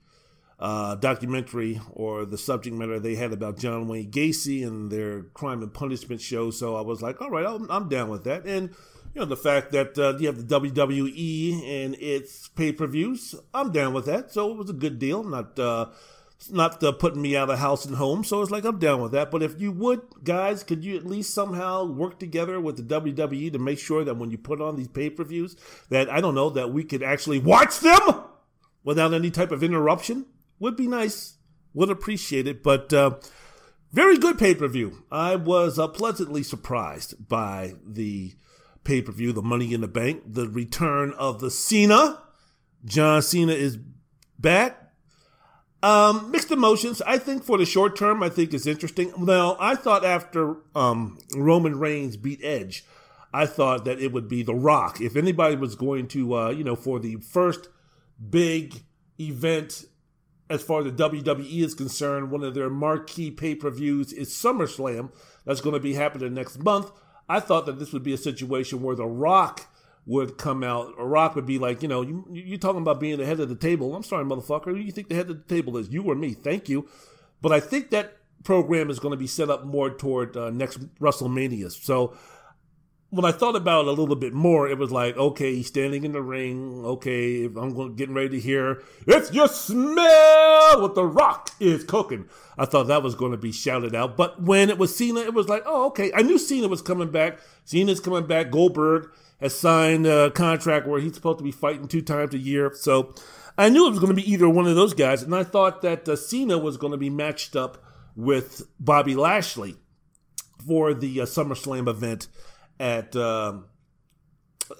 uh, 0.59 0.95
documentary 0.95 1.79
or 1.93 2.25
the 2.25 2.37
subject 2.37 2.75
matter 2.75 2.99
they 2.99 3.15
had 3.15 3.31
about 3.31 3.57
John 3.57 3.87
Wayne 3.87 4.11
Gacy 4.11 4.65
and 4.65 4.91
their 4.91 5.23
crime 5.23 5.61
and 5.63 5.73
punishment 5.73 6.21
show. 6.21 6.51
So 6.51 6.75
I 6.75 6.81
was 6.81 7.01
like, 7.01 7.21
all 7.21 7.29
right, 7.29 7.45
I'm, 7.45 7.69
I'm 7.71 7.87
down 7.87 8.09
with 8.09 8.25
that. 8.25 8.45
And 8.45 8.75
you 9.13 9.21
know 9.21 9.25
the 9.25 9.37
fact 9.37 9.71
that 9.71 9.97
uh, 9.97 10.17
you 10.19 10.27
have 10.27 10.47
the 10.47 10.59
WWE 10.59 11.85
and 11.85 11.95
its 11.95 12.47
pay 12.49 12.71
per 12.71 12.87
views, 12.87 13.35
I'm 13.53 13.71
down 13.71 13.93
with 13.93 14.05
that. 14.05 14.31
So 14.31 14.51
it 14.51 14.57
was 14.57 14.69
a 14.69 14.73
good 14.73 14.99
deal. 14.99 15.23
Not 15.23 15.57
uh, 15.57 15.87
not 16.49 16.83
uh, 16.83 16.91
putting 16.91 17.21
me 17.21 17.35
out 17.35 17.49
of 17.49 17.59
house 17.59 17.85
and 17.85 17.95
home. 17.95 18.23
So 18.23 18.41
it's 18.41 18.51
like 18.51 18.65
I'm 18.65 18.79
down 18.79 19.01
with 19.01 19.13
that. 19.13 19.31
But 19.31 19.41
if 19.41 19.59
you 19.59 19.71
would, 19.71 20.01
guys, 20.23 20.63
could 20.63 20.83
you 20.83 20.95
at 20.95 21.05
least 21.05 21.33
somehow 21.33 21.85
work 21.85 22.19
together 22.19 22.59
with 22.59 22.77
the 22.77 23.01
WWE 23.01 23.51
to 23.51 23.59
make 23.59 23.79
sure 23.79 24.03
that 24.03 24.17
when 24.17 24.29
you 24.29 24.37
put 24.37 24.61
on 24.61 24.75
these 24.75 24.87
pay 24.87 25.09
per 25.09 25.23
views, 25.23 25.55
that 25.89 26.09
I 26.09 26.21
don't 26.21 26.35
know 26.35 26.49
that 26.51 26.71
we 26.71 26.83
could 26.83 27.01
actually 27.01 27.39
watch 27.39 27.79
them 27.79 28.23
without 28.83 29.13
any 29.13 29.31
type 29.31 29.51
of 29.51 29.63
interruption? 29.63 30.25
Would 30.59 30.75
be 30.75 30.87
nice. 30.87 31.35
Would 31.73 31.89
appreciate 31.89 32.47
it. 32.47 32.63
But 32.63 32.91
uh, 32.93 33.19
very 33.91 34.17
good 34.17 34.37
pay 34.37 34.55
per 34.55 34.67
view. 34.67 35.03
I 35.11 35.35
was 35.35 35.79
uh, 35.79 35.87
pleasantly 35.87 36.43
surprised 36.43 37.27
by 37.27 37.73
the 37.85 38.33
pay 38.83 39.01
per 39.01 39.11
view, 39.11 39.31
the 39.31 39.41
Money 39.41 39.73
in 39.73 39.81
the 39.81 39.87
Bank, 39.87 40.23
the 40.25 40.47
return 40.47 41.13
of 41.13 41.39
the 41.39 41.51
Cena. 41.51 42.21
John 42.85 43.21
Cena 43.21 43.53
is 43.53 43.77
back. 44.37 44.93
Um, 45.81 46.31
mixed 46.31 46.51
emotions. 46.51 47.01
I 47.03 47.17
think 47.17 47.43
for 47.43 47.57
the 47.57 47.65
short 47.65 47.95
term, 47.95 48.21
I 48.21 48.29
think 48.29 48.53
it's 48.53 48.67
interesting. 48.67 49.13
Now, 49.17 49.55
I 49.59 49.75
thought 49.75 50.03
after 50.03 50.57
um, 50.75 51.17
Roman 51.35 51.79
Reigns 51.79 52.17
beat 52.17 52.41
Edge, 52.43 52.83
I 53.33 53.45
thought 53.45 53.85
that 53.85 53.99
it 53.99 54.11
would 54.11 54.27
be 54.27 54.43
The 54.43 54.55
Rock. 54.55 54.99
If 54.99 55.15
anybody 55.15 55.55
was 55.55 55.75
going 55.75 56.07
to, 56.09 56.35
uh, 56.35 56.49
you 56.49 56.63
know, 56.63 56.75
for 56.75 56.99
the 56.99 57.17
first 57.17 57.69
big 58.29 58.83
event 59.19 59.85
as 60.49 60.63
far 60.63 60.79
as 60.79 60.85
the 60.85 61.09
WWE 61.09 61.63
is 61.63 61.75
concerned, 61.75 62.31
one 62.31 62.43
of 62.43 62.53
their 62.53 62.69
marquee 62.69 63.31
pay 63.31 63.55
per 63.55 63.69
views 63.69 64.11
is 64.11 64.29
SummerSlam. 64.29 65.11
That's 65.45 65.61
going 65.61 65.73
to 65.73 65.79
be 65.79 65.93
happening 65.93 66.33
next 66.33 66.63
month. 66.63 66.91
I 67.27 67.39
thought 67.39 67.65
that 67.67 67.77
this 67.77 67.93
would 67.93 68.03
be 68.03 68.13
a 68.13 68.17
situation 68.17 68.81
where 68.81 68.95
The 68.95 69.05
Rock 69.05 69.67
would 70.07 70.37
come 70.39 70.63
out. 70.63 70.93
A 70.97 71.05
Rock 71.05 71.35
would 71.35 71.45
be 71.45 71.59
like, 71.59 71.83
you 71.83 71.87
know, 71.87 72.01
you, 72.01 72.25
you're 72.31 72.57
talking 72.57 72.81
about 72.81 72.99
being 72.99 73.17
the 73.19 73.25
head 73.25 73.39
of 73.39 73.49
the 73.49 73.55
table. 73.55 73.95
I'm 73.95 74.03
sorry, 74.03 74.25
motherfucker. 74.25 74.65
Who 74.65 74.75
you 74.77 74.91
think 74.91 75.09
the 75.09 75.15
head 75.15 75.29
of 75.29 75.47
the 75.47 75.55
table 75.55 75.77
is? 75.77 75.89
You 75.89 76.03
or 76.03 76.15
me? 76.15 76.33
Thank 76.33 76.67
you. 76.67 76.89
But 77.41 77.51
I 77.51 77.59
think 77.59 77.91
that 77.91 78.17
program 78.43 78.89
is 78.89 78.99
going 78.99 79.11
to 79.11 79.17
be 79.17 79.27
set 79.27 79.51
up 79.51 79.65
more 79.65 79.91
toward 79.91 80.35
uh, 80.35 80.49
next 80.49 80.79
WrestleMania. 80.95 81.71
So 81.71 82.17
when 83.11 83.25
I 83.25 83.31
thought 83.31 83.55
about 83.55 83.85
it 83.85 83.87
a 83.87 83.91
little 83.91 84.15
bit 84.15 84.33
more, 84.33 84.69
it 84.69 84.77
was 84.77 84.91
like, 84.91 85.17
okay, 85.17 85.55
he's 85.55 85.67
standing 85.67 86.03
in 86.03 86.11
the 86.11 86.21
ring. 86.21 86.85
Okay, 86.85 87.45
I'm 87.45 87.95
getting 87.95 88.13
ready 88.13 88.29
to 88.29 88.39
hear, 88.39 88.83
it's 89.07 89.33
your 89.33 89.47
smell 89.47 90.81
what 90.81 90.93
the 90.93 91.05
rock 91.05 91.49
is 91.59 91.83
cooking. 91.83 92.29
I 92.57 92.65
thought 92.65 92.87
that 92.87 93.01
was 93.01 93.15
going 93.15 93.31
to 93.31 93.37
be 93.37 93.51
shouted 93.51 93.95
out. 93.95 94.15
But 94.15 94.43
when 94.43 94.69
it 94.69 94.77
was 94.77 94.95
Cena, 94.95 95.21
it 95.21 95.33
was 95.33 95.49
like, 95.49 95.63
oh, 95.65 95.87
okay. 95.87 96.11
I 96.13 96.21
knew 96.21 96.37
Cena 96.37 96.67
was 96.67 96.83
coming 96.83 97.09
back. 97.09 97.39
Cena's 97.65 97.99
coming 97.99 98.27
back. 98.27 98.51
Goldberg 98.51 99.09
has 99.41 99.57
signed 99.57 100.05
a 100.05 100.29
contract 100.29 100.85
where 100.85 100.99
he's 100.99 101.15
supposed 101.15 101.39
to 101.39 101.43
be 101.43 101.51
fighting 101.51 101.87
two 101.87 102.01
times 102.01 102.35
a 102.35 102.37
year. 102.37 102.71
So 102.75 103.15
I 103.57 103.69
knew 103.69 103.87
it 103.87 103.91
was 103.91 103.99
going 103.99 104.15
to 104.15 104.21
be 104.21 104.31
either 104.31 104.47
one 104.47 104.67
of 104.67 104.75
those 104.75 104.93
guys. 104.93 105.23
And 105.23 105.33
I 105.33 105.43
thought 105.43 105.81
that 105.81 106.07
uh, 106.07 106.15
Cena 106.15 106.59
was 106.59 106.77
going 106.77 106.91
to 106.91 106.97
be 106.97 107.09
matched 107.09 107.55
up 107.55 107.83
with 108.15 108.67
Bobby 108.79 109.15
Lashley 109.15 109.77
for 110.67 110.93
the 110.93 111.21
uh, 111.21 111.25
SummerSlam 111.25 111.87
event 111.87 112.27
at 112.79 113.15
um, 113.15 113.65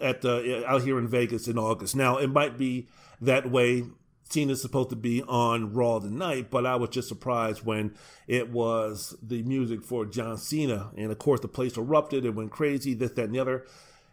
at 0.01 0.23
uh, 0.23 0.63
out 0.65 0.83
here 0.83 0.97
in 0.97 1.07
Vegas 1.07 1.47
in 1.47 1.57
August. 1.57 1.95
Now 1.95 2.17
it 2.17 2.29
might 2.29 2.57
be 2.57 2.87
that 3.21 3.49
way. 3.49 3.83
Cena's 4.29 4.61
supposed 4.61 4.91
to 4.91 4.95
be 4.95 5.23
on 5.23 5.73
Raw 5.73 5.97
tonight, 5.97 6.51
but 6.51 6.63
I 6.63 6.75
was 6.75 6.91
just 6.91 7.07
surprised 7.07 7.65
when 7.65 7.95
it 8.27 8.51
was 8.51 9.15
the 9.23 9.41
music 9.41 9.83
for 9.83 10.05
John 10.05 10.37
Cena, 10.37 10.91
and 10.95 11.11
of 11.11 11.17
course 11.17 11.39
the 11.39 11.47
place 11.47 11.77
erupted 11.77 12.25
and 12.25 12.35
went 12.35 12.51
crazy. 12.51 12.93
This, 12.93 13.11
that, 13.13 13.25
and 13.25 13.35
the 13.35 13.39
other. 13.39 13.65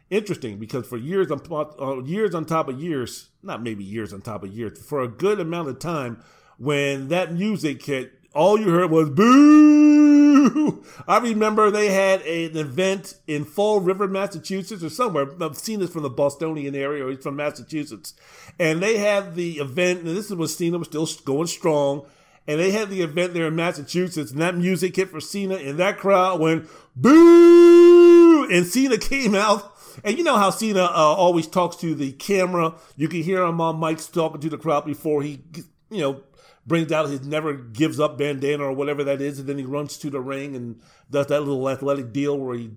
Interesting 0.08 0.58
because 0.58 0.86
for 0.86 0.96
years 0.96 1.32
on 1.32 1.40
uh, 1.50 2.02
years 2.04 2.32
on 2.32 2.44
top 2.44 2.68
of 2.68 2.80
years, 2.80 3.30
not 3.42 3.60
maybe 3.60 3.82
years 3.82 4.12
on 4.12 4.22
top 4.22 4.44
of 4.44 4.52
years, 4.52 4.78
for 4.78 5.02
a 5.02 5.08
good 5.08 5.40
amount 5.40 5.68
of 5.68 5.80
time, 5.80 6.22
when 6.58 7.08
that 7.08 7.34
music 7.34 7.84
hit, 7.84 8.12
all 8.32 8.58
you 8.58 8.70
heard 8.70 8.90
was 8.90 9.10
boo. 9.10 10.25
I 11.08 11.18
remember 11.18 11.70
they 11.70 11.92
had 11.92 12.22
an 12.22 12.56
event 12.56 13.14
in 13.26 13.44
Fall 13.44 13.80
River, 13.80 14.08
Massachusetts, 14.08 14.82
or 14.82 14.90
somewhere. 14.90 15.26
I've 15.40 15.56
seen 15.56 15.80
this 15.80 15.90
from 15.90 16.02
the 16.02 16.10
Bostonian 16.10 16.74
area, 16.74 17.06
or 17.06 17.10
he's 17.10 17.22
from 17.22 17.36
Massachusetts. 17.36 18.14
And 18.58 18.82
they 18.82 18.98
had 18.98 19.34
the 19.34 19.58
event, 19.58 20.00
and 20.00 20.16
this 20.16 20.26
is 20.26 20.34
when 20.34 20.48
Cena 20.48 20.78
was 20.78 20.88
still 20.88 21.08
going 21.24 21.46
strong. 21.46 22.06
And 22.48 22.60
they 22.60 22.70
had 22.70 22.90
the 22.90 23.02
event 23.02 23.34
there 23.34 23.48
in 23.48 23.56
Massachusetts, 23.56 24.30
and 24.30 24.40
that 24.40 24.56
music 24.56 24.94
hit 24.94 25.10
for 25.10 25.20
Cena, 25.20 25.56
and 25.56 25.78
that 25.78 25.98
crowd 25.98 26.40
went 26.40 26.68
boo. 26.94 28.48
And 28.50 28.66
Cena 28.66 28.98
came 28.98 29.34
out 29.34 29.76
and 30.04 30.18
you 30.18 30.24
know 30.24 30.36
how 30.36 30.50
Cena 30.50 30.84
uh, 30.84 30.88
always 30.94 31.46
talks 31.46 31.76
to 31.76 31.94
the 31.94 32.12
camera. 32.12 32.74
You 32.96 33.08
can 33.08 33.22
hear 33.22 33.42
him 33.42 33.60
on 33.60 33.76
mics 33.76 34.12
talking 34.12 34.40
to 34.40 34.48
the 34.48 34.58
crowd 34.58 34.84
before 34.84 35.22
he, 35.22 35.40
you 35.90 36.00
know, 36.00 36.22
brings 36.66 36.90
out 36.90 37.08
his 37.08 37.24
never 37.24 37.54
gives 37.54 38.00
up 38.00 38.18
bandana 38.18 38.64
or 38.64 38.72
whatever 38.72 39.04
that 39.04 39.20
is, 39.20 39.38
and 39.38 39.48
then 39.48 39.58
he 39.58 39.64
runs 39.64 39.96
to 39.98 40.10
the 40.10 40.20
ring 40.20 40.56
and 40.56 40.80
does 41.10 41.26
that 41.26 41.40
little 41.40 41.68
athletic 41.68 42.12
deal 42.12 42.36
where 42.38 42.56
he, 42.56 42.70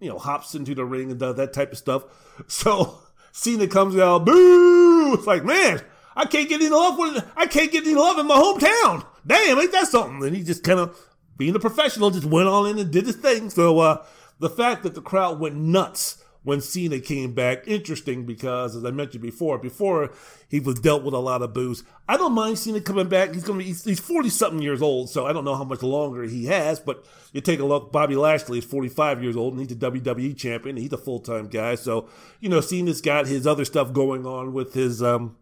you 0.00 0.08
know, 0.08 0.18
hops 0.18 0.54
into 0.54 0.74
the 0.74 0.84
ring 0.84 1.10
and 1.10 1.20
does 1.20 1.36
that 1.36 1.52
type 1.52 1.72
of 1.72 1.78
stuff. 1.78 2.04
So 2.48 2.98
Cena 3.30 3.68
comes 3.68 3.96
out, 3.96 4.24
boo! 4.24 5.14
It's 5.14 5.26
like, 5.26 5.44
man, 5.44 5.80
I 6.16 6.24
can't 6.24 6.48
get 6.48 6.60
any 6.60 6.68
love 6.68 6.98
with, 6.98 7.24
I 7.36 7.46
can't 7.46 7.70
get 7.70 7.84
any 7.84 7.94
love 7.94 8.18
in 8.18 8.26
my 8.26 8.34
hometown. 8.34 9.06
Damn, 9.24 9.60
ain't 9.60 9.70
that 9.70 9.86
something? 9.86 10.24
And 10.24 10.34
he 10.34 10.42
just 10.42 10.64
kind 10.64 10.80
of, 10.80 10.98
being 11.36 11.54
a 11.54 11.60
professional, 11.60 12.10
just 12.10 12.26
went 12.26 12.48
on 12.48 12.66
in 12.68 12.78
and 12.78 12.90
did 12.90 13.06
his 13.06 13.14
thing. 13.16 13.50
So 13.50 13.78
uh, 13.78 14.04
the 14.40 14.50
fact 14.50 14.82
that 14.82 14.94
the 14.94 15.00
crowd 15.00 15.38
went 15.38 15.54
nuts 15.54 16.23
when 16.44 16.60
Cena 16.60 17.00
came 17.00 17.32
back. 17.32 17.66
Interesting 17.66 18.24
because, 18.24 18.76
as 18.76 18.84
I 18.84 18.90
mentioned 18.90 19.22
before, 19.22 19.58
before 19.58 20.12
he 20.48 20.60
was 20.60 20.78
dealt 20.78 21.02
with 21.02 21.14
a 21.14 21.18
lot 21.18 21.42
of 21.42 21.52
booze. 21.52 21.82
I 22.08 22.16
don't 22.16 22.34
mind 22.34 22.58
Cena 22.58 22.80
coming 22.80 23.08
back. 23.08 23.34
He's 23.34 23.44
going 23.44 23.58
to 23.58 23.64
be, 23.64 23.72
he's 23.72 24.00
40 24.00 24.28
something 24.28 24.62
years 24.62 24.82
old, 24.82 25.10
so 25.10 25.26
I 25.26 25.32
don't 25.32 25.44
know 25.44 25.56
how 25.56 25.64
much 25.64 25.82
longer 25.82 26.22
he 26.22 26.46
has, 26.46 26.78
but 26.78 27.04
you 27.32 27.40
take 27.40 27.60
a 27.60 27.64
look, 27.64 27.90
Bobby 27.90 28.14
Lashley 28.14 28.58
is 28.58 28.64
45 28.64 29.22
years 29.22 29.36
old 29.36 29.54
and 29.54 29.62
he's 29.62 29.72
a 29.72 29.80
WWE 29.80 30.36
champion. 30.36 30.76
He's 30.76 30.92
a 30.92 30.98
full 30.98 31.20
time 31.20 31.48
guy. 31.48 31.74
So, 31.74 32.08
you 32.40 32.48
know, 32.48 32.60
Cena's 32.60 33.00
got 33.00 33.26
his 33.26 33.46
other 33.46 33.64
stuff 33.64 33.92
going 33.92 34.26
on 34.26 34.52
with 34.52 34.74
his, 34.74 35.02
um, 35.02 35.36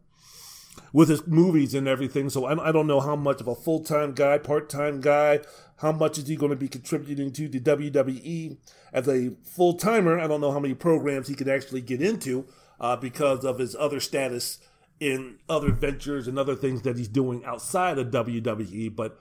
with 0.92 1.08
his 1.08 1.26
movies 1.26 1.74
and 1.74 1.88
everything. 1.88 2.28
So 2.30 2.44
I, 2.44 2.68
I 2.68 2.72
don't 2.72 2.86
know 2.86 3.00
how 3.00 3.16
much 3.16 3.40
of 3.40 3.48
a 3.48 3.54
full 3.54 3.80
time 3.80 4.12
guy, 4.12 4.38
part 4.38 4.68
time 4.68 5.00
guy, 5.00 5.40
how 5.76 5.92
much 5.92 6.18
is 6.18 6.28
he 6.28 6.36
going 6.36 6.50
to 6.50 6.56
be 6.56 6.68
contributing 6.68 7.32
to 7.32 7.48
the 7.48 7.60
WWE 7.60 8.56
as 8.92 9.08
a 9.08 9.30
full 9.42 9.74
timer? 9.74 10.18
I 10.18 10.26
don't 10.26 10.40
know 10.40 10.52
how 10.52 10.60
many 10.60 10.74
programs 10.74 11.28
he 11.28 11.34
could 11.34 11.48
actually 11.48 11.80
get 11.80 12.00
into 12.00 12.46
uh, 12.80 12.96
because 12.96 13.44
of 13.44 13.58
his 13.58 13.74
other 13.74 14.00
status 14.00 14.58
in 15.00 15.38
other 15.48 15.72
ventures 15.72 16.28
and 16.28 16.38
other 16.38 16.54
things 16.54 16.82
that 16.82 16.96
he's 16.96 17.08
doing 17.08 17.44
outside 17.44 17.98
of 17.98 18.08
WWE. 18.08 18.94
But 18.94 19.18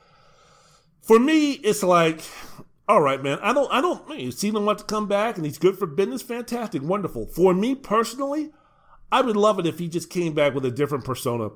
for 1.02 1.18
me, 1.18 1.54
it's 1.54 1.82
like, 1.82 2.22
all 2.88 3.02
right, 3.02 3.22
man. 3.24 3.40
I 3.42 3.54
don't, 3.54 3.72
I 3.72 3.82
don't. 3.82 4.20
You 4.20 4.32
see 4.32 4.50
him 4.50 4.66
want 4.66 4.80
to 4.80 4.84
come 4.84 5.08
back, 5.08 5.38
and 5.38 5.46
he's 5.46 5.58
good 5.58 5.80
for 5.80 5.88
business. 5.88 6.22
Fantastic, 6.22 6.84
wonderful. 6.84 7.26
For 7.26 7.54
me 7.54 7.74
personally, 7.74 8.52
I 9.12 9.22
would 9.22 9.36
love 9.36 9.60
it 9.60 9.68
if 9.68 9.80
he 9.80 9.88
just 9.88 10.10
came 10.10 10.34
back 10.34 10.54
with 10.54 10.66
a 10.66 10.72
different 10.72 11.04
persona, 11.04 11.50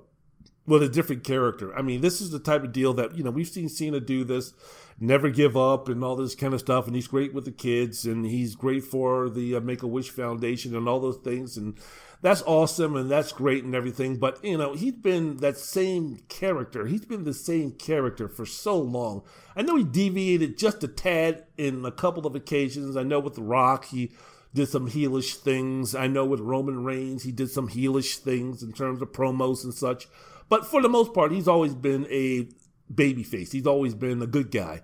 with 0.66 0.84
a 0.84 0.90
different 0.90 1.24
character. 1.24 1.76
I 1.76 1.82
mean, 1.82 2.02
this 2.02 2.22
is 2.22 2.32
the 2.32 2.40
type 2.40 2.64
of 2.64 2.72
deal 2.72 2.94
that 2.96 3.16
you 3.16 3.24
know 3.24 3.32
we've 3.32 3.48
seen 3.48 3.70
Cena 3.70 4.00
do 4.00 4.24
this 4.24 4.54
never 5.00 5.30
give 5.30 5.58
up 5.58 5.90
and 5.90 6.04
all 6.04 6.16
this 6.16 6.36
kind 6.36 6.54
of 6.54 6.60
stuff. 6.60 6.88
And 6.88 6.96
he's 6.96 7.08
great 7.08 7.34
with 7.34 7.46
the 7.46 7.52
kids 7.52 8.06
and 8.06 8.26
he's 8.26 8.56
great 8.56 8.84
for 8.84 9.30
the 9.30 9.56
uh, 9.56 9.60
Make 9.60 9.84
a 9.84 9.88
Wish 9.88 10.10
Foundation 10.10 10.76
and 10.76 10.88
all 10.88 11.00
those 11.00 11.18
things. 11.18 11.58
And 11.58 11.78
that's 12.22 12.42
awesome 12.44 12.96
and 12.96 13.12
that's 13.12 13.32
great 13.32 13.64
and 13.64 13.76
everything. 13.76 14.18
But, 14.18 14.44
you 14.44 14.58
know, 14.58 14.74
he's 14.74 14.94
been 14.94 15.38
that 15.38 15.58
same 15.58 16.20
character. 16.30 16.86
He's 16.86 17.06
been 17.06 17.24
the 17.24 17.34
same 17.34 17.72
character 17.72 18.28
for 18.28 18.46
so 18.46 18.78
long. 18.78 19.24
I 19.56 19.62
know 19.62 19.76
he 19.76 19.84
deviated 19.84 20.58
just 20.58 20.84
a 20.84 20.88
tad 20.88 21.46
in 21.58 21.86
a 21.86 21.92
couple 21.92 22.26
of 22.26 22.36
occasions. 22.36 22.96
I 22.96 23.04
know 23.04 23.20
with 23.20 23.36
The 23.36 23.44
Rock, 23.44 23.86
he 23.86 24.12
did 24.56 24.70
some 24.70 24.90
heelish 24.90 25.36
things. 25.36 25.94
I 25.94 26.08
know 26.08 26.26
with 26.26 26.40
Roman 26.40 26.84
Reigns, 26.84 27.24
he 27.24 27.32
did 27.32 27.52
some 27.52 27.70
heelish 27.70 28.18
things 28.18 28.64
in 28.64 28.72
terms 28.72 29.02
of 29.02 29.12
promos 29.12 29.64
and 29.64 29.74
such. 29.74 30.08
But 30.50 30.66
for 30.66 30.82
the 30.82 30.90
most 30.90 31.14
part, 31.14 31.32
he's 31.32 31.48
always 31.48 31.76
been 31.76 32.08
a 32.10 32.48
babyface. 32.92 33.52
He's 33.52 33.68
always 33.68 33.94
been 33.94 34.22
a 34.22 34.28
good 34.28 34.52
guy. 34.52 34.82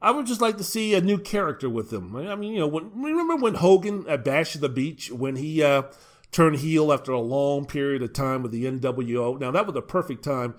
I 0.00 0.10
would 0.10 0.26
just 0.26 0.40
like 0.40 0.58
to 0.58 0.64
see 0.64 0.94
a 0.94 1.00
new 1.00 1.18
character 1.18 1.68
with 1.68 1.92
him. 1.92 2.14
I 2.14 2.36
mean, 2.36 2.52
you 2.52 2.60
know, 2.60 2.68
when, 2.68 2.92
remember 2.94 3.36
when 3.36 3.54
Hogan 3.54 4.04
at 4.08 4.24
Bash 4.24 4.54
of 4.54 4.60
the 4.60 4.68
Beach 4.68 5.10
when 5.10 5.36
he 5.36 5.62
uh, 5.62 5.82
turned 6.30 6.56
heel 6.56 6.92
after 6.92 7.10
a 7.10 7.20
long 7.20 7.64
period 7.64 8.02
of 8.02 8.12
time 8.12 8.42
with 8.42 8.52
the 8.52 8.64
NWO? 8.64 9.40
Now 9.40 9.50
that 9.50 9.66
was 9.66 9.74
a 9.74 9.82
perfect 9.82 10.22
time 10.22 10.54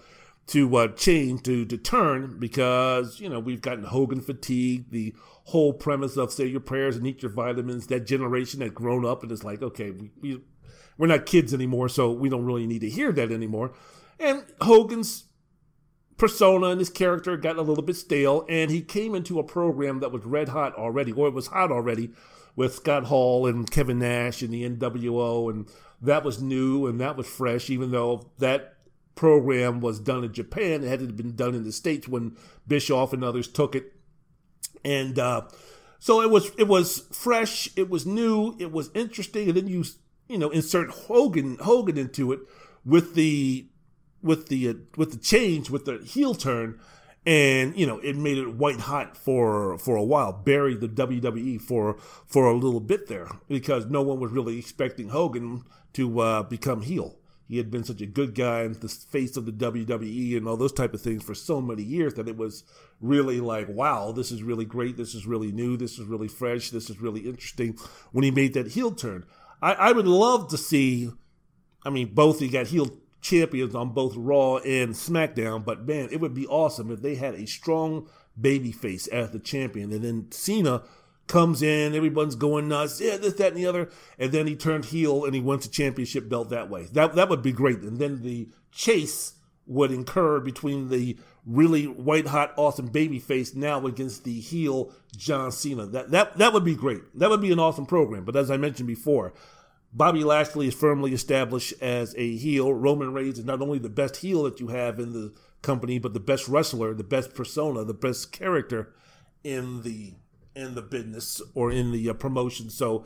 to 0.50 0.76
uh, 0.78 0.88
change 0.90 1.44
to 1.44 1.64
to 1.66 1.78
turn 1.78 2.38
because 2.40 3.20
you 3.20 3.30
know 3.30 3.40
we've 3.40 3.62
gotten 3.62 3.84
Hogan 3.84 4.22
fatigue. 4.22 4.90
The 4.90 5.14
whole 5.46 5.74
premise 5.74 6.18
of 6.18 6.34
say 6.34 6.46
your 6.46 6.60
prayers 6.60 6.98
and 6.98 7.06
eat 7.06 7.22
your 7.22 7.32
vitamins. 7.32 7.88
That 7.88 8.06
generation 8.06 8.62
had 8.62 8.74
grown 8.74 9.06
up 9.06 9.24
and 9.24 9.32
it's 9.32 9.44
like 9.44 9.62
okay, 9.62 9.92
we, 9.92 10.12
we 10.22 10.42
we're 10.98 11.08
not 11.08 11.26
kids 11.26 11.54
anymore, 11.54 11.88
so 11.88 12.12
we 12.12 12.30
don't 12.30 12.46
really 12.46 12.68
need 12.68 12.82
to 12.82 12.90
hear 12.90 13.12
that 13.14 13.32
anymore. 13.32 13.72
And 14.20 14.44
Hogan's 14.62 15.26
persona 16.18 16.68
and 16.68 16.80
his 16.80 16.90
character 16.90 17.38
got 17.38 17.56
a 17.56 17.62
little 17.62 17.84
bit 17.84 17.96
stale, 17.96 18.46
and 18.50 18.70
he 18.70 18.82
came 18.82 19.16
into 19.16 19.40
a 19.40 19.44
program 19.44 20.02
that 20.02 20.12
was 20.12 20.26
red 20.26 20.50
hot 20.50 20.76
already, 20.76 21.14
or 21.14 21.30
it 21.30 21.34
was 21.34 21.48
hot 21.48 21.72
already, 21.72 22.12
with 22.56 22.76
Scott 22.76 23.06
Hall 23.06 23.48
and 23.48 23.72
Kevin 23.72 24.00
Nash 24.00 24.42
and 24.42 24.54
the 24.54 24.70
NWO, 24.70 25.50
and 25.50 25.70
that 26.02 26.24
was 26.26 26.42
new 26.42 26.88
and 26.88 27.00
that 27.00 27.16
was 27.16 27.28
fresh, 27.28 27.70
even 27.70 27.92
though 27.92 28.30
that 28.40 28.76
program 29.20 29.82
was 29.82 30.00
done 30.00 30.24
in 30.24 30.32
Japan. 30.32 30.82
It 30.82 30.88
had 30.88 31.18
been 31.18 31.36
done 31.36 31.54
in 31.54 31.66
the 31.66 31.74
States 31.74 32.08
when 32.08 32.38
Bischoff 32.66 33.12
and 33.12 33.22
others 33.22 33.50
took 33.50 33.76
it. 33.76 33.92
And 34.86 35.20
uh, 35.20 35.42
so 36.00 36.22
it 36.22 36.30
was 36.30 36.52
it 36.58 36.70
was 36.70 37.06
fresh, 37.12 37.70
it 37.76 37.90
was 37.90 38.06
new, 38.06 38.56
it 38.60 38.72
was 38.72 38.90
interesting, 38.94 39.50
and 39.50 39.58
then 39.58 39.68
you 39.68 39.84
you 40.30 40.38
know 40.38 40.50
insert 40.52 40.90
Hogan 40.92 41.58
Hogan 41.58 41.98
into 41.98 42.32
it 42.32 42.40
with 42.86 43.14
the 43.16 43.68
with 44.24 44.48
the 44.48 44.70
uh, 44.70 44.74
with 44.96 45.12
the 45.12 45.18
change 45.18 45.70
with 45.70 45.84
the 45.84 45.98
heel 45.98 46.34
turn 46.34 46.80
and 47.26 47.78
you 47.78 47.86
know 47.86 48.00
it 48.00 48.16
made 48.16 48.38
it 48.38 48.56
white 48.56 48.80
hot 48.80 49.18
for 49.18 49.78
for 49.78 49.98
a 49.98 50.04
while 50.04 50.32
buried 50.32 50.80
the 50.80 50.88
WWE 50.88 51.62
for 51.62 51.98
for 52.26 52.46
a 52.46 52.56
little 52.56 52.80
bit 52.80 53.08
there 53.08 53.28
because 53.50 53.86
no 53.88 54.02
one 54.02 54.22
was 54.22 54.32
really 54.32 54.58
expecting 54.58 55.10
Hogan 55.10 55.64
to 55.92 56.20
uh, 56.20 56.44
become 56.44 56.82
heel 56.82 57.19
he 57.50 57.58
had 57.58 57.72
been 57.72 57.84
such 57.84 58.00
a 58.00 58.06
good 58.06 58.36
guy 58.36 58.62
and 58.62 58.76
the 58.76 58.88
face 58.88 59.36
of 59.36 59.46
the 59.46 59.52
WWE 59.52 60.38
and 60.38 60.48
all 60.48 60.56
those 60.56 60.72
type 60.72 60.94
of 60.94 61.02
things 61.02 61.24
for 61.24 61.34
so 61.34 61.60
many 61.60 61.84
years 61.84 62.14
that 62.14 62.30
it 62.30 62.38
was 62.38 62.64
really 63.02 63.42
like 63.42 63.68
wow 63.68 64.12
this 64.12 64.32
is 64.32 64.44
really 64.44 64.66
great. 64.66 64.96
This 64.96 65.16
is 65.16 65.26
really 65.26 65.52
new. 65.52 65.76
This 65.76 66.00
is 66.00 66.06
really 66.06 66.28
fresh. 66.28 66.70
This 66.70 66.90
is 66.90 67.02
really 67.02 67.22
interesting. 67.22 67.78
When 68.12 68.24
he 68.24 68.32
made 68.32 68.54
that 68.54 68.68
heel 68.68 68.92
turn 68.92 69.26
I, 69.62 69.74
I 69.74 69.92
would 69.92 70.08
love 70.08 70.50
to 70.50 70.58
see 70.58 71.12
I 71.84 71.90
mean 71.90 72.14
both 72.14 72.40
he 72.40 72.48
got 72.48 72.68
heel 72.68 72.90
champions 73.22 73.76
on 73.76 73.94
both 73.94 74.16
Raw 74.16 74.58
and 74.58 74.94
SmackDown. 74.94 75.66
But 75.66 75.86
man, 75.86 76.10
it 76.12 76.20
would 76.22 76.34
be 76.34 76.48
awesome 76.48 76.92
if 76.92 77.02
they 77.02 77.16
had 77.16 77.36
a 77.36 77.46
strong 77.46 78.08
babyface 78.40 79.08
as 79.10 79.32
the 79.32 79.40
champion, 79.40 79.92
and 79.92 80.04
then 80.04 80.32
Cena 80.32 80.84
comes 81.30 81.62
in, 81.62 81.96
everyone's 81.96 82.36
going 82.36 82.68
nuts, 82.68 83.00
yeah, 83.00 83.16
this, 83.16 83.36
that, 83.36 83.54
and 83.54 83.58
the 83.58 83.66
other, 83.66 83.90
and 84.18 84.32
then 84.34 84.48
he 84.48 84.56
turned 84.56 84.86
heel 84.86 85.24
and 85.24 85.34
he 85.34 85.40
wins 85.40 85.66
the 85.66 85.72
championship 85.72 86.28
belt 86.28 86.50
that 86.50 86.70
way. 86.70 86.88
That 86.92 87.16
that 87.16 87.30
would 87.30 87.42
be 87.42 87.54
great. 87.54 87.80
And 87.80 88.00
then 88.00 88.22
the 88.22 88.50
chase 88.72 89.36
would 89.66 89.92
incur 89.92 90.40
between 90.40 90.90
the 90.90 91.18
really 91.46 91.86
white 91.86 92.28
hot 92.28 92.54
awesome 92.58 92.90
babyface 92.90 93.56
now 93.56 93.86
against 93.86 94.24
the 94.24 94.40
heel 94.40 94.92
John 95.16 95.52
Cena. 95.52 95.86
That 95.86 96.12
that 96.12 96.38
that 96.38 96.52
would 96.52 96.66
be 96.66 96.76
great. 96.76 97.04
That 97.18 97.30
would 97.30 97.42
be 97.42 97.52
an 97.52 97.60
awesome 97.60 97.86
program. 97.86 98.26
But 98.26 98.36
as 98.36 98.52
I 98.52 98.58
mentioned 98.58 98.88
before, 98.88 99.34
Bobby 99.94 100.24
Lashley 100.24 100.68
is 100.68 100.74
firmly 100.74 101.14
established 101.14 101.74
as 101.82 102.14
a 102.18 102.36
heel. 102.36 102.74
Roman 102.74 103.14
Reigns 103.14 103.40
is 103.40 103.46
not 103.46 103.62
only 103.62 103.80
the 103.80 103.90
best 103.90 104.18
heel 104.18 104.44
that 104.44 104.60
you 104.60 104.68
have 104.68 105.00
in 105.00 105.14
the 105.14 105.34
company, 105.62 106.00
but 106.00 106.14
the 106.14 106.20
best 106.20 106.48
wrestler, 106.48 106.94
the 106.94 107.04
best 107.04 107.34
persona, 107.36 107.84
the 107.84 107.94
best 107.94 108.32
character 108.32 108.94
in 109.44 109.84
the 109.84 110.14
in 110.56 110.76
the 110.76 110.82
business 110.82 111.42
or 111.54 111.72
in 111.72 111.92
the 111.92 112.10
uh, 112.10 112.14
promotion. 112.14 112.70
So 112.70 113.06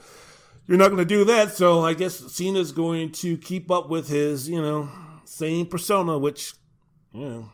you're 0.68 0.78
not 0.78 0.88
going 0.90 1.00
to 1.00 1.06
do 1.06 1.26
that. 1.26 1.52
So 1.54 1.82
I 1.82 1.94
guess 1.94 2.20
Cena's 2.34 2.72
going 2.72 3.12
to 3.14 3.38
keep 3.38 3.70
up 3.70 3.90
with 3.90 4.08
his, 4.08 4.50
you 4.50 4.62
know, 4.62 4.90
same 5.26 5.66
persona, 5.66 6.18
which, 6.18 6.54
you 7.12 7.26
know, 7.26 7.50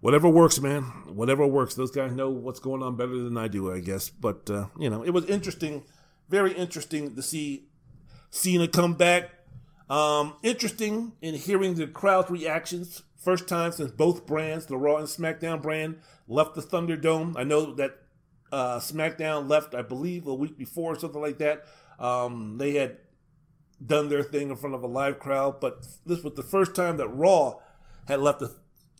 whatever 0.00 0.28
works, 0.28 0.60
man. 0.60 0.82
Whatever 1.06 1.46
works. 1.46 1.74
Those 1.74 1.90
guys 1.90 2.12
know 2.12 2.30
what's 2.30 2.60
going 2.60 2.82
on 2.82 2.96
better 2.96 3.16
than 3.16 3.36
I 3.36 3.48
do, 3.48 3.72
I 3.72 3.80
guess. 3.80 4.08
But, 4.08 4.48
uh, 4.50 4.66
you 4.78 4.90
know, 4.90 5.02
it 5.02 5.10
was 5.10 5.24
interesting, 5.26 5.84
very 6.28 6.52
interesting 6.52 7.16
to 7.16 7.22
see 7.22 7.68
Cena 8.30 8.68
come 8.68 8.94
back. 8.94 9.30
Um, 9.90 10.34
interesting 10.42 11.12
in 11.22 11.34
hearing 11.34 11.74
the 11.74 11.86
crowd's 11.86 12.30
reactions. 12.30 13.02
First 13.16 13.48
time 13.48 13.72
since 13.72 13.90
both 13.90 14.26
brands, 14.26 14.66
the 14.66 14.76
Raw 14.76 14.98
and 14.98 15.08
SmackDown 15.08 15.60
brand, 15.60 15.96
left 16.28 16.54
the 16.54 16.62
Thunderdome. 16.62 17.36
I 17.36 17.42
know 17.42 17.74
that 17.74 17.98
uh, 18.52 18.78
SmackDown 18.78 19.48
left, 19.48 19.74
I 19.74 19.82
believe, 19.82 20.26
a 20.26 20.34
week 20.34 20.56
before 20.56 20.94
or 20.94 20.98
something 20.98 21.20
like 21.20 21.38
that. 21.38 21.64
Um, 21.98 22.58
they 22.58 22.74
had 22.74 22.98
done 23.84 24.08
their 24.08 24.22
thing 24.22 24.50
in 24.50 24.56
front 24.56 24.74
of 24.74 24.82
a 24.82 24.86
live 24.86 25.18
crowd, 25.18 25.60
but 25.60 25.86
this 26.06 26.22
was 26.22 26.34
the 26.34 26.42
first 26.42 26.74
time 26.74 26.96
that 26.96 27.08
Raw 27.08 27.56
had 28.06 28.20
left 28.20 28.40
the 28.40 28.54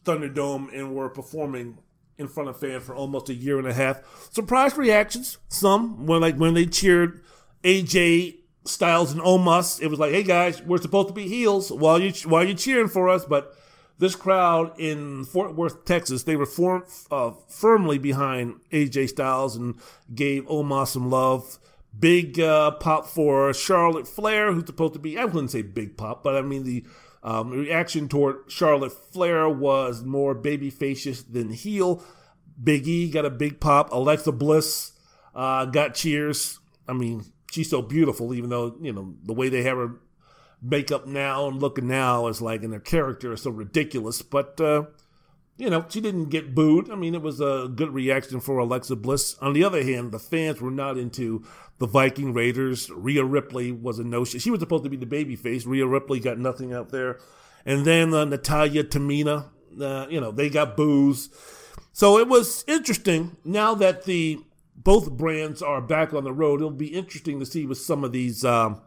Thunderdome 0.04 0.72
and 0.72 0.94
were 0.94 1.08
performing 1.08 1.78
in 2.16 2.28
front 2.28 2.48
of 2.48 2.58
fans 2.58 2.84
for 2.84 2.94
almost 2.94 3.28
a 3.28 3.34
year 3.34 3.58
and 3.58 3.66
a 3.66 3.72
half. 3.72 4.02
Surprise 4.32 4.76
reactions, 4.76 5.38
some 5.48 6.06
when 6.06 6.20
like 6.20 6.36
when 6.36 6.54
they 6.54 6.66
cheered 6.66 7.22
AJ 7.62 8.38
Styles 8.64 9.12
and 9.12 9.20
Omos. 9.20 9.80
It 9.80 9.88
was 9.88 9.98
like, 9.98 10.12
hey 10.12 10.22
guys, 10.22 10.62
we're 10.62 10.78
supposed 10.78 11.08
to 11.08 11.14
be 11.14 11.28
heels 11.28 11.70
while 11.70 12.00
you 12.00 12.12
while 12.28 12.44
you're 12.44 12.56
cheering 12.56 12.88
for 12.88 13.08
us, 13.08 13.24
but 13.24 13.54
this 13.98 14.14
crowd 14.14 14.78
in 14.78 15.24
Fort 15.24 15.54
Worth, 15.54 15.84
Texas, 15.84 16.22
they 16.22 16.36
were 16.36 16.46
form, 16.46 16.84
uh, 17.10 17.32
firmly 17.48 17.98
behind 17.98 18.60
AJ 18.72 19.10
Styles 19.10 19.56
and 19.56 19.74
gave 20.14 20.46
Omos 20.46 20.88
some 20.88 21.10
love. 21.10 21.58
Big 21.98 22.38
uh, 22.38 22.72
pop 22.72 23.06
for 23.06 23.52
Charlotte 23.52 24.06
Flair, 24.06 24.52
who's 24.52 24.66
supposed 24.66 24.92
to 24.92 25.00
be, 25.00 25.18
I 25.18 25.24
wouldn't 25.24 25.50
say 25.50 25.62
big 25.62 25.96
pop, 25.96 26.22
but 26.22 26.36
I 26.36 26.42
mean 26.42 26.62
the 26.62 26.84
um, 27.24 27.50
reaction 27.50 28.08
toward 28.08 28.36
Charlotte 28.46 28.92
Flair 28.92 29.48
was 29.48 30.04
more 30.04 30.34
babyfacious 30.34 31.24
than 31.30 31.50
heel. 31.50 32.02
Big 32.62 32.86
E 32.86 33.10
got 33.10 33.24
a 33.24 33.30
big 33.30 33.58
pop. 33.58 33.92
Alexa 33.92 34.32
Bliss 34.32 34.92
uh, 35.34 35.64
got 35.64 35.94
cheers. 35.94 36.60
I 36.86 36.92
mean, 36.92 37.24
she's 37.50 37.70
so 37.70 37.82
beautiful, 37.82 38.32
even 38.34 38.50
though, 38.50 38.76
you 38.80 38.92
know, 38.92 39.14
the 39.24 39.32
way 39.32 39.48
they 39.48 39.62
have 39.62 39.76
her 39.76 39.96
makeup 40.60 41.06
now 41.06 41.48
and 41.48 41.60
looking 41.60 41.88
now 41.88 42.26
is 42.26 42.42
like, 42.42 42.62
and 42.62 42.72
their 42.72 42.80
character 42.80 43.32
is 43.32 43.42
so 43.42 43.50
ridiculous. 43.50 44.22
But, 44.22 44.60
uh, 44.60 44.84
you 45.56 45.70
know, 45.70 45.84
she 45.88 46.00
didn't 46.00 46.30
get 46.30 46.54
booed. 46.54 46.90
I 46.90 46.94
mean, 46.94 47.14
it 47.14 47.22
was 47.22 47.40
a 47.40 47.70
good 47.74 47.92
reaction 47.92 48.40
for 48.40 48.58
Alexa 48.58 48.96
Bliss. 48.96 49.36
On 49.40 49.52
the 49.52 49.64
other 49.64 49.82
hand, 49.82 50.12
the 50.12 50.18
fans 50.18 50.60
were 50.60 50.70
not 50.70 50.98
into 50.98 51.44
the 51.78 51.86
Viking 51.86 52.32
Raiders. 52.32 52.90
Rhea 52.90 53.24
Ripley 53.24 53.72
was 53.72 53.98
a 53.98 54.04
no 54.04 54.24
She 54.24 54.50
was 54.50 54.60
supposed 54.60 54.84
to 54.84 54.90
be 54.90 54.96
the 54.96 55.06
baby 55.06 55.36
face. 55.36 55.66
Rhea 55.66 55.86
Ripley 55.86 56.20
got 56.20 56.38
nothing 56.38 56.72
out 56.72 56.90
there. 56.90 57.18
And 57.64 57.84
then 57.84 58.14
uh, 58.14 58.24
Natalya 58.24 58.84
Tamina, 58.84 59.48
uh, 59.80 60.06
you 60.08 60.20
know, 60.20 60.30
they 60.30 60.48
got 60.48 60.76
boos. 60.76 61.28
So 61.92 62.18
it 62.18 62.28
was 62.28 62.64
interesting. 62.68 63.36
Now 63.44 63.74
that 63.74 64.04
the 64.04 64.38
both 64.76 65.10
brands 65.10 65.60
are 65.60 65.80
back 65.80 66.14
on 66.14 66.22
the 66.22 66.32
road, 66.32 66.60
it'll 66.60 66.70
be 66.70 66.94
interesting 66.94 67.40
to 67.40 67.46
see 67.46 67.66
with 67.66 67.78
some 67.78 68.04
of 68.04 68.12
these 68.12 68.44
um, 68.44 68.80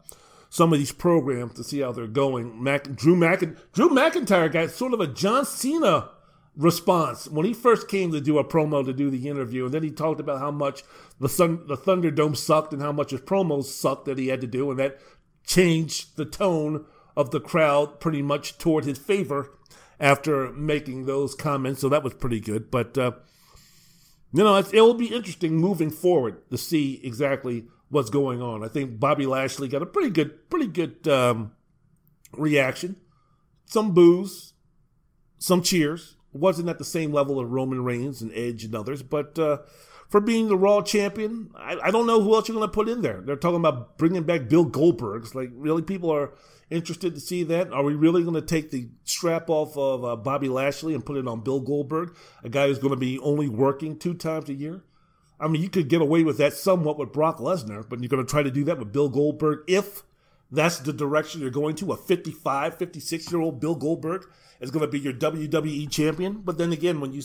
some 0.52 0.70
of 0.70 0.78
these 0.78 0.92
programs 0.92 1.54
to 1.54 1.64
see 1.64 1.80
how 1.80 1.92
they're 1.92 2.06
going. 2.06 2.62
Mac, 2.62 2.94
Drew, 2.94 3.16
Mac, 3.16 3.40
Drew 3.72 3.88
McIntyre 3.88 4.52
got 4.52 4.68
sort 4.68 4.92
of 4.92 5.00
a 5.00 5.06
John 5.06 5.46
Cena 5.46 6.10
response 6.54 7.26
when 7.26 7.46
he 7.46 7.54
first 7.54 7.88
came 7.88 8.12
to 8.12 8.20
do 8.20 8.36
a 8.36 8.44
promo 8.44 8.84
to 8.84 8.92
do 8.92 9.08
the 9.08 9.30
interview, 9.30 9.64
and 9.64 9.72
then 9.72 9.82
he 9.82 9.90
talked 9.90 10.20
about 10.20 10.40
how 10.40 10.50
much 10.50 10.82
the 11.18 11.28
Sun, 11.30 11.66
the 11.68 11.76
Thunderdome 11.78 12.36
sucked 12.36 12.74
and 12.74 12.82
how 12.82 12.92
much 12.92 13.12
his 13.12 13.22
promos 13.22 13.64
sucked 13.64 14.04
that 14.04 14.18
he 14.18 14.28
had 14.28 14.42
to 14.42 14.46
do, 14.46 14.70
and 14.70 14.78
that 14.78 15.00
changed 15.46 16.16
the 16.16 16.26
tone 16.26 16.84
of 17.16 17.30
the 17.30 17.40
crowd 17.40 17.98
pretty 17.98 18.20
much 18.20 18.58
toward 18.58 18.84
his 18.84 18.98
favor 18.98 19.56
after 19.98 20.52
making 20.52 21.06
those 21.06 21.34
comments. 21.34 21.80
So 21.80 21.88
that 21.88 22.04
was 22.04 22.12
pretty 22.12 22.40
good. 22.40 22.70
But 22.70 22.98
uh, 22.98 23.12
you 24.34 24.44
know, 24.44 24.58
it 24.58 24.70
will 24.74 24.92
be 24.92 25.14
interesting 25.14 25.56
moving 25.56 25.88
forward 25.88 26.46
to 26.50 26.58
see 26.58 27.00
exactly 27.02 27.64
what's 27.92 28.08
going 28.08 28.40
on. 28.40 28.64
I 28.64 28.68
think 28.68 28.98
Bobby 28.98 29.26
Lashley 29.26 29.68
got 29.68 29.82
a 29.82 29.86
pretty 29.86 30.08
good, 30.08 30.48
pretty 30.48 30.66
good 30.66 31.06
um, 31.06 31.52
reaction. 32.32 32.96
Some 33.66 33.92
boos, 33.92 34.54
some 35.38 35.62
cheers 35.62 36.16
wasn't 36.32 36.70
at 36.70 36.78
the 36.78 36.86
same 36.86 37.12
level 37.12 37.38
of 37.38 37.50
Roman 37.50 37.84
Reigns 37.84 38.22
and 38.22 38.32
Edge 38.34 38.64
and 38.64 38.74
others, 38.74 39.02
but 39.02 39.38
uh, 39.38 39.58
for 40.08 40.22
being 40.22 40.48
the 40.48 40.56
Raw 40.56 40.80
champion, 40.80 41.50
I, 41.54 41.76
I 41.84 41.90
don't 41.90 42.06
know 42.06 42.22
who 42.22 42.34
else 42.34 42.48
you're 42.48 42.56
going 42.56 42.66
to 42.66 42.72
put 42.72 42.88
in 42.88 43.02
there. 43.02 43.20
They're 43.20 43.36
talking 43.36 43.60
about 43.60 43.98
bringing 43.98 44.22
back 44.22 44.48
Bill 44.48 44.64
Goldberg. 44.64 45.24
It's 45.24 45.34
like, 45.34 45.50
really, 45.52 45.82
people 45.82 46.10
are 46.10 46.32
interested 46.70 47.14
to 47.14 47.20
see 47.20 47.42
that? 47.44 47.74
Are 47.74 47.82
we 47.82 47.94
really 47.94 48.22
going 48.22 48.34
to 48.34 48.40
take 48.40 48.70
the 48.70 48.88
strap 49.04 49.50
off 49.50 49.76
of 49.76 50.02
uh, 50.02 50.16
Bobby 50.16 50.48
Lashley 50.48 50.94
and 50.94 51.04
put 51.04 51.18
it 51.18 51.28
on 51.28 51.42
Bill 51.42 51.60
Goldberg, 51.60 52.16
a 52.42 52.48
guy 52.48 52.68
who's 52.68 52.78
going 52.78 52.94
to 52.94 52.96
be 52.96 53.18
only 53.18 53.50
working 53.50 53.98
two 53.98 54.14
times 54.14 54.48
a 54.48 54.54
year? 54.54 54.82
I 55.42 55.48
mean, 55.48 55.60
you 55.60 55.68
could 55.68 55.88
get 55.88 56.00
away 56.00 56.22
with 56.22 56.38
that 56.38 56.52
somewhat 56.52 56.98
with 56.98 57.12
Brock 57.12 57.38
Lesnar, 57.38 57.86
but 57.88 57.98
you're 58.00 58.08
going 58.08 58.24
to 58.24 58.30
try 58.30 58.44
to 58.44 58.50
do 58.50 58.62
that 58.64 58.78
with 58.78 58.92
Bill 58.92 59.08
Goldberg 59.08 59.64
if 59.66 60.04
that's 60.52 60.78
the 60.78 60.92
direction 60.92 61.40
you're 61.40 61.50
going 61.50 61.74
to. 61.76 61.92
A 61.92 61.96
55, 61.96 62.78
56 62.78 63.32
year 63.32 63.40
old 63.40 63.58
Bill 63.58 63.74
Goldberg 63.74 64.24
is 64.60 64.70
going 64.70 64.82
to 64.84 64.90
be 64.90 65.00
your 65.00 65.12
WWE 65.12 65.90
champion. 65.90 66.42
But 66.44 66.58
then 66.58 66.72
again, 66.72 67.00
when 67.00 67.12
you 67.12 67.22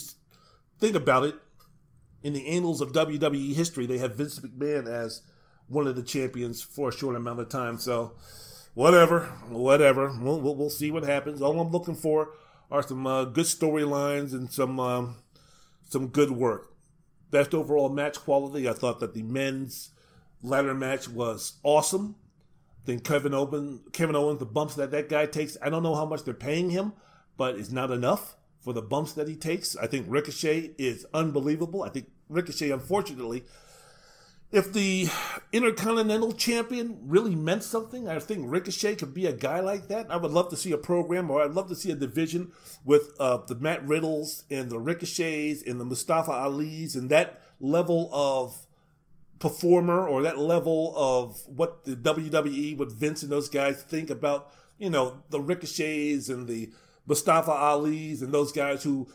think 0.80 0.96
about 0.96 1.24
it, 1.24 1.36
in 2.20 2.32
the 2.32 2.48
annals 2.48 2.80
of 2.80 2.92
WWE 2.92 3.54
history, 3.54 3.86
they 3.86 3.98
have 3.98 4.16
Vince 4.16 4.40
McMahon 4.40 4.88
as 4.88 5.22
one 5.68 5.86
of 5.86 5.94
the 5.94 6.02
champions 6.02 6.60
for 6.60 6.88
a 6.88 6.92
short 6.92 7.14
amount 7.14 7.38
of 7.38 7.48
time. 7.48 7.78
So, 7.78 8.14
whatever, 8.74 9.26
whatever. 9.48 10.12
We'll, 10.20 10.40
we'll, 10.40 10.56
we'll 10.56 10.70
see 10.70 10.90
what 10.90 11.04
happens. 11.04 11.40
All 11.40 11.60
I'm 11.60 11.70
looking 11.70 11.94
for 11.94 12.30
are 12.70 12.82
some 12.82 13.06
uh, 13.06 13.24
good 13.26 13.46
storylines 13.46 14.32
and 14.32 14.50
some 14.50 14.80
um, 14.80 15.16
some 15.88 16.08
good 16.08 16.32
work. 16.32 16.72
Best 17.30 17.54
overall 17.54 17.88
match 17.88 18.18
quality. 18.18 18.68
I 18.68 18.72
thought 18.72 19.00
that 19.00 19.14
the 19.14 19.22
men's 19.22 19.90
ladder 20.42 20.74
match 20.74 21.08
was 21.08 21.54
awesome. 21.62 22.16
Then 22.84 23.00
Kevin 23.00 23.34
Owens, 23.34 23.80
Kevin 23.92 24.16
Owens, 24.16 24.38
the 24.38 24.46
bumps 24.46 24.74
that 24.76 24.90
that 24.92 25.08
guy 25.08 25.26
takes. 25.26 25.56
I 25.60 25.68
don't 25.68 25.82
know 25.82 25.94
how 25.94 26.06
much 26.06 26.24
they're 26.24 26.32
paying 26.32 26.70
him, 26.70 26.94
but 27.36 27.56
it's 27.56 27.70
not 27.70 27.90
enough 27.90 28.36
for 28.60 28.72
the 28.72 28.82
bumps 28.82 29.12
that 29.14 29.28
he 29.28 29.36
takes. 29.36 29.76
I 29.76 29.86
think 29.86 30.06
Ricochet 30.08 30.72
is 30.78 31.06
unbelievable. 31.12 31.82
I 31.82 31.90
think 31.90 32.10
Ricochet, 32.28 32.70
unfortunately, 32.70 33.44
if 34.50 34.72
the 34.72 35.08
Intercontinental 35.52 36.32
Champion 36.32 36.98
really 37.02 37.34
meant 37.34 37.62
something, 37.62 38.08
I 38.08 38.18
think 38.18 38.50
Ricochet 38.50 38.96
could 38.96 39.12
be 39.12 39.26
a 39.26 39.32
guy 39.32 39.60
like 39.60 39.88
that. 39.88 40.10
I 40.10 40.16
would 40.16 40.30
love 40.30 40.48
to 40.50 40.56
see 40.56 40.72
a 40.72 40.78
program, 40.78 41.30
or 41.30 41.42
I'd 41.42 41.50
love 41.50 41.68
to 41.68 41.74
see 41.74 41.90
a 41.90 41.94
division 41.94 42.52
with 42.84 43.12
uh, 43.20 43.38
the 43.46 43.56
Matt 43.56 43.86
Riddles 43.86 44.44
and 44.50 44.70
the 44.70 44.78
Ricochets 44.78 45.62
and 45.62 45.78
the 45.78 45.84
Mustafa 45.84 46.32
Ali's 46.32 46.96
and 46.96 47.10
that 47.10 47.42
level 47.60 48.08
of 48.12 48.66
performer 49.38 50.08
or 50.08 50.22
that 50.22 50.38
level 50.38 50.94
of 50.96 51.42
what 51.46 51.84
the 51.84 51.94
WWE, 51.94 52.78
what 52.78 52.90
Vince 52.90 53.22
and 53.22 53.30
those 53.30 53.50
guys 53.50 53.82
think 53.82 54.08
about, 54.08 54.50
you 54.78 54.88
know, 54.88 55.22
the 55.28 55.40
Ricochets 55.40 56.30
and 56.30 56.48
the 56.48 56.70
Mustafa 57.06 57.52
Ali's 57.52 58.22
and 58.22 58.32
those 58.32 58.52
guys 58.52 58.82
who 58.82 59.08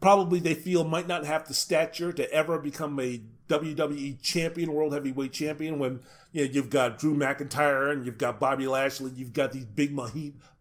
probably 0.00 0.40
they 0.40 0.54
feel 0.54 0.82
might 0.84 1.06
not 1.06 1.24
have 1.24 1.46
the 1.46 1.54
stature 1.54 2.12
to 2.12 2.30
ever 2.32 2.58
become 2.58 2.98
a 2.98 3.20
WWE 3.48 4.20
champion, 4.22 4.72
world 4.72 4.92
heavyweight 4.92 5.32
champion. 5.32 5.78
When 5.78 6.00
you 6.32 6.44
know 6.44 6.50
you've 6.50 6.70
got 6.70 6.98
Drew 6.98 7.14
McIntyre 7.14 7.92
and 7.92 8.04
you've 8.04 8.18
got 8.18 8.38
Bobby 8.40 8.66
Lashley, 8.66 9.12
you've 9.14 9.32
got 9.32 9.52
these 9.52 9.64
big 9.64 9.98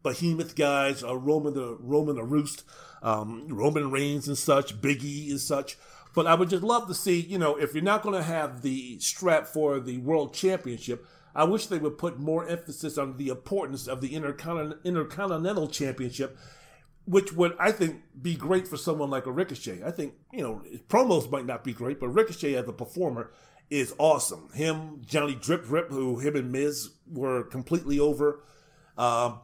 behemoth 0.04 0.56
guys, 0.56 1.04
uh, 1.04 1.16
Roman 1.16 1.54
the 1.54 1.78
Roman 1.80 2.16
the 2.16 2.24
Roost, 2.24 2.64
um, 3.04 3.48
Roman 3.50 3.92
Reigns 3.92 4.28
and 4.28 4.38
such, 4.38 4.82
Biggie 4.82 5.30
and 5.30 5.40
such. 5.40 5.78
But 6.16 6.26
I 6.26 6.34
would 6.34 6.50
just 6.50 6.64
love 6.64 6.88
to 6.88 6.96
see, 6.96 7.20
you 7.20 7.38
know, 7.38 7.58
if 7.58 7.76
you're 7.76 7.84
not 7.84 8.02
going 8.02 8.16
to 8.16 8.24
have 8.24 8.64
the 8.64 9.00
strap 9.00 9.46
for 9.46 9.80
the 9.80 10.00
world 10.00 10.34
championship, 10.34 11.06
I 11.36 11.44
wish 11.44 11.68
they 11.68 11.78
would 11.78 12.00
put 12.00 12.18
more 12.20 12.48
emphasis 12.48 12.98
on 12.98 13.18
the 13.18 13.28
importance 13.28 13.88
of 13.88 14.02
the 14.02 14.10
Intercon- 14.10 14.84
Intercontinental 14.84 15.68
Championship 15.68 16.36
which 17.08 17.34
would 17.34 17.56
I 17.60 17.72
think 17.72 18.02
be 18.22 18.36
great 18.36 18.68
for 18.68 18.78
someone 18.78 19.10
like 19.10 19.26
a 19.26 19.32
Ricochet. 19.32 19.82
I 19.84 19.92
think 19.92 20.14
you 20.32 20.42
know 20.42 20.62
promos 20.90 21.32
might 21.32 21.46
not 21.46 21.64
be 21.64 21.74
great, 21.74 22.00
but 22.00 22.10
Ricochet 22.10 22.54
as 22.56 22.68
a 22.68 22.74
performer 22.74 23.32
is 23.70 23.94
awesome. 23.98 24.50
Him, 24.54 25.02
Johnny 25.06 25.36
Drip 25.36 25.66
Drip, 25.66 25.90
who 25.90 26.20
him 26.20 26.36
and 26.36 26.52
Miz 26.52 26.92
were 27.10 27.44
completely 27.44 28.00
over 28.00 28.44
uh, 28.98 29.38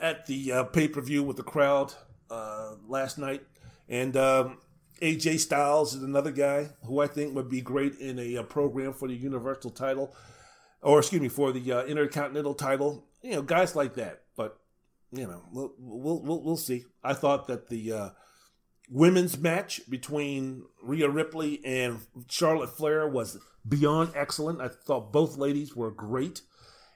at 0.00 0.26
the 0.26 0.52
uh, 0.52 0.64
pay 0.64 0.88
per 0.88 1.00
view 1.00 1.22
with 1.22 1.36
the 1.36 1.42
crowd. 1.42 1.94
uh, 2.30 2.74
last 2.88 3.18
night, 3.18 3.42
and 3.88 4.16
um, 4.16 4.58
AJ 5.00 5.40
Styles 5.40 5.94
is 5.94 6.02
another 6.02 6.32
guy 6.32 6.70
who 6.84 7.00
I 7.00 7.06
think 7.06 7.34
would 7.34 7.48
be 7.48 7.60
great 7.60 7.96
in 7.98 8.18
a, 8.18 8.36
a 8.36 8.44
program 8.44 8.92
for 8.92 9.08
the 9.08 9.14
Universal 9.14 9.70
title, 9.70 10.14
or 10.82 10.98
excuse 10.98 11.20
me, 11.22 11.28
for 11.28 11.52
the 11.52 11.72
uh, 11.72 11.84
Intercontinental 11.84 12.54
title. 12.54 13.04
You 13.22 13.32
know, 13.32 13.42
guys 13.42 13.76
like 13.76 13.94
that. 13.94 14.23
You 15.12 15.26
know, 15.26 15.42
we'll 15.52 15.74
we'll 15.78 16.22
we'll, 16.22 16.42
we'll 16.42 16.56
see. 16.56 16.84
I 17.02 17.14
thought 17.14 17.46
that 17.46 17.68
the 17.68 17.92
uh, 17.92 18.08
women's 18.90 19.38
match 19.38 19.80
between 19.88 20.64
Rhea 20.82 21.08
Ripley 21.08 21.64
and 21.64 22.00
Charlotte 22.28 22.76
Flair 22.76 23.08
was 23.08 23.38
beyond 23.66 24.12
excellent. 24.14 24.60
I 24.60 24.68
thought 24.68 25.12
both 25.12 25.36
ladies 25.36 25.74
were 25.74 25.90
great. 25.90 26.42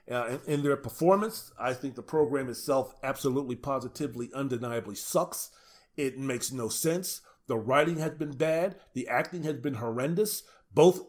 Uh, 0.09 0.39
in, 0.47 0.53
in, 0.53 0.63
their 0.63 0.75
performance, 0.75 1.51
I 1.59 1.73
think 1.73 1.93
the 1.93 2.01
program 2.01 2.49
itself 2.49 2.95
absolutely, 3.03 3.55
positively, 3.55 4.31
undeniably 4.33 4.95
sucks. 4.95 5.51
It 5.97 6.17
makes 6.17 6.51
no 6.51 6.67
sense. 6.67 7.21
The 7.45 7.57
writing 7.57 7.97
has 7.97 8.13
been 8.13 8.31
bad. 8.31 8.77
The 8.93 9.07
acting 9.07 9.43
has 9.43 9.55
been 9.55 9.75
horrendous. 9.75 10.43
Both 10.73 11.01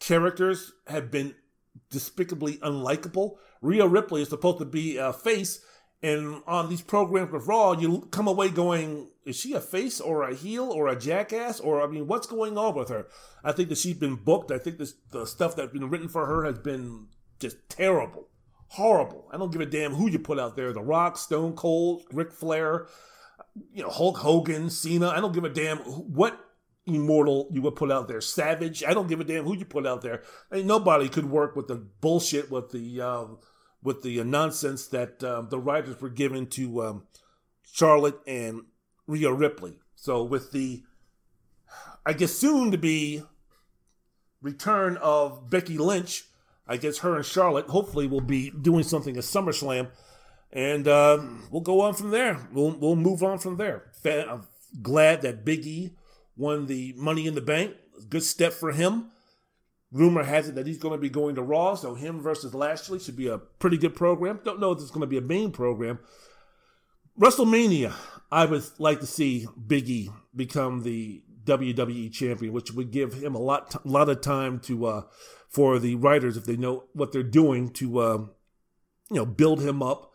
characters 0.00 0.72
have 0.86 1.10
been 1.10 1.34
despicably 1.90 2.58
unlikable. 2.58 3.36
Rhea 3.60 3.86
Ripley 3.86 4.22
is 4.22 4.28
supposed 4.28 4.58
to 4.58 4.64
be 4.64 4.96
a 4.96 5.12
face, 5.12 5.64
and 6.02 6.42
on 6.46 6.68
these 6.68 6.82
programs 6.82 7.32
with 7.32 7.46
Raw, 7.46 7.72
you 7.72 8.08
come 8.10 8.26
away 8.26 8.48
going, 8.48 9.08
is 9.24 9.36
she 9.36 9.52
a 9.52 9.60
face 9.60 10.00
or 10.00 10.22
a 10.28 10.34
heel 10.34 10.70
or 10.70 10.88
a 10.88 10.98
jackass? 10.98 11.60
Or, 11.60 11.82
I 11.82 11.86
mean, 11.86 12.06
what's 12.06 12.26
going 12.26 12.58
on 12.58 12.74
with 12.74 12.88
her? 12.88 13.06
I 13.44 13.52
think 13.52 13.68
that 13.68 13.78
she's 13.78 13.96
been 13.96 14.16
booked. 14.16 14.50
I 14.50 14.58
think 14.58 14.78
this, 14.78 14.94
the 15.12 15.26
stuff 15.26 15.54
that's 15.54 15.72
been 15.72 15.90
written 15.90 16.08
for 16.08 16.26
her 16.26 16.44
has 16.44 16.58
been 16.58 17.06
just 17.38 17.56
terrible, 17.68 18.28
horrible. 18.68 19.28
I 19.32 19.36
don't 19.36 19.52
give 19.52 19.60
a 19.60 19.66
damn 19.66 19.94
who 19.94 20.10
you 20.10 20.18
put 20.18 20.40
out 20.40 20.56
there 20.56 20.72
The 20.72 20.82
Rock, 20.82 21.16
Stone 21.16 21.54
Cold, 21.54 22.02
Ric 22.12 22.32
Flair 22.32 22.88
you 23.72 23.82
know, 23.82 23.90
Hulk 23.90 24.18
Hogan, 24.18 24.70
Cena. 24.70 25.08
I 25.08 25.20
don't 25.20 25.32
give 25.32 25.44
a 25.44 25.48
damn 25.48 25.78
what 25.78 26.38
immortal 26.86 27.48
you 27.52 27.62
would 27.62 27.76
put 27.76 27.92
out 27.92 28.08
there. 28.08 28.20
Savage. 28.20 28.82
I 28.84 28.94
don't 28.94 29.08
give 29.08 29.20
a 29.20 29.24
damn 29.24 29.44
who 29.44 29.56
you 29.56 29.64
put 29.64 29.86
out 29.86 30.02
there. 30.02 30.22
I 30.50 30.56
mean, 30.56 30.66
nobody 30.66 31.08
could 31.08 31.26
work 31.26 31.54
with 31.56 31.68
the 31.68 31.76
bullshit 31.76 32.50
with 32.50 32.70
the 32.70 33.00
uh, 33.00 33.24
with 33.82 34.02
the 34.02 34.20
uh, 34.20 34.24
nonsense 34.24 34.86
that 34.88 35.22
uh, 35.22 35.42
the 35.42 35.58
writers 35.58 36.00
were 36.00 36.08
given 36.08 36.46
to 36.46 36.82
um, 36.82 37.02
Charlotte 37.70 38.20
and 38.26 38.62
Rhea 39.06 39.32
Ripley. 39.32 39.78
So 39.96 40.22
with 40.22 40.52
the, 40.52 40.82
I 42.06 42.12
guess 42.12 42.32
soon 42.32 42.70
to 42.70 42.78
be 42.78 43.22
return 44.40 44.96
of 44.98 45.50
Becky 45.50 45.78
Lynch, 45.78 46.24
I 46.66 46.76
guess 46.76 46.98
her 46.98 47.16
and 47.16 47.24
Charlotte 47.24 47.66
hopefully 47.66 48.06
will 48.06 48.20
be 48.20 48.50
doing 48.50 48.84
something 48.84 49.16
at 49.16 49.24
SummerSlam 49.24 49.88
and 50.52 50.86
uh, 50.86 51.18
we'll 51.50 51.62
go 51.62 51.80
on 51.80 51.94
from 51.94 52.10
there. 52.10 52.38
We'll 52.52 52.72
we'll 52.72 52.96
move 52.96 53.22
on 53.22 53.38
from 53.38 53.56
there. 53.56 53.90
I'm 54.04 54.46
glad 54.82 55.22
that 55.22 55.44
Big 55.44 55.66
E 55.66 55.96
won 56.36 56.66
the 56.66 56.94
Money 56.96 57.26
in 57.26 57.34
the 57.34 57.40
Bank. 57.40 57.74
Good 58.08 58.22
step 58.22 58.52
for 58.52 58.72
him. 58.72 59.10
Rumor 59.92 60.24
has 60.24 60.48
it 60.48 60.54
that 60.54 60.66
he's 60.66 60.78
going 60.78 60.92
to 60.92 61.00
be 61.00 61.10
going 61.10 61.34
to 61.34 61.42
Raw, 61.42 61.74
so 61.74 61.94
him 61.94 62.20
versus 62.20 62.54
Lashley 62.54 62.98
should 62.98 63.16
be 63.16 63.28
a 63.28 63.38
pretty 63.38 63.76
good 63.76 63.94
program. 63.94 64.40
Don't 64.42 64.60
know 64.60 64.72
if 64.72 64.80
it's 64.80 64.90
going 64.90 65.02
to 65.02 65.06
be 65.06 65.18
a 65.18 65.22
main 65.22 65.52
program. 65.52 65.98
WrestleMania, 67.20 67.92
I 68.30 68.46
would 68.46 68.64
like 68.78 69.00
to 69.00 69.06
see 69.06 69.46
Big 69.66 69.88
E 69.90 70.10
become 70.34 70.82
the 70.82 71.22
WWE 71.44 72.10
champion, 72.10 72.52
which 72.52 72.72
would 72.72 72.90
give 72.90 73.14
him 73.14 73.34
a 73.34 73.40
lot, 73.40 73.74
a 73.74 73.88
lot 73.88 74.08
of 74.08 74.22
time 74.22 74.60
to 74.60 74.86
uh, 74.86 75.02
for 75.48 75.78
the 75.78 75.96
writers 75.96 76.38
if 76.38 76.46
they 76.46 76.56
know 76.56 76.84
what 76.94 77.12
they're 77.12 77.22
doing 77.22 77.68
to 77.70 77.98
uh, 77.98 78.18
you 79.10 79.16
know 79.16 79.26
build 79.26 79.60
him 79.60 79.82
up 79.82 80.12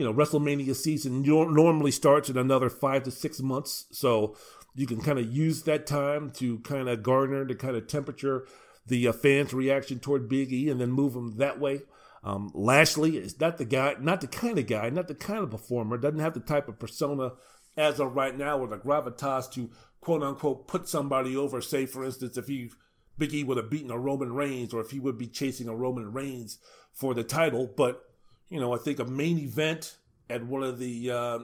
you 0.00 0.06
know, 0.06 0.14
WrestleMania 0.14 0.74
season 0.74 1.22
normally 1.22 1.90
starts 1.90 2.30
in 2.30 2.38
another 2.38 2.70
five 2.70 3.02
to 3.02 3.10
six 3.10 3.40
months. 3.40 3.84
So 3.90 4.34
you 4.74 4.86
can 4.86 5.02
kind 5.02 5.18
of 5.18 5.30
use 5.30 5.64
that 5.64 5.86
time 5.86 6.30
to 6.36 6.58
kind 6.60 6.88
of 6.88 7.02
garner 7.02 7.44
the 7.44 7.54
kind 7.54 7.76
of 7.76 7.86
temperature 7.86 8.46
the 8.90 9.08
uh, 9.08 9.12
fans' 9.12 9.54
reaction 9.54 9.98
toward 9.98 10.28
Big 10.28 10.52
E 10.52 10.68
and 10.68 10.80
then 10.80 10.92
move 10.92 11.14
them 11.14 11.38
that 11.38 11.58
way. 11.58 11.80
Um, 12.22 12.50
Lashley 12.54 13.16
is 13.16 13.40
not 13.40 13.56
the 13.56 13.64
guy, 13.64 13.96
not 13.98 14.20
the 14.20 14.26
kind 14.26 14.58
of 14.58 14.66
guy, 14.66 14.90
not 14.90 15.08
the 15.08 15.14
kind 15.14 15.38
of 15.42 15.50
performer, 15.50 15.96
doesn't 15.96 16.18
have 16.18 16.34
the 16.34 16.40
type 16.40 16.68
of 16.68 16.78
persona 16.78 17.32
as 17.76 17.98
of 17.98 18.14
right 18.14 18.36
now 18.36 18.58
or 18.58 18.66
the 18.66 18.76
gravitas 18.76 19.50
to 19.52 19.70
quote 20.00 20.22
unquote 20.22 20.68
put 20.68 20.86
somebody 20.86 21.34
over. 21.34 21.62
Say, 21.62 21.86
for 21.86 22.04
instance, 22.04 22.36
if 22.36 22.46
he 22.46 22.70
Big 23.16 23.32
E 23.32 23.44
would 23.44 23.56
have 23.56 23.70
beaten 23.70 23.90
a 23.90 23.98
Roman 23.98 24.34
Reigns 24.34 24.74
or 24.74 24.80
if 24.80 24.90
he 24.90 24.98
would 24.98 25.16
be 25.16 25.26
chasing 25.26 25.68
a 25.68 25.74
Roman 25.74 26.12
Reigns 26.12 26.58
for 26.92 27.14
the 27.14 27.24
title. 27.24 27.70
But 27.74 28.02
you 28.50 28.60
know, 28.60 28.74
I 28.74 28.78
think 28.78 28.98
a 28.98 29.04
main 29.04 29.38
event 29.38 29.96
at 30.28 30.44
one 30.44 30.62
of 30.62 30.78
the, 30.78 31.10
uh, 31.10 31.38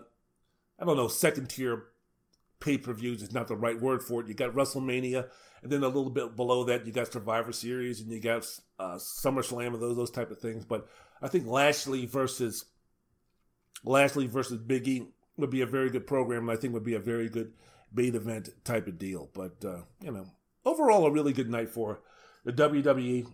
I 0.81 0.85
don't 0.85 0.97
know, 0.97 1.09
second 1.09 1.49
tier 1.49 1.85
pay 2.61 2.79
per 2.79 2.93
views 2.93 3.23
is 3.23 3.33
not 3.33 3.49
the 3.49 3.57
right 3.57 3.81
word 3.81 4.03
for 4.03 4.21
it. 4.21 4.29
You 4.29 4.35
got 4.35 4.55
WrestleMania, 4.55 5.29
and 5.67 5.73
then 5.73 5.83
a 5.83 5.89
little 5.89 6.11
bit 6.11 6.37
below 6.37 6.63
that, 6.63 6.87
you 6.87 6.93
got 6.93 7.13
Survivor 7.13 7.51
Series, 7.51 8.01
and 8.01 8.09
you 8.13 8.21
got 8.21 8.47
uh, 8.79 8.95
SummerSlam, 8.95 9.75
and 9.75 9.83
those 9.83 9.97
those 9.97 10.13
type 10.13 10.31
of 10.31 10.39
things. 10.39 10.65
But 10.65 10.87
I 11.21 11.27
think 11.27 11.49
Lashley 11.49 12.07
versus 12.07 12.67
Lashley 13.83 14.29
versus 14.29 14.59
Big 14.59 14.87
E 14.87 15.09
would 15.37 15.51
be 15.51 15.63
a 15.63 15.67
very 15.67 15.91
good 15.91 16.07
program, 16.07 16.49
and 16.49 16.57
I 16.57 16.61
think 16.61 16.73
would 16.73 16.85
be 16.85 16.95
a 16.95 17.01
very 17.01 17.29
good 17.29 17.53
main 17.93 18.15
event 18.15 18.51
type 18.63 18.87
of 18.87 18.97
deal. 18.97 19.29
But 19.35 19.65
uh, 19.65 19.83
you 20.01 20.13
know, 20.13 20.29
overall, 20.65 21.05
a 21.05 21.11
really 21.11 21.33
good 21.33 21.51
night 21.51 21.71
for 21.71 21.99
the 22.45 22.53
WWE. 22.53 23.27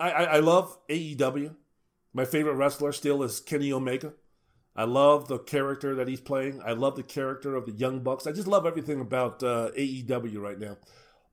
I, 0.00 0.10
I, 0.10 0.22
I 0.22 0.38
love 0.40 0.78
AEW. 0.88 1.56
My 2.14 2.24
favorite 2.24 2.54
wrestler 2.54 2.92
still 2.92 3.22
is 3.22 3.38
Kenny 3.38 3.70
Omega. 3.70 4.14
I 4.74 4.84
love 4.84 5.28
the 5.28 5.38
character 5.38 5.94
that 5.96 6.08
he's 6.08 6.22
playing. 6.22 6.62
I 6.64 6.72
love 6.72 6.96
the 6.96 7.02
character 7.02 7.54
of 7.54 7.66
the 7.66 7.72
Young 7.72 8.00
Bucks. 8.00 8.26
I 8.26 8.32
just 8.32 8.48
love 8.48 8.64
everything 8.64 9.02
about 9.02 9.42
uh, 9.42 9.72
AEW 9.76 10.40
right 10.40 10.58
now. 10.58 10.78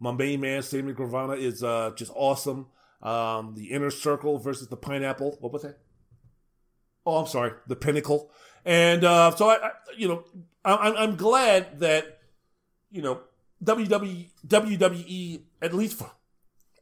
My 0.04 0.12
main 0.12 0.42
man, 0.42 0.62
Sammy 0.62 0.92
Guevara, 0.92 1.38
is 1.38 1.64
uh, 1.64 1.92
just 1.96 2.12
awesome. 2.14 2.68
Um, 3.02 3.56
the 3.56 3.72
Inner 3.72 3.90
Circle 3.90 4.38
versus 4.38 4.68
the 4.68 4.76
Pineapple. 4.76 5.38
What 5.40 5.54
was 5.54 5.62
that? 5.62 5.80
Oh, 7.06 7.20
I'm 7.20 7.28
sorry, 7.28 7.54
the 7.68 7.78
Pinnacle. 7.78 8.30
And 8.66 9.06
uh, 9.06 9.34
so 9.34 9.48
I, 9.48 9.68
I, 9.68 9.72
you 9.96 10.10
know, 10.10 10.26
I'm, 10.66 10.98
I'm 10.98 11.16
glad 11.16 11.80
that 11.80 12.20
you 12.92 13.02
know 13.02 13.22
WWE, 13.64 14.28
WWE 14.46 15.42
at 15.62 15.74
least 15.74 15.98
for 15.98 16.12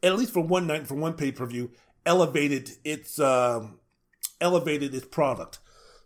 at 0.01 0.15
least 0.15 0.33
for 0.33 0.41
one 0.41 0.65
night 0.65 0.87
for 0.87 0.95
one 0.95 1.13
pay 1.13 1.31
per 1.31 1.45
view 1.45 1.69
elevated 2.07 2.71
its 2.83 3.19
um, 3.19 3.77
elevated 4.39 4.95
its 4.95 5.05
product 5.05 5.59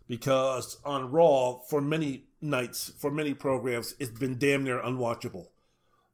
because 0.06 0.76
on 0.84 1.10
Raw 1.10 1.60
for 1.70 1.80
many 1.80 2.24
nights, 2.42 2.92
for 2.98 3.10
many 3.10 3.32
programs, 3.32 3.94
it's 3.98 4.10
been 4.10 4.36
damn 4.36 4.64
near 4.64 4.82
unwatchable. 4.82 5.46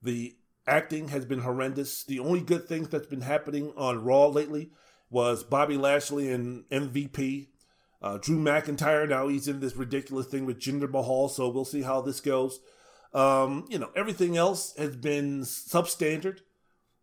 The 0.00 0.36
acting 0.66 1.08
has 1.08 1.24
been 1.24 1.40
horrendous. 1.40 2.04
The 2.04 2.18
only 2.18 2.40
good 2.40 2.66
thing 2.66 2.84
that's 2.84 3.06
been 3.06 3.22
happening 3.22 3.72
on 3.76 4.04
Raw 4.04 4.26
lately 4.26 4.70
was 5.10 5.44
Bobby 5.44 5.76
Lashley 5.76 6.30
and 6.30 6.64
MVP. 6.70 7.48
Uh, 8.00 8.18
Drew 8.18 8.38
McIntyre 8.38 9.08
now 9.08 9.28
he's 9.28 9.46
in 9.46 9.60
this 9.60 9.76
ridiculous 9.76 10.26
thing 10.26 10.44
with 10.44 10.58
Jinder 10.58 10.90
Mahal, 10.90 11.28
so 11.28 11.48
we'll 11.48 11.64
see 11.64 11.82
how 11.82 12.00
this 12.00 12.20
goes. 12.20 12.60
Um, 13.14 13.66
you 13.68 13.78
know, 13.78 13.90
everything 13.94 14.36
else 14.36 14.74
has 14.76 14.96
been 14.96 15.42
substandard. 15.42 16.38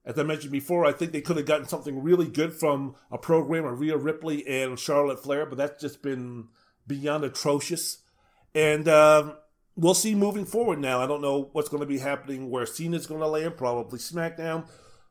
As 0.05 0.17
I 0.17 0.23
mentioned 0.23 0.51
before, 0.51 0.85
I 0.85 0.91
think 0.91 1.11
they 1.11 1.21
could 1.21 1.37
have 1.37 1.45
gotten 1.45 1.67
something 1.67 2.01
really 2.01 2.27
good 2.27 2.53
from 2.53 2.95
a 3.11 3.17
program 3.17 3.65
of 3.65 3.79
Rhea 3.79 3.95
Ripley 3.95 4.45
and 4.47 4.79
Charlotte 4.79 5.21
Flair, 5.21 5.45
but 5.45 5.57
that's 5.57 5.81
just 5.81 6.01
been 6.01 6.47
beyond 6.87 7.23
atrocious. 7.23 7.99
And 8.55 8.87
um, 8.87 9.35
we'll 9.79 9.93
see 9.93 10.13
moving 10.13 10.45
forward 10.45 10.79
now. 10.79 11.01
I 11.01 11.07
don't 11.07 11.21
know 11.21 11.49
what's 11.53 11.69
going 11.69 11.81
to 11.81 11.87
be 11.87 11.99
happening 11.99 12.49
where 12.49 12.65
Cena's 12.65 13.07
going 13.07 13.21
to 13.21 13.27
land, 13.27 13.55
probably 13.57 13.97
SmackDown. 13.97 14.67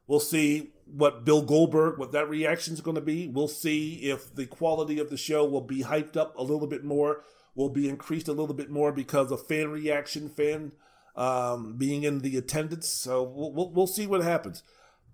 We'll 0.07 0.21
see 0.21 0.73
what 0.85 1.25
Bill 1.25 1.43
Goldberg, 1.43 1.99
what 1.99 2.13
that 2.13 2.29
reaction 2.29 2.75
is 2.75 2.81
going 2.81 2.95
to 2.95 3.01
be. 3.01 3.29
We'll 3.29 3.49
see 3.49 3.95
if 4.03 4.35
the 4.35 4.47
quality 4.47 4.99
of 4.99 5.11
the 5.11 5.17
show 5.17 5.45
will 5.45 5.63
be 5.63 5.83
hyped 5.83 6.17
up 6.17 6.37
a 6.37 6.43
little 6.43 6.67
bit 6.67 6.85
more, 6.85 7.25
will 7.55 7.71
be 7.71 7.89
increased 7.89 8.29
a 8.29 8.33
little 8.33 8.55
bit 8.55 8.71
more 8.71 8.93
because 8.93 9.31
of 9.31 9.47
fan 9.47 9.71
reaction, 9.71 10.29
fan 10.29 10.73
um, 11.17 11.77
being 11.77 12.05
in 12.05 12.21
the 12.21 12.37
attendance. 12.37 12.89
So 12.89 13.23
we'll, 13.23 13.53
we'll, 13.53 13.73
we'll 13.73 13.87
see 13.87 14.07
what 14.07 14.23
happens. 14.23 14.63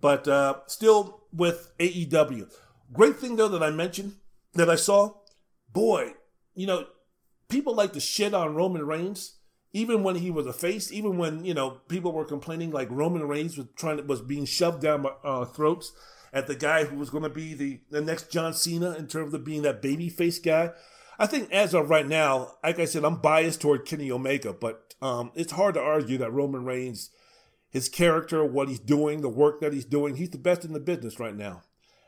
But 0.01 0.27
uh, 0.27 0.59
still 0.67 1.23
with 1.33 1.71
AEW. 1.79 2.51
Great 2.91 3.17
thing 3.17 3.37
though 3.37 3.47
that 3.47 3.63
I 3.63 3.71
mentioned 3.71 4.15
that 4.53 4.69
I 4.69 4.75
saw, 4.75 5.15
boy, 5.71 6.13
you 6.53 6.67
know, 6.67 6.85
people 7.49 7.73
like 7.73 7.93
to 7.93 7.99
shit 7.99 8.33
on 8.33 8.55
Roman 8.55 8.85
Reigns, 8.85 9.34
even 9.75 10.03
when 10.03 10.15
he 10.15 10.31
was 10.31 10.47
a 10.47 10.53
face, 10.53 10.89
even 10.89 11.17
when 11.17 11.43
you 11.43 11.53
know 11.53 11.81
people 11.89 12.13
were 12.13 12.23
complaining 12.23 12.71
like 12.71 12.87
Roman 12.89 13.27
Reigns 13.27 13.57
was 13.57 13.67
trying 13.75 13.97
to, 13.97 14.03
was 14.03 14.21
being 14.21 14.45
shoved 14.45 14.81
down 14.81 15.05
uh, 15.21 15.43
throats 15.43 15.91
at 16.31 16.47
the 16.47 16.55
guy 16.55 16.85
who 16.85 16.95
was 16.95 17.09
going 17.09 17.23
to 17.23 17.29
be 17.29 17.53
the 17.53 17.81
the 17.91 17.99
next 17.99 18.31
John 18.31 18.53
Cena 18.53 18.93
in 18.93 19.07
terms 19.07 19.33
of 19.33 19.43
being 19.43 19.63
that 19.63 19.81
baby 19.81 20.07
face 20.07 20.39
guy. 20.39 20.71
I 21.19 21.27
think 21.27 21.51
as 21.51 21.73
of 21.73 21.89
right 21.89 22.07
now, 22.07 22.53
like 22.63 22.79
I 22.79 22.85
said, 22.85 23.03
I'm 23.03 23.17
biased 23.17 23.59
toward 23.59 23.85
Kenny 23.85 24.09
Omega, 24.09 24.53
but 24.53 24.95
um, 25.01 25.31
it's 25.35 25.51
hard 25.51 25.73
to 25.73 25.81
argue 25.81 26.17
that 26.19 26.31
Roman 26.31 26.63
Reigns 26.63 27.09
his 27.69 27.89
character, 27.89 28.45
what 28.45 28.69
he's 28.69 28.79
doing, 28.79 29.19
the 29.19 29.27
work 29.27 29.59
that 29.59 29.73
he's 29.73 29.83
doing. 29.83 30.15
He's 30.15 30.29
the 30.29 30.37
best 30.37 30.63
in 30.63 30.71
the 30.71 30.79
business 30.79 31.19
right 31.19 31.35
now. 31.35 31.63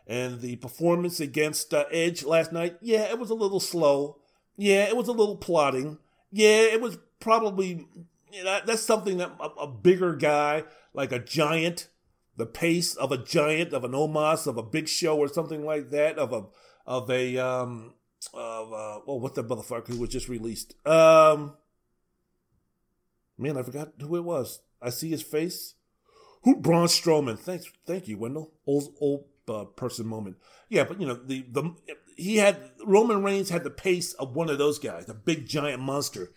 And 0.08 0.40
the 0.40 0.56
performance 0.56 1.20
against 1.20 1.74
uh, 1.74 1.84
Edge 1.92 2.24
last 2.24 2.54
night, 2.54 2.78
yeah, 2.80 3.02
it 3.02 3.20
was 3.20 3.30
a 3.30 3.36
little 3.36 3.60
slow. 3.60 4.20
Yeah, 4.56 4.84
it 4.86 4.96
was 4.96 5.10
a 5.10 5.14
little 5.14 5.36
plotting. 5.36 5.98
Yeah, 6.32 6.62
it 6.62 6.82
was 6.82 6.98
probably 7.20 7.88
you 8.32 8.44
know, 8.44 8.60
that's 8.66 8.82
something 8.82 9.18
that 9.18 9.32
a, 9.40 9.46
a, 9.62 9.68
bigger 9.68 10.16
guy 10.16 10.64
like 10.94 11.12
a 11.12 11.20
giant, 11.20 11.88
the 12.36 12.46
pace 12.46 12.96
of 12.96 13.12
a 13.12 13.18
giant, 13.18 13.74
of 13.74 13.84
an 13.84 13.92
Omos, 13.92 14.48
of 14.48 14.58
a 14.58 14.64
Big 14.64 14.88
Show, 14.88 15.18
or 15.18 15.28
something 15.28 15.66
like 15.66 15.90
that, 15.92 16.18
of 16.18 16.34
a 16.34 16.46
of 16.86 17.10
a 17.10 17.38
um 17.38 17.94
of 18.34 18.74
uh, 18.74 19.00
oh 19.08 19.16
what 19.16 19.36
the 19.36 19.44
motherfucker 19.44 19.88
who 19.88 20.00
was 20.00 20.10
just 20.10 20.30
released. 20.30 20.76
Um, 20.86 21.56
man, 23.38 23.58
I 23.58 23.64
forgot 23.64 23.94
who 24.00 24.16
it 24.16 24.24
was. 24.24 24.60
I 24.82 24.90
see 24.90 25.10
his 25.10 25.24
face. 25.24 25.76
Who 26.44 26.58
Braun 26.58 26.88
Strowman? 26.88 27.40
Thanks, 27.40 27.66
thank 27.86 28.08
you, 28.08 28.18
Wendell. 28.18 28.52
Old 28.66 28.94
old 29.00 29.26
uh, 29.48 29.66
person 29.66 30.08
moment. 30.08 30.38
Yeah, 30.70 30.84
but 30.84 31.00
you 31.00 31.08
know 31.08 31.16
the 31.16 31.46
the 31.50 31.76
he 32.18 32.38
had 32.38 32.58
Roman 32.84 33.24
Reigns 33.24 33.50
had 33.50 33.64
the 33.64 33.70
pace 33.70 34.14
of 34.14 34.36
one 34.36 34.50
of 34.50 34.58
those 34.58 34.80
guys, 34.80 35.08
a 35.08 35.14
big 35.14 35.48
giant 35.48 35.82
monster 35.82 36.32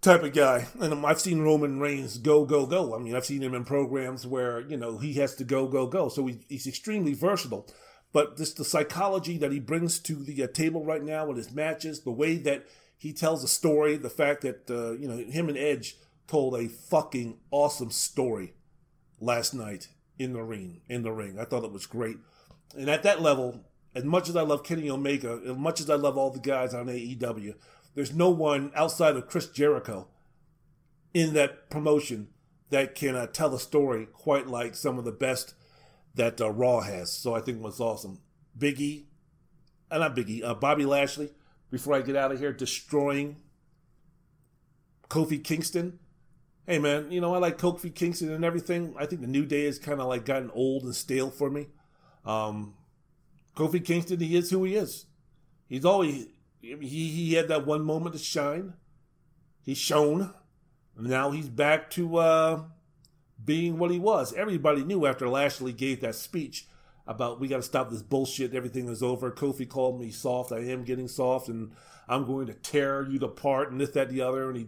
type 0.00 0.22
of 0.22 0.32
guy. 0.32 0.66
And 0.80 1.06
I've 1.06 1.20
seen 1.20 1.42
Roman 1.42 1.78
Reigns 1.78 2.18
go, 2.18 2.46
go, 2.46 2.66
go. 2.66 2.94
I 2.94 2.98
mean, 2.98 3.14
I've 3.14 3.26
seen 3.26 3.42
him 3.42 3.54
in 3.54 3.64
programs 3.64 4.26
where, 4.26 4.60
you 4.60 4.76
know, 4.76 4.98
he 4.98 5.14
has 5.14 5.34
to 5.36 5.44
go, 5.44 5.68
go, 5.68 5.86
go. 5.86 6.08
So 6.08 6.26
he, 6.26 6.40
he's 6.48 6.66
extremely 6.66 7.12
versatile. 7.12 7.68
But 8.12 8.38
just 8.38 8.56
the 8.56 8.64
psychology 8.64 9.36
that 9.38 9.52
he 9.52 9.60
brings 9.60 9.98
to 10.00 10.14
the 10.14 10.44
uh, 10.44 10.46
table 10.46 10.84
right 10.84 11.02
now 11.02 11.26
with 11.26 11.36
his 11.36 11.52
matches, 11.52 12.00
the 12.00 12.10
way 12.10 12.36
that 12.38 12.66
he 12.96 13.12
tells 13.12 13.44
a 13.44 13.48
story, 13.48 13.96
the 13.96 14.08
fact 14.08 14.40
that, 14.42 14.70
uh, 14.70 14.92
you 14.92 15.06
know, 15.06 15.18
him 15.18 15.48
and 15.48 15.58
Edge 15.58 15.96
told 16.26 16.54
a 16.54 16.68
fucking 16.68 17.38
awesome 17.50 17.90
story 17.90 18.54
last 19.20 19.52
night 19.52 19.88
in 20.18 20.32
the 20.32 20.42
ring. 20.42 20.80
In 20.88 21.02
the 21.02 21.12
ring. 21.12 21.38
I 21.38 21.44
thought 21.44 21.64
it 21.64 21.72
was 21.72 21.84
great. 21.84 22.16
And 22.74 22.88
at 22.88 23.02
that 23.02 23.20
level, 23.20 23.66
as 23.96 24.04
much 24.04 24.28
as 24.28 24.36
I 24.36 24.42
love 24.42 24.62
Kenny 24.62 24.90
Omega, 24.90 25.40
as 25.48 25.56
much 25.56 25.80
as 25.80 25.88
I 25.88 25.94
love 25.94 26.18
all 26.18 26.30
the 26.30 26.38
guys 26.38 26.74
on 26.74 26.84
AEW, 26.86 27.54
there's 27.94 28.14
no 28.14 28.28
one 28.28 28.70
outside 28.74 29.16
of 29.16 29.26
Chris 29.26 29.48
Jericho 29.48 30.06
in 31.14 31.32
that 31.32 31.70
promotion 31.70 32.28
that 32.68 32.94
can 32.94 33.16
uh, 33.16 33.26
tell 33.26 33.54
a 33.54 33.58
story 33.58 34.06
quite 34.12 34.48
like 34.48 34.74
some 34.74 34.98
of 34.98 35.06
the 35.06 35.12
best 35.12 35.54
that 36.14 36.42
uh, 36.42 36.50
Raw 36.50 36.80
has. 36.80 37.10
So 37.10 37.34
I 37.34 37.40
think 37.40 37.56
it 37.56 37.62
was 37.64 37.80
awesome. 37.80 38.20
Biggie, 38.58 39.04
uh, 39.90 39.96
not 39.96 40.14
Biggie, 40.14 40.44
uh, 40.44 40.52
Bobby 40.52 40.84
Lashley, 40.84 41.30
before 41.70 41.94
I 41.94 42.02
get 42.02 42.16
out 42.16 42.32
of 42.32 42.38
here, 42.38 42.52
destroying 42.52 43.36
Kofi 45.08 45.42
Kingston. 45.42 46.00
Hey 46.66 46.78
man, 46.78 47.10
you 47.10 47.22
know 47.22 47.34
I 47.34 47.38
like 47.38 47.56
Kofi 47.56 47.94
Kingston 47.94 48.30
and 48.30 48.44
everything. 48.44 48.94
I 48.98 49.06
think 49.06 49.22
the 49.22 49.26
New 49.26 49.46
Day 49.46 49.64
has 49.64 49.78
kind 49.78 50.02
of 50.02 50.08
like 50.08 50.26
gotten 50.26 50.50
old 50.50 50.82
and 50.82 50.94
stale 50.94 51.30
for 51.30 51.48
me. 51.48 51.68
Um, 52.26 52.74
Kofi 53.56 53.84
Kingston, 53.84 54.20
he 54.20 54.36
is 54.36 54.50
who 54.50 54.64
he 54.64 54.76
is. 54.76 55.06
He's 55.68 55.84
always 55.84 56.26
he, 56.60 56.76
he 57.08 57.34
had 57.34 57.48
that 57.48 57.66
one 57.66 57.82
moment 57.82 58.14
to 58.14 58.20
shine. 58.20 58.74
He's 59.62 59.78
shown. 59.78 60.32
Now 60.98 61.30
he's 61.30 61.48
back 61.48 61.90
to 61.90 62.18
uh, 62.18 62.62
being 63.44 63.78
what 63.78 63.90
he 63.90 63.98
was. 63.98 64.32
Everybody 64.34 64.84
knew 64.84 65.06
after 65.06 65.28
Lashley 65.28 65.72
gave 65.72 66.00
that 66.02 66.14
speech 66.14 66.66
about 67.06 67.40
we 67.40 67.48
got 67.48 67.56
to 67.56 67.62
stop 67.62 67.90
this 67.90 68.02
bullshit. 68.02 68.54
Everything 68.54 68.88
is 68.88 69.02
over. 69.02 69.30
Kofi 69.30 69.68
called 69.68 70.00
me 70.00 70.10
soft. 70.10 70.52
I 70.52 70.58
am 70.58 70.84
getting 70.84 71.08
soft, 71.08 71.48
and 71.48 71.72
I'm 72.08 72.26
going 72.26 72.46
to 72.46 72.54
tear 72.54 73.06
you 73.08 73.18
apart, 73.20 73.70
and 73.70 73.80
this, 73.80 73.90
that, 73.90 74.10
the 74.10 74.22
other. 74.22 74.48
And 74.48 74.58
he 74.58 74.66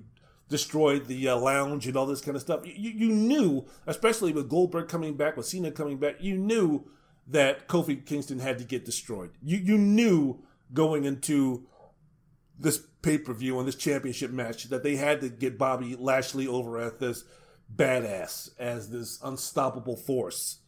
destroyed 0.48 1.06
the 1.06 1.28
uh, 1.28 1.36
lounge 1.36 1.86
and 1.86 1.96
all 1.96 2.06
this 2.06 2.20
kind 2.20 2.36
of 2.36 2.42
stuff. 2.42 2.66
You, 2.66 2.90
you 2.90 3.08
knew, 3.08 3.66
especially 3.86 4.32
with 4.32 4.48
Goldberg 4.48 4.88
coming 4.88 5.14
back, 5.14 5.36
with 5.36 5.46
Cena 5.46 5.70
coming 5.70 5.98
back, 5.98 6.16
you 6.20 6.36
knew 6.38 6.88
that 7.28 7.68
Kofi 7.68 8.04
Kingston 8.04 8.38
had 8.38 8.58
to 8.58 8.64
get 8.64 8.84
destroyed. 8.84 9.30
You 9.42 9.58
you 9.58 9.78
knew 9.78 10.40
going 10.72 11.04
into 11.04 11.66
this 12.58 12.82
pay 13.02 13.18
per 13.18 13.32
view 13.32 13.58
and 13.58 13.68
this 13.68 13.76
championship 13.76 14.30
match 14.30 14.64
that 14.64 14.82
they 14.82 14.96
had 14.96 15.20
to 15.20 15.28
get 15.28 15.58
Bobby 15.58 15.96
Lashley 15.96 16.46
over 16.46 16.78
as 16.78 16.94
this 16.94 17.24
badass, 17.74 18.50
as 18.58 18.90
this 18.90 19.18
unstoppable 19.22 19.96
force. 19.96 20.58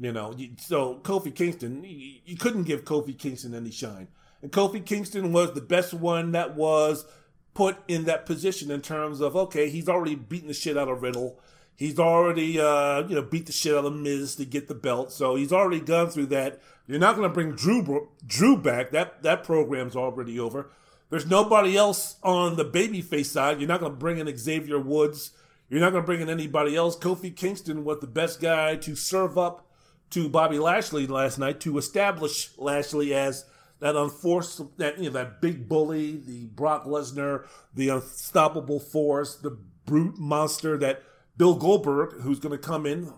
You 0.00 0.12
know, 0.12 0.34
so 0.58 1.00
Kofi 1.02 1.34
Kingston, 1.34 1.82
you 1.84 2.36
couldn't 2.36 2.64
give 2.64 2.84
Kofi 2.84 3.18
Kingston 3.18 3.54
any 3.54 3.72
shine. 3.72 4.08
And 4.42 4.52
Kofi 4.52 4.84
Kingston 4.84 5.32
was 5.32 5.52
the 5.52 5.60
best 5.60 5.92
one 5.92 6.32
that 6.32 6.54
was 6.54 7.04
put 7.52 7.76
in 7.88 8.04
that 8.04 8.24
position 8.24 8.70
in 8.70 8.80
terms 8.80 9.20
of, 9.20 9.34
okay, 9.34 9.68
he's 9.68 9.88
already 9.88 10.14
beaten 10.14 10.46
the 10.46 10.54
shit 10.54 10.78
out 10.78 10.88
of 10.88 11.02
Riddle. 11.02 11.40
He's 11.78 11.96
already, 12.00 12.58
uh, 12.58 13.06
you 13.06 13.14
know, 13.14 13.22
beat 13.22 13.46
the 13.46 13.52
shit 13.52 13.72
out 13.72 13.84
of 13.84 13.94
Miz 13.94 14.34
to 14.34 14.44
get 14.44 14.66
the 14.66 14.74
belt. 14.74 15.12
So 15.12 15.36
he's 15.36 15.52
already 15.52 15.78
gone 15.78 16.10
through 16.10 16.26
that. 16.26 16.60
You're 16.88 16.98
not 16.98 17.14
going 17.14 17.28
to 17.28 17.32
bring 17.32 17.52
Drew 17.52 18.08
Drew 18.26 18.56
back. 18.56 18.90
That 18.90 19.22
that 19.22 19.44
program's 19.44 19.94
already 19.94 20.40
over. 20.40 20.72
There's 21.08 21.30
nobody 21.30 21.76
else 21.76 22.16
on 22.24 22.56
the 22.56 22.64
babyface 22.64 23.26
side. 23.26 23.60
You're 23.60 23.68
not 23.68 23.78
going 23.78 23.92
to 23.92 23.98
bring 23.98 24.18
in 24.18 24.36
Xavier 24.36 24.80
Woods. 24.80 25.30
You're 25.68 25.80
not 25.80 25.92
going 25.92 26.02
to 26.02 26.06
bring 26.06 26.20
in 26.20 26.28
anybody 26.28 26.74
else. 26.74 26.96
Kofi 26.96 27.34
Kingston 27.34 27.84
was 27.84 28.00
the 28.00 28.08
best 28.08 28.40
guy 28.40 28.74
to 28.74 28.96
serve 28.96 29.38
up 29.38 29.64
to 30.10 30.28
Bobby 30.28 30.58
Lashley 30.58 31.06
last 31.06 31.38
night 31.38 31.60
to 31.60 31.78
establish 31.78 32.50
Lashley 32.58 33.14
as 33.14 33.44
that 33.78 33.94
unforced, 33.94 34.60
that 34.78 34.98
you 34.98 35.04
know, 35.04 35.10
that 35.10 35.40
big 35.40 35.68
bully, 35.68 36.16
the 36.16 36.46
Brock 36.46 36.86
Lesnar, 36.86 37.46
the 37.72 37.90
unstoppable 37.90 38.80
force, 38.80 39.36
the 39.36 39.56
brute 39.86 40.18
monster 40.18 40.76
that 40.78 41.04
Bill 41.38 41.54
Goldberg, 41.54 42.20
who's 42.20 42.40
going 42.40 42.52
to 42.52 42.58
come 42.58 42.84
in 42.84 43.12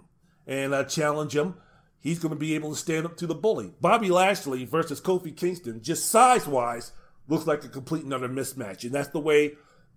and 0.47 0.75
uh, 0.75 0.85
challenge 0.85 1.35
him, 1.35 1.55
he's 1.99 2.19
going 2.19 2.35
to 2.35 2.39
be 2.39 2.55
able 2.55 2.71
to 2.71 2.77
stand 2.77 3.07
up 3.07 3.17
to 3.17 3.27
the 3.27 3.35
bully. 3.35 3.73
Bobby 3.81 4.11
Lashley 4.11 4.65
versus 4.65 5.01
Kofi 5.01 5.37
Kingston, 5.37 5.83
just 5.83 6.09
size 6.09 6.47
wise, 6.47 6.93
looks 7.27 7.47
like 7.47 7.65
a 7.65 7.69
complete 7.69 8.05
another 8.05 8.29
mismatch. 8.29 8.85
And 8.85 8.93
that's 8.93 9.09
the 9.09 9.19
way 9.19 9.53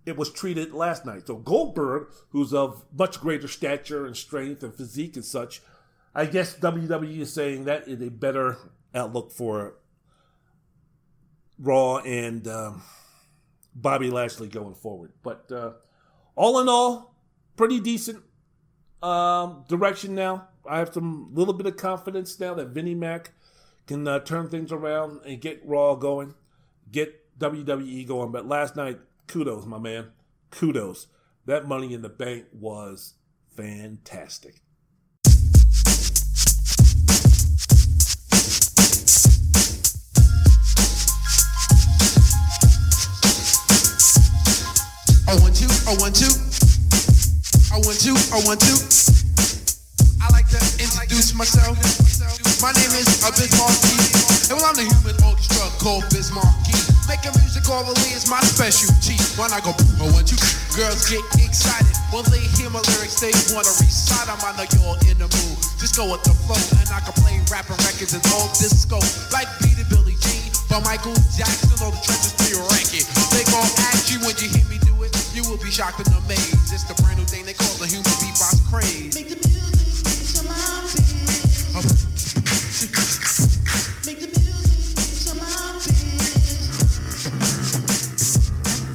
it 0.06 0.16
was 0.16 0.32
treated 0.32 0.72
last 0.72 1.04
night. 1.04 1.26
So 1.26 1.36
Goldberg, 1.36 2.08
who's 2.30 2.54
of 2.54 2.84
much 2.96 3.20
greater 3.20 3.48
stature 3.48 4.06
and 4.06 4.16
strength 4.16 4.62
and 4.62 4.74
physique 4.74 5.16
and 5.16 5.24
such, 5.24 5.60
I 6.14 6.26
guess 6.26 6.56
WWE 6.56 7.18
is 7.20 7.32
saying 7.32 7.64
that 7.64 7.88
is 7.88 8.00
a 8.00 8.10
better 8.10 8.56
outlook 8.94 9.32
for 9.32 9.74
Raw 11.58 11.98
and 11.98 12.46
um, 12.48 12.82
Bobby 13.74 14.10
Lashley 14.10 14.48
going 14.48 14.74
forward. 14.74 15.12
But 15.22 15.50
uh, 15.52 15.72
all 16.36 16.60
in 16.60 16.68
all, 16.68 17.13
pretty 17.56 17.80
decent 17.80 18.22
um, 19.02 19.64
direction 19.68 20.14
now. 20.14 20.48
I 20.68 20.78
have 20.78 20.92
some 20.92 21.30
little 21.34 21.54
bit 21.54 21.66
of 21.66 21.76
confidence 21.76 22.38
now 22.40 22.54
that 22.54 22.68
Vinnie 22.68 22.94
Mac 22.94 23.32
can 23.86 24.08
uh, 24.08 24.20
turn 24.20 24.48
things 24.48 24.72
around 24.72 25.20
and 25.26 25.40
get 25.40 25.60
Raw 25.64 25.94
going, 25.94 26.34
get 26.90 27.38
WWE 27.38 28.06
going. 28.06 28.32
But 28.32 28.46
last 28.46 28.76
night, 28.76 28.98
kudos, 29.26 29.66
my 29.66 29.78
man. 29.78 30.12
Kudos. 30.50 31.08
That 31.46 31.68
money 31.68 31.92
in 31.92 32.00
the 32.00 32.08
bank 32.08 32.46
was 32.52 33.14
fantastic. 33.54 34.62
I 45.26 45.36
want 45.40 45.56
to, 45.56 45.84
I 45.88 45.96
want 45.98 46.14
to, 46.16 46.63
I 47.74 47.82
want 47.82 47.98
to, 48.06 48.14
I 48.30 48.38
want 48.46 48.62
to. 48.70 48.74
I 50.22 50.30
like 50.30 50.46
to 50.54 50.62
introduce 50.78 51.34
myself. 51.34 51.74
My 52.62 52.70
name 52.70 52.94
is 52.94 53.10
Biz 53.18 53.50
Markie, 53.58 53.98
and 54.46 54.62
well, 54.62 54.70
I'm 54.70 54.78
the 54.78 54.86
human 54.86 55.18
orchestra 55.26 55.66
called 55.82 56.06
Biz 56.06 56.30
Markie. 56.30 56.78
Making 57.10 57.34
music 57.42 57.66
all 57.66 57.82
orally 57.82 58.14
is 58.14 58.30
my 58.30 58.38
specialty. 58.46 59.18
When 59.34 59.50
I 59.50 59.58
go, 59.58 59.74
I 59.74 60.06
want 60.14 60.30
you. 60.30 60.38
Girls 60.78 61.10
get 61.10 61.26
excited 61.42 61.90
when 62.14 62.22
they 62.30 62.46
hear 62.54 62.70
my 62.70 62.78
lyrics. 62.94 63.18
They 63.18 63.34
wanna 63.50 63.74
recite 63.82 64.30
them. 64.30 64.38
I 64.46 64.54
know 64.54 64.70
you're 64.70 64.94
in 65.10 65.18
the 65.18 65.26
mood. 65.26 65.58
Just 65.82 65.98
go 65.98 66.06
with 66.06 66.22
the 66.22 66.30
flow, 66.46 66.54
and 66.78 66.86
I 66.94 67.02
can 67.02 67.10
play 67.26 67.42
rapping 67.50 67.74
records 67.82 68.14
and 68.14 68.22
old 68.38 68.54
disco 68.54 69.02
like 69.34 69.50
Beat 69.58 69.82
Billy 69.90 70.14
Jean, 70.22 70.46
but 70.70 70.86
Michael 70.86 71.18
Jackson 71.34 71.74
or 71.82 71.90
the 71.90 71.98
trenches 72.06 72.38
your 72.54 72.62
record. 72.70 73.02
They 73.34 73.42
gon' 73.50 73.66
ask 73.90 74.14
you 74.14 74.22
when 74.22 74.38
you 74.38 74.46
hear 74.46 74.62
me. 74.70 74.83
You 75.34 75.42
will 75.50 75.58
be 75.58 75.68
shocked 75.68 75.98
and 75.98 76.06
amazed. 76.14 76.70
It's 76.72 76.84
the 76.84 76.94
brand 77.02 77.18
new 77.18 77.24
thing 77.24 77.44
they 77.44 77.54
call 77.54 77.74
the 77.82 77.90
human 77.90 78.06
beatbox 78.22 78.70
craze. 78.70 79.18
Make 79.18 79.34
the 79.34 79.34
music 79.42 80.38
to 80.38 80.46
my 80.46 80.54
Make 84.06 84.20
the 84.22 84.30
music, 84.30 84.94
it's 84.94 85.26
your 85.26 85.34
mind. 85.34 85.82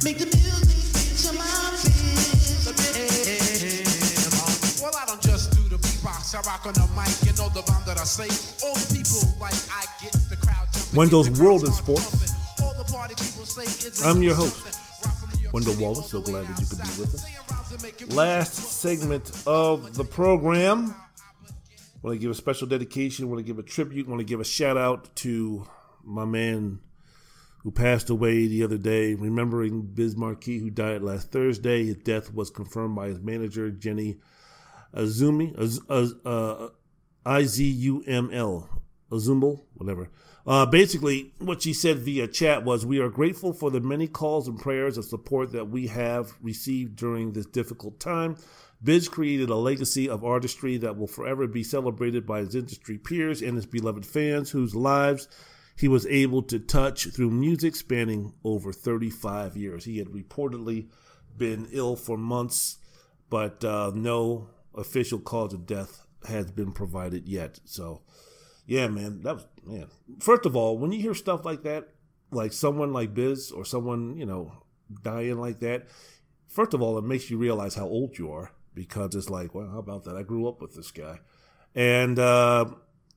Make 0.00 0.16
the 0.16 0.32
music, 0.32 0.80
it's 1.12 1.28
your 1.28 1.36
mind. 1.36 1.76
Well, 4.80 4.96
I 4.96 5.04
don't 5.04 5.20
just 5.20 5.52
do 5.52 5.68
the 5.68 5.76
beatbox. 5.76 6.32
I 6.34 6.40
rock 6.48 6.64
on 6.64 6.72
the 6.72 6.88
mic 6.96 7.12
and 7.20 7.26
you 7.26 7.36
know 7.36 7.44
all 7.44 7.50
the 7.50 7.60
bomb 7.68 7.84
that 7.84 8.00
I 8.00 8.04
say. 8.04 8.32
All 8.64 8.72
the 8.72 8.88
people 8.96 9.28
like 9.38 9.52
I 9.68 9.84
get 10.00 10.16
the 10.32 10.36
crowd. 10.40 10.64
Wendell's 10.96 11.28
World 11.38 11.64
in 11.64 11.72
Sports. 11.72 12.32
I'm 14.04 14.22
your 14.22 14.34
host, 14.34 14.69
Wendell 15.52 15.74
Wallace. 15.74 16.10
So 16.10 16.20
glad 16.20 16.46
that 16.46 16.60
you 16.60 16.66
could 16.66 16.78
be 16.78 17.00
with 17.00 17.14
us. 17.14 18.14
Last 18.14 18.54
segment 18.54 19.42
of 19.46 19.94
the 19.94 20.04
program. 20.04 20.94
Want 22.02 22.14
to 22.14 22.18
give 22.18 22.30
a 22.30 22.34
special 22.34 22.66
dedication. 22.66 23.28
Want 23.28 23.38
to 23.38 23.44
give 23.44 23.58
a 23.58 23.62
tribute. 23.62 24.08
Want 24.08 24.20
to 24.20 24.24
give 24.24 24.40
a 24.40 24.44
shout 24.44 24.76
out 24.76 25.14
to 25.16 25.66
my 26.04 26.24
man 26.24 26.80
who 27.62 27.70
passed 27.70 28.08
away 28.08 28.46
the 28.46 28.62
other 28.62 28.78
day, 28.78 29.14
remembering 29.14 29.82
Biz 29.82 30.16
Markie, 30.16 30.58
who 30.58 30.70
died 30.70 31.02
last 31.02 31.30
Thursday. 31.30 31.84
His 31.84 31.96
death 31.96 32.32
was 32.32 32.50
confirmed 32.50 32.96
by 32.96 33.08
his 33.08 33.20
manager, 33.20 33.70
Jenny 33.70 34.16
Azumi, 34.94 35.54
Az, 35.58 35.80
Az, 35.88 36.14
uh, 36.24 36.68
I-Z-U-M-L, 37.26 38.68
whatever. 39.10 40.08
Uh, 40.50 40.66
basically, 40.66 41.32
what 41.38 41.62
she 41.62 41.72
said 41.72 41.98
via 41.98 42.26
chat 42.26 42.64
was, 42.64 42.84
"We 42.84 42.98
are 42.98 43.08
grateful 43.08 43.52
for 43.52 43.70
the 43.70 43.80
many 43.80 44.08
calls 44.08 44.48
and 44.48 44.58
prayers 44.58 44.98
of 44.98 45.04
support 45.04 45.52
that 45.52 45.70
we 45.70 45.86
have 45.86 46.32
received 46.42 46.96
during 46.96 47.30
this 47.30 47.46
difficult 47.46 48.00
time. 48.00 48.34
Biz 48.82 49.08
created 49.08 49.48
a 49.48 49.54
legacy 49.54 50.08
of 50.08 50.24
artistry 50.24 50.76
that 50.78 50.98
will 50.98 51.06
forever 51.06 51.46
be 51.46 51.62
celebrated 51.62 52.26
by 52.26 52.40
his 52.40 52.56
industry 52.56 52.98
peers 52.98 53.42
and 53.42 53.54
his 53.54 53.66
beloved 53.66 54.04
fans, 54.04 54.50
whose 54.50 54.74
lives 54.74 55.28
he 55.76 55.86
was 55.86 56.04
able 56.06 56.42
to 56.42 56.58
touch 56.58 57.06
through 57.12 57.30
music 57.30 57.76
spanning 57.76 58.34
over 58.42 58.72
35 58.72 59.56
years. 59.56 59.84
He 59.84 59.98
had 59.98 60.08
reportedly 60.08 60.88
been 61.38 61.68
ill 61.70 61.94
for 61.94 62.18
months, 62.18 62.78
but 63.28 63.64
uh, 63.64 63.92
no 63.94 64.48
official 64.74 65.20
cause 65.20 65.54
of 65.54 65.64
death 65.64 66.04
has 66.26 66.50
been 66.50 66.72
provided 66.72 67.28
yet. 67.28 67.60
So." 67.64 68.02
yeah, 68.70 68.86
man, 68.86 69.22
that 69.22 69.34
was 69.34 69.46
man. 69.64 69.86
First 70.20 70.46
of 70.46 70.56
all, 70.56 70.78
when 70.78 70.92
you 70.92 71.00
hear 71.00 71.14
stuff 71.14 71.44
like 71.44 71.62
that, 71.62 71.88
like 72.30 72.52
someone 72.52 72.92
like 72.92 73.14
Biz 73.14 73.50
or 73.50 73.64
someone 73.64 74.16
you 74.16 74.26
know 74.26 74.64
dying 75.02 75.38
like 75.38 75.60
that, 75.60 75.88
first 76.48 76.74
of 76.74 76.82
all, 76.82 76.98
it 76.98 77.04
makes 77.04 77.30
you 77.30 77.38
realize 77.38 77.74
how 77.74 77.86
old 77.86 78.18
you 78.18 78.30
are 78.32 78.52
because 78.74 79.14
it's 79.14 79.30
like, 79.30 79.54
well, 79.54 79.68
how 79.68 79.78
about 79.78 80.04
that? 80.04 80.16
I 80.16 80.22
grew 80.22 80.48
up 80.48 80.60
with 80.60 80.74
this 80.74 80.90
guy, 80.90 81.18
and 81.74 82.18
uh, 82.18 82.66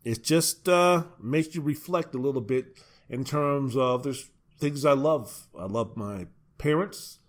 it 0.03 0.23
just 0.23 0.67
uh, 0.67 1.03
makes 1.21 1.55
you 1.55 1.61
reflect 1.61 2.15
a 2.15 2.19
little 2.19 2.41
bit 2.41 2.79
in 3.09 3.23
terms 3.23 3.75
of 3.75 4.03
there's 4.03 4.29
things 4.59 4.85
I 4.85 4.93
love. 4.93 5.47
I 5.57 5.65
love 5.65 5.95
my 5.95 6.27
parents, 6.57 7.19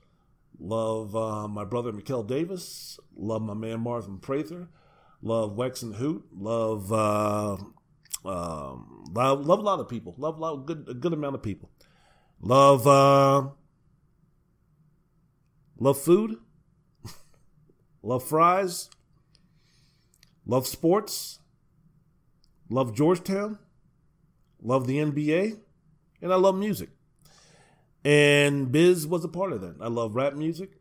love 0.59 1.15
uh, 1.17 1.49
my 1.49 1.65
brother 1.65 1.93
Mikel 1.93 2.23
Davis, 2.23 2.99
love 3.17 3.43
my 3.43 3.55
man 3.55 3.81
Marvin 3.81 4.19
Prather, 4.19 4.69
love 5.23 5.57
Wex 5.57 5.83
and 5.83 5.97
Hoot, 5.97 6.25
love 6.33 6.93
uh, 6.93 7.57
um, 8.25 9.05
love, 9.13 9.47
love 9.47 9.59
a 9.59 9.63
lot 9.63 9.81
of 9.81 9.89
people. 9.89 10.15
Love, 10.17 10.39
love 10.39 10.67
good, 10.67 10.87
a 10.89 10.95
good 10.95 11.13
amount 11.13 11.35
of 11.35 11.43
people. 11.43 11.71
Love, 12.41 12.87
uh, 12.87 13.49
love 15.79 15.99
food. 16.01 16.37
love 18.03 18.25
fries. 18.25 18.89
Love 20.47 20.67
sports. 20.67 21.41
Love 22.69 22.95
Georgetown. 22.95 23.59
Love 24.63 24.87
the 24.87 24.99
NBA. 24.99 25.59
And 26.23 26.33
I 26.33 26.37
love 26.37 26.57
music. 26.57 26.91
And 28.05 28.71
Biz 28.71 29.07
was 29.07 29.25
a 29.25 29.29
part 29.29 29.53
of 29.53 29.61
that. 29.63 29.77
I 29.81 29.89
love 29.89 30.15
rap 30.15 30.35
music. 30.35 30.73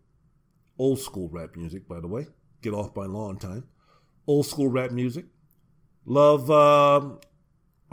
Old 0.77 0.99
school 0.99 1.29
rap 1.29 1.55
music, 1.55 1.87
by 1.87 1.99
the 1.99 2.07
way. 2.07 2.27
Get 2.61 2.73
off 2.73 2.95
a 2.95 3.01
long 3.01 3.37
time. 3.37 3.65
Old 4.27 4.45
school 4.45 4.69
rap 4.69 4.91
music. 4.91 5.25
Love 6.05 6.49
uh, 6.49 7.15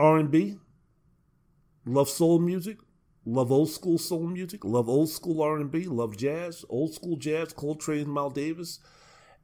R&B, 0.01 0.57
love 1.85 2.09
soul 2.09 2.39
music, 2.39 2.79
love 3.27 3.53
old 3.53 3.71
school 3.71 3.99
soul 3.99 4.27
music, 4.27 4.65
love 4.65 4.89
old 4.89 5.11
school 5.11 5.43
R&B, 5.43 5.85
love 5.85 6.17
jazz, 6.17 6.65
old 6.71 6.95
school 6.95 7.17
jazz, 7.17 7.53
Coltrane, 7.53 8.09
Miles 8.09 8.33
Davis, 8.33 8.79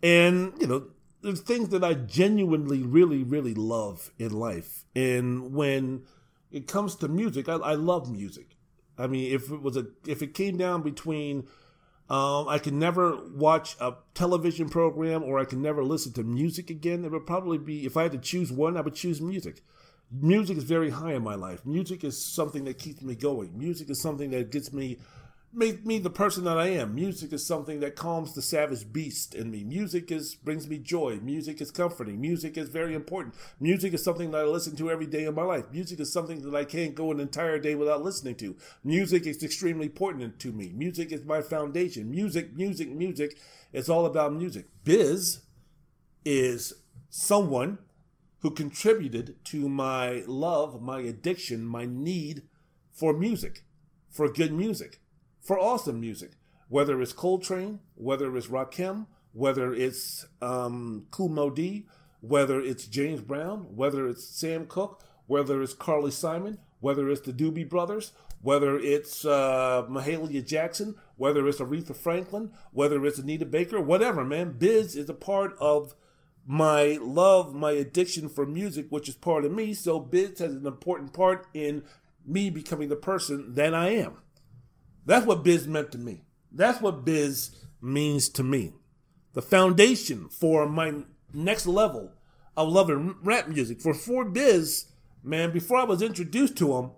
and 0.03 0.55
you 0.59 0.67
know, 0.67 0.87
there's 1.21 1.41
things 1.41 1.69
that 1.71 1.85
I 1.85 1.93
genuinely, 1.95 2.83
really, 2.83 3.23
really 3.23 3.53
love 3.53 4.13
in 4.19 4.33
life. 4.33 4.85
And 4.95 5.53
when 5.53 6.05
it 6.51 6.67
comes 6.67 6.95
to 6.97 7.09
music, 7.09 7.49
I, 7.49 7.55
I 7.57 7.75
love 7.75 8.11
music. 8.11 8.57
I 8.97 9.07
mean, 9.09 9.35
if 9.35 9.51
it 9.51 9.61
was 9.61 9.77
a, 9.77 9.87
if 10.07 10.23
it 10.23 10.33
came 10.33 10.57
down 10.57 10.83
between 10.83 11.47
um, 12.09 12.49
I 12.49 12.59
can 12.59 12.79
never 12.79 13.19
watch 13.35 13.77
a 13.81 13.95
television 14.15 14.69
program 14.69 15.25
or 15.25 15.41
I 15.41 15.45
can 15.45 15.61
never 15.61 15.83
listen 15.85 16.13
to 16.15 16.23
music 16.23 16.71
again. 16.71 17.05
It 17.05 17.11
would 17.11 17.27
probably 17.27 17.59
be, 17.59 17.85
if 17.85 17.97
I 17.97 18.05
had 18.05 18.13
to 18.13 18.19
choose 18.19 18.53
one, 18.53 18.77
I 18.77 18.81
would 18.81 18.95
choose 18.95 19.21
music 19.21 19.63
music 20.11 20.57
is 20.57 20.65
very 20.65 20.91
high 20.91 21.15
in 21.15 21.23
my 21.23 21.35
life. 21.35 21.65
Music 21.65 22.05
is 22.05 22.23
something 22.23 22.65
that 22.65 22.79
keeps 22.79 23.03
me 23.03 23.15
going. 23.15 23.57
Music 23.59 23.91
is 23.91 24.01
something 24.01 24.31
that 24.31 24.51
gets 24.51 24.73
me 24.73 24.99
make 25.57 25.87
me 25.87 25.99
the 25.99 26.11
person 26.11 26.45
that 26.45 26.59
I 26.59 26.69
am. 26.69 26.95
Music 26.95 27.33
is 27.33 27.47
something 27.47 27.81
that 27.81 27.97
calms 27.97 28.35
the 28.35 28.43
savage 28.43 28.93
beast 28.93 29.35
in 29.35 29.51
me. 29.51 29.65
Music 29.65 30.13
is 30.13 30.35
brings 30.35 30.69
me 30.69 30.79
joy. 30.79 31.19
Music 31.23 31.61
is 31.61 31.71
comforting. 31.71 32.21
Music 32.21 32.59
is 32.59 32.69
very 32.69 32.95
important. 32.95 33.35
Music 33.59 33.95
is 33.95 34.05
something 34.05 34.31
that 34.31 34.43
I 34.43 34.45
listen 34.45 34.77
to 34.77 34.91
every 34.91 35.07
day 35.07 35.25
of 35.25 35.35
my 35.35 35.43
life. 35.43 35.65
Music 35.73 35.99
is 35.99 36.13
something 36.13 36.43
that 36.43 36.55
I 36.55 36.65
can't 36.65 36.95
go 36.95 37.11
an 37.11 37.21
entire 37.21 37.59
day 37.59 37.75
without 37.75 38.05
listening 38.05 38.37
to. 38.37 38.57
Music 38.85 39.27
is 39.27 39.43
extremely 39.43 39.87
important 39.87 40.39
to 40.41 40.53
me. 40.53 40.73
Music 40.75 41.11
is 41.11 41.25
my 41.25 41.41
foundation. 41.41 42.11
Music, 42.11 42.55
music, 42.55 42.91
music. 42.91 43.39
It's 43.73 43.89
all 43.89 44.05
about 44.05 44.35
music. 44.35 44.67
Biz 44.85 45.41
is 46.25 46.75
someone 47.09 47.79
who 48.47 48.53
contributed 48.53 49.35
to 49.45 49.69
my 49.69 50.23
love, 50.29 50.81
my 50.81 51.01
addiction, 51.01 51.67
my 51.67 51.85
need 51.85 52.43
for 52.93 53.13
music, 53.13 53.65
for 54.09 54.33
good 54.33 54.53
music, 54.53 55.01
for 55.41 55.59
awesome 55.59 55.99
music. 55.99 56.37
Whether 56.69 57.03
it's 57.03 57.13
Coltrane, 57.13 57.81
whether 57.97 58.37
it's 58.37 58.47
Rakim, 58.47 59.09
whether 59.33 59.75
it's 59.75 60.27
um, 60.41 61.07
Moe 61.19 61.51
Dee, 61.51 61.89
whether 62.21 62.61
it's 62.61 62.87
James 62.87 63.21
Brown, 63.21 63.67
whether 63.75 64.07
it's 64.07 64.25
Sam 64.25 64.67
Cooke, 64.67 65.03
whether 65.27 65.61
it's 65.61 65.75
Carly 65.75 66.13
Simon, 66.13 66.59
whether 66.79 67.11
it's 67.11 67.23
the 67.23 67.33
Doobie 67.33 67.69
Brothers, 67.69 68.13
whether 68.43 68.79
it's 68.79 69.25
uh, 69.25 69.87
Mahalia 69.91 70.47
Jackson, 70.47 70.95
whether 71.17 71.49
it's 71.49 71.59
Aretha 71.59 71.97
Franklin, 71.97 72.53
whether 72.71 73.05
it's 73.05 73.19
Anita 73.19 73.45
Baker, 73.45 73.81
whatever, 73.81 74.25
man. 74.25 74.53
Biz 74.53 74.95
is 74.95 75.09
a 75.09 75.15
part 75.15 75.57
of 75.59 75.97
my 76.47 76.99
love, 77.03 77.55
my 77.55 77.73
addiction 77.73 78.29
for 78.29 78.47
music, 78.47 78.87
which 78.91 79.09
is 79.09 79.17
part 79.17 79.45
of 79.45 79.53
me. 79.53 79.75
So 79.75 79.99
Biz 79.99 80.39
has 80.39 80.55
an 80.55 80.67
important 80.67 81.13
part 81.13 81.47
in 81.53 81.83
me 82.25 82.51
becoming 82.51 82.89
the 82.89 82.97
person 82.97 83.55
that 83.55 83.75
I 83.75 83.91
am. 83.91 84.19
That's 85.05 85.27
what 85.27 85.45
Biz 85.45 85.67
meant 85.67 85.93
to 85.93 85.99
me. 85.99 86.23
That's 86.53 86.81
what 86.81 87.05
Biz 87.05 87.51
means 87.81 88.29
to 88.31 88.43
me. 88.43 88.75
The 89.35 89.43
foundation 89.43 90.29
for 90.29 90.69
my 90.69 91.05
next 91.33 91.67
level 91.67 92.13
of 92.57 92.69
loving 92.69 93.17
rap 93.23 93.49
music. 93.49 93.81
For 93.81 93.93
for 93.93 94.25
Biz, 94.25 94.87
man, 95.23 95.53
before 95.53 95.79
I 95.79 95.85
was 95.85 96.01
introduced 96.01 96.57
to 96.59 96.77
him, 96.77 96.91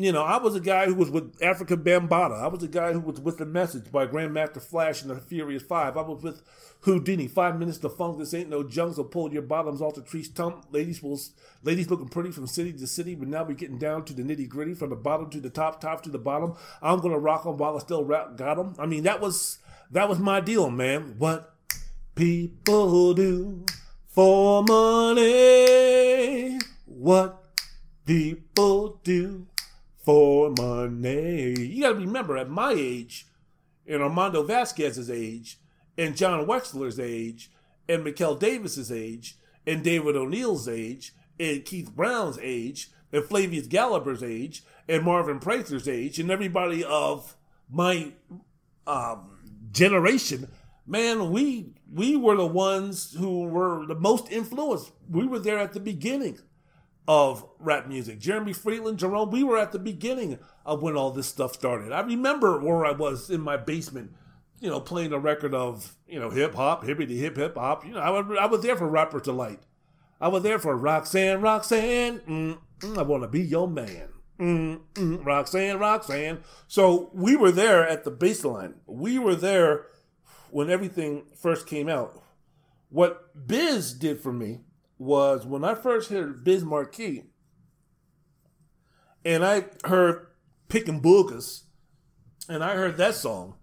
you 0.00 0.12
know, 0.12 0.22
I 0.22 0.38
was 0.38 0.56
a 0.56 0.60
guy 0.60 0.86
who 0.86 0.94
was 0.94 1.10
with 1.10 1.38
Afrika 1.40 1.76
Bambaataa. 1.76 2.42
I 2.42 2.46
was 2.46 2.62
a 2.62 2.68
guy 2.68 2.94
who 2.94 3.00
was 3.00 3.20
with 3.20 3.36
The 3.36 3.44
Message 3.44 3.92
by 3.92 4.06
Grandmaster 4.06 4.62
Flash 4.62 5.02
and 5.02 5.10
the 5.10 5.20
Furious 5.20 5.62
Five. 5.62 5.98
I 5.98 6.00
was 6.00 6.22
with 6.22 6.40
Whodini, 6.84 7.30
Five 7.30 7.58
Minutes 7.58 7.76
to 7.78 7.90
Funk. 7.90 8.18
This 8.18 8.32
ain't 8.32 8.48
no 8.48 8.62
junk, 8.62 8.96
so 8.96 9.04
pull 9.04 9.30
your 9.30 9.42
bottoms 9.42 9.82
off 9.82 9.96
the 9.96 10.00
tree 10.00 10.22
stump. 10.22 10.64
Ladies 10.70 11.02
will, 11.02 11.20
ladies 11.62 11.90
looking 11.90 12.08
pretty 12.08 12.30
from 12.30 12.46
city 12.46 12.72
to 12.72 12.86
city, 12.86 13.14
but 13.14 13.28
now 13.28 13.44
we're 13.44 13.52
getting 13.52 13.76
down 13.76 14.06
to 14.06 14.14
the 14.14 14.22
nitty 14.22 14.48
gritty, 14.48 14.72
from 14.72 14.88
the 14.88 14.96
bottom 14.96 15.28
to 15.28 15.38
the 15.38 15.50
top, 15.50 15.82
top 15.82 16.02
to 16.04 16.08
the 16.08 16.18
bottom. 16.18 16.54
I'm 16.80 17.00
gonna 17.00 17.18
rock 17.18 17.44
them 17.44 17.58
while 17.58 17.76
I 17.76 17.80
still 17.80 18.02
got 18.04 18.38
them. 18.38 18.74
I 18.78 18.86
mean, 18.86 19.02
that 19.02 19.20
was 19.20 19.58
that 19.90 20.08
was 20.08 20.18
my 20.18 20.40
deal, 20.40 20.70
man. 20.70 21.16
What 21.18 21.54
people 22.14 23.12
do 23.12 23.66
for 24.08 24.62
money, 24.62 26.58
what 26.86 27.44
people 28.06 28.98
do 29.04 29.46
for 30.02 30.50
money. 30.50 31.58
You 31.58 31.82
got 31.82 31.90
to 31.90 31.94
remember, 31.96 32.36
at 32.36 32.50
my 32.50 32.72
age, 32.72 33.26
and 33.86 34.02
Armando 34.02 34.42
Vasquez's 34.42 35.10
age, 35.10 35.58
and 35.98 36.16
John 36.16 36.46
Wexler's 36.46 36.98
age, 36.98 37.50
and 37.88 38.04
Mikel 38.04 38.34
Davis's 38.34 38.90
age, 38.90 39.36
and 39.66 39.82
David 39.82 40.16
O'Neill's 40.16 40.68
age, 40.68 41.12
and 41.38 41.64
Keith 41.64 41.94
Brown's 41.94 42.38
age, 42.40 42.90
and 43.12 43.24
Flavius 43.24 43.66
Galliber's 43.66 44.22
age, 44.22 44.62
and 44.88 45.04
Marvin 45.04 45.38
Prather's 45.38 45.88
age, 45.88 46.18
and 46.18 46.30
everybody 46.30 46.84
of 46.84 47.36
my 47.70 48.12
um, 48.86 49.38
generation, 49.72 50.48
man, 50.86 51.30
we 51.30 51.74
we 51.92 52.16
were 52.16 52.36
the 52.36 52.46
ones 52.46 53.14
who 53.18 53.44
were 53.44 53.84
the 53.86 53.94
most 53.94 54.30
influenced. 54.30 54.92
We 55.08 55.26
were 55.26 55.40
there 55.40 55.58
at 55.58 55.72
the 55.72 55.80
beginning 55.80 56.38
of 57.08 57.44
rap 57.58 57.88
music. 57.88 58.18
Jeremy 58.20 58.52
Freeland, 58.52 58.98
Jerome, 58.98 59.30
we 59.30 59.42
were 59.42 59.58
at 59.58 59.72
the 59.72 59.78
beginning 59.78 60.38
of 60.64 60.82
when 60.82 60.96
all 60.96 61.10
this 61.10 61.26
stuff 61.26 61.54
started. 61.54 61.92
I 61.92 62.00
remember 62.00 62.60
where 62.60 62.84
I 62.86 62.92
was 62.92 63.30
in 63.30 63.40
my 63.40 63.56
basement, 63.56 64.12
you 64.60 64.70
know, 64.70 64.80
playing 64.80 65.12
a 65.12 65.18
record 65.18 65.54
of, 65.54 65.96
you 66.06 66.20
know, 66.20 66.30
hip 66.30 66.54
hop, 66.54 66.84
hippity 66.84 67.18
hip 67.18 67.36
hip 67.36 67.56
hop. 67.56 67.84
You 67.84 67.92
know, 67.92 68.00
I, 68.00 68.10
was, 68.10 68.38
I 68.38 68.46
was 68.46 68.62
there 68.62 68.76
for 68.76 68.88
Rapper's 68.88 69.22
Delight. 69.22 69.60
I 70.20 70.28
was 70.28 70.42
there 70.42 70.58
for 70.58 70.76
Roxanne, 70.76 71.40
Roxanne, 71.40 72.20
mm, 72.20 72.58
mm, 72.80 72.98
I 72.98 73.02
want 73.02 73.22
to 73.22 73.28
be 73.28 73.40
your 73.40 73.66
man. 73.66 74.10
Mm, 74.38 75.24
Roxanne, 75.24 75.78
Roxanne. 75.78 76.42
So 76.66 77.10
we 77.12 77.36
were 77.36 77.50
there 77.50 77.86
at 77.86 78.04
the 78.04 78.10
baseline. 78.12 78.74
We 78.86 79.18
were 79.18 79.34
there 79.34 79.86
when 80.50 80.70
everything 80.70 81.24
first 81.36 81.66
came 81.66 81.88
out. 81.88 82.22
What 82.88 83.46
Biz 83.46 83.94
did 83.94 84.20
for 84.20 84.32
me 84.32 84.60
was 85.00 85.46
when 85.46 85.64
I 85.64 85.74
first 85.74 86.10
heard 86.10 86.44
Biz 86.44 86.62
Markie, 86.62 87.24
and 89.24 89.44
I 89.44 89.64
heard 89.84 90.26
Picking 90.68 91.00
Boogers, 91.00 91.62
and 92.48 92.62
I 92.62 92.74
heard 92.74 92.98
that 92.98 93.14
song. 93.14 93.54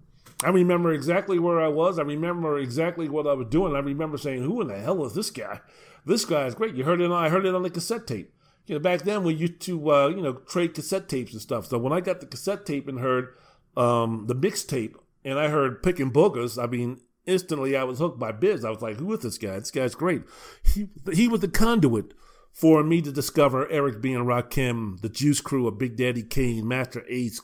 I 0.44 0.50
remember 0.50 0.92
exactly 0.92 1.38
where 1.38 1.62
I 1.62 1.68
was. 1.68 2.00
I 2.00 2.04
remember 2.04 2.58
exactly 2.58 3.08
what 3.08 3.28
I 3.28 3.34
was 3.34 3.48
doing. 3.50 3.76
I 3.76 3.80
remember 3.80 4.18
saying, 4.18 4.44
"Who 4.44 4.62
in 4.62 4.68
the 4.68 4.80
hell 4.80 5.06
is 5.06 5.14
this 5.14 5.30
guy? 5.30 5.62
This 6.06 6.26
guy 6.26 6.48
is 6.48 6.56
great." 6.56 6.76
You 6.76 6.84
heard 6.84 7.02
it. 7.02 7.12
On, 7.12 7.12
I 7.12 7.30
heard 7.30 7.46
it 7.46 7.56
on 7.56 7.64
the 7.64 7.70
cassette 7.70 8.08
tape. 8.08 8.34
You 8.66 8.76
know, 8.76 8.80
back 8.80 9.04
then 9.04 9.24
we 9.24 9.34
used 9.34 9.62
to, 9.62 9.92
uh, 9.92 10.08
you 10.08 10.22
know, 10.22 10.34
trade 10.34 10.74
cassette 10.74 11.08
tapes 11.08 11.34
and 11.34 11.42
stuff. 11.42 11.68
So 11.68 11.78
when 11.78 11.94
I 11.94 12.02
got 12.02 12.20
the 12.20 12.26
cassette 12.26 12.66
tape 12.66 12.88
and 12.88 13.00
heard 13.00 13.30
um, 13.78 14.26
the 14.28 14.36
mixtape, 14.36 14.96
and 15.24 15.40
I 15.40 15.50
heard 15.50 15.84
Picking 15.84 16.12
Boogers, 16.12 16.62
I 16.62 16.68
mean, 16.68 17.00
instantly 17.28 17.76
I 17.76 17.84
was 17.84 18.00
hooked 18.00 18.20
by 18.20 18.32
Biz. 18.32 18.66
I 18.66 18.70
was 18.70 18.82
like, 18.82 18.98
"Who 18.98 19.14
is 19.14 19.20
this 19.20 19.38
guy? 19.38 19.60
This 19.60 19.72
guy's 19.72 19.96
great." 19.96 20.24
He 20.64 20.90
he 21.14 21.28
was 21.28 21.42
the 21.42 21.48
conduit 21.48 22.14
for 22.52 22.84
me 22.84 23.02
to 23.04 23.12
discover 23.12 23.70
Eric 23.70 24.02
B. 24.02 24.14
and 24.14 24.26
Rakim, 24.26 25.00
the 25.02 25.10
Juice 25.10 25.42
Crew 25.42 25.68
of 25.68 25.78
Big 25.78 25.96
Daddy 25.96 26.24
Kane, 26.24 26.68
Masta 26.68 27.04
Ace, 27.08 27.40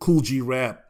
Kool 0.00 0.20
G 0.20 0.40
Rap, 0.40 0.82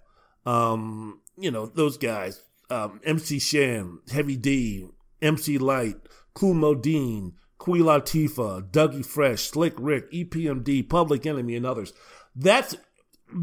um, 0.46 1.20
you 1.36 1.50
know, 1.50 1.66
those 1.66 1.98
guys, 1.98 2.42
um, 2.70 3.00
MC 3.04 3.38
Shan, 3.38 3.98
Heavy 4.10 4.36
D, 4.36 4.88
MC 5.20 5.58
Lyte, 5.58 6.00
Dee, 6.34 7.32
Queen 7.58 7.82
Latifah, 7.82 8.70
Dougie 8.70 9.04
Fresh, 9.04 9.42
Slick 9.50 9.74
Rick, 9.78 10.10
EPMD, 10.10 10.88
Public 10.88 11.26
Enemy, 11.26 11.54
and 11.56 11.66
others. 11.66 11.92
That's 12.34 12.74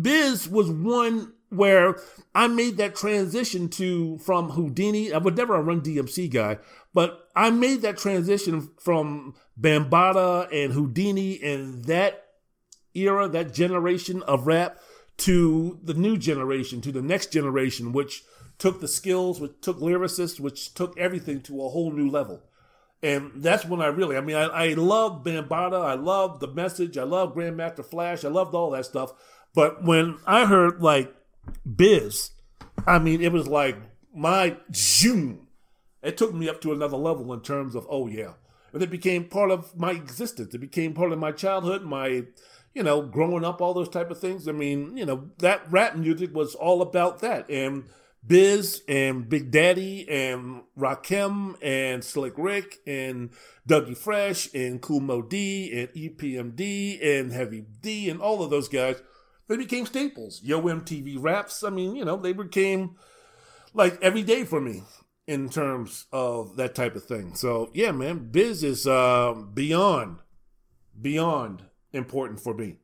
Biz 0.02 0.50
was 0.50 0.70
one 0.70 1.34
where 1.50 1.96
I 2.36 2.48
made 2.48 2.78
that 2.78 2.96
transition 2.96 3.70
to 3.70 4.18
from 4.20 4.52
Whodini. 4.52 5.12
I 5.14 5.18
was 5.18 5.36
never 5.36 5.56
a 5.56 5.62
Run 5.62 5.82
DMC 5.82 6.32
guy, 6.32 6.58
but 6.94 7.30
I 7.36 7.50
made 7.50 7.82
that 7.82 7.98
transition 7.98 8.70
from 8.80 9.36
Bambaataa 9.60 10.48
and 10.52 10.74
Whodini 10.74 11.44
and 11.44 11.86
that 11.86 12.26
era, 12.94 13.28
that 13.28 13.54
generation 13.54 14.22
of 14.24 14.48
rap 14.48 14.78
to 15.18 15.80
the 15.84 15.94
new 15.94 16.18
generation, 16.18 16.82
to 16.82 16.92
the 16.92 17.02
next 17.02 17.32
generation, 17.32 17.92
which 17.92 18.24
took 18.58 18.80
the 18.80 18.88
skills, 18.88 19.40
which 19.40 19.54
took 19.62 19.80
lyricists, 19.80 20.40
which 20.40 20.74
took 20.74 20.98
everything 20.98 21.42
to 21.42 21.64
a 21.64 21.70
whole 21.70 21.92
new 21.92 22.10
level. 22.10 22.42
And 23.02 23.32
that's 23.36 23.66
when 23.66 23.82
I 23.82 23.88
really, 23.88 24.18
I 24.18 24.22
mean, 24.22 24.36
I, 24.36 24.46
I 24.46 24.74
love 24.74 25.24
Bambaataa, 25.24 25.86
I 25.86 25.94
love 25.94 26.40
the 26.40 26.48
message, 26.48 26.98
I 26.98 27.04
love 27.04 27.34
Grandmaster 27.34 27.86
Flash, 27.86 28.26
I 28.26 28.28
loved 28.28 28.54
all 28.54 28.72
that 28.72 28.86
stuff. 28.86 29.14
But 29.54 29.84
when 29.84 30.18
I 30.26 30.46
heard 30.46 30.82
like 30.82 31.14
Biz, 31.76 32.32
I 32.86 33.00
mean, 33.00 33.22
it 33.22 33.32
was 33.32 33.48
like 33.48 33.78
my 34.14 34.58
zoom. 34.74 35.48
It 36.02 36.18
took 36.18 36.34
me 36.34 36.48
up 36.50 36.62
to 36.62 36.72
another 36.72 36.98
level 36.98 37.34
in 37.34 37.42
terms 37.42 37.76
of, 37.76 37.86
oh 37.90 38.08
yeah. 38.08 38.34
And 38.72 38.84
it 38.84 38.90
became 38.90 39.26
part 39.26 39.52
of 39.52 39.78
my 39.78 39.92
existence. 39.92 40.54
It 40.54 40.60
became 40.60 40.94
part 40.94 41.12
of 41.12 41.20
my 41.20 41.32
childhood, 41.32 41.84
my 41.84 42.24
you 42.74 42.84
know, 42.84 43.02
growing 43.02 43.44
up, 43.44 43.62
all 43.62 43.74
those 43.74 43.90
type 43.90 44.12
of 44.12 44.20
things. 44.20 44.48
I 44.48 44.52
mean, 44.52 44.96
you 44.96 45.06
know, 45.06 45.30
that 45.40 45.70
rap 45.72 45.96
music 45.96 46.34
was 46.34 46.56
all 46.56 46.82
about 46.82 47.20
that. 47.20 47.50
And 47.50 47.86
Biz 48.26 48.84
and 48.88 49.28
Big 49.28 49.52
Daddy 49.52 50.08
and 50.10 50.64
Rakim 50.78 51.56
and 51.62 52.04
Slick 52.04 52.34
Rick 52.38 52.78
and 52.86 53.32
Dougie 53.68 53.98
Fresh 53.98 54.54
and 54.54 54.84
Moe 54.88 55.22
Dee 55.22 55.72
and 55.74 55.90
EPMD 55.90 57.20
and 57.20 57.32
Heavy 57.32 57.66
D 57.82 58.10
and 58.10 58.22
all 58.22 58.44
of 58.44 58.50
those 58.50 58.68
guys, 58.68 59.02
they 59.50 59.58
became 59.58 59.86
staples. 59.86 60.42
Yo 60.44 60.62
MTV 60.62 61.18
Raps, 61.20 61.64
I 61.64 61.70
mean, 61.70 61.96
you 61.96 62.06
know, 62.06 62.16
they 62.16 62.32
became 62.32 62.96
like 63.74 64.02
every 64.02 64.24
day 64.24 64.46
for 64.46 64.62
me 64.62 64.84
in 65.28 65.50
terms 65.50 66.06
of 66.14 66.56
that 66.56 66.76
type 66.76 66.96
of 66.96 67.04
thing. 67.04 67.36
So 67.36 67.70
yeah, 67.74 67.92
man, 67.92 68.30
Biz 68.32 68.64
is 68.64 68.88
uh, 68.88 69.34
beyond, 69.54 70.20
beyond 71.00 71.64
important 71.92 72.40
for 72.40 72.54
me. 72.54 72.78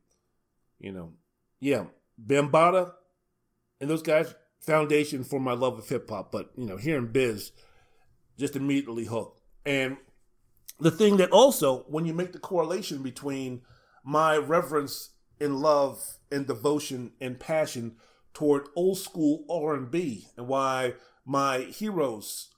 You 0.78 0.92
know, 0.92 1.12
yeah, 1.60 1.84
Bambaataa 2.22 2.92
and 3.80 3.90
those 3.90 4.02
guys, 4.02 4.34
foundation 4.60 5.24
for 5.24 5.38
my 5.38 5.52
love 5.52 5.78
of 5.78 5.88
hip 5.88 6.08
hop. 6.10 6.32
But, 6.32 6.50
you 6.56 6.66
know, 6.66 6.76
hearing 6.76 7.08
Biz, 7.08 7.52
just 8.38 8.56
immediately 8.56 9.04
hooked. 9.04 9.40
And 9.64 9.96
the 10.80 10.90
thing 10.90 11.16
that 11.18 11.30
also, 11.30 11.84
when 11.88 12.04
you 12.04 12.14
make 12.14 12.32
the 12.32 12.38
correlation 12.38 13.02
between 13.02 13.62
my 14.04 14.36
reverence 14.36 15.10
and 15.40 15.60
love 15.60 16.15
and 16.30 16.46
devotion 16.46 17.12
and 17.20 17.38
passion 17.38 17.96
toward 18.34 18.68
old 18.76 18.98
school 18.98 19.44
R&B 19.48 20.28
and 20.36 20.46
why 20.46 20.94
my 21.24 21.60
heroes 21.60 22.48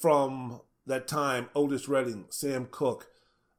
from 0.00 0.60
that 0.86 1.08
time, 1.08 1.48
Otis 1.54 1.88
Redding, 1.88 2.26
Sam 2.30 2.68
Cooke, 2.70 3.08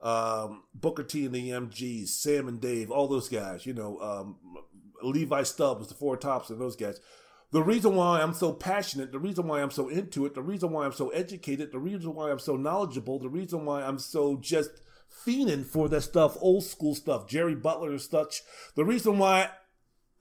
um, 0.02 0.64
Booker 0.74 1.04
T 1.04 1.26
and 1.26 1.34
the 1.34 1.50
MGs, 1.50 2.10
Sam 2.10 2.48
and 2.48 2.62
Dave, 2.62 2.92
all 2.92 3.08
those 3.08 3.30
guys, 3.30 3.66
you 3.66 3.74
know, 3.74 4.00
um, 4.00 4.38
Levi 5.02 5.44
Stubbs, 5.44 5.88
the 5.88 5.96
Four 5.96 6.18
Tops, 6.18 6.50
and 6.50 6.62
those 6.62 6.76
guys. 6.76 7.00
The 7.52 7.64
reason 7.64 7.96
why 7.96 8.22
I'm 8.22 8.34
so 8.34 8.52
passionate, 8.52 9.12
the 9.12 9.20
reason 9.20 9.48
why 9.48 9.62
I'm 9.62 9.72
so 9.72 9.88
into 9.88 10.26
it, 10.26 10.36
the 10.36 10.42
reason 10.42 10.72
why 10.72 10.86
I'm 10.86 10.92
so 10.92 11.10
educated, 11.10 11.72
the 11.72 11.80
reason 11.80 12.14
why 12.14 12.30
I'm 12.30 12.40
so 12.40 12.58
knowledgeable, 12.58 13.18
the 13.18 13.30
reason 13.30 13.66
why 13.66 13.84
I'm 13.84 13.98
so 13.98 14.38
just 14.38 14.82
fiending 15.26 15.66
for 15.66 15.90
that 15.90 16.02
stuff, 16.02 16.38
old 16.40 16.64
school 16.64 16.96
stuff, 16.96 17.28
Jerry 17.28 17.56
Butler 17.56 17.92
and 17.92 18.02
such. 18.02 18.42
The 18.76 18.86
reason 18.86 19.18
why 19.18 19.50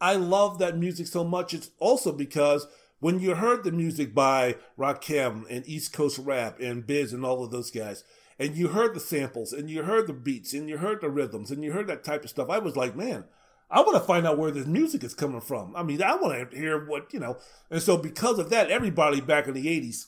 I 0.00 0.16
love 0.16 0.58
that 0.58 0.76
music 0.76 1.06
so 1.06 1.24
much 1.24 1.54
is 1.54 1.70
also 1.78 2.12
because 2.12 2.66
when 3.00 3.20
you 3.20 3.34
heard 3.34 3.64
the 3.64 3.72
music 3.72 4.14
by 4.14 4.56
Rakim 4.78 5.44
and 5.50 5.66
East 5.68 5.92
Coast 5.92 6.18
Rap 6.18 6.58
and 6.60 6.86
Biz 6.86 7.12
and 7.12 7.24
all 7.24 7.44
of 7.44 7.50
those 7.50 7.70
guys, 7.70 8.04
and 8.38 8.56
you 8.56 8.68
heard 8.68 8.94
the 8.94 9.00
samples 9.00 9.52
and 9.52 9.70
you 9.70 9.82
heard 9.82 10.06
the 10.06 10.12
beats 10.12 10.52
and 10.52 10.68
you 10.68 10.78
heard 10.78 11.00
the 11.00 11.10
rhythms 11.10 11.50
and 11.50 11.62
you 11.62 11.72
heard 11.72 11.86
that 11.86 12.04
type 12.04 12.24
of 12.24 12.30
stuff, 12.30 12.50
I 12.50 12.58
was 12.58 12.76
like, 12.76 12.96
man, 12.96 13.24
I 13.70 13.80
want 13.80 13.94
to 13.94 14.00
find 14.00 14.26
out 14.26 14.38
where 14.38 14.50
this 14.50 14.66
music 14.66 15.04
is 15.04 15.14
coming 15.14 15.40
from. 15.40 15.74
I 15.76 15.82
mean, 15.82 16.02
I 16.02 16.16
want 16.16 16.50
to 16.50 16.56
hear 16.56 16.84
what, 16.84 17.12
you 17.12 17.20
know. 17.20 17.36
And 17.70 17.82
so 17.82 17.96
because 17.96 18.38
of 18.38 18.50
that, 18.50 18.70
everybody 18.70 19.20
back 19.20 19.46
in 19.46 19.54
the 19.54 19.66
80s 19.66 20.06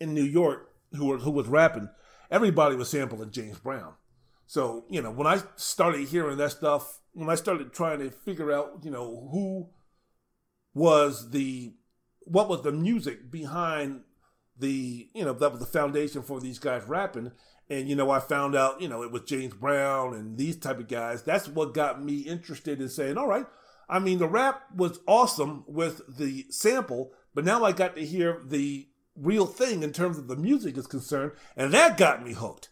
in 0.00 0.14
New 0.14 0.24
York 0.24 0.70
who, 0.94 1.06
were, 1.06 1.18
who 1.18 1.30
was 1.30 1.46
rapping, 1.46 1.90
everybody 2.30 2.76
was 2.76 2.90
sampling 2.90 3.30
James 3.30 3.58
Brown. 3.58 3.94
So, 4.46 4.84
you 4.88 5.02
know, 5.02 5.10
when 5.10 5.26
I 5.26 5.40
started 5.56 6.08
hearing 6.08 6.36
that 6.38 6.52
stuff, 6.52 7.00
when 7.12 7.30
I 7.30 7.34
started 7.34 7.72
trying 7.72 8.00
to 8.00 8.10
figure 8.10 8.52
out, 8.52 8.80
you 8.82 8.90
know, 8.90 9.28
who 9.32 9.68
was 10.74 11.30
the, 11.30 11.74
what 12.20 12.48
was 12.48 12.62
the 12.62 12.72
music 12.72 13.30
behind 13.30 14.02
the, 14.58 15.08
you 15.14 15.24
know, 15.24 15.32
that 15.32 15.50
was 15.50 15.60
the 15.60 15.66
foundation 15.66 16.22
for 16.22 16.40
these 16.40 16.58
guys 16.58 16.82
rapping. 16.86 17.32
And 17.70 17.88
you 17.88 17.96
know 17.96 18.10
i 18.10 18.20
found 18.20 18.54
out 18.54 18.82
you 18.82 18.88
know 18.90 19.02
it 19.02 19.10
was 19.10 19.22
james 19.22 19.54
brown 19.54 20.12
and 20.12 20.36
these 20.36 20.58
type 20.58 20.78
of 20.78 20.86
guys. 20.86 21.22
That's 21.22 21.48
what 21.48 21.72
got 21.72 22.04
me 22.04 22.18
interested 22.18 22.78
in 22.78 22.90
saying 22.90 23.16
all 23.16 23.26
right 23.26 23.46
i 23.88 23.98
mean 23.98 24.18
the 24.18 24.28
rap 24.28 24.64
was 24.76 25.00
awesome 25.06 25.64
with 25.66 26.02
the 26.18 26.44
sample 26.50 27.12
but 27.34 27.46
now 27.46 27.64
i 27.64 27.72
got 27.72 27.96
to 27.96 28.04
hear 28.04 28.42
the 28.44 28.86
real 29.16 29.46
thing 29.46 29.82
in 29.82 29.92
terms 29.92 30.18
of 30.18 30.28
the 30.28 30.36
music 30.36 30.76
is 30.76 30.86
concerned. 30.86 31.32
And 31.56 31.72
that 31.72 31.96
got 31.96 32.24
me 32.24 32.32
hooked. 32.32 32.70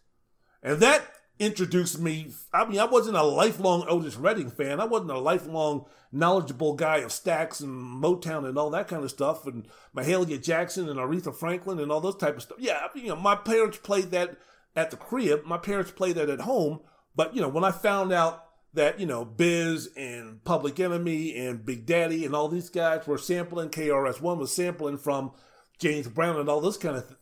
And 0.62 0.81
that 0.81 1.07
introduced 1.38 1.98
me 1.98 2.30
i 2.52 2.64
mean 2.64 2.78
i 2.78 2.84
wasn't 2.84 3.16
a 3.16 3.22
lifelong 3.22 3.84
otis 3.88 4.16
redding 4.16 4.50
fan 4.50 4.80
i 4.80 4.84
wasn't 4.84 5.10
a 5.10 5.18
lifelong 5.18 5.84
knowledgeable 6.12 6.74
guy 6.74 6.98
of 6.98 7.10
Stax 7.10 7.60
and 7.62 8.02
motown 8.02 8.46
and 8.46 8.59
all 8.59 8.70
that 8.70 8.86
kind 8.86 9.02
of 9.02 9.10
stuff 9.10 9.46
and 9.46 9.66
mahalia 9.96 10.40
jackson 10.40 10.88
and 10.88 11.00
aretha 11.00 11.34
franklin 11.34 11.80
and 11.80 11.90
all 11.90 12.00
those 12.00 12.16
type 12.16 12.36
of 12.36 12.42
stuff 12.42 12.59
yeah 12.60 12.86
you 12.94 13.09
know 13.09 13.16
my 13.16 13.34
parents 13.34 13.78
played 13.78 14.10
that 14.10 14.36
at 14.74 14.90
the 14.90 14.96
crib. 14.96 15.44
My 15.44 15.59
parents 15.59 15.90
played 15.90 16.16
that 16.16 16.30
at 16.30 16.40
home. 16.40 16.80
But, 17.14 17.34
you 17.34 17.40
know, 17.40 17.48
when 17.48 17.64
I 17.64 17.70
found 17.70 18.12
out 18.12 18.44
that, 18.74 18.98
you 18.98 19.06
know, 19.06 19.24
Biz 19.24 19.90
and 19.96 20.42
Public 20.44 20.80
Enemy 20.80 21.36
and 21.36 21.64
Big 21.64 21.84
Daddy 21.84 22.24
and 22.24 22.34
all 22.34 22.48
these 22.48 22.70
guys 22.70 23.06
were 23.06 23.18
sampling, 23.18 23.68
KRS-One 23.68 24.38
was 24.38 24.54
sampling 24.54 24.96
from 24.96 25.32
James 25.78 26.09
Brown 26.09 26.38
and 26.38 26.48
all 26.48 26.60
those 26.60 26.78
kind 26.78 26.96
of 26.96 27.06
th- 27.06 27.18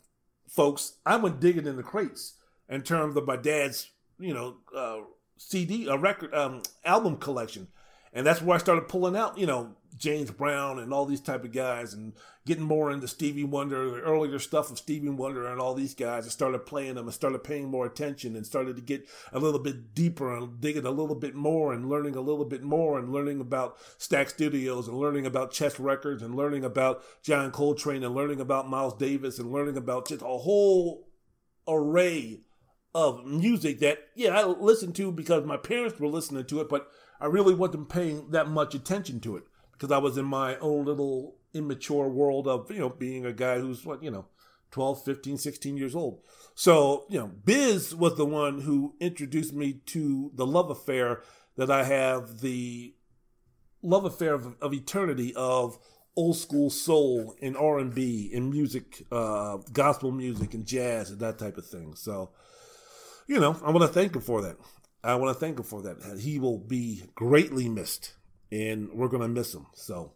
folks, 0.48 0.94
I 1.04 1.16
went 1.16 1.40
digging 1.40 1.66
in 1.66 1.76
the 1.76 1.82
crates 1.82 2.34
in 2.68 2.82
terms 2.82 3.16
of 3.16 3.26
my 3.26 3.36
dad's, 3.36 3.90
you 4.20 4.34
know, 4.34 4.56
uh, 4.76 5.00
CD, 5.36 5.88
a 5.88 5.96
record, 5.96 6.34
um, 6.34 6.62
album 6.84 7.16
collection. 7.16 7.68
And 8.12 8.26
that's 8.26 8.42
where 8.42 8.56
I 8.56 8.58
started 8.58 8.88
pulling 8.88 9.16
out, 9.16 9.38
you 9.38 9.46
know, 9.46 9.76
James 9.96 10.30
Brown 10.30 10.78
and 10.78 10.92
all 10.92 11.04
these 11.04 11.20
type 11.20 11.44
of 11.44 11.52
guys 11.52 11.94
and 11.94 12.12
getting 12.46 12.64
more 12.64 12.90
into 12.90 13.06
Stevie 13.06 13.44
Wonder, 13.44 13.90
the 13.90 14.00
earlier 14.00 14.38
stuff 14.38 14.70
of 14.70 14.78
Stevie 14.78 15.10
Wonder 15.10 15.46
and 15.46 15.60
all 15.60 15.74
these 15.74 15.94
guys. 15.94 16.26
I 16.26 16.30
started 16.30 16.66
playing 16.66 16.94
them 16.94 17.06
and 17.06 17.14
started 17.14 17.44
paying 17.44 17.68
more 17.68 17.86
attention 17.86 18.34
and 18.34 18.46
started 18.46 18.76
to 18.76 18.82
get 18.82 19.06
a 19.32 19.38
little 19.38 19.60
bit 19.60 19.94
deeper 19.94 20.34
and 20.36 20.60
digging 20.60 20.86
a 20.86 20.90
little 20.90 21.14
bit 21.14 21.34
more 21.34 21.72
and 21.72 21.88
learning 21.88 22.16
a 22.16 22.20
little 22.20 22.44
bit 22.44 22.62
more 22.62 22.98
and 22.98 23.12
learning 23.12 23.40
about 23.40 23.78
Stax 23.98 24.30
Studios 24.30 24.88
and 24.88 24.98
learning 24.98 25.26
about 25.26 25.52
Chess 25.52 25.78
Records 25.78 26.22
and 26.22 26.34
learning 26.34 26.64
about 26.64 27.02
John 27.22 27.52
Coltrane 27.52 28.02
and 28.02 28.14
learning 28.14 28.40
about 28.40 28.68
Miles 28.68 28.94
Davis 28.94 29.38
and 29.38 29.52
learning 29.52 29.76
about 29.76 30.08
just 30.08 30.22
a 30.22 30.26
whole 30.26 31.08
array 31.68 32.40
of 32.94 33.24
music 33.24 33.78
that, 33.80 33.98
yeah, 34.14 34.38
I 34.38 34.44
listened 34.44 34.96
to 34.96 35.12
because 35.12 35.44
my 35.44 35.56
parents 35.56 35.98
were 35.98 36.08
listening 36.08 36.44
to 36.46 36.60
it, 36.60 36.68
but 36.68 36.88
I 37.20 37.26
really 37.26 37.54
wasn't 37.54 37.88
paying 37.88 38.30
that 38.30 38.48
much 38.48 38.74
attention 38.74 39.20
to 39.20 39.36
it 39.36 39.44
because 39.72 39.92
I 39.92 39.98
was 39.98 40.18
in 40.18 40.24
my 40.24 40.56
own 40.58 40.84
little 40.84 41.36
immature 41.54 42.08
world 42.08 42.48
of, 42.48 42.70
you 42.70 42.78
know, 42.78 42.88
being 42.88 43.24
a 43.24 43.32
guy 43.32 43.58
who's 43.58 43.84
what, 43.84 44.02
you 44.02 44.10
know, 44.10 44.26
12, 44.70 45.04
15, 45.04 45.38
16 45.38 45.76
years 45.76 45.94
old. 45.94 46.20
So, 46.54 47.06
you 47.08 47.18
know, 47.18 47.26
Biz 47.26 47.94
was 47.94 48.16
the 48.16 48.26
one 48.26 48.60
who 48.60 48.94
introduced 49.00 49.52
me 49.52 49.74
to 49.86 50.30
the 50.34 50.46
love 50.46 50.70
affair 50.70 51.22
that 51.56 51.70
I 51.70 51.84
have 51.84 52.40
the 52.40 52.94
love 53.82 54.04
affair 54.04 54.34
of, 54.34 54.56
of 54.60 54.72
eternity 54.72 55.34
of 55.34 55.78
old 56.16 56.36
school 56.36 56.70
soul 56.70 57.34
and 57.40 57.56
R 57.56 57.78
and 57.78 57.94
B 57.94 58.30
and 58.34 58.50
music, 58.50 59.04
uh, 59.10 59.58
gospel 59.72 60.12
music 60.12 60.54
and 60.54 60.66
jazz 60.66 61.10
and 61.10 61.20
that 61.20 61.38
type 61.38 61.56
of 61.56 61.66
thing. 61.66 61.94
So, 61.94 62.30
you 63.30 63.38
know, 63.38 63.56
I 63.64 63.70
want 63.70 63.82
to 63.82 64.00
thank 64.00 64.16
him 64.16 64.22
for 64.22 64.42
that. 64.42 64.56
I 65.04 65.14
want 65.14 65.32
to 65.32 65.38
thank 65.38 65.56
him 65.56 65.64
for 65.64 65.80
that. 65.82 66.18
He 66.18 66.40
will 66.40 66.58
be 66.58 67.04
greatly 67.14 67.68
missed, 67.68 68.14
and 68.50 68.90
we're 68.92 69.06
going 69.06 69.22
to 69.22 69.28
miss 69.28 69.54
him. 69.54 69.66
So, 69.72 70.14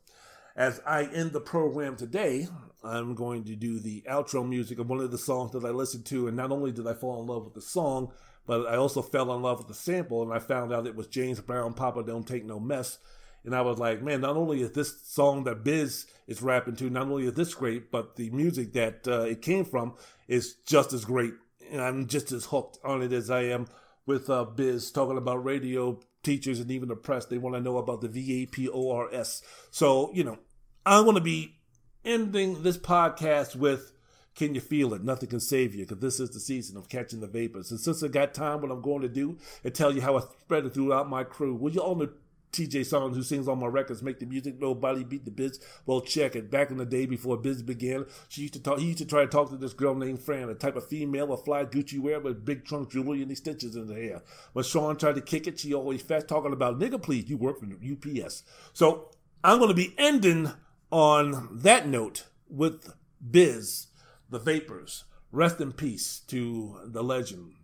as 0.57 0.81
I 0.85 1.05
end 1.05 1.31
the 1.31 1.41
program 1.41 1.95
today, 1.95 2.49
I'm 2.82 3.15
going 3.15 3.45
to 3.45 3.55
do 3.55 3.78
the 3.78 4.03
outro 4.11 4.47
music 4.47 4.81
of 4.81 4.91
one 4.91 4.99
of 4.99 5.12
the 5.12 5.19
songs 5.19 5.53
that 5.53 5.65
I 5.65 5.70
listened 5.70 6.07
to, 6.07 6.27
and 6.27 6.36
not 6.36 6.51
only 6.51 6.73
did 6.73 6.89
I 6.89 6.95
fall 6.95 7.20
in 7.20 7.28
love 7.28 7.45
with 7.45 7.55
the 7.55 7.62
song, 7.62 8.11
but 8.49 8.66
I 8.66 8.74
also 8.74 9.01
fell 9.01 9.32
in 9.32 9.43
love 9.43 9.59
with 9.59 9.69
the 9.69 9.74
sample, 9.74 10.24
and 10.24 10.32
I 10.32 10.41
found 10.41 10.73
out 10.73 10.89
it 10.89 10.97
was 10.97 11.07
James 11.07 11.41
Brown, 11.41 11.74
Papa 11.74 12.03
Don't 12.03 12.27
Take 12.27 12.45
No 12.45 12.59
Mess. 12.59 12.99
And 13.45 13.55
I 13.55 13.61
was 13.61 13.78
like, 13.78 14.03
man, 14.03 14.23
not 14.23 14.36
only 14.36 14.62
is 14.62 14.73
this 14.73 15.03
song 15.03 15.45
that 15.45 15.62
Biz 15.62 16.07
is 16.27 16.43
rapping 16.43 16.74
to, 16.77 16.91
not 16.91 17.07
only 17.07 17.27
is 17.27 17.35
this 17.35 17.55
great, 17.55 17.93
but 17.93 18.16
the 18.16 18.31
music 18.31 18.73
that 18.73 19.07
uh, 19.07 19.20
it 19.20 19.41
came 19.41 19.65
from 19.65 19.95
is 20.27 20.55
just 20.66 20.93
as 20.93 21.05
great. 21.05 21.35
I'm 21.73 22.07
just 22.07 22.32
as 22.32 22.47
hooked 22.47 22.78
on 22.85 23.03
it 23.03 23.12
as 23.12 23.31
I 23.31 23.43
am 23.43 23.66
with 24.07 24.28
uh, 24.28 24.45
Biz 24.45 24.91
talking 24.91 25.19
about 25.19 25.45
radio 25.45 26.01
teachers 26.23 26.61
and 26.61 26.70
even 26.70 26.89
the 26.89 26.97
press. 26.97 27.27
They 27.27 27.39
want 27.39 27.57
to 27.57 27.61
know 27.61 27.78
about 27.78 28.01
the 28.01 28.09
VAPORS. 28.09 29.43
So, 29.70 30.11
you 30.12 30.24
know, 30.24 30.39
I 30.85 31.01
want 31.01 31.16
to 31.16 31.23
be 31.23 31.57
ending 32.05 32.62
this 32.62 32.77
podcast 32.77 33.57
with 33.57 33.93
Can 34.35 34.55
You 34.55 34.61
Feel 34.61 34.95
It? 34.95 35.05
Nothing 35.05 35.31
Can 35.31 35.41
Save 35.41 35.74
You, 35.74 35.86
because 35.86 36.01
this 36.01 36.20
is 36.20 36.31
the 36.31 36.41
season 36.41 36.77
of 36.77 36.89
catching 36.89 37.20
the 37.20 37.27
vapors. 37.27 37.70
And 37.70 37.81
since 37.81 38.03
I 38.03 38.09
got 38.09 38.35
time, 38.35 38.61
what 38.61 38.70
I'm 38.70 38.82
going 38.82 39.03
to 39.03 39.09
do 39.09 39.39
and 39.62 39.74
tell 39.74 39.95
you 39.95 40.03
how 40.03 40.16
I 40.16 40.20
spread 40.43 40.66
it 40.66 40.74
throughout 40.74 41.09
my 41.09 41.24
crew. 41.24 41.55
Well, 41.55 41.73
you 41.73 41.81
all 41.81 41.95
know 41.95 42.11
TJ 42.55 42.86
Swan, 42.86 43.12
who 43.12 43.22
sings 43.22 43.48
on 43.48 43.59
my 43.59 43.66
records, 43.66 44.02
make 44.02 44.20
the 44.20 44.26
music. 44.26 44.60
Nobody 44.60 45.02
beat 45.02 45.24
the 45.24 45.31
biz. 45.31 45.59
Well, 45.85 46.01
check 46.01 46.36
it. 46.36 46.51
Back 46.51 46.70
in 46.70 46.76
the 46.76 46.86
day 46.86 47.05
before 47.06 47.36
biz 47.36 47.62
began, 47.62 48.06
she 48.28 48.43
used 48.43 48.55
to 48.55 48.62
talk. 48.62 48.78
He 48.78 48.86
used 48.86 48.98
to 48.98 49.06
try 49.06 49.22
to 49.22 49.26
talk 49.26 49.51
to 49.51 49.56
this 49.56 49.72
girl 49.72 49.94
named 49.94 50.22
Fran, 50.22 50.48
a 50.48 50.55
type 50.55 50.76
of 50.76 50.89
female, 50.89 51.26
with 51.26 51.44
fly 51.44 51.64
Gucci 51.64 51.98
wear 51.98 52.20
with 52.20 52.44
big 52.44 52.64
trunk 52.64 52.90
jewelry 52.90 53.22
and 53.22 53.31
these 53.31 53.39
stitches 53.39 53.76
in 53.76 53.89
the 53.89 53.94
hair. 53.94 54.22
When 54.52 54.64
Sean 54.64 54.97
tried 54.97 55.16
to 55.16 55.20
kick 55.20 55.47
it, 55.47 55.59
she 55.59 55.74
always 55.74 56.02
fast 56.02 56.28
talking 56.28 56.52
about 56.52 56.78
nigga, 56.78 57.02
please. 57.02 57.28
You 57.28 57.36
work 57.36 57.59
for 57.59 57.66
UPS. 57.66 58.44
So 58.72 59.10
I'm 59.43 59.59
going 59.59 59.68
to 59.68 59.74
be 59.74 59.94
ending 59.98 60.52
on 60.90 61.48
that 61.51 61.89
note 61.89 62.26
with 62.48 62.94
Biz, 63.28 63.89
the 64.31 64.39
Vapors. 64.39 65.05
Rest 65.32 65.60
in 65.60 65.72
peace 65.72 66.20
to 66.28 66.78
the 66.85 67.02
legend, 67.02 67.55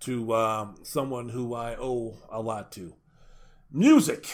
to 0.00 0.32
um, 0.32 0.76
someone 0.84 1.30
who 1.30 1.52
I 1.54 1.74
owe 1.74 2.16
a 2.30 2.40
lot 2.40 2.70
to. 2.72 2.94
Music, 3.70 4.26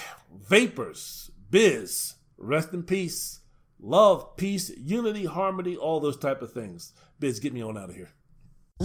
Vapors, 0.49 1.33
Biz, 1.51 2.15
rest 2.39 2.73
in 2.73 2.85
peace, 2.85 3.41
love, 3.81 4.37
peace, 4.37 4.71
unity, 4.77 5.25
harmony, 5.25 5.77
all 5.77 5.99
those 5.99 6.17
type 6.17 6.41
of 6.41 6.53
things. 6.53 6.93
Biz, 7.19 7.41
get 7.41 7.53
me 7.53 7.61
on 7.61 7.77
out 7.77 7.91
of 7.91 7.97
here. 7.97 8.11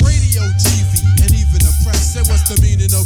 Radio, 0.01 0.41
TV, 0.41 1.21
and 1.21 1.31
even 1.33 1.59
the 1.61 1.81
press 1.85 2.13
say 2.15 2.21
what's 2.21 2.49
the 2.49 2.59
meaning 2.63 2.89
of 2.95 3.05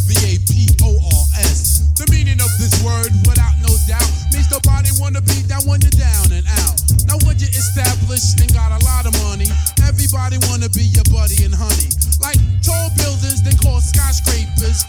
V-A-P-O-R-S. 1.34 1.94
The 1.98 2.06
meaning 2.12 2.40
of 2.42 2.50
this 2.58 2.74
word, 2.84 3.12
without 3.28 3.54
no 3.62 3.74
doubt, 3.88 4.10
means 4.34 4.50
nobody 4.52 4.90
wanna 5.00 5.22
be 5.22 5.42
down 5.48 5.62
when 5.66 5.82
you're 5.82 5.98
down 5.98 6.32
and 6.32 6.46
out. 6.66 6.78
Now 7.06 7.18
when 7.26 7.38
you're 7.40 7.54
established 7.54 8.40
and 8.42 8.52
got 8.54 8.72
a 8.72 8.80
lot 8.86 9.06
of 9.06 9.14
money, 9.24 9.50
everybody 9.84 10.38
wanna 10.50 10.70
be 10.70 10.84
your 10.84 11.06
buddy 11.12 11.44
and 11.46 11.54
honey. 11.54 11.90
Like 12.22 12.38
tall 12.62 12.90
buildings, 12.98 13.42
they 13.44 13.56
call 13.56 13.82
skyscrapers. 13.82 14.86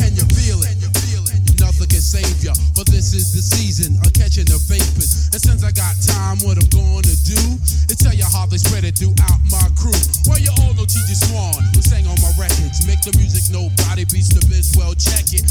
And 0.00 0.12
you 0.16 0.24
feel 0.34 0.62
it. 0.62 1.05
Save 1.84 2.44
ya, 2.44 2.54
for 2.72 2.84
this 2.88 3.12
is 3.12 3.34
the 3.34 3.42
season 3.42 3.98
of 4.00 4.14
catching 4.14 4.48
the 4.48 4.56
vapors. 4.70 5.28
And 5.34 5.42
since 5.42 5.60
I 5.60 5.74
got 5.76 5.92
time, 6.00 6.40
what 6.46 6.56
I'm 6.56 6.70
gonna 6.72 7.12
do 7.26 7.36
is 7.92 7.98
tell 7.98 8.14
you 8.14 8.24
how 8.24 8.46
they 8.46 8.56
spread 8.56 8.84
it 8.84 8.96
throughout 8.96 9.42
my 9.52 9.66
crew. 9.76 9.96
Well, 10.24 10.40
you 10.40 10.48
all 10.62 10.72
know 10.72 10.88
TJ 10.88 11.28
Swan, 11.28 11.60
who 11.76 11.82
sang 11.82 12.06
on 12.06 12.16
my 12.24 12.32
records. 12.40 12.86
Make 12.86 13.02
the 13.04 13.12
music 13.20 13.52
nobody 13.52 14.08
beats 14.08 14.32
the 14.32 14.40
biz. 14.48 14.72
Well, 14.78 14.94
check 14.94 15.34
it. 15.36 15.44